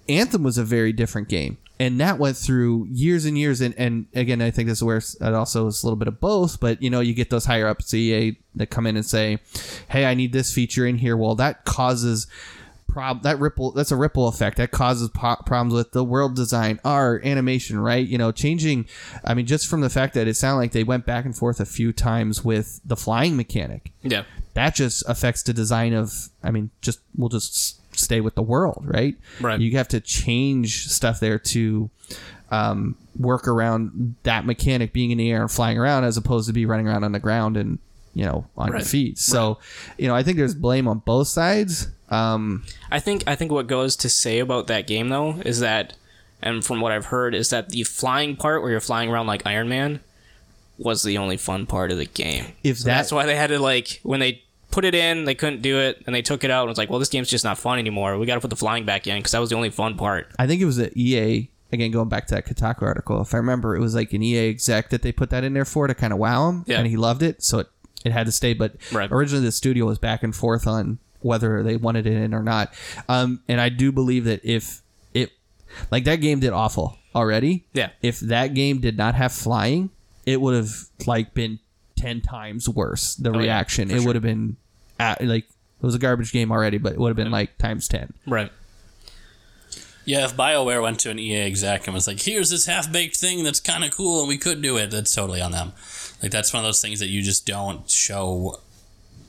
anthem 0.08 0.42
was 0.42 0.58
a 0.58 0.64
very 0.64 0.92
different 0.92 1.28
game 1.28 1.58
and 1.80 2.00
that 2.00 2.18
went 2.18 2.36
through 2.36 2.86
years 2.90 3.24
and 3.24 3.38
years. 3.38 3.60
And, 3.60 3.74
and 3.78 4.06
again 4.14 4.42
i 4.42 4.50
think 4.50 4.68
this 4.68 4.78
is 4.78 4.84
where 4.84 4.96
it 4.96 5.34
also 5.34 5.66
is 5.66 5.82
a 5.82 5.86
little 5.86 5.96
bit 5.96 6.08
of 6.08 6.20
both 6.20 6.60
but 6.60 6.82
you 6.82 6.90
know 6.90 7.00
you 7.00 7.14
get 7.14 7.30
those 7.30 7.44
higher 7.46 7.66
up 7.68 7.80
at 7.80 7.94
ea 7.94 8.38
that 8.56 8.70
come 8.70 8.86
in 8.86 8.96
and 8.96 9.06
say 9.06 9.38
hey 9.88 10.04
i 10.04 10.14
need 10.14 10.32
this 10.32 10.52
feature 10.52 10.86
in 10.86 10.98
here. 10.98 11.16
Well 11.16 11.34
that 11.36 11.64
causes 11.64 12.26
prob 12.88 13.22
that 13.22 13.38
ripple 13.38 13.70
that's 13.72 13.92
a 13.92 13.96
ripple 13.96 14.28
effect. 14.28 14.56
That 14.56 14.70
causes 14.70 15.10
po- 15.10 15.36
problems 15.44 15.74
with 15.74 15.92
the 15.92 16.02
world 16.02 16.34
design 16.34 16.80
art 16.84 17.24
animation 17.24 17.78
right? 17.78 18.06
You 18.06 18.18
know 18.18 18.32
changing 18.32 18.86
i 19.24 19.34
mean 19.34 19.46
just 19.46 19.66
from 19.68 19.80
the 19.82 19.90
fact 19.90 20.14
that 20.14 20.26
it 20.26 20.34
sounded 20.34 20.58
like 20.58 20.72
they 20.72 20.84
went 20.84 21.04
back 21.06 21.24
and 21.24 21.36
forth 21.36 21.60
a 21.60 21.66
few 21.66 21.92
times 21.92 22.44
with 22.44 22.80
the 22.84 22.96
flying 22.96 23.36
mechanic. 23.36 23.92
Yeah. 24.02 24.24
that 24.54 24.74
just 24.74 25.04
affects 25.08 25.42
the 25.42 25.52
design 25.52 25.92
of 25.92 26.30
i 26.42 26.50
mean 26.50 26.70
just 26.80 27.00
we'll 27.16 27.28
just 27.28 27.80
stay 27.98 28.20
with 28.20 28.34
the 28.34 28.42
world 28.42 28.82
right? 28.84 29.16
Right. 29.40 29.60
you 29.60 29.76
have 29.76 29.88
to 29.88 30.00
change 30.00 30.88
stuff 30.88 31.20
there 31.20 31.38
to 31.38 31.90
um, 32.50 32.96
work 33.18 33.46
around 33.46 34.16
that 34.22 34.46
mechanic 34.46 34.92
being 34.92 35.10
in 35.10 35.18
the 35.18 35.30
air 35.30 35.42
and 35.42 35.50
flying 35.50 35.78
around 35.78 36.04
as 36.04 36.16
opposed 36.16 36.46
to 36.46 36.52
be 36.52 36.66
running 36.66 36.88
around 36.88 37.04
on 37.04 37.12
the 37.12 37.18
ground 37.18 37.56
and 37.56 37.78
you 38.14 38.24
know 38.24 38.46
on 38.56 38.68
your 38.70 38.80
feet. 38.80 39.18
So 39.18 39.58
you 39.98 40.08
know 40.08 40.14
i 40.14 40.22
think 40.22 40.38
there's 40.38 40.54
blame 40.54 40.88
on 40.88 40.98
both 41.00 41.28
sides. 41.28 41.88
Um, 42.10 42.64
I 42.90 43.00
think 43.00 43.24
I 43.26 43.34
think 43.34 43.52
what 43.52 43.66
goes 43.66 43.96
to 43.96 44.08
say 44.08 44.38
about 44.38 44.66
that 44.68 44.86
game 44.86 45.08
though 45.08 45.40
is 45.44 45.60
that, 45.60 45.94
and 46.42 46.64
from 46.64 46.80
what 46.80 46.92
I've 46.92 47.06
heard, 47.06 47.34
is 47.34 47.50
that 47.50 47.68
the 47.68 47.84
flying 47.84 48.36
part 48.36 48.62
where 48.62 48.70
you're 48.70 48.80
flying 48.80 49.10
around 49.10 49.26
like 49.26 49.46
Iron 49.46 49.68
Man 49.68 50.00
was 50.78 51.02
the 51.02 51.18
only 51.18 51.36
fun 51.36 51.66
part 51.66 51.90
of 51.90 51.98
the 51.98 52.06
game. 52.06 52.46
if 52.62 52.78
So 52.78 52.84
that 52.84 52.96
that's 52.96 53.12
why 53.12 53.26
they 53.26 53.36
had 53.36 53.48
to 53.48 53.58
like 53.58 54.00
when 54.02 54.20
they 54.20 54.42
put 54.70 54.84
it 54.84 54.94
in, 54.94 55.24
they 55.24 55.34
couldn't 55.34 55.62
do 55.62 55.78
it, 55.78 56.02
and 56.06 56.14
they 56.14 56.22
took 56.22 56.44
it 56.44 56.50
out 56.50 56.62
and 56.62 56.68
was 56.68 56.78
like, 56.78 56.90
well, 56.90 56.98
this 56.98 57.08
game's 57.08 57.28
just 57.30 57.44
not 57.44 57.58
fun 57.58 57.78
anymore. 57.78 58.18
We 58.18 58.26
got 58.26 58.34
to 58.34 58.40
put 58.40 58.50
the 58.50 58.56
flying 58.56 58.84
back 58.84 59.06
in 59.06 59.16
because 59.18 59.32
that 59.32 59.38
was 59.40 59.50
the 59.50 59.56
only 59.56 59.70
fun 59.70 59.96
part. 59.96 60.28
I 60.38 60.46
think 60.46 60.60
it 60.60 60.66
was 60.66 60.78
an 60.78 60.90
EA. 60.94 61.48
Again, 61.70 61.90
going 61.90 62.08
back 62.08 62.26
to 62.28 62.34
that 62.34 62.46
Kotaku 62.46 62.82
article, 62.82 63.20
if 63.20 63.34
I 63.34 63.36
remember, 63.38 63.76
it 63.76 63.80
was 63.80 63.94
like 63.94 64.12
an 64.14 64.22
EA 64.22 64.48
exec 64.48 64.88
that 64.90 65.02
they 65.02 65.12
put 65.12 65.28
that 65.30 65.44
in 65.44 65.52
there 65.52 65.66
for 65.66 65.86
to 65.86 65.94
kind 65.94 66.12
of 66.14 66.18
wow 66.18 66.48
him, 66.48 66.64
Yeah. 66.66 66.78
and 66.78 66.86
he 66.86 66.96
loved 66.96 67.22
it, 67.22 67.42
so 67.42 67.58
it, 67.58 67.66
it 68.06 68.12
had 68.12 68.24
to 68.26 68.32
stay. 68.32 68.54
But 68.54 68.76
Right. 68.90 69.10
originally, 69.12 69.44
the 69.44 69.52
studio 69.52 69.84
was 69.84 69.98
back 69.98 70.22
and 70.22 70.34
forth 70.34 70.66
on 70.66 70.98
whether 71.20 71.62
they 71.62 71.76
wanted 71.76 72.06
it 72.06 72.14
in 72.14 72.32
or 72.32 72.42
not. 72.42 72.72
Um, 73.08 73.40
and 73.48 73.60
I 73.60 73.68
do 73.68 73.92
believe 73.92 74.24
that 74.24 74.40
if 74.44 74.80
it, 75.12 75.32
like 75.90 76.04
that 76.04 76.16
game 76.22 76.40
did 76.40 76.52
awful 76.54 76.96
already. 77.14 77.64
Yeah. 77.74 77.90
If 78.00 78.20
that 78.20 78.54
game 78.54 78.80
did 78.80 78.96
not 78.96 79.14
have 79.16 79.32
flying, 79.32 79.90
it 80.24 80.40
would 80.40 80.54
have 80.54 80.70
like 81.06 81.34
been 81.34 81.58
ten 81.98 82.20
times 82.20 82.68
worse. 82.68 83.14
The 83.16 83.30
Oh, 83.30 83.38
reaction, 83.38 83.88
for 83.88 83.94
it 83.94 83.98
sure. 83.98 84.06
would 84.06 84.16
have 84.16 84.22
been, 84.22 84.56
at, 84.98 85.22
like 85.24 85.44
it 85.44 85.86
was 85.86 85.94
a 85.94 85.98
garbage 85.98 86.32
game 86.32 86.50
already, 86.50 86.78
but 86.78 86.92
it 86.92 86.98
would 86.98 87.08
have 87.08 87.16
been 87.16 87.30
like 87.30 87.58
times 87.58 87.88
ten. 87.88 88.12
Right. 88.26 88.50
Yeah, 90.04 90.24
if 90.24 90.34
BioWare 90.36 90.82
went 90.82 91.00
to 91.00 91.10
an 91.10 91.18
EA 91.18 91.40
exec 91.42 91.86
and 91.86 91.92
was 91.94 92.06
like, 92.06 92.20
here's 92.22 92.48
this 92.48 92.64
half 92.64 92.90
baked 92.90 93.16
thing 93.18 93.44
that's 93.44 93.60
kind 93.60 93.84
of 93.84 93.90
cool 93.94 94.20
and 94.20 94.28
we 94.28 94.38
could 94.38 94.62
do 94.62 94.78
it, 94.78 94.90
that's 94.90 95.14
totally 95.14 95.42
on 95.42 95.52
them. 95.52 95.72
Like, 96.22 96.30
that's 96.30 96.50
one 96.52 96.60
of 96.64 96.66
those 96.66 96.80
things 96.80 96.98
that 97.00 97.08
you 97.08 97.22
just 97.22 97.44
don't 97.46 97.90
show 97.90 98.60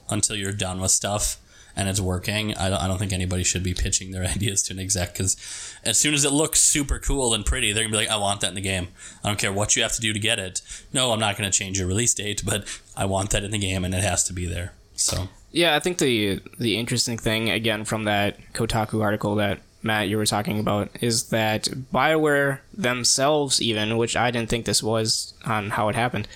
until 0.09 0.37
you're 0.37 0.53
done 0.53 0.79
with 0.79 0.91
stuff. 0.91 1.35
And 1.75 1.87
it's 1.87 1.99
working, 2.01 2.55
I 2.55 2.69
don't, 2.69 2.81
I 2.81 2.87
don't 2.87 2.97
think 2.97 3.13
anybody 3.13 3.43
should 3.43 3.63
be 3.63 3.73
pitching 3.73 4.11
their 4.11 4.23
ideas 4.35 4.63
to 4.63 4.73
an 4.73 4.79
exec 4.79 5.13
because 5.13 5.37
as 5.83 5.97
soon 5.97 6.13
as 6.13 6.25
it 6.25 6.31
looks 6.31 6.59
super 6.59 6.99
cool 6.99 7.33
and 7.33 7.45
pretty, 7.45 7.71
they're 7.71 7.83
gonna 7.83 7.91
be 7.91 7.97
like, 7.97 8.09
I 8.09 8.17
want 8.17 8.41
that 8.41 8.49
in 8.49 8.55
the 8.55 8.61
game. 8.61 8.89
I 9.23 9.29
don't 9.29 9.39
care 9.39 9.53
what 9.53 9.75
you 9.75 9.83
have 9.83 9.93
to 9.93 10.01
do 10.01 10.13
to 10.13 10.19
get 10.19 10.39
it. 10.39 10.61
No, 10.93 11.11
I'm 11.11 11.19
not 11.19 11.37
gonna 11.37 11.51
change 11.51 11.79
your 11.79 11.87
release 11.87 12.13
date, 12.13 12.43
but 12.45 12.65
I 12.95 13.05
want 13.05 13.31
that 13.31 13.43
in 13.43 13.51
the 13.51 13.57
game 13.57 13.85
and 13.85 13.93
it 13.93 14.03
has 14.03 14.23
to 14.25 14.33
be 14.33 14.45
there. 14.45 14.73
So 14.95 15.29
Yeah, 15.51 15.75
I 15.75 15.79
think 15.79 15.97
the 15.97 16.41
the 16.59 16.77
interesting 16.77 17.17
thing 17.17 17.49
again 17.49 17.85
from 17.85 18.03
that 18.05 18.37
Kotaku 18.53 19.01
article 19.01 19.35
that 19.35 19.59
Matt 19.81 20.09
you 20.09 20.17
were 20.17 20.25
talking 20.25 20.59
about 20.59 20.89
is 21.01 21.29
that 21.29 21.63
BioWare 21.93 22.59
themselves 22.73 23.61
even, 23.61 23.97
which 23.97 24.15
I 24.15 24.31
didn't 24.31 24.49
think 24.49 24.65
this 24.65 24.83
was 24.83 25.33
on 25.45 25.71
how 25.71 25.87
it 25.89 25.95
happened, 25.95 26.27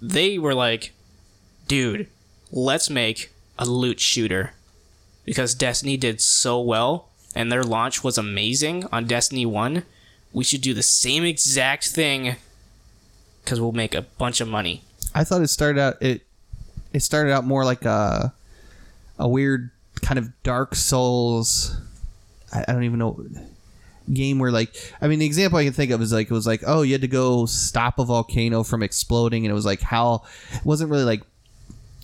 they 0.00 0.38
were 0.38 0.54
like, 0.54 0.92
dude, 1.66 2.08
let's 2.50 2.88
make 2.88 3.30
a 3.58 3.66
loot 3.66 4.00
shooter. 4.00 4.52
Because 5.28 5.54
Destiny 5.54 5.96
did 5.96 6.20
so 6.20 6.60
well 6.60 7.08
and 7.34 7.52
their 7.52 7.62
launch 7.62 8.02
was 8.02 8.18
amazing 8.18 8.86
on 8.90 9.06
Destiny 9.06 9.46
1. 9.46 9.82
We 10.32 10.44
should 10.44 10.60
do 10.60 10.74
the 10.74 10.82
same 10.82 11.24
exact 11.24 11.88
thing 11.88 12.36
because 13.44 13.60
we'll 13.60 13.72
make 13.72 13.94
a 13.94 14.02
bunch 14.02 14.40
of 14.40 14.48
money. 14.48 14.82
I 15.14 15.24
thought 15.24 15.42
it 15.42 15.48
started 15.48 15.80
out 15.80 16.02
it 16.02 16.22
it 16.92 17.00
started 17.00 17.32
out 17.32 17.44
more 17.44 17.64
like 17.64 17.84
a 17.84 18.32
a 19.18 19.28
weird 19.28 19.70
kind 20.02 20.18
of 20.18 20.30
Dark 20.42 20.74
Souls. 20.74 21.76
I, 22.52 22.64
I 22.68 22.72
don't 22.72 22.84
even 22.84 22.98
know 22.98 23.24
game 24.12 24.38
where 24.38 24.50
like 24.50 24.74
I 25.00 25.08
mean 25.08 25.18
the 25.18 25.26
example 25.26 25.58
I 25.58 25.64
can 25.64 25.72
think 25.74 25.90
of 25.90 26.00
is 26.00 26.12
like 26.12 26.30
it 26.30 26.34
was 26.34 26.46
like 26.46 26.62
oh 26.66 26.82
you 26.82 26.92
had 26.92 27.02
to 27.02 27.08
go 27.08 27.46
stop 27.46 27.98
a 27.98 28.04
volcano 28.04 28.62
from 28.62 28.82
exploding 28.82 29.44
and 29.44 29.50
it 29.50 29.54
was 29.54 29.66
like 29.66 29.82
how 29.82 30.22
it 30.54 30.64
wasn't 30.64 30.90
really 30.90 31.04
like 31.04 31.22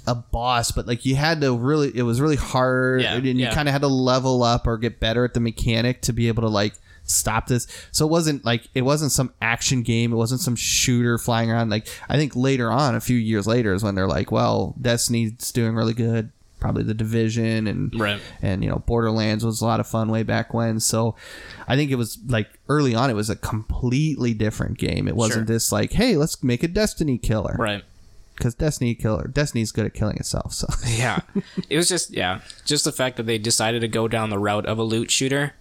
a 0.06 0.14
boss 0.14 0.70
but 0.70 0.86
like 0.86 1.04
you 1.06 1.14
had 1.16 1.40
to 1.40 1.56
really 1.56 1.90
it 1.96 2.02
was 2.02 2.20
really 2.20 2.36
hard 2.36 3.00
Yeah, 3.02 3.14
and 3.14 3.24
you 3.24 3.32
yeah. 3.34 3.54
kind 3.54 3.68
of 3.68 3.72
had 3.72 3.80
to 3.82 3.88
level 3.88 4.42
up 4.42 4.66
or 4.66 4.76
get 4.76 5.00
better 5.00 5.24
at 5.24 5.32
the 5.34 5.40
mechanic 5.40 6.02
to 6.02 6.12
be 6.12 6.28
able 6.28 6.42
to 6.42 6.48
like 6.48 6.74
stop 7.04 7.46
this 7.46 7.66
so 7.92 8.06
it 8.06 8.10
wasn't 8.10 8.44
like 8.44 8.68
it 8.74 8.82
wasn't 8.82 9.12
some 9.12 9.32
action 9.42 9.82
game 9.82 10.12
it 10.12 10.16
wasn't 10.16 10.40
some 10.40 10.56
shooter 10.56 11.18
flying 11.18 11.50
around 11.50 11.70
like 11.70 11.86
i 12.08 12.16
think 12.16 12.34
later 12.34 12.70
on 12.70 12.94
a 12.94 13.00
few 13.00 13.16
years 13.16 13.46
later 13.46 13.72
is 13.74 13.82
when 13.82 13.94
they're 13.94 14.06
like 14.08 14.30
well 14.32 14.74
destiny's 14.80 15.52
doing 15.52 15.74
really 15.74 15.92
good 15.94 16.30
probably 16.60 16.82
the 16.82 16.94
division 16.94 17.66
and 17.66 17.92
Right. 17.98 18.20
and 18.40 18.64
you 18.64 18.70
know 18.70 18.82
borderlands 18.86 19.44
was 19.44 19.60
a 19.60 19.66
lot 19.66 19.80
of 19.80 19.86
fun 19.86 20.08
way 20.10 20.22
back 20.22 20.54
when 20.54 20.80
so 20.80 21.14
i 21.68 21.76
think 21.76 21.90
it 21.90 21.96
was 21.96 22.16
like 22.26 22.48
early 22.70 22.94
on 22.94 23.10
it 23.10 23.14
was 23.14 23.28
a 23.28 23.36
completely 23.36 24.32
different 24.32 24.78
game 24.78 25.06
it 25.06 25.14
wasn't 25.16 25.46
Sure. 25.46 25.54
this 25.54 25.70
like 25.72 25.92
hey 25.92 26.16
let's 26.16 26.42
make 26.42 26.62
a 26.62 26.68
destiny 26.68 27.18
killer 27.18 27.54
Right. 27.58 27.84
Because 28.36 28.54
destiny 28.54 28.94
killer 28.94 29.28
destiny's 29.28 29.72
good 29.72 29.86
at 29.86 29.94
killing 29.94 30.16
itself 30.16 30.52
so. 30.52 30.66
Yeah. 30.86 31.20
It 31.70 31.76
was 31.76 31.88
just 31.88 32.10
yeah. 32.10 32.40
Just 32.64 32.84
the 32.84 32.92
fact 32.92 33.16
that 33.16 33.24
they 33.26 33.38
decided 33.38 33.80
to 33.82 33.88
go 33.88 34.08
down 34.08 34.30
the 34.30 34.38
route 34.38 34.66
of 34.66 34.78
a 34.78 34.82
loot 34.82 35.10
shooter 35.10 35.54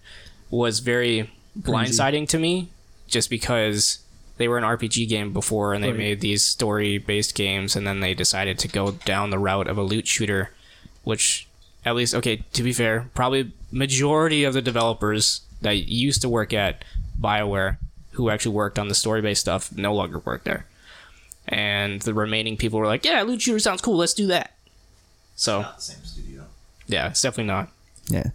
was 0.50 0.80
very 0.80 1.30
blindsiding 1.58 2.28
to 2.28 2.38
me 2.38 2.68
just 3.06 3.30
because 3.30 3.98
they 4.38 4.48
were 4.48 4.58
an 4.58 4.64
rpg 4.64 5.08
game 5.08 5.32
before 5.32 5.72
and 5.74 5.84
they 5.84 5.90
Right. 5.90 5.98
made 5.98 6.20
these 6.20 6.42
story 6.44 6.98
based 6.98 7.34
games 7.34 7.76
and 7.76 7.86
then 7.86 8.00
they 8.00 8.14
decided 8.14 8.58
to 8.60 8.68
go 8.68 8.92
down 8.92 9.30
the 9.30 9.38
route 9.38 9.68
of 9.68 9.78
a 9.78 9.82
loot 9.82 10.06
shooter 10.08 10.50
which 11.04 11.46
at 11.84 11.94
least 11.94 12.14
okay 12.14 12.42
to 12.52 12.62
be 12.64 12.72
fair 12.72 13.08
probably 13.14 13.52
majority 13.70 14.42
of 14.42 14.54
the 14.54 14.62
developers 14.62 15.42
that 15.62 15.76
used 15.88 16.20
to 16.22 16.28
work 16.28 16.52
at 16.52 16.84
bioware 17.20 17.76
who 18.12 18.30
actually 18.30 18.54
worked 18.54 18.78
on 18.78 18.88
the 18.88 18.94
story 18.94 19.22
based 19.22 19.42
stuff 19.42 19.70
no 19.76 19.94
longer 19.94 20.18
work 20.20 20.42
there 20.44 20.66
and 21.48 22.00
the 22.02 22.14
remaining 22.14 22.56
people 22.56 22.78
were 22.78 22.86
like 22.86 23.04
yeah 23.04 23.22
loot 23.22 23.42
shooter 23.42 23.58
sounds 23.58 23.80
cool 23.80 23.96
let's 23.96 24.14
do 24.14 24.26
that 24.28 24.52
so 25.36 25.62
Not 25.62 25.76
the 25.76 25.82
same 25.82 26.04
studio. 26.04 26.44
yeah, 26.86 27.08
it's 27.08 27.20
definitely 27.22 27.52
not. 27.52 27.68
yeah 28.08 28.28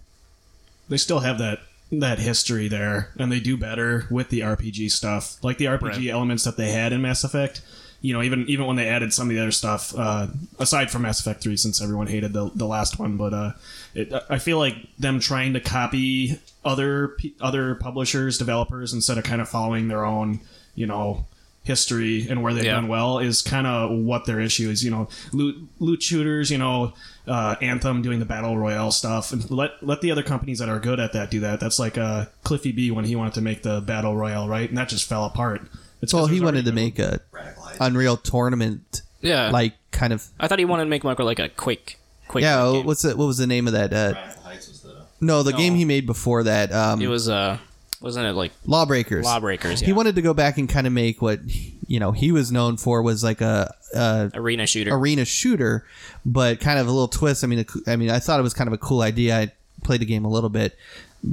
they 0.89 0.97
still 0.97 1.19
have 1.19 1.37
that 1.39 1.59
that 1.91 2.19
history 2.19 2.67
there, 2.67 3.09
and 3.17 3.31
they 3.31 3.39
do 3.39 3.57
better 3.57 4.05
with 4.11 4.29
the 4.29 4.41
RPG 4.41 4.91
stuff, 4.91 5.43
like 5.43 5.57
the 5.57 5.65
RPG 5.65 5.81
Right. 5.81 6.07
elements 6.09 6.43
that 6.43 6.55
they 6.55 6.71
had 6.71 6.93
in 6.93 7.01
Mass 7.01 7.23
Effect. 7.23 7.61
You 8.01 8.13
know, 8.13 8.21
even 8.21 8.45
even 8.47 8.67
when 8.67 8.75
they 8.75 8.87
added 8.87 9.11
some 9.13 9.27
of 9.29 9.35
the 9.35 9.41
other 9.41 9.51
stuff, 9.51 9.93
uh, 9.97 10.27
aside 10.59 10.91
from 10.91 11.01
Mass 11.03 11.19
Effect 11.19 11.41
Three, 11.41 11.57
since 11.57 11.81
everyone 11.81 12.05
hated 12.07 12.33
the 12.33 12.51
the 12.53 12.65
last 12.67 12.99
one, 12.99 13.17
but 13.17 13.33
uh, 13.33 13.51
it, 13.95 14.13
I 14.29 14.37
feel 14.39 14.57
like 14.59 14.75
them 14.99 15.19
trying 15.19 15.53
to 15.53 15.59
copy 15.59 16.39
other 16.63 17.15
other 17.41 17.73
publishers, 17.75 18.37
developers, 18.37 18.93
instead 18.93 19.17
of 19.17 19.23
kind 19.23 19.41
of 19.41 19.49
following 19.49 19.87
their 19.87 20.05
own, 20.05 20.41
you 20.75 20.85
know. 20.85 21.25
History 21.69 22.27
and 22.29 22.41
where 22.41 22.53
they've 22.53 22.65
Yeah. 22.65 22.73
done 22.73 22.87
well 22.87 23.19
is 23.19 23.41
kind 23.43 23.67
of 23.67 23.91
what 23.91 24.25
their 24.25 24.39
issue 24.39 24.69
is. 24.69 24.83
You 24.83 24.91
know, 24.91 25.07
loot 25.31 25.55
loot 25.79 26.01
shooters. 26.01 26.49
You 26.49 26.57
know, 26.57 26.93
uh, 27.27 27.55
Anthem 27.61 28.01
doing 28.01 28.17
the 28.19 28.25
battle 28.25 28.57
royale 28.57 28.91
stuff, 28.91 29.31
and 29.31 29.49
let 29.51 29.71
let 29.81 30.01
the 30.01 30.11
other 30.11 30.23
companies 30.23 30.57
that 30.59 30.67
are 30.69 30.79
good 30.79 30.99
at 30.99 31.13
that 31.13 31.29
do 31.29 31.39
that. 31.41 31.59
That's 31.59 31.77
like 31.77 31.97
uh, 31.97 32.25
Cliffy 32.43 32.71
B 32.71 32.89
when 32.91 33.05
he 33.05 33.15
wanted 33.15 33.35
to 33.35 33.41
make 33.41 33.61
the 33.61 33.81
battle 33.81 34.15
royale, 34.17 34.47
right? 34.49 34.67
And 34.67 34.77
that 34.79 34.89
just 34.89 35.07
fell 35.07 35.25
apart. 35.25 35.61
It's 36.01 36.13
well 36.13 36.25
he 36.27 36.41
wanted 36.41 36.65
to 36.65 36.71
make 36.71 36.97
a 36.97 37.19
Radical 37.31 37.63
unreal 37.81 38.17
tournament 38.17 39.01
Yeah, 39.21 39.49
like 39.51 39.73
kind 39.91 40.11
of 40.13 40.25
I 40.39 40.47
thought 40.47 40.57
he 40.59 40.65
wanted 40.65 40.85
to 40.85 40.89
make 40.89 41.03
like 41.03 41.19
like 41.19 41.39
a 41.39 41.49
quick, 41.49 41.99
quick. 42.27 42.41
yeah 42.41 42.63
game. 42.71 42.85
what's 42.85 43.01
the, 43.03 43.15
what 43.17 43.25
was 43.27 43.37
the 43.37 43.47
name 43.47 43.67
of 43.67 43.73
that 43.73 43.91
uh 43.93 44.13
was 44.47 44.81
the 44.81 44.95
no 45.19 45.43
the 45.43 45.51
No. 45.51 45.57
game 45.57 45.75
he 45.75 45.83
made 45.85 46.05
before 46.05 46.43
that 46.43 46.71
um 46.71 47.01
it 47.01 47.07
was 47.07 47.27
uh, 47.27 47.57
wasn't 48.01 48.25
it 48.25 48.33
like 48.33 48.51
lawbreakers 48.65 49.25
Lawbreakers? 49.25 49.81
Yeah. 49.81 49.87
he 49.87 49.93
wanted 49.93 50.15
to 50.15 50.21
go 50.21 50.33
back 50.33 50.57
and 50.57 50.69
kind 50.69 50.87
of 50.87 50.93
make 50.93 51.21
what 51.21 51.39
you 51.87 51.99
know 51.99 52.11
he 52.11 52.31
was 52.31 52.51
known 52.51 52.77
for 52.77 53.01
was 53.01 53.23
like 53.23 53.41
a, 53.41 53.73
a 53.95 54.31
arena 54.33 54.65
shooter. 54.67 54.93
arena 54.93 55.25
shooter, 55.25 55.85
but 56.25 56.59
kind 56.59 56.79
of 56.79 56.87
a 56.87 56.91
little 56.91 57.07
twist. 57.07 57.43
I 57.43 57.47
mean, 57.47 57.65
I 57.87 57.95
mean, 57.95 58.09
I 58.09 58.19
thought 58.19 58.39
it 58.39 58.43
was 58.43 58.53
kind 58.53 58.67
of 58.67 58.73
a 58.73 58.77
cool 58.77 59.01
idea. 59.01 59.37
I 59.37 59.51
played 59.83 60.01
the 60.01 60.05
game 60.05 60.25
a 60.25 60.29
little 60.29 60.49
bit. 60.49 60.77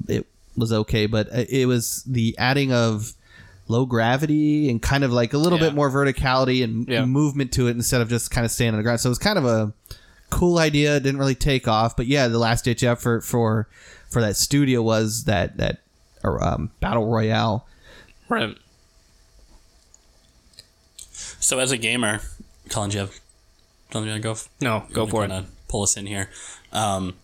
It 0.08 0.26
was 0.56 0.72
okay, 0.72 1.06
but 1.06 1.28
uh, 1.28 1.44
it 1.48 1.66
was 1.66 2.02
the 2.04 2.34
adding 2.38 2.72
of 2.72 3.12
low 3.68 3.84
gravity 3.84 4.70
and 4.70 4.80
kind 4.80 5.02
of 5.04 5.12
like 5.12 5.34
a 5.34 5.38
little 5.38 5.58
Yeah. 5.58 5.66
bit 5.66 5.74
more 5.74 5.90
verticality 5.90 6.62
and 6.64 6.88
Yeah. 6.88 7.04
movement 7.04 7.52
to 7.52 7.66
it 7.68 7.72
instead 7.72 8.00
of 8.00 8.08
just 8.08 8.30
kind 8.30 8.44
of 8.44 8.50
staying 8.50 8.70
on 8.70 8.76
the 8.76 8.82
ground. 8.82 9.00
So 9.00 9.08
it 9.08 9.10
was 9.10 9.18
kind 9.18 9.38
of 9.38 9.44
a 9.44 9.72
cool 10.30 10.58
idea. 10.58 10.96
It 10.96 11.02
didn't 11.02 11.18
really 11.18 11.34
take 11.34 11.68
off, 11.68 11.96
but 11.96 12.06
yeah, 12.06 12.28
the 12.28 12.38
last 12.38 12.64
ditch 12.64 12.82
effort 12.82 13.22
for 13.24 13.68
for 14.08 14.20
that 14.22 14.36
studio 14.36 14.82
was 14.82 15.24
that 15.24 15.56
that 15.58 15.80
um, 16.42 16.70
battle 16.80 17.06
royale. 17.06 17.66
right. 18.28 18.56
So 21.40 21.58
as 21.58 21.70
a 21.70 21.76
gamer, 21.78 22.20
Colin, 22.70 22.90
do 22.90 22.94
you 22.96 23.00
have 23.02 23.20
something 23.92 24.06
you 24.08 24.12
want 24.12 24.22
to 24.22 24.26
go? 24.26 24.32
f- 24.32 24.48
No, 24.60 24.84
go 24.92 25.06
for 25.06 25.24
it. 25.24 25.44
Pull 25.68 25.82
us 25.82 25.96
in 25.96 26.06
here. 26.06 26.30
Um, 26.72 27.14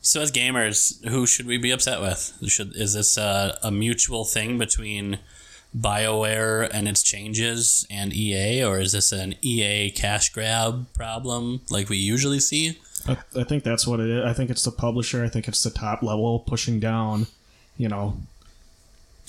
so 0.00 0.20
as 0.20 0.30
gamers, 0.30 1.02
who 1.08 1.26
should 1.26 1.46
we 1.46 1.56
be 1.56 1.70
upset 1.70 2.00
with? 2.00 2.34
Should 2.46 2.76
is 2.76 2.92
this 2.94 3.16
uh, 3.16 3.56
a 3.62 3.70
mutual 3.70 4.24
thing 4.24 4.58
between 4.58 5.18
BioWare 5.76 6.68
and 6.72 6.86
its 6.86 7.02
changes 7.02 7.86
and 7.90 8.12
EA, 8.12 8.62
or 8.64 8.78
is 8.80 8.92
this 8.92 9.12
an 9.12 9.34
EA 9.40 9.90
cash 9.90 10.28
grab 10.30 10.86
problem 10.92 11.62
like 11.70 11.88
we 11.88 11.96
usually 11.96 12.40
see? 12.40 12.78
I, 13.08 13.16
I 13.36 13.44
think 13.44 13.64
that's 13.64 13.86
what 13.86 13.98
it 14.00 14.08
is. 14.10 14.24
I 14.24 14.32
think 14.34 14.50
it's 14.50 14.64
the 14.64 14.70
publisher. 14.72 15.24
I 15.24 15.28
think 15.28 15.48
it's 15.48 15.62
the 15.62 15.70
top 15.70 16.02
level 16.02 16.40
pushing 16.40 16.80
down. 16.80 17.26
You 17.76 17.88
know, 17.88 18.18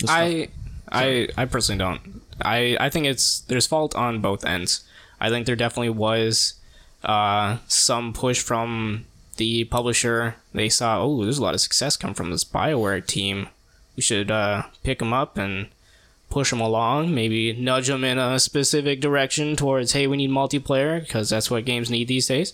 I, 0.08 0.50
I, 0.92 1.30
I 1.38 1.46
personally 1.46 1.80
don't. 1.80 2.22
I, 2.42 2.78
I 2.80 2.90
think 2.90 3.06
it's 3.06 3.40
there's 3.42 3.68
fault 3.68 3.96
on 3.96 4.22
both 4.22 4.46
ends. 4.46 4.84
I 5.20 5.30
think 5.30 5.46
there 5.46 5.56
definitely 5.56 5.92
was 5.92 6.56
uh, 7.04 7.58
some 7.68 8.14
push 8.14 8.42
from 8.42 9.06
the 9.38 9.64
publisher. 9.66 10.36
They 10.54 10.70
saw, 10.70 11.02
oh, 11.02 11.24
there's 11.24 11.38
a 11.38 11.44
lot 11.44 11.54
of 11.54 11.62
success 11.62 11.98
come 11.98 12.14
from 12.14 12.32
this 12.32 12.44
Bioware 12.44 13.06
team. 13.06 13.48
We 13.96 14.02
should 14.02 14.30
uh, 14.30 14.64
pick 14.84 15.00
them 15.00 15.14
up 15.14 15.38
and 15.38 15.68
push 16.30 16.50
them 16.50 16.60
along. 16.60 17.16
Maybe 17.16 17.54
nudge 17.54 17.88
them 17.88 18.04
in 18.04 18.18
a 18.18 18.40
specific 18.40 19.00
direction 19.00 19.56
towards, 19.56 19.94
hey, 19.94 20.08
we 20.08 20.18
need 20.18 20.32
multiplayer 20.32 21.00
because 21.00 21.30
that's 21.30 21.50
what 21.50 21.66
games 21.66 21.90
need 21.90 22.08
these 22.08 22.28
days. 22.28 22.54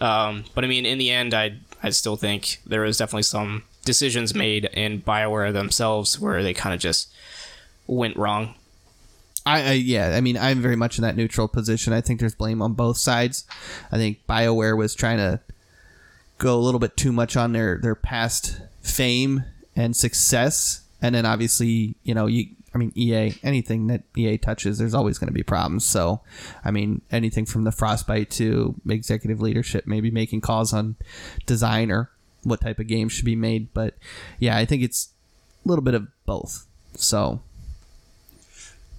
Um, 0.00 0.44
but 0.54 0.64
I 0.64 0.66
mean, 0.68 0.86
in 0.86 0.98
the 0.98 1.10
end, 1.10 1.34
I 1.34 1.58
I 1.82 1.90
still 1.90 2.16
think 2.16 2.60
there 2.66 2.84
is 2.84 2.96
definitely 2.96 3.24
some 3.24 3.64
decisions 3.88 4.34
made 4.34 4.66
in 4.74 5.00
Bioware 5.00 5.50
themselves 5.50 6.20
where 6.20 6.42
they 6.42 6.52
kind 6.52 6.74
of 6.74 6.80
just 6.80 7.10
went 7.86 8.14
wrong. 8.18 8.54
I, 9.46 9.62
I 9.62 9.72
yeah, 9.72 10.14
I 10.14 10.20
mean, 10.20 10.36
I'm 10.36 10.60
very 10.60 10.76
much 10.76 10.98
in 10.98 11.02
that 11.04 11.16
neutral 11.16 11.48
position. 11.48 11.94
I 11.94 12.02
think 12.02 12.20
there's 12.20 12.34
blame 12.34 12.60
on 12.60 12.74
both 12.74 12.98
sides. 12.98 13.46
I 13.90 13.96
think 13.96 14.26
BioWare 14.28 14.76
was 14.76 14.94
trying 14.94 15.16
to 15.16 15.40
go 16.36 16.54
a 16.54 16.60
little 16.60 16.78
bit 16.78 16.98
too 16.98 17.12
much 17.12 17.34
on 17.34 17.52
their 17.52 17.78
their 17.78 17.94
past 17.94 18.60
fame 18.82 19.44
and 19.74 19.96
success, 19.96 20.82
and 21.00 21.14
then 21.14 21.24
obviously, 21.24 21.96
you 22.02 22.12
know, 22.12 22.26
you 22.26 22.48
I 22.74 22.76
mean, 22.76 22.92
EA, 22.94 23.38
anything 23.42 23.86
that 23.86 24.02
EA 24.18 24.36
touches, 24.36 24.76
there's 24.76 24.92
always 24.92 25.16
going 25.16 25.28
to 25.28 25.34
be 25.34 25.42
problems. 25.42 25.86
So, 25.86 26.20
I 26.62 26.70
mean, 26.70 27.00
anything 27.10 27.46
from 27.46 27.64
the 27.64 27.72
frostbite 27.72 28.28
to 28.32 28.74
executive 28.86 29.40
leadership, 29.40 29.86
maybe 29.86 30.10
making 30.10 30.42
calls 30.42 30.74
on 30.74 30.96
design 31.46 31.90
or 31.90 32.10
what 32.42 32.60
type 32.60 32.78
of 32.78 32.86
game 32.86 33.08
should 33.08 33.24
be 33.24 33.36
made. 33.36 33.72
But 33.74 33.94
yeah, 34.38 34.56
I 34.56 34.64
think 34.64 34.82
it's 34.82 35.08
a 35.64 35.68
little 35.68 35.84
bit 35.84 35.94
of 35.94 36.06
both. 36.26 36.66
So, 36.94 37.40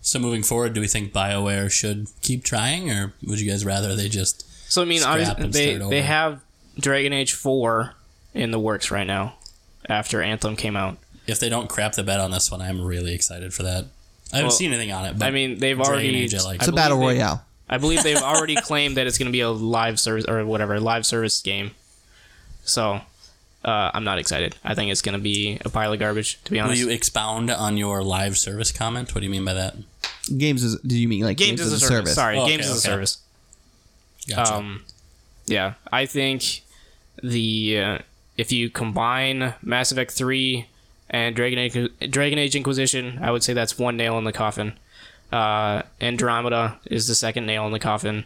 So 0.02 0.20
moving 0.20 0.44
forward, 0.44 0.74
do 0.74 0.82
we 0.82 0.88
think 0.88 1.12
BioWare 1.14 1.70
should 1.72 2.08
keep 2.22 2.44
trying, 2.44 2.90
or 2.92 3.14
would 3.24 3.40
you 3.40 3.50
guys 3.50 3.66
rather 3.66 3.96
they 3.96 4.10
just 4.10 4.46
So 4.72 4.82
I 4.82 4.86
mean, 4.86 5.02
Scrap 5.02 5.14
obviously, 5.40 5.74
and 5.74 5.82
they 5.84 5.90
they 5.90 6.02
have 6.02 6.42
Dragon 6.80 7.14
Age 7.14 7.34
Four 7.34 7.96
in 8.34 8.52
the 8.52 8.60
works 8.60 8.92
right 8.92 9.08
now 9.08 9.36
after 9.88 10.22
Anthem 10.22 10.56
came 10.56 10.76
out. 10.76 10.98
If 11.28 11.40
they 11.40 11.50
don't 11.50 11.68
crap 11.70 11.94
the 11.94 12.04
bed 12.04 12.20
on 12.20 12.32
this 12.32 12.50
one, 12.50 12.62
I'm 12.62 12.82
really 12.82 13.14
excited 13.14 13.54
for 13.54 13.64
that. 13.64 13.86
I 14.32 14.38
haven't 14.38 14.48
Well, 14.50 14.52
seen 14.52 14.72
anything 14.72 14.92
on 14.92 15.06
it. 15.06 15.18
But 15.20 15.28
I 15.28 15.32
mean, 15.32 15.60
they've 15.60 15.76
Dragon 15.76 15.94
already. 15.94 16.24
Age 16.24 16.36
I 16.36 16.42
like. 16.44 16.56
It's 16.60 16.68
a 16.68 16.72
believe 16.72 16.76
battle 16.84 17.00
they- 17.00 17.06
royale. 17.06 17.46
I 17.72 17.78
believe 17.78 18.02
they've 18.02 18.18
already 18.22 18.56
claimed 18.56 18.98
that 18.98 19.06
it's 19.06 19.18
going 19.20 19.28
to 19.28 19.32
be 19.32 19.42
a 19.42 19.50
live 19.52 20.00
service 20.00 20.26
or 20.28 20.44
whatever 20.46 20.80
live 20.80 21.06
service 21.06 21.40
game. 21.42 21.72
So 22.64 23.02
uh, 23.64 23.91
I'm 23.93 24.03
not 24.03 24.20
excited. 24.20 24.55
I 24.64 24.76
think 24.76 24.91
it's 24.91 25.01
going 25.01 25.18
to 25.18 25.22
be 25.22 25.60
a 25.66 25.70
pile 25.70 25.91
of 25.93 25.99
garbage. 25.99 26.41
To 26.45 26.51
be 26.51 26.60
honest. 26.60 26.70
Will 26.70 26.84
honest, 26.84 26.89
you 26.89 26.95
expound 26.95 27.51
on 27.51 27.78
your 27.78 28.03
live 28.03 28.38
service 28.38 28.72
comment? 28.72 29.14
What 29.14 29.22
do 29.22 29.26
you 29.26 29.32
mean 29.32 29.45
by 29.45 29.53
that? 29.53 29.76
Games 30.38 30.64
is. 30.64 30.80
Do 30.82 30.97
you 30.97 31.07
mean 31.07 31.24
like 31.24 31.38
games, 31.38 31.60
as 31.62 31.72
a 31.72 31.80
service. 31.80 32.16
Sorry, 32.16 32.38
Oh, 32.38 32.45
games 32.45 32.66
okay, 32.66 32.72
as 32.72 32.78
a 32.78 32.82
service. 32.82 33.18
Gotcha. 34.30 34.53
Um, 34.53 34.84
yeah, 35.45 35.74
I 35.91 36.05
think 36.05 36.62
the 37.24 37.80
uh, 37.80 37.97
if 38.38 38.51
you 38.51 38.70
combine 38.70 39.55
Mass 39.62 39.91
Effect 39.91 40.12
three 40.12 40.68
and 41.10 41.36
Dragon 41.36 41.57
Age, 41.57 41.91
Dragon 42.10 42.38
Age 42.38 42.55
Inquisition, 42.55 43.20
I 43.22 43.32
would 43.32 43.43
say 43.43 43.53
that's 43.53 43.78
one 43.80 43.97
nail 43.97 44.18
in 44.18 44.24
the 44.24 44.32
coffin. 44.32 44.74
Uh, 45.32 45.82
Andromeda 45.99 46.80
is 46.86 47.07
the 47.07 47.16
second 47.16 47.45
nail 47.45 47.66
in 47.66 47.72
the 47.72 47.80
coffin, 47.80 48.26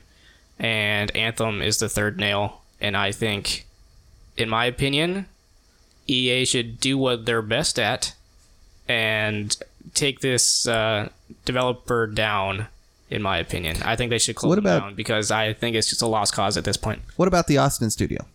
and 0.59 1.15
Anthem 1.15 1.61
is 1.61 1.79
the 1.79 1.89
third 1.89 2.17
nail. 2.17 2.61
And 2.81 2.97
I 2.97 3.13
think, 3.13 3.65
in 4.37 4.49
my 4.49 4.65
opinion, 4.65 5.27
EA 6.07 6.45
should 6.45 6.79
do 6.79 6.97
what 6.97 7.25
they're 7.25 7.41
best 7.41 7.79
at 7.79 8.13
and 8.87 9.55
take 9.93 10.19
this 10.21 10.67
uh, 10.67 11.09
developer 11.45 12.07
down. 12.07 12.67
In 13.09 13.21
my 13.21 13.37
opinion, 13.37 13.77
I 13.83 13.95
think 13.95 14.09
they 14.09 14.17
should 14.17 14.35
close 14.35 14.49
What 14.49 14.57
about- 14.57 14.79
down 14.79 14.95
because 14.95 15.29
I 15.29 15.53
think 15.53 15.75
it's 15.75 15.87
just 15.87 16.01
a 16.01 16.07
lost 16.07 16.33
cause 16.33 16.57
at 16.57 16.63
this 16.65 16.77
point. 16.77 17.01
What 17.15 17.27
about 17.27 17.45
the 17.45 17.59
Austin 17.59 17.91
studio? 17.91 18.25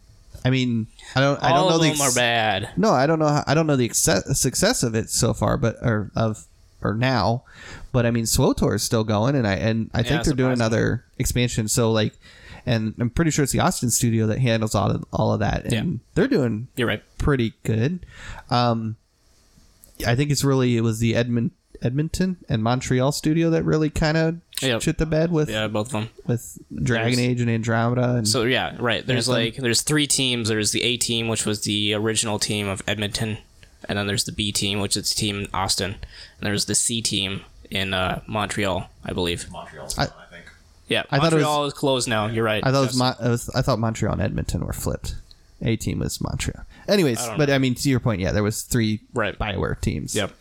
I 0.45 0.51
mean, 0.51 0.87
I 1.17 1.21
don't. 1.21 1.43
I 1.43 1.49
don't 1.49 1.69
know 1.69 1.75
of 1.77 1.83
the 1.83 1.91
them 1.91 2.01
are 2.01 2.13
bad. 2.15 2.71
No, 2.77 2.93
I 2.93 3.09
don't 3.09 3.19
know. 3.19 3.27
How, 3.27 3.43
I 3.45 3.55
don't 3.55 3.67
know 3.67 3.75
the 3.75 3.89
success, 3.89 4.39
success 4.39 4.85
of 4.85 4.95
it 4.95 5.11
so 5.11 5.35
far, 5.35 5.57
but 5.57 5.79
or 5.83 6.13
of 6.15 6.47
or 6.81 6.95
now, 6.95 7.43
but 7.91 8.07
I 8.07 8.13
mean, 8.13 8.25
SWTOR 8.25 8.77
is 8.77 8.85
still 8.85 9.03
going, 9.03 9.35
and 9.35 9.49
I 9.49 9.55
and 9.55 9.91
I 9.93 10.05
think 10.05 10.19
Yeah, 10.19 10.23
they're 10.23 10.35
doing 10.35 10.53
another 10.53 11.05
expansion. 11.19 11.67
So 11.67 11.91
like, 11.91 12.13
and 12.69 12.95
I'm 13.01 13.11
pretty 13.11 13.31
sure 13.31 13.43
it's 13.43 13.53
the 13.53 13.61
Austin 13.61 13.91
studio 13.91 14.27
that 14.27 14.39
handles 14.39 14.75
all 14.75 14.91
of 14.91 15.05
all 15.13 15.33
of 15.33 15.41
that, 15.41 15.65
and 15.65 15.73
Yeah. 15.73 15.85
they're 16.15 16.29
doing 16.29 16.69
You're 16.77 16.89
right. 16.89 17.03
pretty 17.19 17.55
good. 17.65 18.05
Um, 18.51 18.97
I 20.07 20.15
think 20.15 20.31
it's 20.31 20.45
really 20.45 20.77
it 20.77 20.83
was 20.83 20.99
the 21.01 21.15
Edmond 21.17 21.51
Edmonton 21.81 22.37
and 22.49 22.63
Montreal 22.63 23.13
studio 23.13 23.51
that 23.51 23.65
really 23.65 23.89
kind 23.91 24.17
of 24.17 24.37
Yep. 24.61 24.83
shit 24.83 24.99
the 24.99 25.07
bed 25.07 25.31
with 25.31 25.49
Yeah, 25.49 25.69
both 25.69 25.87
of 25.89 25.93
them. 25.93 26.09
with 26.27 26.59
Dragon 26.75 27.15
There's- 27.17 27.31
Age 27.31 27.41
and 27.41 27.49
Andromeda 27.49 28.17
and 28.17 28.27
So 28.27 28.43
yeah, 28.43 28.75
right. 28.81 29.07
There's 29.07 29.29
Anthem. 29.29 29.45
like 29.45 29.57
there's 29.57 29.83
three 29.83 30.09
teams. 30.09 30.49
There's 30.49 30.73
the 30.73 30.83
A 30.83 30.97
team, 30.97 31.29
which 31.29 31.47
was 31.47 31.61
the 31.63 31.95
original 31.95 32.41
team 32.41 32.67
of 32.67 32.83
Edmonton, 32.89 33.39
and 33.89 33.97
then 33.97 34.09
there's 34.09 34.25
the 34.25 34.33
B 34.33 34.51
team, 34.51 34.81
which 34.81 34.97
is 34.97 35.15
team 35.15 35.47
Austin, 35.55 35.93
and 35.95 36.01
there's 36.43 36.65
the 36.65 36.75
C 36.75 37.01
team 37.01 37.43
in 37.71 37.95
uh, 37.95 38.23
Montreal, 38.27 38.91
I 39.05 39.13
believe. 39.13 39.49
Montreal's 39.51 39.97
I- 39.97 40.09
gone, 40.89 40.99
I 40.99 41.03
think. 41.03 41.13
Yeah, 41.13 41.19
thought 41.19 41.33
it 41.33 41.37
Montreal 41.37 41.65
is 41.67 41.73
closed 41.75 42.09
now. 42.09 42.27
You're 42.27 42.45
right. 42.45 42.63
I 42.65 42.71
thought 42.73 42.83
it 42.83 42.87
was, 42.87 42.97
Mon- 42.97 43.17
it 43.21 43.29
was 43.29 43.49
I 43.51 43.63
thought 43.63 43.79
Montreal 43.79 44.13
and 44.13 44.23
Edmonton 44.23 44.65
were 44.67 44.73
flipped. 44.73 45.15
A 45.61 45.77
team 45.77 45.99
was 45.99 46.21
Montreal. 46.21 46.65
Anyways, 46.89 47.19
don't 47.25 47.37
but 47.39 47.51
I 47.51 47.59
mean 47.59 47.75
to 47.75 47.89
your 47.91 48.01
point, 48.01 48.21
yeah, 48.21 48.33
there 48.33 48.43
was 48.45 48.63
three 48.63 49.01
Right. 49.13 49.37
Bioware 49.39 49.81
teams. 49.81 50.15
Yep. 50.15 50.33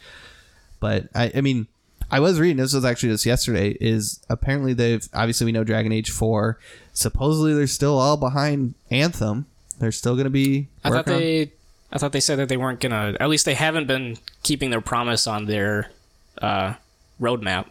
But 0.79 1.07
I, 1.15 1.31
I 1.35 1.41
mean, 1.41 1.67
I 2.11 2.19
was 2.19 2.39
reading 2.39 2.57
this 2.57 2.73
was 2.73 2.85
actually 2.85 3.09
just 3.09 3.25
yesterday. 3.25 3.75
Is 3.81 4.23
apparently 4.29 4.73
they've 4.73 5.07
obviously 5.13 5.45
we 5.45 5.51
know 5.51 5.63
Dragon 5.63 5.91
Age 5.91 6.11
four. 6.11 6.59
Supposedly 6.93 7.53
they're 7.53 7.67
still 7.67 7.97
all 7.97 8.17
behind 8.17 8.75
Anthem. 8.91 9.45
They're 9.79 9.91
still 9.91 10.13
going 10.15 10.25
to 10.25 10.29
be. 10.31 10.67
I 10.83 10.89
thought 10.89 11.07
working 11.07 11.13
on- 11.13 11.19
they, 11.19 11.51
I 11.91 11.97
thought 11.97 12.11
they 12.11 12.19
said 12.19 12.37
that 12.39 12.49
they 12.49 12.57
weren't 12.57 12.79
gonna. 12.79 13.15
At 13.19 13.29
least 13.29 13.45
they 13.45 13.53
haven't 13.55 13.87
been 13.87 14.17
keeping 14.43 14.69
their 14.69 14.81
promise 14.81 15.25
on 15.27 15.45
their 15.45 15.91
uh, 16.41 16.75
roadmap. 17.19 17.67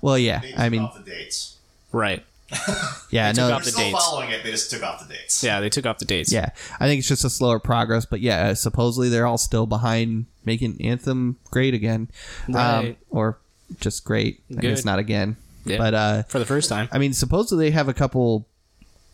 Well, 0.00 0.18
yeah. 0.18 0.40
They 0.40 0.54
I 0.56 0.68
mean, 0.70 0.82
off 0.82 0.96
the 0.96 1.08
dates. 1.08 1.56
Right. 1.92 2.24
yeah, 3.10 3.30
no, 3.32 3.44
off 3.52 3.62
They're 3.62 3.66
the 3.66 3.70
still 3.70 3.90
dates. 3.92 4.04
following 4.04 4.30
it. 4.30 4.42
They 4.42 4.50
just 4.50 4.70
took 4.70 4.82
off 4.82 5.06
the 5.06 5.12
dates. 5.14 5.42
Yeah, 5.42 5.60
they 5.60 5.68
took 5.68 5.86
off 5.86 5.98
the 5.98 6.04
dates. 6.04 6.32
yeah. 6.32 6.50
I 6.80 6.86
think 6.86 6.98
it's 6.98 7.06
just 7.08 7.24
a 7.24 7.30
slower 7.30 7.60
progress. 7.60 8.04
But 8.06 8.20
yeah, 8.20 8.48
uh, 8.48 8.54
supposedly 8.54 9.08
they're 9.08 9.26
all 9.26 9.38
still 9.38 9.66
behind 9.66 10.26
making 10.44 10.80
Anthem 10.84 11.36
great 11.50 11.74
again, 11.74 12.08
um, 12.48 12.54
Right. 12.54 12.98
or 13.10 13.38
just 13.78 14.04
great. 14.04 14.42
I 14.56 14.60
guess 14.62 14.84
not 14.84 14.98
again. 14.98 15.36
Yeah. 15.64 15.78
But 15.78 15.94
uh, 15.94 16.22
For 16.24 16.38
the 16.40 16.46
first 16.46 16.68
time. 16.68 16.88
I 16.90 16.98
mean, 16.98 17.12
supposedly 17.12 17.66
they 17.66 17.70
have 17.70 17.88
a 17.88 17.94
couple 17.94 18.46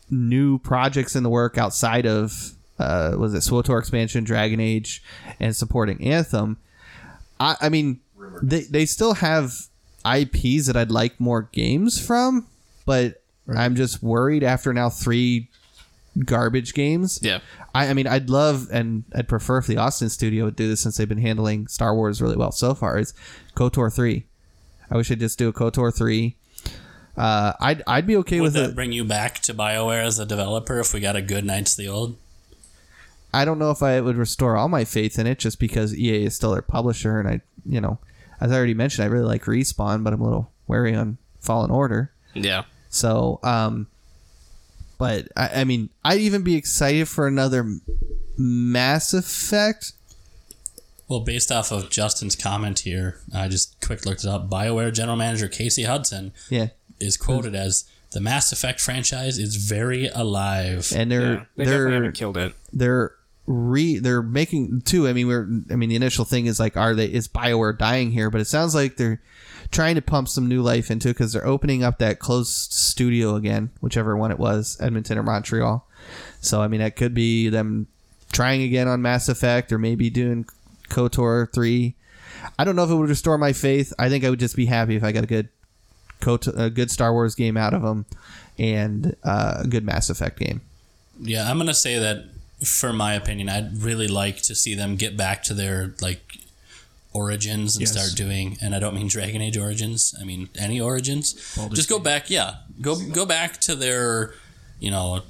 new 0.08 0.58
projects 0.58 1.14
in 1.16 1.22
the 1.22 1.28
work 1.30 1.58
outside 1.58 2.06
of 2.06 2.52
uh, 2.78 3.16
was 3.18 3.34
it 3.34 3.38
SWTOR 3.38 3.78
expansion, 3.78 4.24
Dragon 4.24 4.60
Age, 4.60 5.02
and 5.40 5.54
supporting 5.54 6.02
Anthem. 6.06 6.56
I, 7.40 7.56
I 7.60 7.68
mean, 7.68 8.00
they 8.42 8.62
they 8.62 8.86
still 8.86 9.14
have 9.14 9.52
IPs 10.10 10.66
that 10.68 10.76
I'd 10.76 10.90
like 10.90 11.18
more 11.20 11.42
games 11.52 11.98
from, 12.04 12.46
but 12.86 13.22
I'm 13.54 13.76
just 13.76 14.02
worried 14.02 14.42
after 14.42 14.72
now 14.72 14.88
three 14.88 15.50
garbage 16.24 16.72
games. 16.72 17.18
Yeah. 17.22 17.40
I, 17.74 17.88
I 17.88 17.92
mean, 17.94 18.06
I'd 18.06 18.30
love 18.30 18.68
and 18.72 19.04
I'd 19.14 19.28
prefer 19.28 19.58
if 19.58 19.66
the 19.66 19.76
Austin 19.76 20.08
studio 20.08 20.46
would 20.46 20.56
do 20.56 20.66
this 20.68 20.80
since 20.80 20.96
they've 20.96 21.08
been 21.08 21.18
handling 21.18 21.68
Star 21.68 21.94
Wars 21.94 22.22
really 22.22 22.36
well 22.36 22.52
so 22.52 22.74
far. 22.74 22.98
Is 22.98 23.12
KOTOR 23.54 23.94
three? 23.94 24.24
I 24.90 24.96
wish 24.96 25.08
they'd 25.08 25.20
just 25.20 25.38
do 25.38 25.48
a 25.48 25.52
KOTOR 25.52 25.94
three. 25.94 26.36
Uh, 27.16 27.52
I'd 27.60 27.82
I'd 27.86 28.06
be 28.06 28.16
okay 28.18 28.40
Would 28.40 28.46
with 28.48 28.54
that 28.54 28.70
it. 28.70 28.74
bring 28.74 28.92
you 28.92 29.04
back 29.04 29.40
to 29.40 29.54
BioWare 29.54 30.04
as 30.04 30.18
a 30.18 30.26
developer 30.26 30.78
if 30.80 30.92
we 30.92 31.00
got 31.00 31.16
a 31.16 31.22
good 31.22 31.44
Knights 31.44 31.72
of 31.72 31.78
the 31.78 31.88
Old? 31.88 32.16
I 33.32 33.44
don't 33.44 33.58
know 33.58 33.70
if 33.70 33.82
I 33.82 34.00
would 34.00 34.16
restore 34.16 34.56
all 34.56 34.68
my 34.68 34.84
faith 34.84 35.18
in 35.18 35.26
it 35.26 35.38
just 35.38 35.58
because 35.58 35.94
EA 35.96 36.24
is 36.26 36.34
still 36.36 36.52
their 36.52 36.62
publisher, 36.62 37.18
and 37.18 37.28
I, 37.28 37.40
you 37.66 37.80
know, 37.80 37.98
as 38.40 38.52
I 38.52 38.56
already 38.56 38.74
mentioned, 38.74 39.04
I 39.04 39.08
really 39.08 39.26
like 39.26 39.44
Respawn, 39.44 40.04
but 40.04 40.12
I'm 40.12 40.20
a 40.20 40.24
little 40.24 40.50
wary 40.66 40.94
on 40.94 41.18
Fallen 41.40 41.70
Order. 41.70 42.12
Yeah. 42.34 42.64
So, 42.96 43.38
um, 43.42 43.86
but 44.98 45.28
I, 45.36 45.60
I 45.60 45.64
mean, 45.64 45.90
I'd 46.04 46.20
even 46.20 46.42
be 46.42 46.54
excited 46.56 47.08
for 47.08 47.26
another 47.26 47.68
Mass 48.38 49.12
Effect. 49.12 49.92
Well, 51.08 51.20
based 51.20 51.52
off 51.52 51.70
of 51.70 51.88
Justin's 51.90 52.34
comment 52.34 52.80
here, 52.80 53.20
I 53.34 53.48
just 53.48 53.80
quick 53.80 54.04
looked 54.06 54.24
it 54.24 54.28
up. 54.30 54.48
BioWare 54.50 54.92
general 54.92 55.16
manager 55.16 55.46
Casey 55.48 55.84
Hudson 55.84 56.32
Yeah, 56.50 56.68
is 56.98 57.16
quoted 57.16 57.54
as 57.54 57.84
the 58.12 58.20
Mass 58.20 58.50
Effect 58.50 58.80
franchise 58.80 59.38
is 59.38 59.56
very 59.56 60.08
alive. 60.08 60.90
and 60.96 61.10
they're 61.10 61.32
Yeah. 61.34 61.44
They 61.56 61.64
they're 61.66 61.90
haven't 61.90 62.12
killed 62.12 62.36
it. 62.36 62.54
they're 62.72 63.12
re 63.46 63.98
they're 63.98 64.22
making 64.22 64.80
too. 64.80 65.06
I 65.06 65.12
mean, 65.12 65.28
we're 65.28 65.46
I 65.70 65.76
mean, 65.76 65.90
the 65.90 65.96
initial 65.96 66.24
thing 66.24 66.46
is 66.46 66.58
like, 66.58 66.76
are 66.76 66.94
they 66.94 67.06
is 67.06 67.28
Bioware 67.28 67.78
dying 67.78 68.10
here? 68.10 68.30
But 68.30 68.40
it 68.40 68.46
sounds 68.46 68.74
like 68.74 68.96
they're 68.96 69.20
trying 69.76 69.94
to 69.94 70.00
pump 70.00 70.26
some 70.26 70.48
new 70.48 70.62
life 70.62 70.90
into 70.90 71.10
it 71.10 71.12
because 71.12 71.34
they're 71.34 71.46
opening 71.46 71.84
up 71.84 71.98
that 71.98 72.18
closed 72.18 72.72
studio 72.72 73.36
again, 73.36 73.70
whichever 73.82 74.16
one 74.16 74.30
it 74.30 74.38
was, 74.38 74.78
Edmonton 74.80 75.18
or 75.18 75.22
Montreal. 75.22 75.86
So 76.40 76.62
I 76.62 76.68
mean, 76.68 76.80
that 76.80 76.96
could 76.96 77.12
be 77.12 77.50
them 77.50 77.86
trying 78.32 78.62
again 78.62 78.88
on 78.88 79.02
Mass 79.02 79.28
Effect 79.28 79.70
or 79.70 79.78
maybe 79.78 80.08
doing 80.08 80.46
KOTOR 80.88 81.52
three. 81.52 81.94
I 82.58 82.64
don't 82.64 82.74
know 82.74 82.84
if 82.84 82.90
it 82.90 82.94
would 82.94 83.10
restore 83.10 83.36
my 83.36 83.52
faith. 83.52 83.92
I 83.98 84.08
think 84.08 84.24
I 84.24 84.30
would 84.30 84.40
just 84.40 84.56
be 84.56 84.64
happy 84.64 84.96
if 84.96 85.04
I 85.04 85.12
got 85.12 85.24
a 85.24 85.26
good 85.26 85.50
KOTOR, 86.22 86.58
a 86.58 86.70
good 86.70 86.90
Star 86.90 87.12
Wars 87.12 87.34
game 87.34 87.58
out 87.58 87.74
of 87.74 87.82
them 87.82 88.06
and 88.58 89.14
uh, 89.24 89.58
a 89.58 89.66
good 89.66 89.84
Mass 89.84 90.08
Effect 90.08 90.38
game. 90.38 90.62
Yeah, 91.20 91.50
I'm 91.50 91.58
gonna 91.58 91.74
say 91.74 91.98
that 91.98 92.24
for 92.64 92.94
my 92.94 93.12
opinion, 93.12 93.50
I'd 93.50 93.76
really 93.82 94.08
like 94.08 94.38
to 94.42 94.54
see 94.54 94.74
them 94.74 94.96
get 94.96 95.18
back 95.18 95.42
to 95.44 95.54
their 95.54 95.92
like 96.00 96.38
origins 97.20 97.76
and 97.76 97.80
Yes. 97.82 97.92
start 97.92 98.12
doing. 98.16 98.58
And 98.60 98.74
I 98.74 98.78
don't 98.78 98.94
mean 98.94 99.08
Dragon 99.08 99.40
Age 99.42 99.56
origins. 99.56 100.14
I 100.20 100.24
mean 100.24 100.48
any 100.58 100.80
origins. 100.80 101.34
Baldur's 101.56 101.78
Just 101.78 101.88
go 101.88 101.98
back. 101.98 102.30
Yeah, 102.30 102.56
go 102.80 102.96
go 103.20 103.24
back 103.26 103.60
to 103.62 103.74
their, 103.74 104.34
you 104.78 104.90
know, 104.90 105.22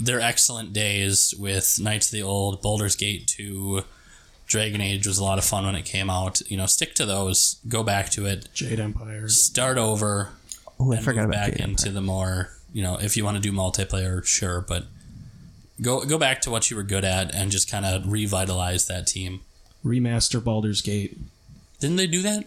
their 0.00 0.20
excellent 0.20 0.72
days 0.72 1.34
with 1.38 1.78
Knights 1.80 2.06
of 2.08 2.12
the 2.12 2.22
Old, 2.22 2.62
Baldur's 2.62 2.96
Gate 2.96 3.26
two. 3.26 3.84
Dragon 4.46 4.80
Age 4.80 5.06
was 5.06 5.18
a 5.18 5.24
lot 5.24 5.38
of 5.38 5.44
fun 5.44 5.66
when 5.66 5.74
it 5.74 5.84
came 5.84 6.08
out. 6.08 6.40
You 6.50 6.56
know, 6.56 6.66
stick 6.66 6.94
to 6.94 7.04
those. 7.04 7.56
Go 7.68 7.82
back 7.82 8.08
to 8.10 8.24
it. 8.26 8.48
Jade 8.54 8.80
Empire. 8.80 9.28
Start 9.28 9.76
over. 9.76 10.30
Oh, 10.80 10.92
I 10.92 10.96
and 10.96 11.04
forgot 11.04 11.22
move 11.26 11.30
about 11.34 11.40
back 11.48 11.50
Jade 11.58 11.60
into 11.68 11.88
Empire. 11.88 11.92
the 11.92 12.00
more 12.00 12.50
you 12.72 12.82
know 12.82 12.96
if 13.00 13.16
you 13.16 13.24
want 13.24 13.36
to 13.36 13.40
do 13.42 13.50
multiplayer 13.52 14.24
sure 14.24 14.60
but 14.60 14.84
go 15.80 16.04
go 16.04 16.18
back 16.18 16.40
to 16.42 16.50
what 16.50 16.70
you 16.70 16.76
were 16.76 16.82
good 16.82 17.04
at 17.04 17.34
and 17.34 17.50
just 17.50 17.70
kind 17.70 17.84
of 17.86 18.10
revitalize 18.12 18.86
that 18.86 19.06
team 19.06 19.40
Remaster 19.88 20.42
Baldur's 20.42 20.82
Gate. 20.82 21.16
didn't 21.80 21.96
they 21.96 22.06
do 22.06 22.22
that 22.22 22.44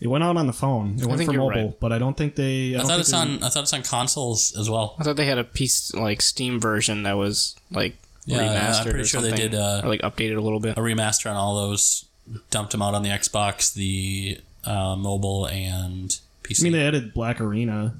It 0.00 0.08
went 0.08 0.24
out 0.24 0.36
on 0.36 0.46
the 0.48 0.52
phone. 0.52 0.96
It 1.00 1.06
went 1.06 1.22
for 1.24 1.32
mobile, 1.32 1.48
right. 1.68 1.80
but 1.80 1.92
I 1.92 1.98
don't 1.98 2.16
think 2.16 2.34
they. 2.34 2.74
I, 2.74 2.78
i, 2.78 2.82
thought 2.82 2.88
think 2.88 3.00
it's 3.00 3.10
they- 3.12 3.16
on 3.16 3.42
i 3.44 3.48
thought 3.48 3.62
it's 3.62 3.72
on 3.72 3.82
consoles 3.82 4.56
as 4.58 4.68
well 4.68 4.96
I 4.98 5.04
thought 5.04 5.16
they 5.16 5.26
had 5.26 5.38
a 5.38 5.44
piece 5.44 5.94
like 5.94 6.20
Steam 6.22 6.58
version 6.60 7.04
that 7.04 7.16
was 7.16 7.54
like 7.70 7.94
Yeah, 8.26 8.40
I'm 8.76 8.82
pretty 8.84 9.00
or 9.00 9.04
sure 9.04 9.20
they 9.20 9.32
did, 9.32 9.54
uh, 9.54 9.82
or 9.84 9.88
like 9.88 10.02
updated 10.02 10.36
a 10.36 10.40
little 10.40 10.60
bit. 10.60 10.76
a 10.76 10.80
remaster 10.80 11.30
on 11.30 11.36
all 11.36 11.54
those 11.68 12.04
dumped 12.50 12.72
them 12.72 12.82
out 12.82 12.94
on 12.94 13.02
the 13.02 13.10
xbox 13.10 13.74
the 13.74 14.38
uh, 14.64 14.94
mobile 14.96 15.46
and 15.46 16.18
pc 16.44 16.60
I 16.60 16.62
mean, 16.64 16.72
they 16.72 16.86
added 16.86 17.12
Black 17.14 17.40
Arena 17.40 17.94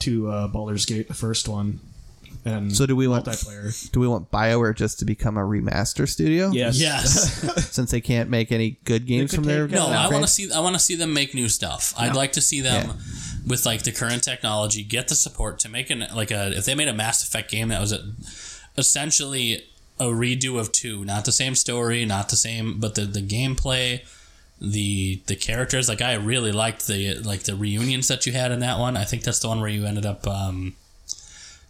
to 0.00 0.28
uh, 0.30 0.48
Baldur's 0.48 0.84
Gate, 0.86 1.08
the 1.08 1.14
first 1.14 1.48
one, 1.48 1.80
and 2.46 2.74
So 2.74 2.86
do 2.86 2.94
we 2.96 3.06
want 3.08 3.26
multiplayer. 3.26 3.90
do 3.90 4.00
we 4.00 4.08
want 4.08 4.30
BioWare 4.30 4.74
just 4.74 4.98
to 5.00 5.04
become 5.04 5.36
a 5.36 5.42
remaster 5.42 6.08
studio? 6.08 6.50
Yes. 6.52 6.80
Yes. 6.80 7.70
Since 7.74 7.90
they 7.90 8.00
can't 8.00 8.30
make 8.30 8.52
any 8.52 8.78
good 8.84 9.06
games 9.06 9.34
from 9.34 9.44
their 9.44 9.66
take- 9.66 9.76
No, 9.76 9.86
I 9.88 10.08
want 10.08 10.24
to 10.24 10.30
see. 10.30 10.50
I 10.52 10.60
want 10.60 10.74
to 10.74 10.80
see 10.80 10.94
them 10.94 11.12
make 11.12 11.34
new 11.34 11.48
stuff. 11.48 11.92
I'd 11.98 12.14
like 12.16 12.32
to 12.32 12.40
see 12.40 12.60
them 12.60 12.86
Yeah. 12.88 12.92
with 13.46 13.66
like 13.66 13.82
the 13.82 13.92
current 13.92 14.22
technology 14.22 14.82
get 14.82 15.08
the 15.08 15.14
support 15.14 15.58
to 15.60 15.68
make 15.68 15.90
an 15.90 16.06
like 16.14 16.30
a. 16.30 16.56
If 16.56 16.64
they 16.64 16.74
made 16.74 16.88
a 16.88 16.94
Mass 16.94 17.22
Effect 17.22 17.50
game 17.50 17.68
that 17.68 17.80
was 17.80 17.92
a, 17.92 18.00
essentially 18.78 19.64
a 19.98 20.04
redo 20.06 20.58
of 20.58 20.72
two, 20.72 21.04
not 21.04 21.24
the 21.24 21.32
same 21.32 21.54
story, 21.54 22.04
not 22.04 22.28
the 22.28 22.36
same, 22.36 22.78
but 22.78 22.94
the 22.94 23.02
the 23.02 23.22
gameplay, 23.22 24.02
the 24.60 25.22
the 25.26 25.36
characters. 25.36 25.88
Like 25.88 26.02
I 26.02 26.14
really 26.14 26.52
liked 26.52 26.86
the 26.86 27.14
like 27.14 27.44
the 27.44 27.54
reunions 27.54 28.08
that 28.08 28.26
you 28.26 28.32
had 28.32 28.52
in 28.52 28.60
that 28.60 28.78
one. 28.78 28.96
I 28.96 29.04
think 29.04 29.22
that's 29.24 29.38
the 29.38 29.48
one 29.48 29.60
where 29.60 29.70
you 29.70 29.86
ended 29.86 30.06
up. 30.06 30.26
um 30.26 30.76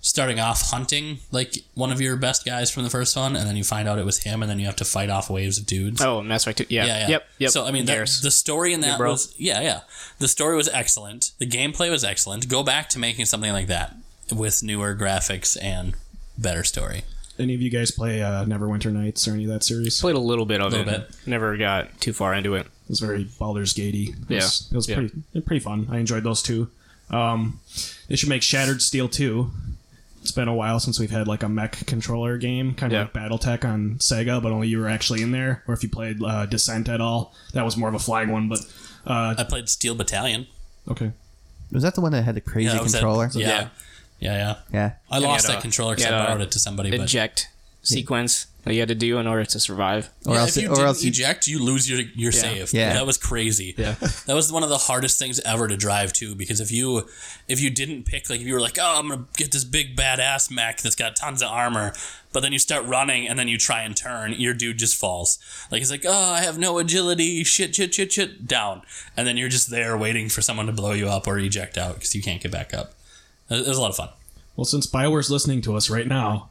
starting 0.01 0.39
off 0.39 0.71
hunting 0.71 1.19
like 1.33 1.57
one 1.75 1.91
of 1.91 2.01
your 2.01 2.17
best 2.17 2.45
guys 2.47 2.71
from 2.71 2.85
the 2.85 2.91
first 2.91 3.17
one 3.17 3.35
and 3.35 3.49
then 3.49 3.57
you 3.57 3.65
find 3.65 3.89
out 3.89 3.99
it 3.99 4.05
was 4.05 4.23
him 4.23 4.41
and 4.43 4.49
then 4.51 4.59
you 4.61 4.67
have 4.67 4.77
to 4.77 4.85
fight 4.85 5.11
off 5.11 5.29
waves 5.29 5.59
of 5.59 5.67
dudes 5.67 6.01
Oh, 6.01 6.23
that's 6.23 6.47
right. 6.47 6.57
2. 6.57 6.67
Yeah. 6.69 6.85
yeah, 6.87 6.99
yeah. 7.01 7.09
Yep. 7.09 7.29
Yep. 7.39 7.51
So 7.51 7.65
I 7.65 7.73
mean, 7.73 7.87
that, 7.87 8.09
the 8.23 8.31
story 8.31 8.73
in 8.73 8.83
that 8.83 8.99
bro. 8.99 9.11
was 9.13 9.35
yeah, 9.37 9.61
yeah. 9.61 9.81
The 10.21 10.29
story 10.29 10.57
was 10.57 10.69
excellent. 10.69 11.33
The 11.39 11.47
gameplay 11.47 11.91
was 11.91 12.05
excellent. 12.05 12.49
Go 12.49 12.63
back 12.63 12.89
to 12.91 12.99
making 13.01 13.25
something 13.25 13.53
like 13.53 13.67
that 13.67 13.97
with 14.35 14.63
newer 14.63 14.95
graphics 14.95 15.57
and 15.61 15.95
better 16.39 16.63
story. 16.63 17.03
Any 17.39 17.55
of 17.55 17.61
you 17.61 17.69
guys 17.71 17.91
play 17.91 18.23
uh, 18.23 18.45
Neverwinter 18.47 18.93
Nights 18.93 19.27
or 19.29 19.33
any 19.33 19.45
of 19.45 19.51
that 19.51 19.63
series? 19.65 20.01
played 20.01 20.15
a 20.15 20.21
little 20.21 20.47
bit 20.47 20.61
of 20.63 20.73
Little 20.73 20.89
it. 20.89 21.09
bit. 21.09 21.17
Never 21.27 21.57
got 21.57 22.01
too 22.01 22.13
far 22.13 22.33
into 22.33 22.55
it. 22.55 22.61
It 22.67 22.89
was 22.89 23.01
very 23.01 23.25
Baldur's 23.39 23.73
Gatey. 23.75 24.15
It 24.29 24.35
was, 24.37 24.69
Yeah. 24.71 24.75
it 24.75 24.77
was 24.77 24.89
Yeah. 24.89 24.95
pretty 24.95 25.41
pretty 25.43 25.61
fun. 25.61 25.89
I 25.91 25.99
enjoyed 25.99 26.23
those 26.23 26.41
two. 26.43 26.71
Um, 27.11 27.61
they 28.09 28.17
should 28.17 28.29
make 28.31 28.43
Shattered 28.43 28.81
Steel 28.81 29.09
2. 29.09 29.51
It's 30.27 30.33
been 30.33 30.49
a 30.49 30.55
while 30.55 30.81
since 30.81 30.99
we've 30.99 31.13
had 31.13 31.29
like 31.29 31.45
a 31.45 31.49
mech 31.49 31.87
controller 31.87 32.37
game, 32.37 32.75
kind 32.75 32.93
of 32.93 32.97
Yeah. 32.97 33.03
like 33.05 33.13
BattleTech 33.13 33.65
on 33.65 33.95
Sega, 34.01 34.43
but 34.43 34.51
only 34.51 34.67
you 34.67 34.81
were 34.81 34.89
actually 34.89 35.23
in 35.23 35.31
there. 35.31 35.63
Or 35.69 35.75
if 35.75 35.85
you 35.85 35.89
played 35.89 36.21
uh, 36.21 36.47
Descent 36.47 36.89
at 36.89 37.01
all, 37.01 37.33
that 37.53 37.65
was 37.65 37.77
more 37.77 37.89
of 37.89 37.95
a 37.95 38.01
flying 38.01 38.33
one. 38.33 38.49
But 38.49 38.59
uh, 39.07 39.37
I 39.39 39.45
played 39.45 39.69
Steel 39.69 39.95
Battalion. 39.95 40.49
okay, 40.91 41.13
Was 41.71 41.85
that 41.85 41.95
the 41.95 42.01
one 42.01 42.11
that 42.11 42.23
had 42.23 42.35
the 42.35 42.41
crazy 42.41 42.71
that 42.73 42.83
was 42.83 42.91
that- 42.91 42.99
controller? 42.99 43.31
yeah. 43.35 43.47
Yeah. 43.49 43.69
yeah, 44.19 44.33
yeah, 44.35 44.57
Yeah. 44.73 44.93
I 45.13 45.19
you 45.19 45.25
lost 45.27 45.47
that 45.47 45.59
a- 45.59 45.61
controller 45.61 45.95
because 45.95 46.11
I 46.11 46.15
had 46.17 46.21
a 46.23 46.27
borrowed 46.27 46.41
it 46.43 46.51
to 46.51 46.59
somebody. 46.59 46.91
But 46.91 47.01
Eject 47.03 47.47
sequence 47.87 48.47
that 48.65 48.75
you 48.75 48.81
had 48.81 48.89
to 48.89 48.97
do 48.97 49.19
in 49.19 49.29
order 49.29 49.45
to 49.45 49.61
survive. 49.61 50.11
Or 50.27 50.35
yeah, 50.35 50.41
else, 50.41 50.57
if 50.57 50.65
you 50.65 50.69
or 50.71 50.75
didn't 50.75 50.87
else 50.89 51.03
you, 51.05 51.11
eject, 51.11 51.47
you 51.47 51.63
lose 51.63 51.89
your 51.89 52.01
your 52.17 52.33
save. 52.33 52.73
Yeah. 52.73 52.95
that 52.95 53.07
was 53.07 53.17
crazy. 53.17 53.75
Yeah. 53.79 53.93
that 54.27 54.35
was 54.35 54.51
one 54.51 54.65
of 54.65 54.69
the 54.69 54.77
hardest 54.77 55.21
things 55.21 55.39
ever 55.41 55.69
to 55.69 55.77
drive 55.77 56.13
too. 56.13 56.35
Because 56.35 56.61
if 56.61 56.73
you 56.73 57.09
if 57.47 57.61
you 57.61 57.71
didn't 57.71 58.07
pick 58.07 58.29
like 58.29 58.41
if 58.41 58.47
you 58.47 58.55
were 58.55 58.61
like, 58.61 58.77
oh, 58.81 58.99
I'm 58.99 59.09
gonna 59.09 59.25
get 59.37 59.53
this 59.53 59.63
big 59.63 59.97
badass 59.97 60.51
mech 60.51 60.83
that's 60.83 60.97
got 60.97 61.15
tons 61.15 61.43
of 61.43 61.49
armor, 61.49 61.93
but 62.33 62.41
then 62.41 62.53
you 62.53 62.59
start 62.59 62.85
running 62.87 63.29
and 63.29 63.39
then 63.39 63.47
you 63.47 63.57
try 63.57 63.83
and 63.83 63.97
turn, 63.97 64.33
your 64.33 64.53
dude 64.53 64.79
just 64.79 64.97
falls. 64.99 65.39
Like 65.71 65.79
he's 65.79 65.93
like, 65.93 66.05
oh, 66.05 66.13
I 66.33 66.41
have 66.41 66.59
no 66.59 66.79
agility, 66.79 67.45
shit, 67.45 67.73
shit, 67.77 67.95
shit, 67.95 68.13
shit, 68.13 68.49
down, 68.49 68.83
and 69.17 69.29
then 69.29 69.37
you're 69.37 69.49
just 69.49 69.71
there 69.71 69.97
waiting 69.97 70.29
for 70.29 70.43
someone 70.43 70.67
to 70.67 70.73
blow 70.73 70.93
you 70.93 71.07
up 71.09 71.29
or 71.29 71.39
eject 71.39 71.79
out 71.79 71.95
because 71.95 72.17
you 72.17 72.23
can't 72.23 72.43
get 72.43 72.51
back 72.51 72.75
up. 72.75 72.95
It 73.49 73.61
it 73.61 73.69
was 73.69 73.79
a 73.79 73.81
lot 73.81 73.91
of 73.91 73.97
fun. 73.97 74.09
well, 74.57 74.65
since 74.65 74.89
Bioware's 74.89 75.31
listening 75.31 75.61
to 75.63 75.77
us 75.77 75.89
right 75.89 76.09
now, 76.09 76.51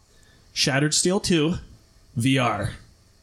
Shattered 0.56 0.94
Steel 0.94 1.20
2 1.20 1.56
VR. 2.18 2.72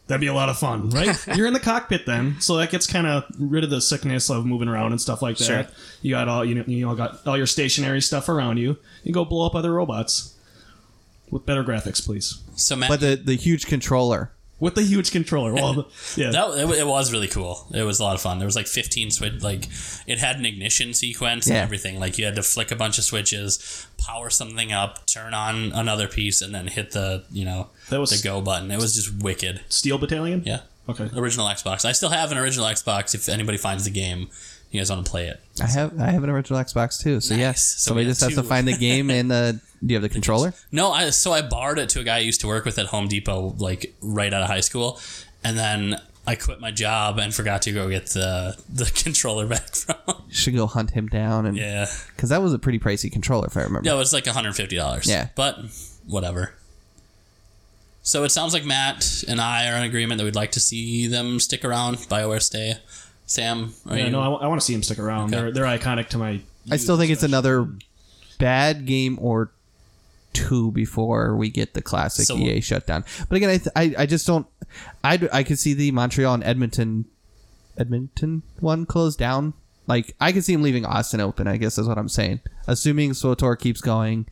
That'd 0.06 0.20
be 0.20 0.26
a 0.26 0.34
lot 0.34 0.50
of 0.50 0.58
fun, 0.58 0.90
right? 0.90 1.16
You're 1.34 1.46
in 1.46 1.54
the 1.54 1.60
cockpit 1.60 2.04
then, 2.04 2.38
so 2.40 2.58
that 2.58 2.70
gets 2.70 2.86
kind 2.86 3.06
of 3.06 3.24
rid 3.38 3.64
of 3.64 3.70
the 3.70 3.80
sickness 3.80 4.28
of 4.28 4.44
moving 4.44 4.68
around 4.68 4.92
and 4.92 5.00
stuff 5.00 5.22
like 5.22 5.38
that. 5.38 5.44
Sure. 5.44 5.66
You 6.02 6.10
got 6.10 6.28
all 6.28 6.44
you 6.44 6.54
know, 6.56 6.64
you 6.66 6.84
know, 6.84 6.94
got 6.94 7.26
all 7.26 7.38
your 7.38 7.46
stationary 7.46 8.02
stuff 8.02 8.28
around 8.28 8.58
you. 8.58 8.76
You 9.02 9.14
go 9.14 9.24
blow 9.24 9.46
up 9.46 9.54
other 9.54 9.72
robots 9.72 10.36
with 11.30 11.46
better 11.46 11.64
graphics, 11.64 12.04
please. 12.04 12.42
So 12.56 12.76
Matt, 12.76 12.90
but 12.90 13.00
the 13.00 13.16
the 13.16 13.34
huge 13.36 13.66
controller. 13.66 14.30
With 14.62 14.76
the 14.76 14.82
huge 14.82 15.10
controller. 15.10 15.52
Well, 15.52 15.88
yeah, 16.16 16.30
That 16.30 16.50
it, 16.56 16.78
it 16.78 16.86
was 16.86 17.12
really 17.12 17.26
cool. 17.26 17.66
It 17.74 17.82
was 17.82 17.98
a 17.98 18.04
lot 18.04 18.14
of 18.14 18.20
fun. 18.20 18.38
There 18.38 18.46
was 18.46 18.54
like 18.54 18.68
15 18.68 19.10
switch 19.10 19.42
like 19.42 19.68
it 20.06 20.18
had 20.18 20.36
an 20.36 20.46
ignition 20.46 20.94
sequence 20.94 21.48
and 21.48 21.56
everything. 21.56 21.98
Like 21.98 22.16
you 22.16 22.24
had 22.26 22.36
to 22.36 22.44
flick 22.44 22.70
a 22.70 22.76
bunch 22.76 22.96
of 22.96 23.02
switches, 23.02 23.88
power 23.98 24.30
something 24.30 24.70
up, 24.72 25.04
turn 25.06 25.34
on 25.34 25.72
another 25.72 26.06
piece, 26.06 26.40
and 26.40 26.54
then 26.54 26.68
hit 26.68 26.92
the 26.92 27.24
you 27.32 27.44
know 27.44 27.70
That 27.90 27.98
was- 27.98 28.10
the 28.10 28.22
go 28.22 28.40
button. 28.40 28.70
It 28.70 28.78
was 28.78 28.94
just 28.94 29.12
wicked. 29.20 29.62
Steel 29.68 29.98
Battalion. 29.98 30.44
Yeah, 30.46 30.60
Okay. 30.88 31.10
original 31.16 31.46
Xbox. 31.48 31.84
I 31.84 31.90
still 31.90 32.10
have 32.10 32.30
an 32.30 32.38
original 32.38 32.66
Xbox. 32.66 33.16
If 33.16 33.28
anybody 33.28 33.58
finds 33.58 33.82
the 33.84 33.90
game, 33.90 34.28
you 34.72 34.80
guys 34.80 34.90
want 34.90 35.04
to 35.04 35.10
play 35.10 35.26
it. 35.28 35.40
I 35.60 35.66
have 35.66 36.00
I 36.00 36.10
have 36.10 36.24
an 36.24 36.30
original 36.30 36.58
Xbox 36.60 37.00
too. 37.00 37.20
So 37.20 37.34
Nice. 37.34 37.40
yes, 37.40 37.62
So 37.64 37.88
somebody 37.90 38.06
we 38.06 38.10
just 38.10 38.20
have 38.22 38.30
has 38.30 38.38
to 38.38 38.42
find 38.42 38.66
the 38.66 38.76
game 38.78 39.10
and 39.10 39.30
the. 39.30 39.60
Do 39.84 39.92
you 39.92 39.96
have 39.96 40.02
the 40.02 40.08
controller? 40.08 40.54
No, 40.70 40.92
I 40.92 41.10
so 41.10 41.32
I 41.32 41.42
borrowed 41.42 41.78
it 41.78 41.88
to 41.90 42.00
a 42.00 42.04
guy 42.04 42.16
I 42.16 42.20
used 42.20 42.40
to 42.42 42.46
work 42.46 42.64
with 42.64 42.78
at 42.78 42.86
Home 42.86 43.08
Depot, 43.08 43.54
like 43.58 43.94
right 44.00 44.32
out 44.32 44.42
of 44.42 44.48
high 44.48 44.60
school, 44.60 45.00
and 45.42 45.58
then 45.58 46.00
I 46.24 46.36
quit 46.36 46.60
my 46.60 46.70
job 46.70 47.18
and 47.18 47.34
forgot 47.34 47.62
to 47.62 47.72
go 47.72 47.88
get 47.90 48.06
the 48.06 48.56
the 48.72 48.84
controller 49.02 49.46
back 49.46 49.74
from. 49.74 49.96
him. 50.06 50.22
You 50.28 50.34
should 50.34 50.54
go 50.54 50.66
hunt 50.68 50.92
him 50.92 51.08
down 51.08 51.46
and 51.46 51.56
yeah. 51.56 51.86
because 52.14 52.28
that 52.28 52.40
was 52.40 52.52
a 52.54 52.58
pretty 52.60 52.78
pricey 52.78 53.10
controller 53.10 53.46
if 53.48 53.56
I 53.56 53.62
remember. 53.62 53.88
Yeah, 53.88 53.96
it 53.96 53.98
was 53.98 54.12
like 54.12 54.24
$150. 54.24 55.06
Yeah. 55.08 55.28
But 55.34 55.58
whatever. 56.06 56.54
So 58.04 58.24
it 58.24 58.30
sounds 58.30 58.52
like 58.52 58.64
Matt 58.64 59.24
and 59.28 59.40
I 59.40 59.68
are 59.68 59.76
in 59.76 59.82
agreement 59.84 60.18
that 60.18 60.24
we'd 60.24 60.34
like 60.34 60.52
to 60.52 60.60
see 60.60 61.06
them 61.06 61.38
stick 61.38 61.64
around, 61.64 61.96
BioWare 61.98 62.42
stay. 62.42 62.74
Sam, 63.32 63.72
are 63.88 63.96
Yeah, 63.96 64.04
you? 64.06 64.10
no, 64.10 64.20
I, 64.36 64.46
want 64.46 64.60
to 64.60 64.64
see 64.64 64.74
him 64.74 64.82
stick 64.82 64.98
around. 64.98 65.32
Okay. 65.34 65.40
They're 65.42 65.52
they're 65.52 65.78
iconic 65.78 66.08
to 66.10 66.18
my. 66.18 66.40
I 66.70 66.76
still 66.76 66.96
think 66.98 67.10
it's 67.10 67.22
another 67.22 67.68
bad 68.38 68.86
game 68.86 69.18
or 69.20 69.50
two 70.32 70.70
before 70.72 71.36
we 71.36 71.50
get 71.50 71.74
the 71.74 71.82
classic 71.82 72.26
So- 72.26 72.36
EA 72.36 72.60
shutdown. 72.60 73.04
But 73.28 73.36
again, 73.36 73.50
I, 73.50 73.56
th- 73.58 73.68
I 73.76 74.02
I 74.02 74.06
just 74.06 74.26
don't. 74.26 74.46
I 75.04 75.28
I 75.32 75.42
could 75.42 75.58
see 75.58 75.74
the 75.74 75.90
Montreal 75.92 76.34
and 76.34 76.44
Edmonton 76.44 77.06
Edmonton 77.76 78.42
one 78.60 78.86
closed 78.86 79.18
down. 79.18 79.54
Like 79.86 80.14
I 80.20 80.32
could 80.32 80.44
see 80.44 80.52
him 80.52 80.62
leaving 80.62 80.84
Austin 80.86 81.20
open. 81.20 81.46
I 81.48 81.56
guess 81.56 81.78
is 81.78 81.88
what 81.88 81.98
I'm 81.98 82.08
saying. 82.08 82.40
Assuming 82.68 83.10
SWTOR 83.12 83.58
keeps 83.58 83.80
going, 83.80 84.26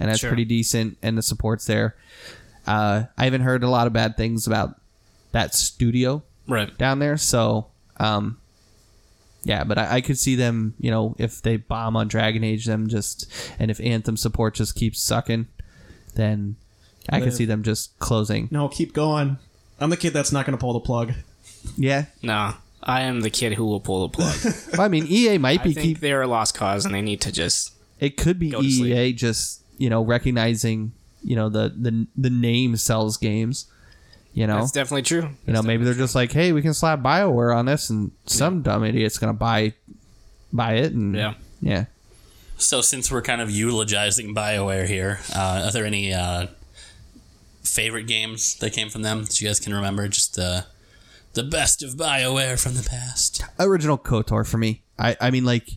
and 0.00 0.08
that's 0.10 0.20
Sure. 0.20 0.30
pretty 0.30 0.44
decent, 0.44 0.98
and 1.02 1.16
the 1.16 1.22
support's 1.22 1.66
there. 1.66 1.94
Uh, 2.66 3.04
I 3.16 3.24
haven't 3.24 3.42
heard 3.42 3.62
a 3.62 3.68
lot 3.70 3.86
of 3.86 3.92
bad 3.92 4.16
things 4.16 4.46
about 4.46 4.80
that 5.32 5.54
studio 5.54 6.22
Right. 6.48 6.76
down 6.78 6.98
there. 6.98 7.16
So, 7.16 7.66
um, 7.98 8.38
yeah, 9.46 9.62
but 9.64 9.78
I, 9.78 9.96
I 9.96 10.00
could 10.00 10.18
see 10.18 10.34
them, 10.34 10.74
you 10.80 10.90
know, 10.90 11.14
if 11.18 11.40
they 11.40 11.56
bomb 11.56 11.96
on 11.96 12.08
Dragon 12.08 12.42
Age, 12.42 12.64
them 12.64 12.88
just, 12.88 13.30
and 13.60 13.70
if 13.70 13.80
Anthem 13.80 14.16
support 14.16 14.54
just 14.54 14.74
keeps 14.74 15.00
sucking, 15.00 15.46
then 16.16 16.56
I 17.08 17.20
could 17.20 17.32
see 17.32 17.44
them 17.44 17.62
just 17.62 17.96
closing. 18.00 18.48
No, 18.50 18.68
keep 18.68 18.92
going. 18.92 19.38
I'm 19.78 19.90
the 19.90 19.96
kid 19.96 20.12
that's 20.12 20.32
not 20.32 20.46
going 20.46 20.56
to 20.58 20.60
pull 20.60 20.72
the 20.72 20.80
plug. 20.80 21.12
Yeah, 21.76 22.06
No. 22.22 22.54
I 22.88 23.00
am 23.02 23.20
the 23.22 23.30
kid 23.30 23.54
who 23.54 23.64
will 23.66 23.80
pull 23.80 24.06
the 24.06 24.16
plug. 24.16 24.36
well, 24.72 24.82
I 24.82 24.88
mean, 24.88 25.06
EA 25.08 25.38
might 25.38 25.60
I 25.60 25.64
be 25.64 25.72
think 25.74 25.84
keep. 25.84 26.00
they're 26.00 26.22
a 26.22 26.26
lost 26.28 26.54
cause 26.54 26.84
and 26.84 26.94
they 26.94 27.02
need 27.02 27.20
to 27.22 27.32
just 27.32 27.72
It 27.98 28.16
could 28.16 28.38
be 28.38 28.50
Go 28.50 28.62
to 28.62 28.70
sleep. 28.70 28.94
EA 28.94 29.12
just, 29.12 29.62
you 29.76 29.90
know, 29.90 30.04
recognizing, 30.04 30.92
you 31.24 31.34
know, 31.34 31.48
the 31.48 31.74
the 31.76 32.06
the 32.16 32.30
name 32.30 32.76
sells 32.76 33.16
games. 33.16 33.66
You 34.36 34.46
know, 34.46 34.58
That's 34.58 34.70
definitely 34.70 35.00
true. 35.00 35.30
you 35.46 35.54
know, 35.54 35.62
maybe 35.62 35.84
they're 35.84 35.94
just 35.94 36.14
like, 36.14 36.30
hey, 36.30 36.52
we 36.52 36.60
can 36.60 36.74
slap 36.74 37.00
Bioware 37.00 37.56
on 37.56 37.64
this, 37.64 37.88
and 37.88 38.10
some 38.26 38.60
dumb 38.60 38.84
idiot's 38.84 39.16
gonna 39.16 39.32
buy 39.32 39.72
buy 40.52 40.74
it, 40.74 40.92
and 40.92 41.14
Yeah. 41.14 41.34
yeah. 41.62 41.86
So 42.58 42.82
since 42.82 43.10
we're 43.10 43.22
kind 43.22 43.40
of 43.40 43.50
eulogizing 43.50 44.34
BioWare 44.34 44.86
here, 44.86 45.20
uh, 45.34 45.62
are 45.66 45.72
there 45.72 45.86
any 45.86 46.12
uh, 46.12 46.48
favorite 47.62 48.06
games 48.06 48.54
that 48.56 48.72
came 48.74 48.90
from 48.90 49.00
them 49.02 49.24
that 49.24 49.40
you 49.40 49.46
guys 49.48 49.58
can 49.58 49.72
remember? 49.74 50.06
Just 50.08 50.38
uh, 50.38 50.62
the 51.32 51.42
best 51.42 51.82
of 51.82 51.94
BioWare 51.94 52.62
from 52.62 52.74
the 52.74 52.82
past. 52.82 53.42
original 53.58 53.96
KOTOR 53.98 54.46
for 54.46 54.58
me. 54.58 54.82
I, 54.98 55.16
I 55.20 55.30
mean, 55.30 55.44
like, 55.44 55.68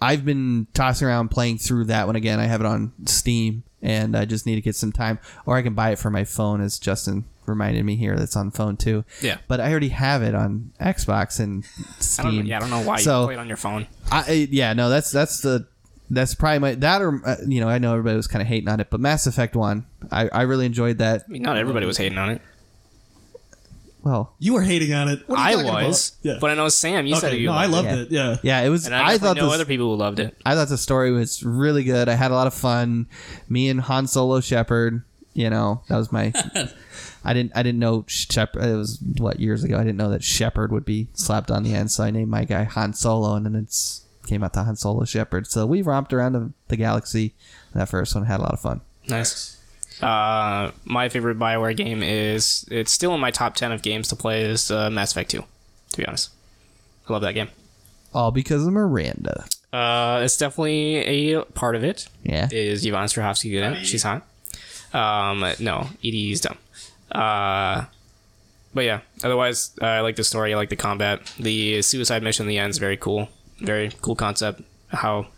I've 0.00 0.24
been 0.24 0.66
tossing 0.74 1.06
around 1.08 1.28
playing 1.30 1.58
through 1.58 1.84
that 1.86 2.06
one 2.06 2.16
again. 2.16 2.40
I 2.40 2.44
have 2.44 2.60
it 2.60 2.66
on 2.66 2.92
Steam, 3.06 3.62
and 3.82 4.16
I 4.16 4.24
just 4.24 4.46
need 4.46 4.56
to 4.56 4.60
get 4.60 4.76
some 4.76 4.92
time, 4.92 5.18
or 5.46 5.56
I 5.56 5.62
can 5.62 5.74
buy 5.74 5.90
it 5.90 5.98
for 5.98 6.10
my 6.10 6.24
phone, 6.24 6.60
as 6.60 6.78
Justin 6.78 7.24
reminded 7.46 7.84
me 7.84 7.96
here. 7.96 8.16
That's 8.16 8.36
on 8.36 8.50
phone 8.50 8.76
too. 8.76 9.04
Yeah. 9.20 9.38
But 9.48 9.60
I 9.60 9.70
already 9.70 9.88
have 9.88 10.22
it 10.22 10.34
on 10.34 10.72
Xbox 10.80 11.40
and 11.40 11.64
I 11.64 12.00
Steam. 12.00 12.24
don't, 12.36 12.46
yeah, 12.46 12.58
I 12.58 12.60
don't 12.60 12.70
know 12.70 12.82
why 12.82 12.98
So- 12.98 13.20
you 13.22 13.26
play 13.28 13.34
it 13.34 13.38
on 13.40 13.48
your 13.48 13.56
phone. 13.56 13.86
I, 14.12 14.24
I- 14.28 14.48
yeah, 14.50 14.72
no, 14.72 14.88
that's 14.90 15.10
that's 15.10 15.40
the 15.40 15.66
that's 16.12 16.34
probably 16.34 16.58
my 16.58 16.74
that 16.74 17.00
or 17.02 17.20
uh, 17.24 17.36
you 17.46 17.60
know 17.60 17.68
I 17.68 17.78
know 17.78 17.92
everybody 17.92 18.16
was 18.16 18.26
kind 18.26 18.42
of 18.42 18.48
hating 18.48 18.68
on 18.68 18.80
it, 18.80 18.88
but 18.90 19.00
Mass 19.00 19.26
Effect 19.26 19.54
One, 19.56 19.86
I, 20.10 20.28
I 20.28 20.42
really 20.42 20.66
enjoyed 20.66 20.98
that. 20.98 21.24
I 21.28 21.30
mean, 21.30 21.42
not 21.42 21.56
everybody 21.56 21.86
was 21.86 21.96
hating 21.98 22.18
on 22.18 22.30
it. 22.30 22.42
Well, 24.02 24.34
You 24.38 24.54
were 24.54 24.62
hating 24.62 24.92
on 24.94 25.08
it. 25.08 25.28
What 25.28 25.38
are 25.38 25.50
you 25.52 25.58
I 25.58 25.62
talking 25.62 25.88
was. 25.88 26.12
Yeah. 26.22 26.38
but 26.40 26.50
I 26.50 26.54
know 26.54 26.68
Sam. 26.68 27.06
You 27.06 27.16
said 27.16 27.28
okay, 27.32 27.38
you 27.38 27.46
no, 27.48 27.52
I 27.52 27.66
loved 27.66 27.88
loved 27.88 27.98
it. 27.98 28.00
it. 28.06 28.10
Yeah. 28.12 28.36
yeah, 28.42 28.60
it 28.60 28.68
was. 28.70 28.86
And 28.86 28.94
I, 28.94 29.00
I, 29.00 29.12
I 29.12 29.18
thought 29.18 29.36
know 29.36 29.46
this, 29.46 29.54
other 29.54 29.64
people 29.64 29.86
who 29.90 29.96
loved 29.96 30.20
it. 30.20 30.36
I 30.44 30.54
thought 30.54 30.68
the 30.68 30.78
story 30.78 31.10
was 31.12 31.42
really 31.42 31.84
good. 31.84 32.08
I 32.08 32.14
had 32.14 32.30
a 32.30 32.34
lot 32.34 32.46
of 32.46 32.54
fun. 32.54 33.06
Me 33.48 33.68
and 33.68 33.80
Han 33.82 34.06
Solo 34.06 34.40
Shepard, 34.40 35.02
you 35.34 35.50
know, 35.50 35.82
that 35.88 35.96
was 35.96 36.10
my. 36.10 36.32
I 37.24 37.34
didn't. 37.34 37.52
I 37.54 37.62
didn't 37.62 37.80
know 37.80 38.04
Shepard. 38.08 38.64
It 38.64 38.74
was 38.76 38.98
what 39.18 39.40
years 39.40 39.62
ago. 39.62 39.76
I 39.76 39.80
didn't 39.84 39.98
know 39.98 40.10
that 40.10 40.24
Shepard 40.24 40.72
would 40.72 40.86
be 40.86 41.08
slapped 41.12 41.50
on 41.50 41.62
the 41.62 41.74
end, 41.74 41.90
so 41.90 42.04
I 42.04 42.10
named 42.10 42.30
my 42.30 42.44
guy 42.44 42.64
Han 42.64 42.94
Solo, 42.94 43.34
and 43.34 43.44
then 43.44 43.54
it's 43.54 44.06
came 44.26 44.42
out 44.42 44.54
to 44.54 44.62
Han 44.64 44.76
Solo 44.76 45.04
Shepard. 45.04 45.46
So 45.46 45.66
we 45.66 45.82
romped 45.82 46.12
around 46.14 46.32
the, 46.32 46.52
the 46.68 46.76
galaxy. 46.76 47.34
That 47.74 47.88
first 47.90 48.14
one 48.14 48.24
had 48.24 48.40
a 48.40 48.42
lot 48.44 48.52
of 48.54 48.60
fun. 48.60 48.80
Nice. 49.08 49.58
Uh, 50.02 50.70
my 50.84 51.08
favorite 51.08 51.38
Bioware 51.38 51.76
game 51.76 52.02
is 52.02 52.64
it's 52.70 52.92
still 52.92 53.14
in 53.14 53.20
my 53.20 53.30
top 53.30 53.54
ten 53.54 53.72
of 53.72 53.82
games 53.82 54.08
to 54.08 54.16
play 54.16 54.42
is 54.42 54.70
uh, 54.70 54.90
Mass 54.90 55.12
Effect 55.12 55.30
Two. 55.30 55.44
To 55.92 55.96
be 55.96 56.06
honest, 56.06 56.30
I 57.08 57.12
love 57.12 57.22
that 57.22 57.32
game. 57.34 57.48
All 58.14 58.30
because 58.30 58.66
of 58.66 58.72
Miranda. 58.72 59.44
Uh, 59.72 60.20
it's 60.24 60.36
definitely 60.36 61.34
a 61.36 61.42
part 61.44 61.76
of 61.76 61.84
it. 61.84 62.08
Yeah. 62.24 62.48
Is 62.50 62.84
Yvonne 62.84 63.06
Strahovski 63.06 63.50
good 63.50 63.62
it? 63.78 63.84
She's 63.86 64.02
hot. 64.02 64.26
Um, 64.92 65.44
no, 65.60 65.86
Edie's 66.02 66.40
dumb. 66.40 66.58
Uh, 67.12 67.84
but 68.74 68.84
yeah, 68.84 69.00
otherwise, 69.22 69.70
uh, 69.80 69.86
I 69.86 70.00
like 70.00 70.16
the 70.16 70.24
story. 70.24 70.52
I 70.52 70.56
like 70.56 70.70
the 70.70 70.76
combat. 70.76 71.20
The 71.38 71.82
suicide 71.82 72.22
mission 72.22 72.44
in 72.44 72.48
the 72.48 72.58
end 72.58 72.70
is 72.70 72.78
very 72.78 72.96
cool. 72.96 73.28
Very 73.60 73.90
cool 74.02 74.16
concept. 74.16 74.62
How 74.88 75.28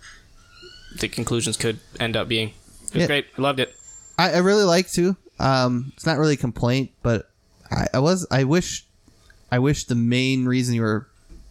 the 0.98 1.08
conclusions 1.08 1.56
could 1.58 1.80
end 2.00 2.16
up 2.16 2.28
being. 2.28 2.48
It 2.88 2.94
was 2.94 3.00
Yeah. 3.02 3.06
great. 3.06 3.26
I 3.36 3.40
loved 3.42 3.60
it. 3.60 3.74
I, 4.18 4.32
I 4.32 4.38
really 4.38 4.64
like 4.64 4.90
to. 4.92 5.16
Um, 5.38 5.92
it's 5.94 6.06
not 6.06 6.18
really 6.18 6.34
a 6.34 6.38
complaint, 6.38 6.90
but 7.02 7.30
I, 7.70 7.86
I 7.94 7.98
was 7.98 8.26
I 8.30 8.44
wish 8.44 8.86
I 9.50 9.58
wish 9.58 9.84
the 9.84 9.94
main 9.94 10.44
reason 10.46 10.74
you 10.74 10.82
were 10.82 11.08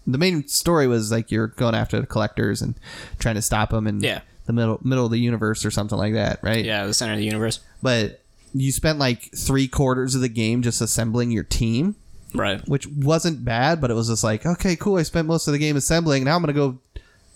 the 0.07 0.17
main 0.17 0.47
story 0.47 0.87
was 0.87 1.11
like 1.11 1.31
you're 1.31 1.47
going 1.47 1.75
after 1.75 1.99
the 1.99 2.07
collectors 2.07 2.61
and 2.61 2.75
trying 3.19 3.35
to 3.35 3.41
stop 3.41 3.69
them 3.71 3.87
in 3.87 3.99
Yeah. 4.01 4.21
the 4.45 4.53
middle 4.53 4.79
middle 4.83 5.05
of 5.05 5.11
the 5.11 5.19
universe 5.19 5.65
or 5.65 5.71
something 5.71 5.97
like 5.97 6.13
that, 6.13 6.39
right? 6.41 6.63
Yeah, 6.65 6.85
the 6.85 6.93
center 6.93 7.13
of 7.13 7.19
the 7.19 7.25
universe. 7.25 7.59
But 7.83 8.21
you 8.53 8.71
spent 8.71 8.99
like 8.99 9.31
three 9.35 9.67
quarters 9.67 10.15
of 10.15 10.21
the 10.21 10.29
game 10.29 10.61
just 10.61 10.81
assembling 10.81 11.31
your 11.31 11.43
team, 11.43 11.95
Right. 12.33 12.65
which 12.67 12.85
wasn't 12.87 13.45
bad, 13.45 13.79
but 13.81 13.91
it 13.91 13.93
was 13.93 14.07
just 14.09 14.23
like, 14.23 14.45
okay, 14.45 14.75
cool. 14.75 14.97
I 14.97 15.03
spent 15.03 15.27
most 15.27 15.47
of 15.47 15.53
the 15.53 15.59
game 15.59 15.75
assembling. 15.77 16.23
Now 16.23 16.35
I'm 16.35 16.41
gonna 16.41 16.53
go. 16.53 16.79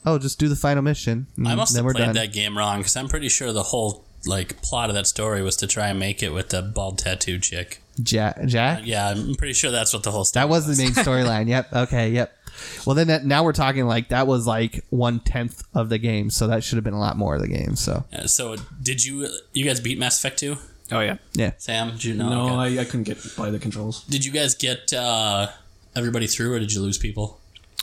Oh, 0.06 0.20
just 0.20 0.38
do 0.40 0.48
the 0.48 0.56
final 0.56 0.84
mission. 0.84 1.26
I 1.44 1.56
must 1.56 1.74
then 1.74 1.84
have 1.84 1.94
played 1.96 2.06
done. 2.06 2.16
that 2.16 2.32
game 2.32 2.56
wrong 2.58 2.78
because 2.80 2.96
I'm 2.96 3.08
pretty 3.08 3.28
sure 3.30 3.52
the 3.52 3.64
whole 3.64 4.06
like 4.26 4.62
plot 4.62 4.90
of 4.90 4.96
that 4.96 5.08
story 5.08 5.42
was 5.42 5.56
to 5.58 5.68
try 5.68 5.88
and 5.90 6.00
make 6.00 6.22
it 6.24 6.30
with 6.30 6.50
the 6.50 6.62
bald 6.62 6.98
tattoo 7.00 7.40
chick. 7.40 7.82
Jack, 8.02 8.46
Jack. 8.46 8.82
Yeah, 8.84 9.10
I'm 9.12 9.36
pretty 9.36 9.54
sure 9.54 9.72
that's 9.72 9.94
what 9.94 10.04
the 10.04 10.12
whole 10.12 10.26
story 10.26 10.42
That 10.44 10.50
was 10.50 10.66
the 10.68 10.82
main 10.84 10.92
storyline. 11.06 11.48
Yep. 11.48 11.72
Okay. 11.74 12.10
Yep. 12.12 12.38
Well, 12.86 12.96
then 12.96 13.08
that, 13.08 13.26
now 13.26 13.44
we're 13.44 13.54
talking 13.54 13.86
like 13.86 14.10
that 14.10 14.28
was 14.28 14.46
like 14.48 14.84
one 14.90 15.20
tenth 15.20 15.64
of 15.74 15.90
the 15.90 15.98
game, 15.98 16.30
so 16.30 16.48
that 16.48 16.64
should 16.64 16.76
have 16.78 16.84
been 16.84 16.94
a 16.94 17.00
lot 17.00 17.18
more 17.18 17.36
of 17.36 17.42
the 17.42 17.48
game. 17.48 17.76
So 17.76 18.04
Uh, 18.14 18.28
So 18.28 18.56
did 18.82 19.04
you 19.04 19.28
you 19.54 19.66
guys 19.66 19.80
beat 19.80 19.98
Mass 19.98 20.18
Effect 20.20 20.40
2? 20.40 20.58
Oh 20.92 21.00
yeah. 21.00 21.18
yeah, 21.34 21.52
Sam, 21.58 21.92
did 21.92 22.04
you 22.04 22.14
know? 22.14 22.30
No, 22.30 22.46
Okay. 22.62 22.78
I, 22.78 22.82
I 22.82 22.86
couldn't 22.86 23.04
get 23.04 23.18
by 23.36 23.50
the 23.50 23.60
controls. 23.60 24.04
Did 24.04 24.24
you 24.24 24.32
guys 24.32 24.54
get 24.56 24.94
uh, 24.94 25.48
everybody 25.96 26.28
through, 26.28 26.54
or 26.54 26.60
did 26.60 26.72
you 26.74 26.82
lose 26.82 26.98
people? 26.98 27.40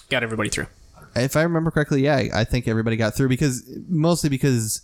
Got 0.09 0.23
everybody 0.23 0.51
through. 0.51 0.66
if 1.16 1.36
I 1.36 1.43
remember 1.43 1.70
correctly, 1.70 2.02
yeah, 2.05 2.28
I 2.32 2.44
think 2.44 2.69
everybody 2.69 2.97
got 2.97 3.14
through 3.14 3.28
because 3.28 3.64
mostly 3.89 4.31
because 4.31 4.82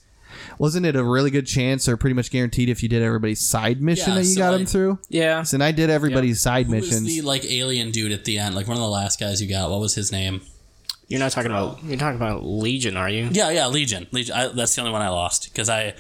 wasn't 0.59 0.87
it 0.87 0.97
a 0.97 1.05
really 1.05 1.31
good 1.31 1.47
chance 1.47 1.89
or 1.89 1.97
pretty 1.97 2.15
much 2.15 2.31
guaranteed 2.31 2.69
if 2.69 2.83
you 2.83 2.89
did 2.89 3.03
everybody's 3.03 3.41
side 3.41 3.81
mission 3.81 4.11
Yeah, 4.11 4.15
that 4.17 4.21
you 4.25 4.35
so, 4.35 4.39
got 4.41 4.51
them 4.53 4.61
like- 4.63 4.69
through? 4.69 4.99
Yeah. 5.09 5.43
So, 5.43 5.57
and 5.57 5.65
I 5.65 5.73
did 5.73 5.91
everybody's 5.91 6.41
side 6.41 6.67
Who 6.67 6.75
was 6.77 6.85
missions. 6.91 7.07
the 7.07 7.21
like 7.23 7.45
alien 7.45 7.91
dude 7.91 8.13
at 8.13 8.25
the 8.25 8.39
end? 8.39 8.55
Like 8.55 8.67
one 8.69 8.77
of 8.77 8.83
the 8.83 8.89
last 8.89 9.19
guys 9.21 9.41
you 9.43 9.49
got. 9.49 9.71
What 9.71 9.81
was 9.81 9.95
his 9.95 10.13
name? 10.13 10.41
You're 11.09 11.21
not 11.21 11.33
talking 11.33 11.51
about 11.51 11.83
you're 11.85 11.97
talking 11.99 12.17
about 12.17 12.45
Legion, 12.45 12.97
are 12.97 13.09
you? 13.09 13.29
Yeah, 13.33 13.51
yeah, 13.51 13.67
Legion. 13.69 14.07
Legion. 14.13 14.35
I, 14.37 14.49
that's 14.49 14.75
the 14.75 14.83
only 14.83 14.93
one 14.93 15.01
I 15.01 15.09
lost 15.09 15.49
because 15.51 15.71
I 15.71 15.95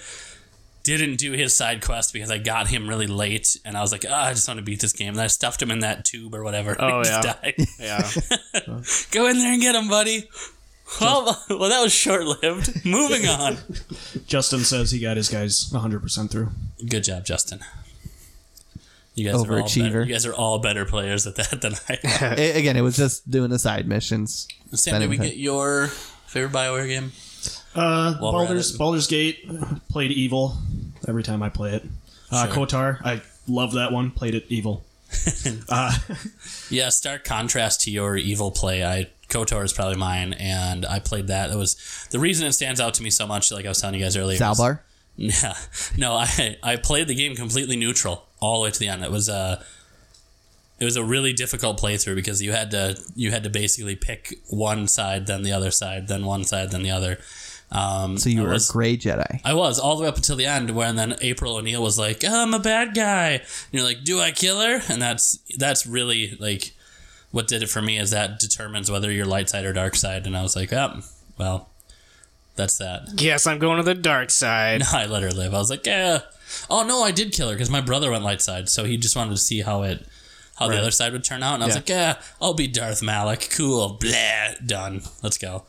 didn't 0.85 1.17
do 1.17 1.33
his 1.33 1.55
side 1.55 1.83
quest 1.83 2.13
because 2.13 2.31
I 2.31 2.37
got 2.39 2.69
him 2.69 2.89
really 2.89 3.07
late, 3.07 3.57
and 3.65 3.77
I 3.77 3.81
was 3.81 3.91
like, 3.93 4.05
ah, 4.09 4.27
I 4.27 4.33
just 4.33 4.47
want 4.49 4.59
to 4.59 4.65
beat 4.65 4.81
this 4.81 4.93
game. 4.93 5.11
And 5.15 5.21
I 5.21 5.27
stuffed 5.27 5.61
him 5.63 5.71
in 5.71 5.79
that 5.81 6.05
tube 6.05 6.35
or 6.35 6.43
whatever. 6.45 6.77
Oh, 6.81 6.99
he 7.01 7.05
just 7.09 7.25
yeah. 7.25 7.35
died. 7.43 7.55
Yeah. 7.79 8.81
Go 9.11 9.29
in 9.29 9.39
there 9.39 9.53
and 9.53 9.61
get 9.63 9.75
him, 9.75 9.89
buddy. 9.89 10.29
Well, 11.01 11.25
well, 11.51 11.69
that 11.69 11.81
was 11.83 11.93
short 11.93 12.25
lived. 12.25 12.85
Moving 12.85 13.27
on. 13.29 13.59
Justin 14.27 14.61
says 14.61 14.91
he 14.91 14.99
got 14.99 15.17
his 15.17 15.29
guys 15.29 15.71
100% 15.71 16.31
through. 16.31 16.51
Good 16.89 17.05
job, 17.05 17.25
Justin. 17.25 17.61
You 19.15 19.25
guys 19.25 19.35
are 19.35 19.39
all 19.39 19.45
Overachiever. 19.47 19.83
better, 19.83 20.03
you 20.05 20.13
guys 20.13 20.27
are 20.27 20.35
all 20.35 20.59
better 20.61 20.85
players 20.85 21.27
at 21.27 21.35
that 21.37 21.61
than 21.61 21.75
I 21.89 21.99
am. 22.05 22.35
A- 22.39 22.59
again, 22.59 22.77
it 22.77 22.83
was 22.83 22.97
just 22.97 23.29
doing 23.31 23.51
the 23.51 23.59
side 23.59 23.89
missions. 23.89 24.47
Sam, 24.73 25.01
did 25.01 25.11
we 25.11 25.17
Anything. 25.17 25.31
get 25.33 25.39
your 25.39 25.89
favorite 25.89 26.53
Bioware 26.53 26.87
game? 26.87 27.13
Uh, 27.75 28.15
While 28.19 28.33
we're 28.33 28.43
at 28.43 28.49
Baldur's, 28.49 28.75
it. 28.75 28.79
Baldur's 28.79 29.07
Gate, 29.09 29.49
played 29.91 30.13
Evil 30.13 30.57
every 31.09 31.23
time 31.25 31.43
I 31.43 31.49
play 31.49 31.75
it. 31.75 31.85
Uh, 32.31 32.47
Sure. 32.47 32.67
KOTOR, 32.67 33.01
I 33.05 33.23
love 33.49 33.73
that 33.75 33.91
one, 33.93 34.11
played 34.13 34.35
it 34.35 34.45
Evil. 34.49 34.85
uh, 35.69 35.97
Yeah, 36.71 36.91
stark 36.91 37.25
contrast 37.25 37.81
to 37.83 37.91
your 37.91 38.17
evil 38.17 38.51
play. 38.51 38.85
I 38.85 39.09
KOTOR 39.29 39.65
is 39.65 39.73
probably 39.73 39.97
mine, 39.97 40.33
and 40.35 40.87
I 40.87 40.99
played 41.01 41.27
that. 41.29 41.51
It 41.51 41.57
was 41.57 41.77
the 42.11 42.19
reason 42.19 42.47
it 42.47 42.53
stands 42.53 42.81
out 42.81 42.95
to 42.95 43.03
me 43.03 43.11
so 43.11 43.27
much. 43.27 43.51
Like 43.53 43.67
I 43.67 43.69
was 43.69 43.81
telling 43.81 43.97
you 43.97 44.05
guys 44.05 44.17
earlier, 44.17 44.39
Zaalbar. 44.39 44.81
Yeah, 45.17 45.55
no, 45.97 46.15
I 46.15 46.57
I 46.63 46.77
played 46.77 47.09
the 47.09 47.15
game 47.15 47.35
completely 47.37 47.77
neutral 47.77 48.27
all 48.41 48.61
the 48.61 48.65
way 48.65 48.71
to 48.71 48.79
the 48.79 48.89
end. 48.89 49.03
It 49.05 49.11
was 49.11 49.29
a 49.29 49.65
it 50.81 50.85
was 50.85 50.97
a 50.97 51.05
really 51.05 51.33
difficult 51.33 51.81
playthrough 51.81 52.15
because 52.15 52.41
you 52.41 52.53
had 52.53 52.71
to 52.71 52.97
you 53.17 53.31
had 53.31 53.43
to 53.45 53.51
basically 53.51 53.97
pick 53.97 54.35
one 54.49 54.87
side, 54.87 55.27
then 55.27 55.43
the 55.43 55.53
other 55.53 55.71
side, 55.71 56.09
then 56.09 56.25
one 56.25 56.45
side, 56.45 56.71
then 56.71 56.83
the 56.83 56.91
other. 56.91 57.19
Um, 57.71 58.17
So 58.17 58.31
you 58.31 58.41
I 58.41 58.45
were 58.45 58.53
was, 58.53 58.71
a 58.71 58.73
gray 58.73 58.97
Jedi. 58.97 59.41
I 59.45 59.53
was 59.53 59.79
all 59.79 59.97
the 59.97 60.05
way 60.05 60.09
up 60.09 60.17
until 60.17 60.37
the 60.37 60.47
end, 60.47 60.71
where 60.71 60.89
and 60.89 60.99
then 60.99 61.17
April 61.21 61.57
O'Neil 61.57 61.83
was 61.83 61.99
like, 61.99 62.25
oh, 62.25 62.43
"I'm 62.43 62.55
a 62.55 62.59
bad 62.59 62.95
guy." 62.95 63.31
And 63.33 63.43
you're 63.73 63.83
like, 63.83 64.05
"Do 64.05 64.21
I 64.21 64.31
kill 64.31 64.61
her?" 64.61 64.81
And 64.89 65.03
that's 65.03 65.41
that's 65.59 65.87
really 65.87 66.35
like 66.41 66.73
what 67.31 67.47
did 67.47 67.63
it 67.63 67.69
for 67.69 67.83
me 67.83 67.99
is 67.99 68.11
that 68.11 68.39
determines 68.39 68.91
whether 68.91 69.11
you're 69.13 69.27
light 69.27 69.49
side 69.51 69.65
or 69.65 69.73
dark 69.73 69.95
side. 69.97 70.27
And 70.27 70.37
I 70.37 70.43
was 70.43 70.57
like, 70.57 70.73
"Oh, 70.73 71.01
well, 71.39 71.69
that's 72.57 72.79
that." 72.79 73.09
yes, 73.21 73.47
I'm 73.47 73.59
going 73.59 73.77
to 73.77 73.83
the 73.83 73.95
dark 73.95 74.31
side. 74.31 74.81
No, 74.81 74.87
I 74.93 75.07
let 75.07 75.23
her 75.23 75.31
live. 75.31 75.55
I 75.55 75.59
was 75.59 75.71
like, 75.71 75.87
"Yeah." 75.87 76.21
Oh 76.71 76.83
no, 76.83 77.03
I 77.03 77.11
did 77.11 77.33
kill 77.33 77.49
her 77.49 77.55
because 77.55 77.71
my 77.71 77.81
brother 77.83 78.11
went 78.11 78.25
light 78.25 78.41
side, 78.41 78.69
so 78.69 78.85
he 78.85 78.97
just 78.97 79.17
wanted 79.17 79.31
to 79.33 79.37
see 79.37 79.61
how 79.61 79.83
it 79.83 80.05
how 80.59 80.67
the 80.69 80.79
other 80.79 80.91
side 80.91 81.13
would 81.13 81.23
turn 81.23 81.43
out. 81.43 81.55
And 81.55 81.63
I 81.63 81.67
was 81.67 81.75
Yeah. 81.77 81.79
like, 81.81 81.89
"Yeah, 81.89 82.17
I'll 82.41 82.55
be 82.55 82.67
Darth 82.67 83.03
Malik. 83.03 83.49
Cool. 83.53 83.99
Blah. 84.01 84.55
Done. 84.65 85.03
Let's 85.23 85.39
go." 85.39 85.65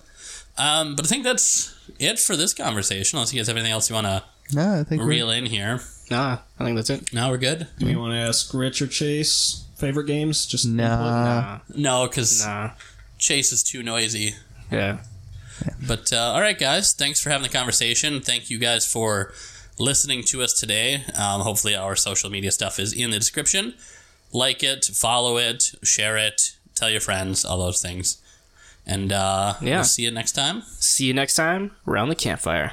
Um, 0.57 0.95
but 0.95 1.06
I 1.06 1.07
think 1.07 1.23
that's 1.23 1.73
it 1.99 2.19
for 2.19 2.36
this 2.36 2.53
conversation. 2.53 3.18
Unless 3.18 3.34
you 3.34 3.40
guys 3.40 3.48
have 3.48 3.56
anything 3.56 3.72
else 3.72 3.90
you 3.90 3.94
want 3.94 4.07
to 4.07 4.23
No, 4.53 4.80
I 4.80 4.84
think 4.84 5.02
we 5.02 5.07
reel 5.07 5.30
in 5.30 5.45
here. 5.45 5.80
Nah, 6.10 6.40
I 6.60 6.64
think 6.65 6.76
that's 6.76 6.90
it. 6.90 7.14
No, 7.14 7.30
we're 7.30 7.38
good. 7.38 7.68
do 7.77 7.86
we 7.86 7.95
want 7.95 8.14
to 8.14 8.18
ask 8.18 8.52
Rich 8.53 8.81
or 8.81 8.88
Chase 8.88 9.64
favorite 9.80 10.06
games? 10.06 10.45
Just 10.45 10.68
nah, 10.68 11.60
no, 11.76 12.07
because 12.07 12.45
nah. 12.45 12.72
Chase 13.18 13.51
is 13.51 13.64
too 13.64 13.81
noisy. 13.81 14.35
Yeah. 14.72 14.99
yeah. 15.65 15.73
But 15.88 16.14
uh, 16.14 16.34
all 16.34 16.41
right, 16.41 16.57
guys, 16.57 16.93
thanks 16.93 17.22
for 17.22 17.30
having 17.30 17.43
the 17.43 17.57
conversation. 17.57 18.22
Thank 18.22 18.49
you 18.49 18.60
guys 18.60 18.91
for 18.91 19.34
listening 19.80 20.23
to 20.23 20.41
us 20.41 20.60
today. 20.60 21.03
Um, 21.18 21.41
hopefully, 21.41 21.76
our 21.76 21.95
social 21.95 22.30
media 22.30 22.51
stuff 22.51 22.80
is 22.80 22.93
in 22.93 23.11
the 23.11 23.18
description. 23.18 23.73
Like 24.31 24.61
it, 24.61 24.85
follow 24.85 25.38
it, 25.38 25.72
share 25.81 26.18
it, 26.18 26.56
tell 26.76 26.89
your 26.89 27.01
friends, 27.01 27.43
all 27.43 27.57
those 27.57 27.81
things. 27.81 28.22
And 28.85 29.11
uh, 29.11 29.56
yeah. 29.61 29.77
We'll 29.77 29.84
see 29.84 30.03
you 30.03 30.11
next 30.11 30.34
time. 30.34 30.64
See 30.80 31.06
you 31.06 31.14
next 31.14 31.35
time 31.35 31.72
around 31.88 32.10
the 32.10 32.15
campfire. 32.15 32.72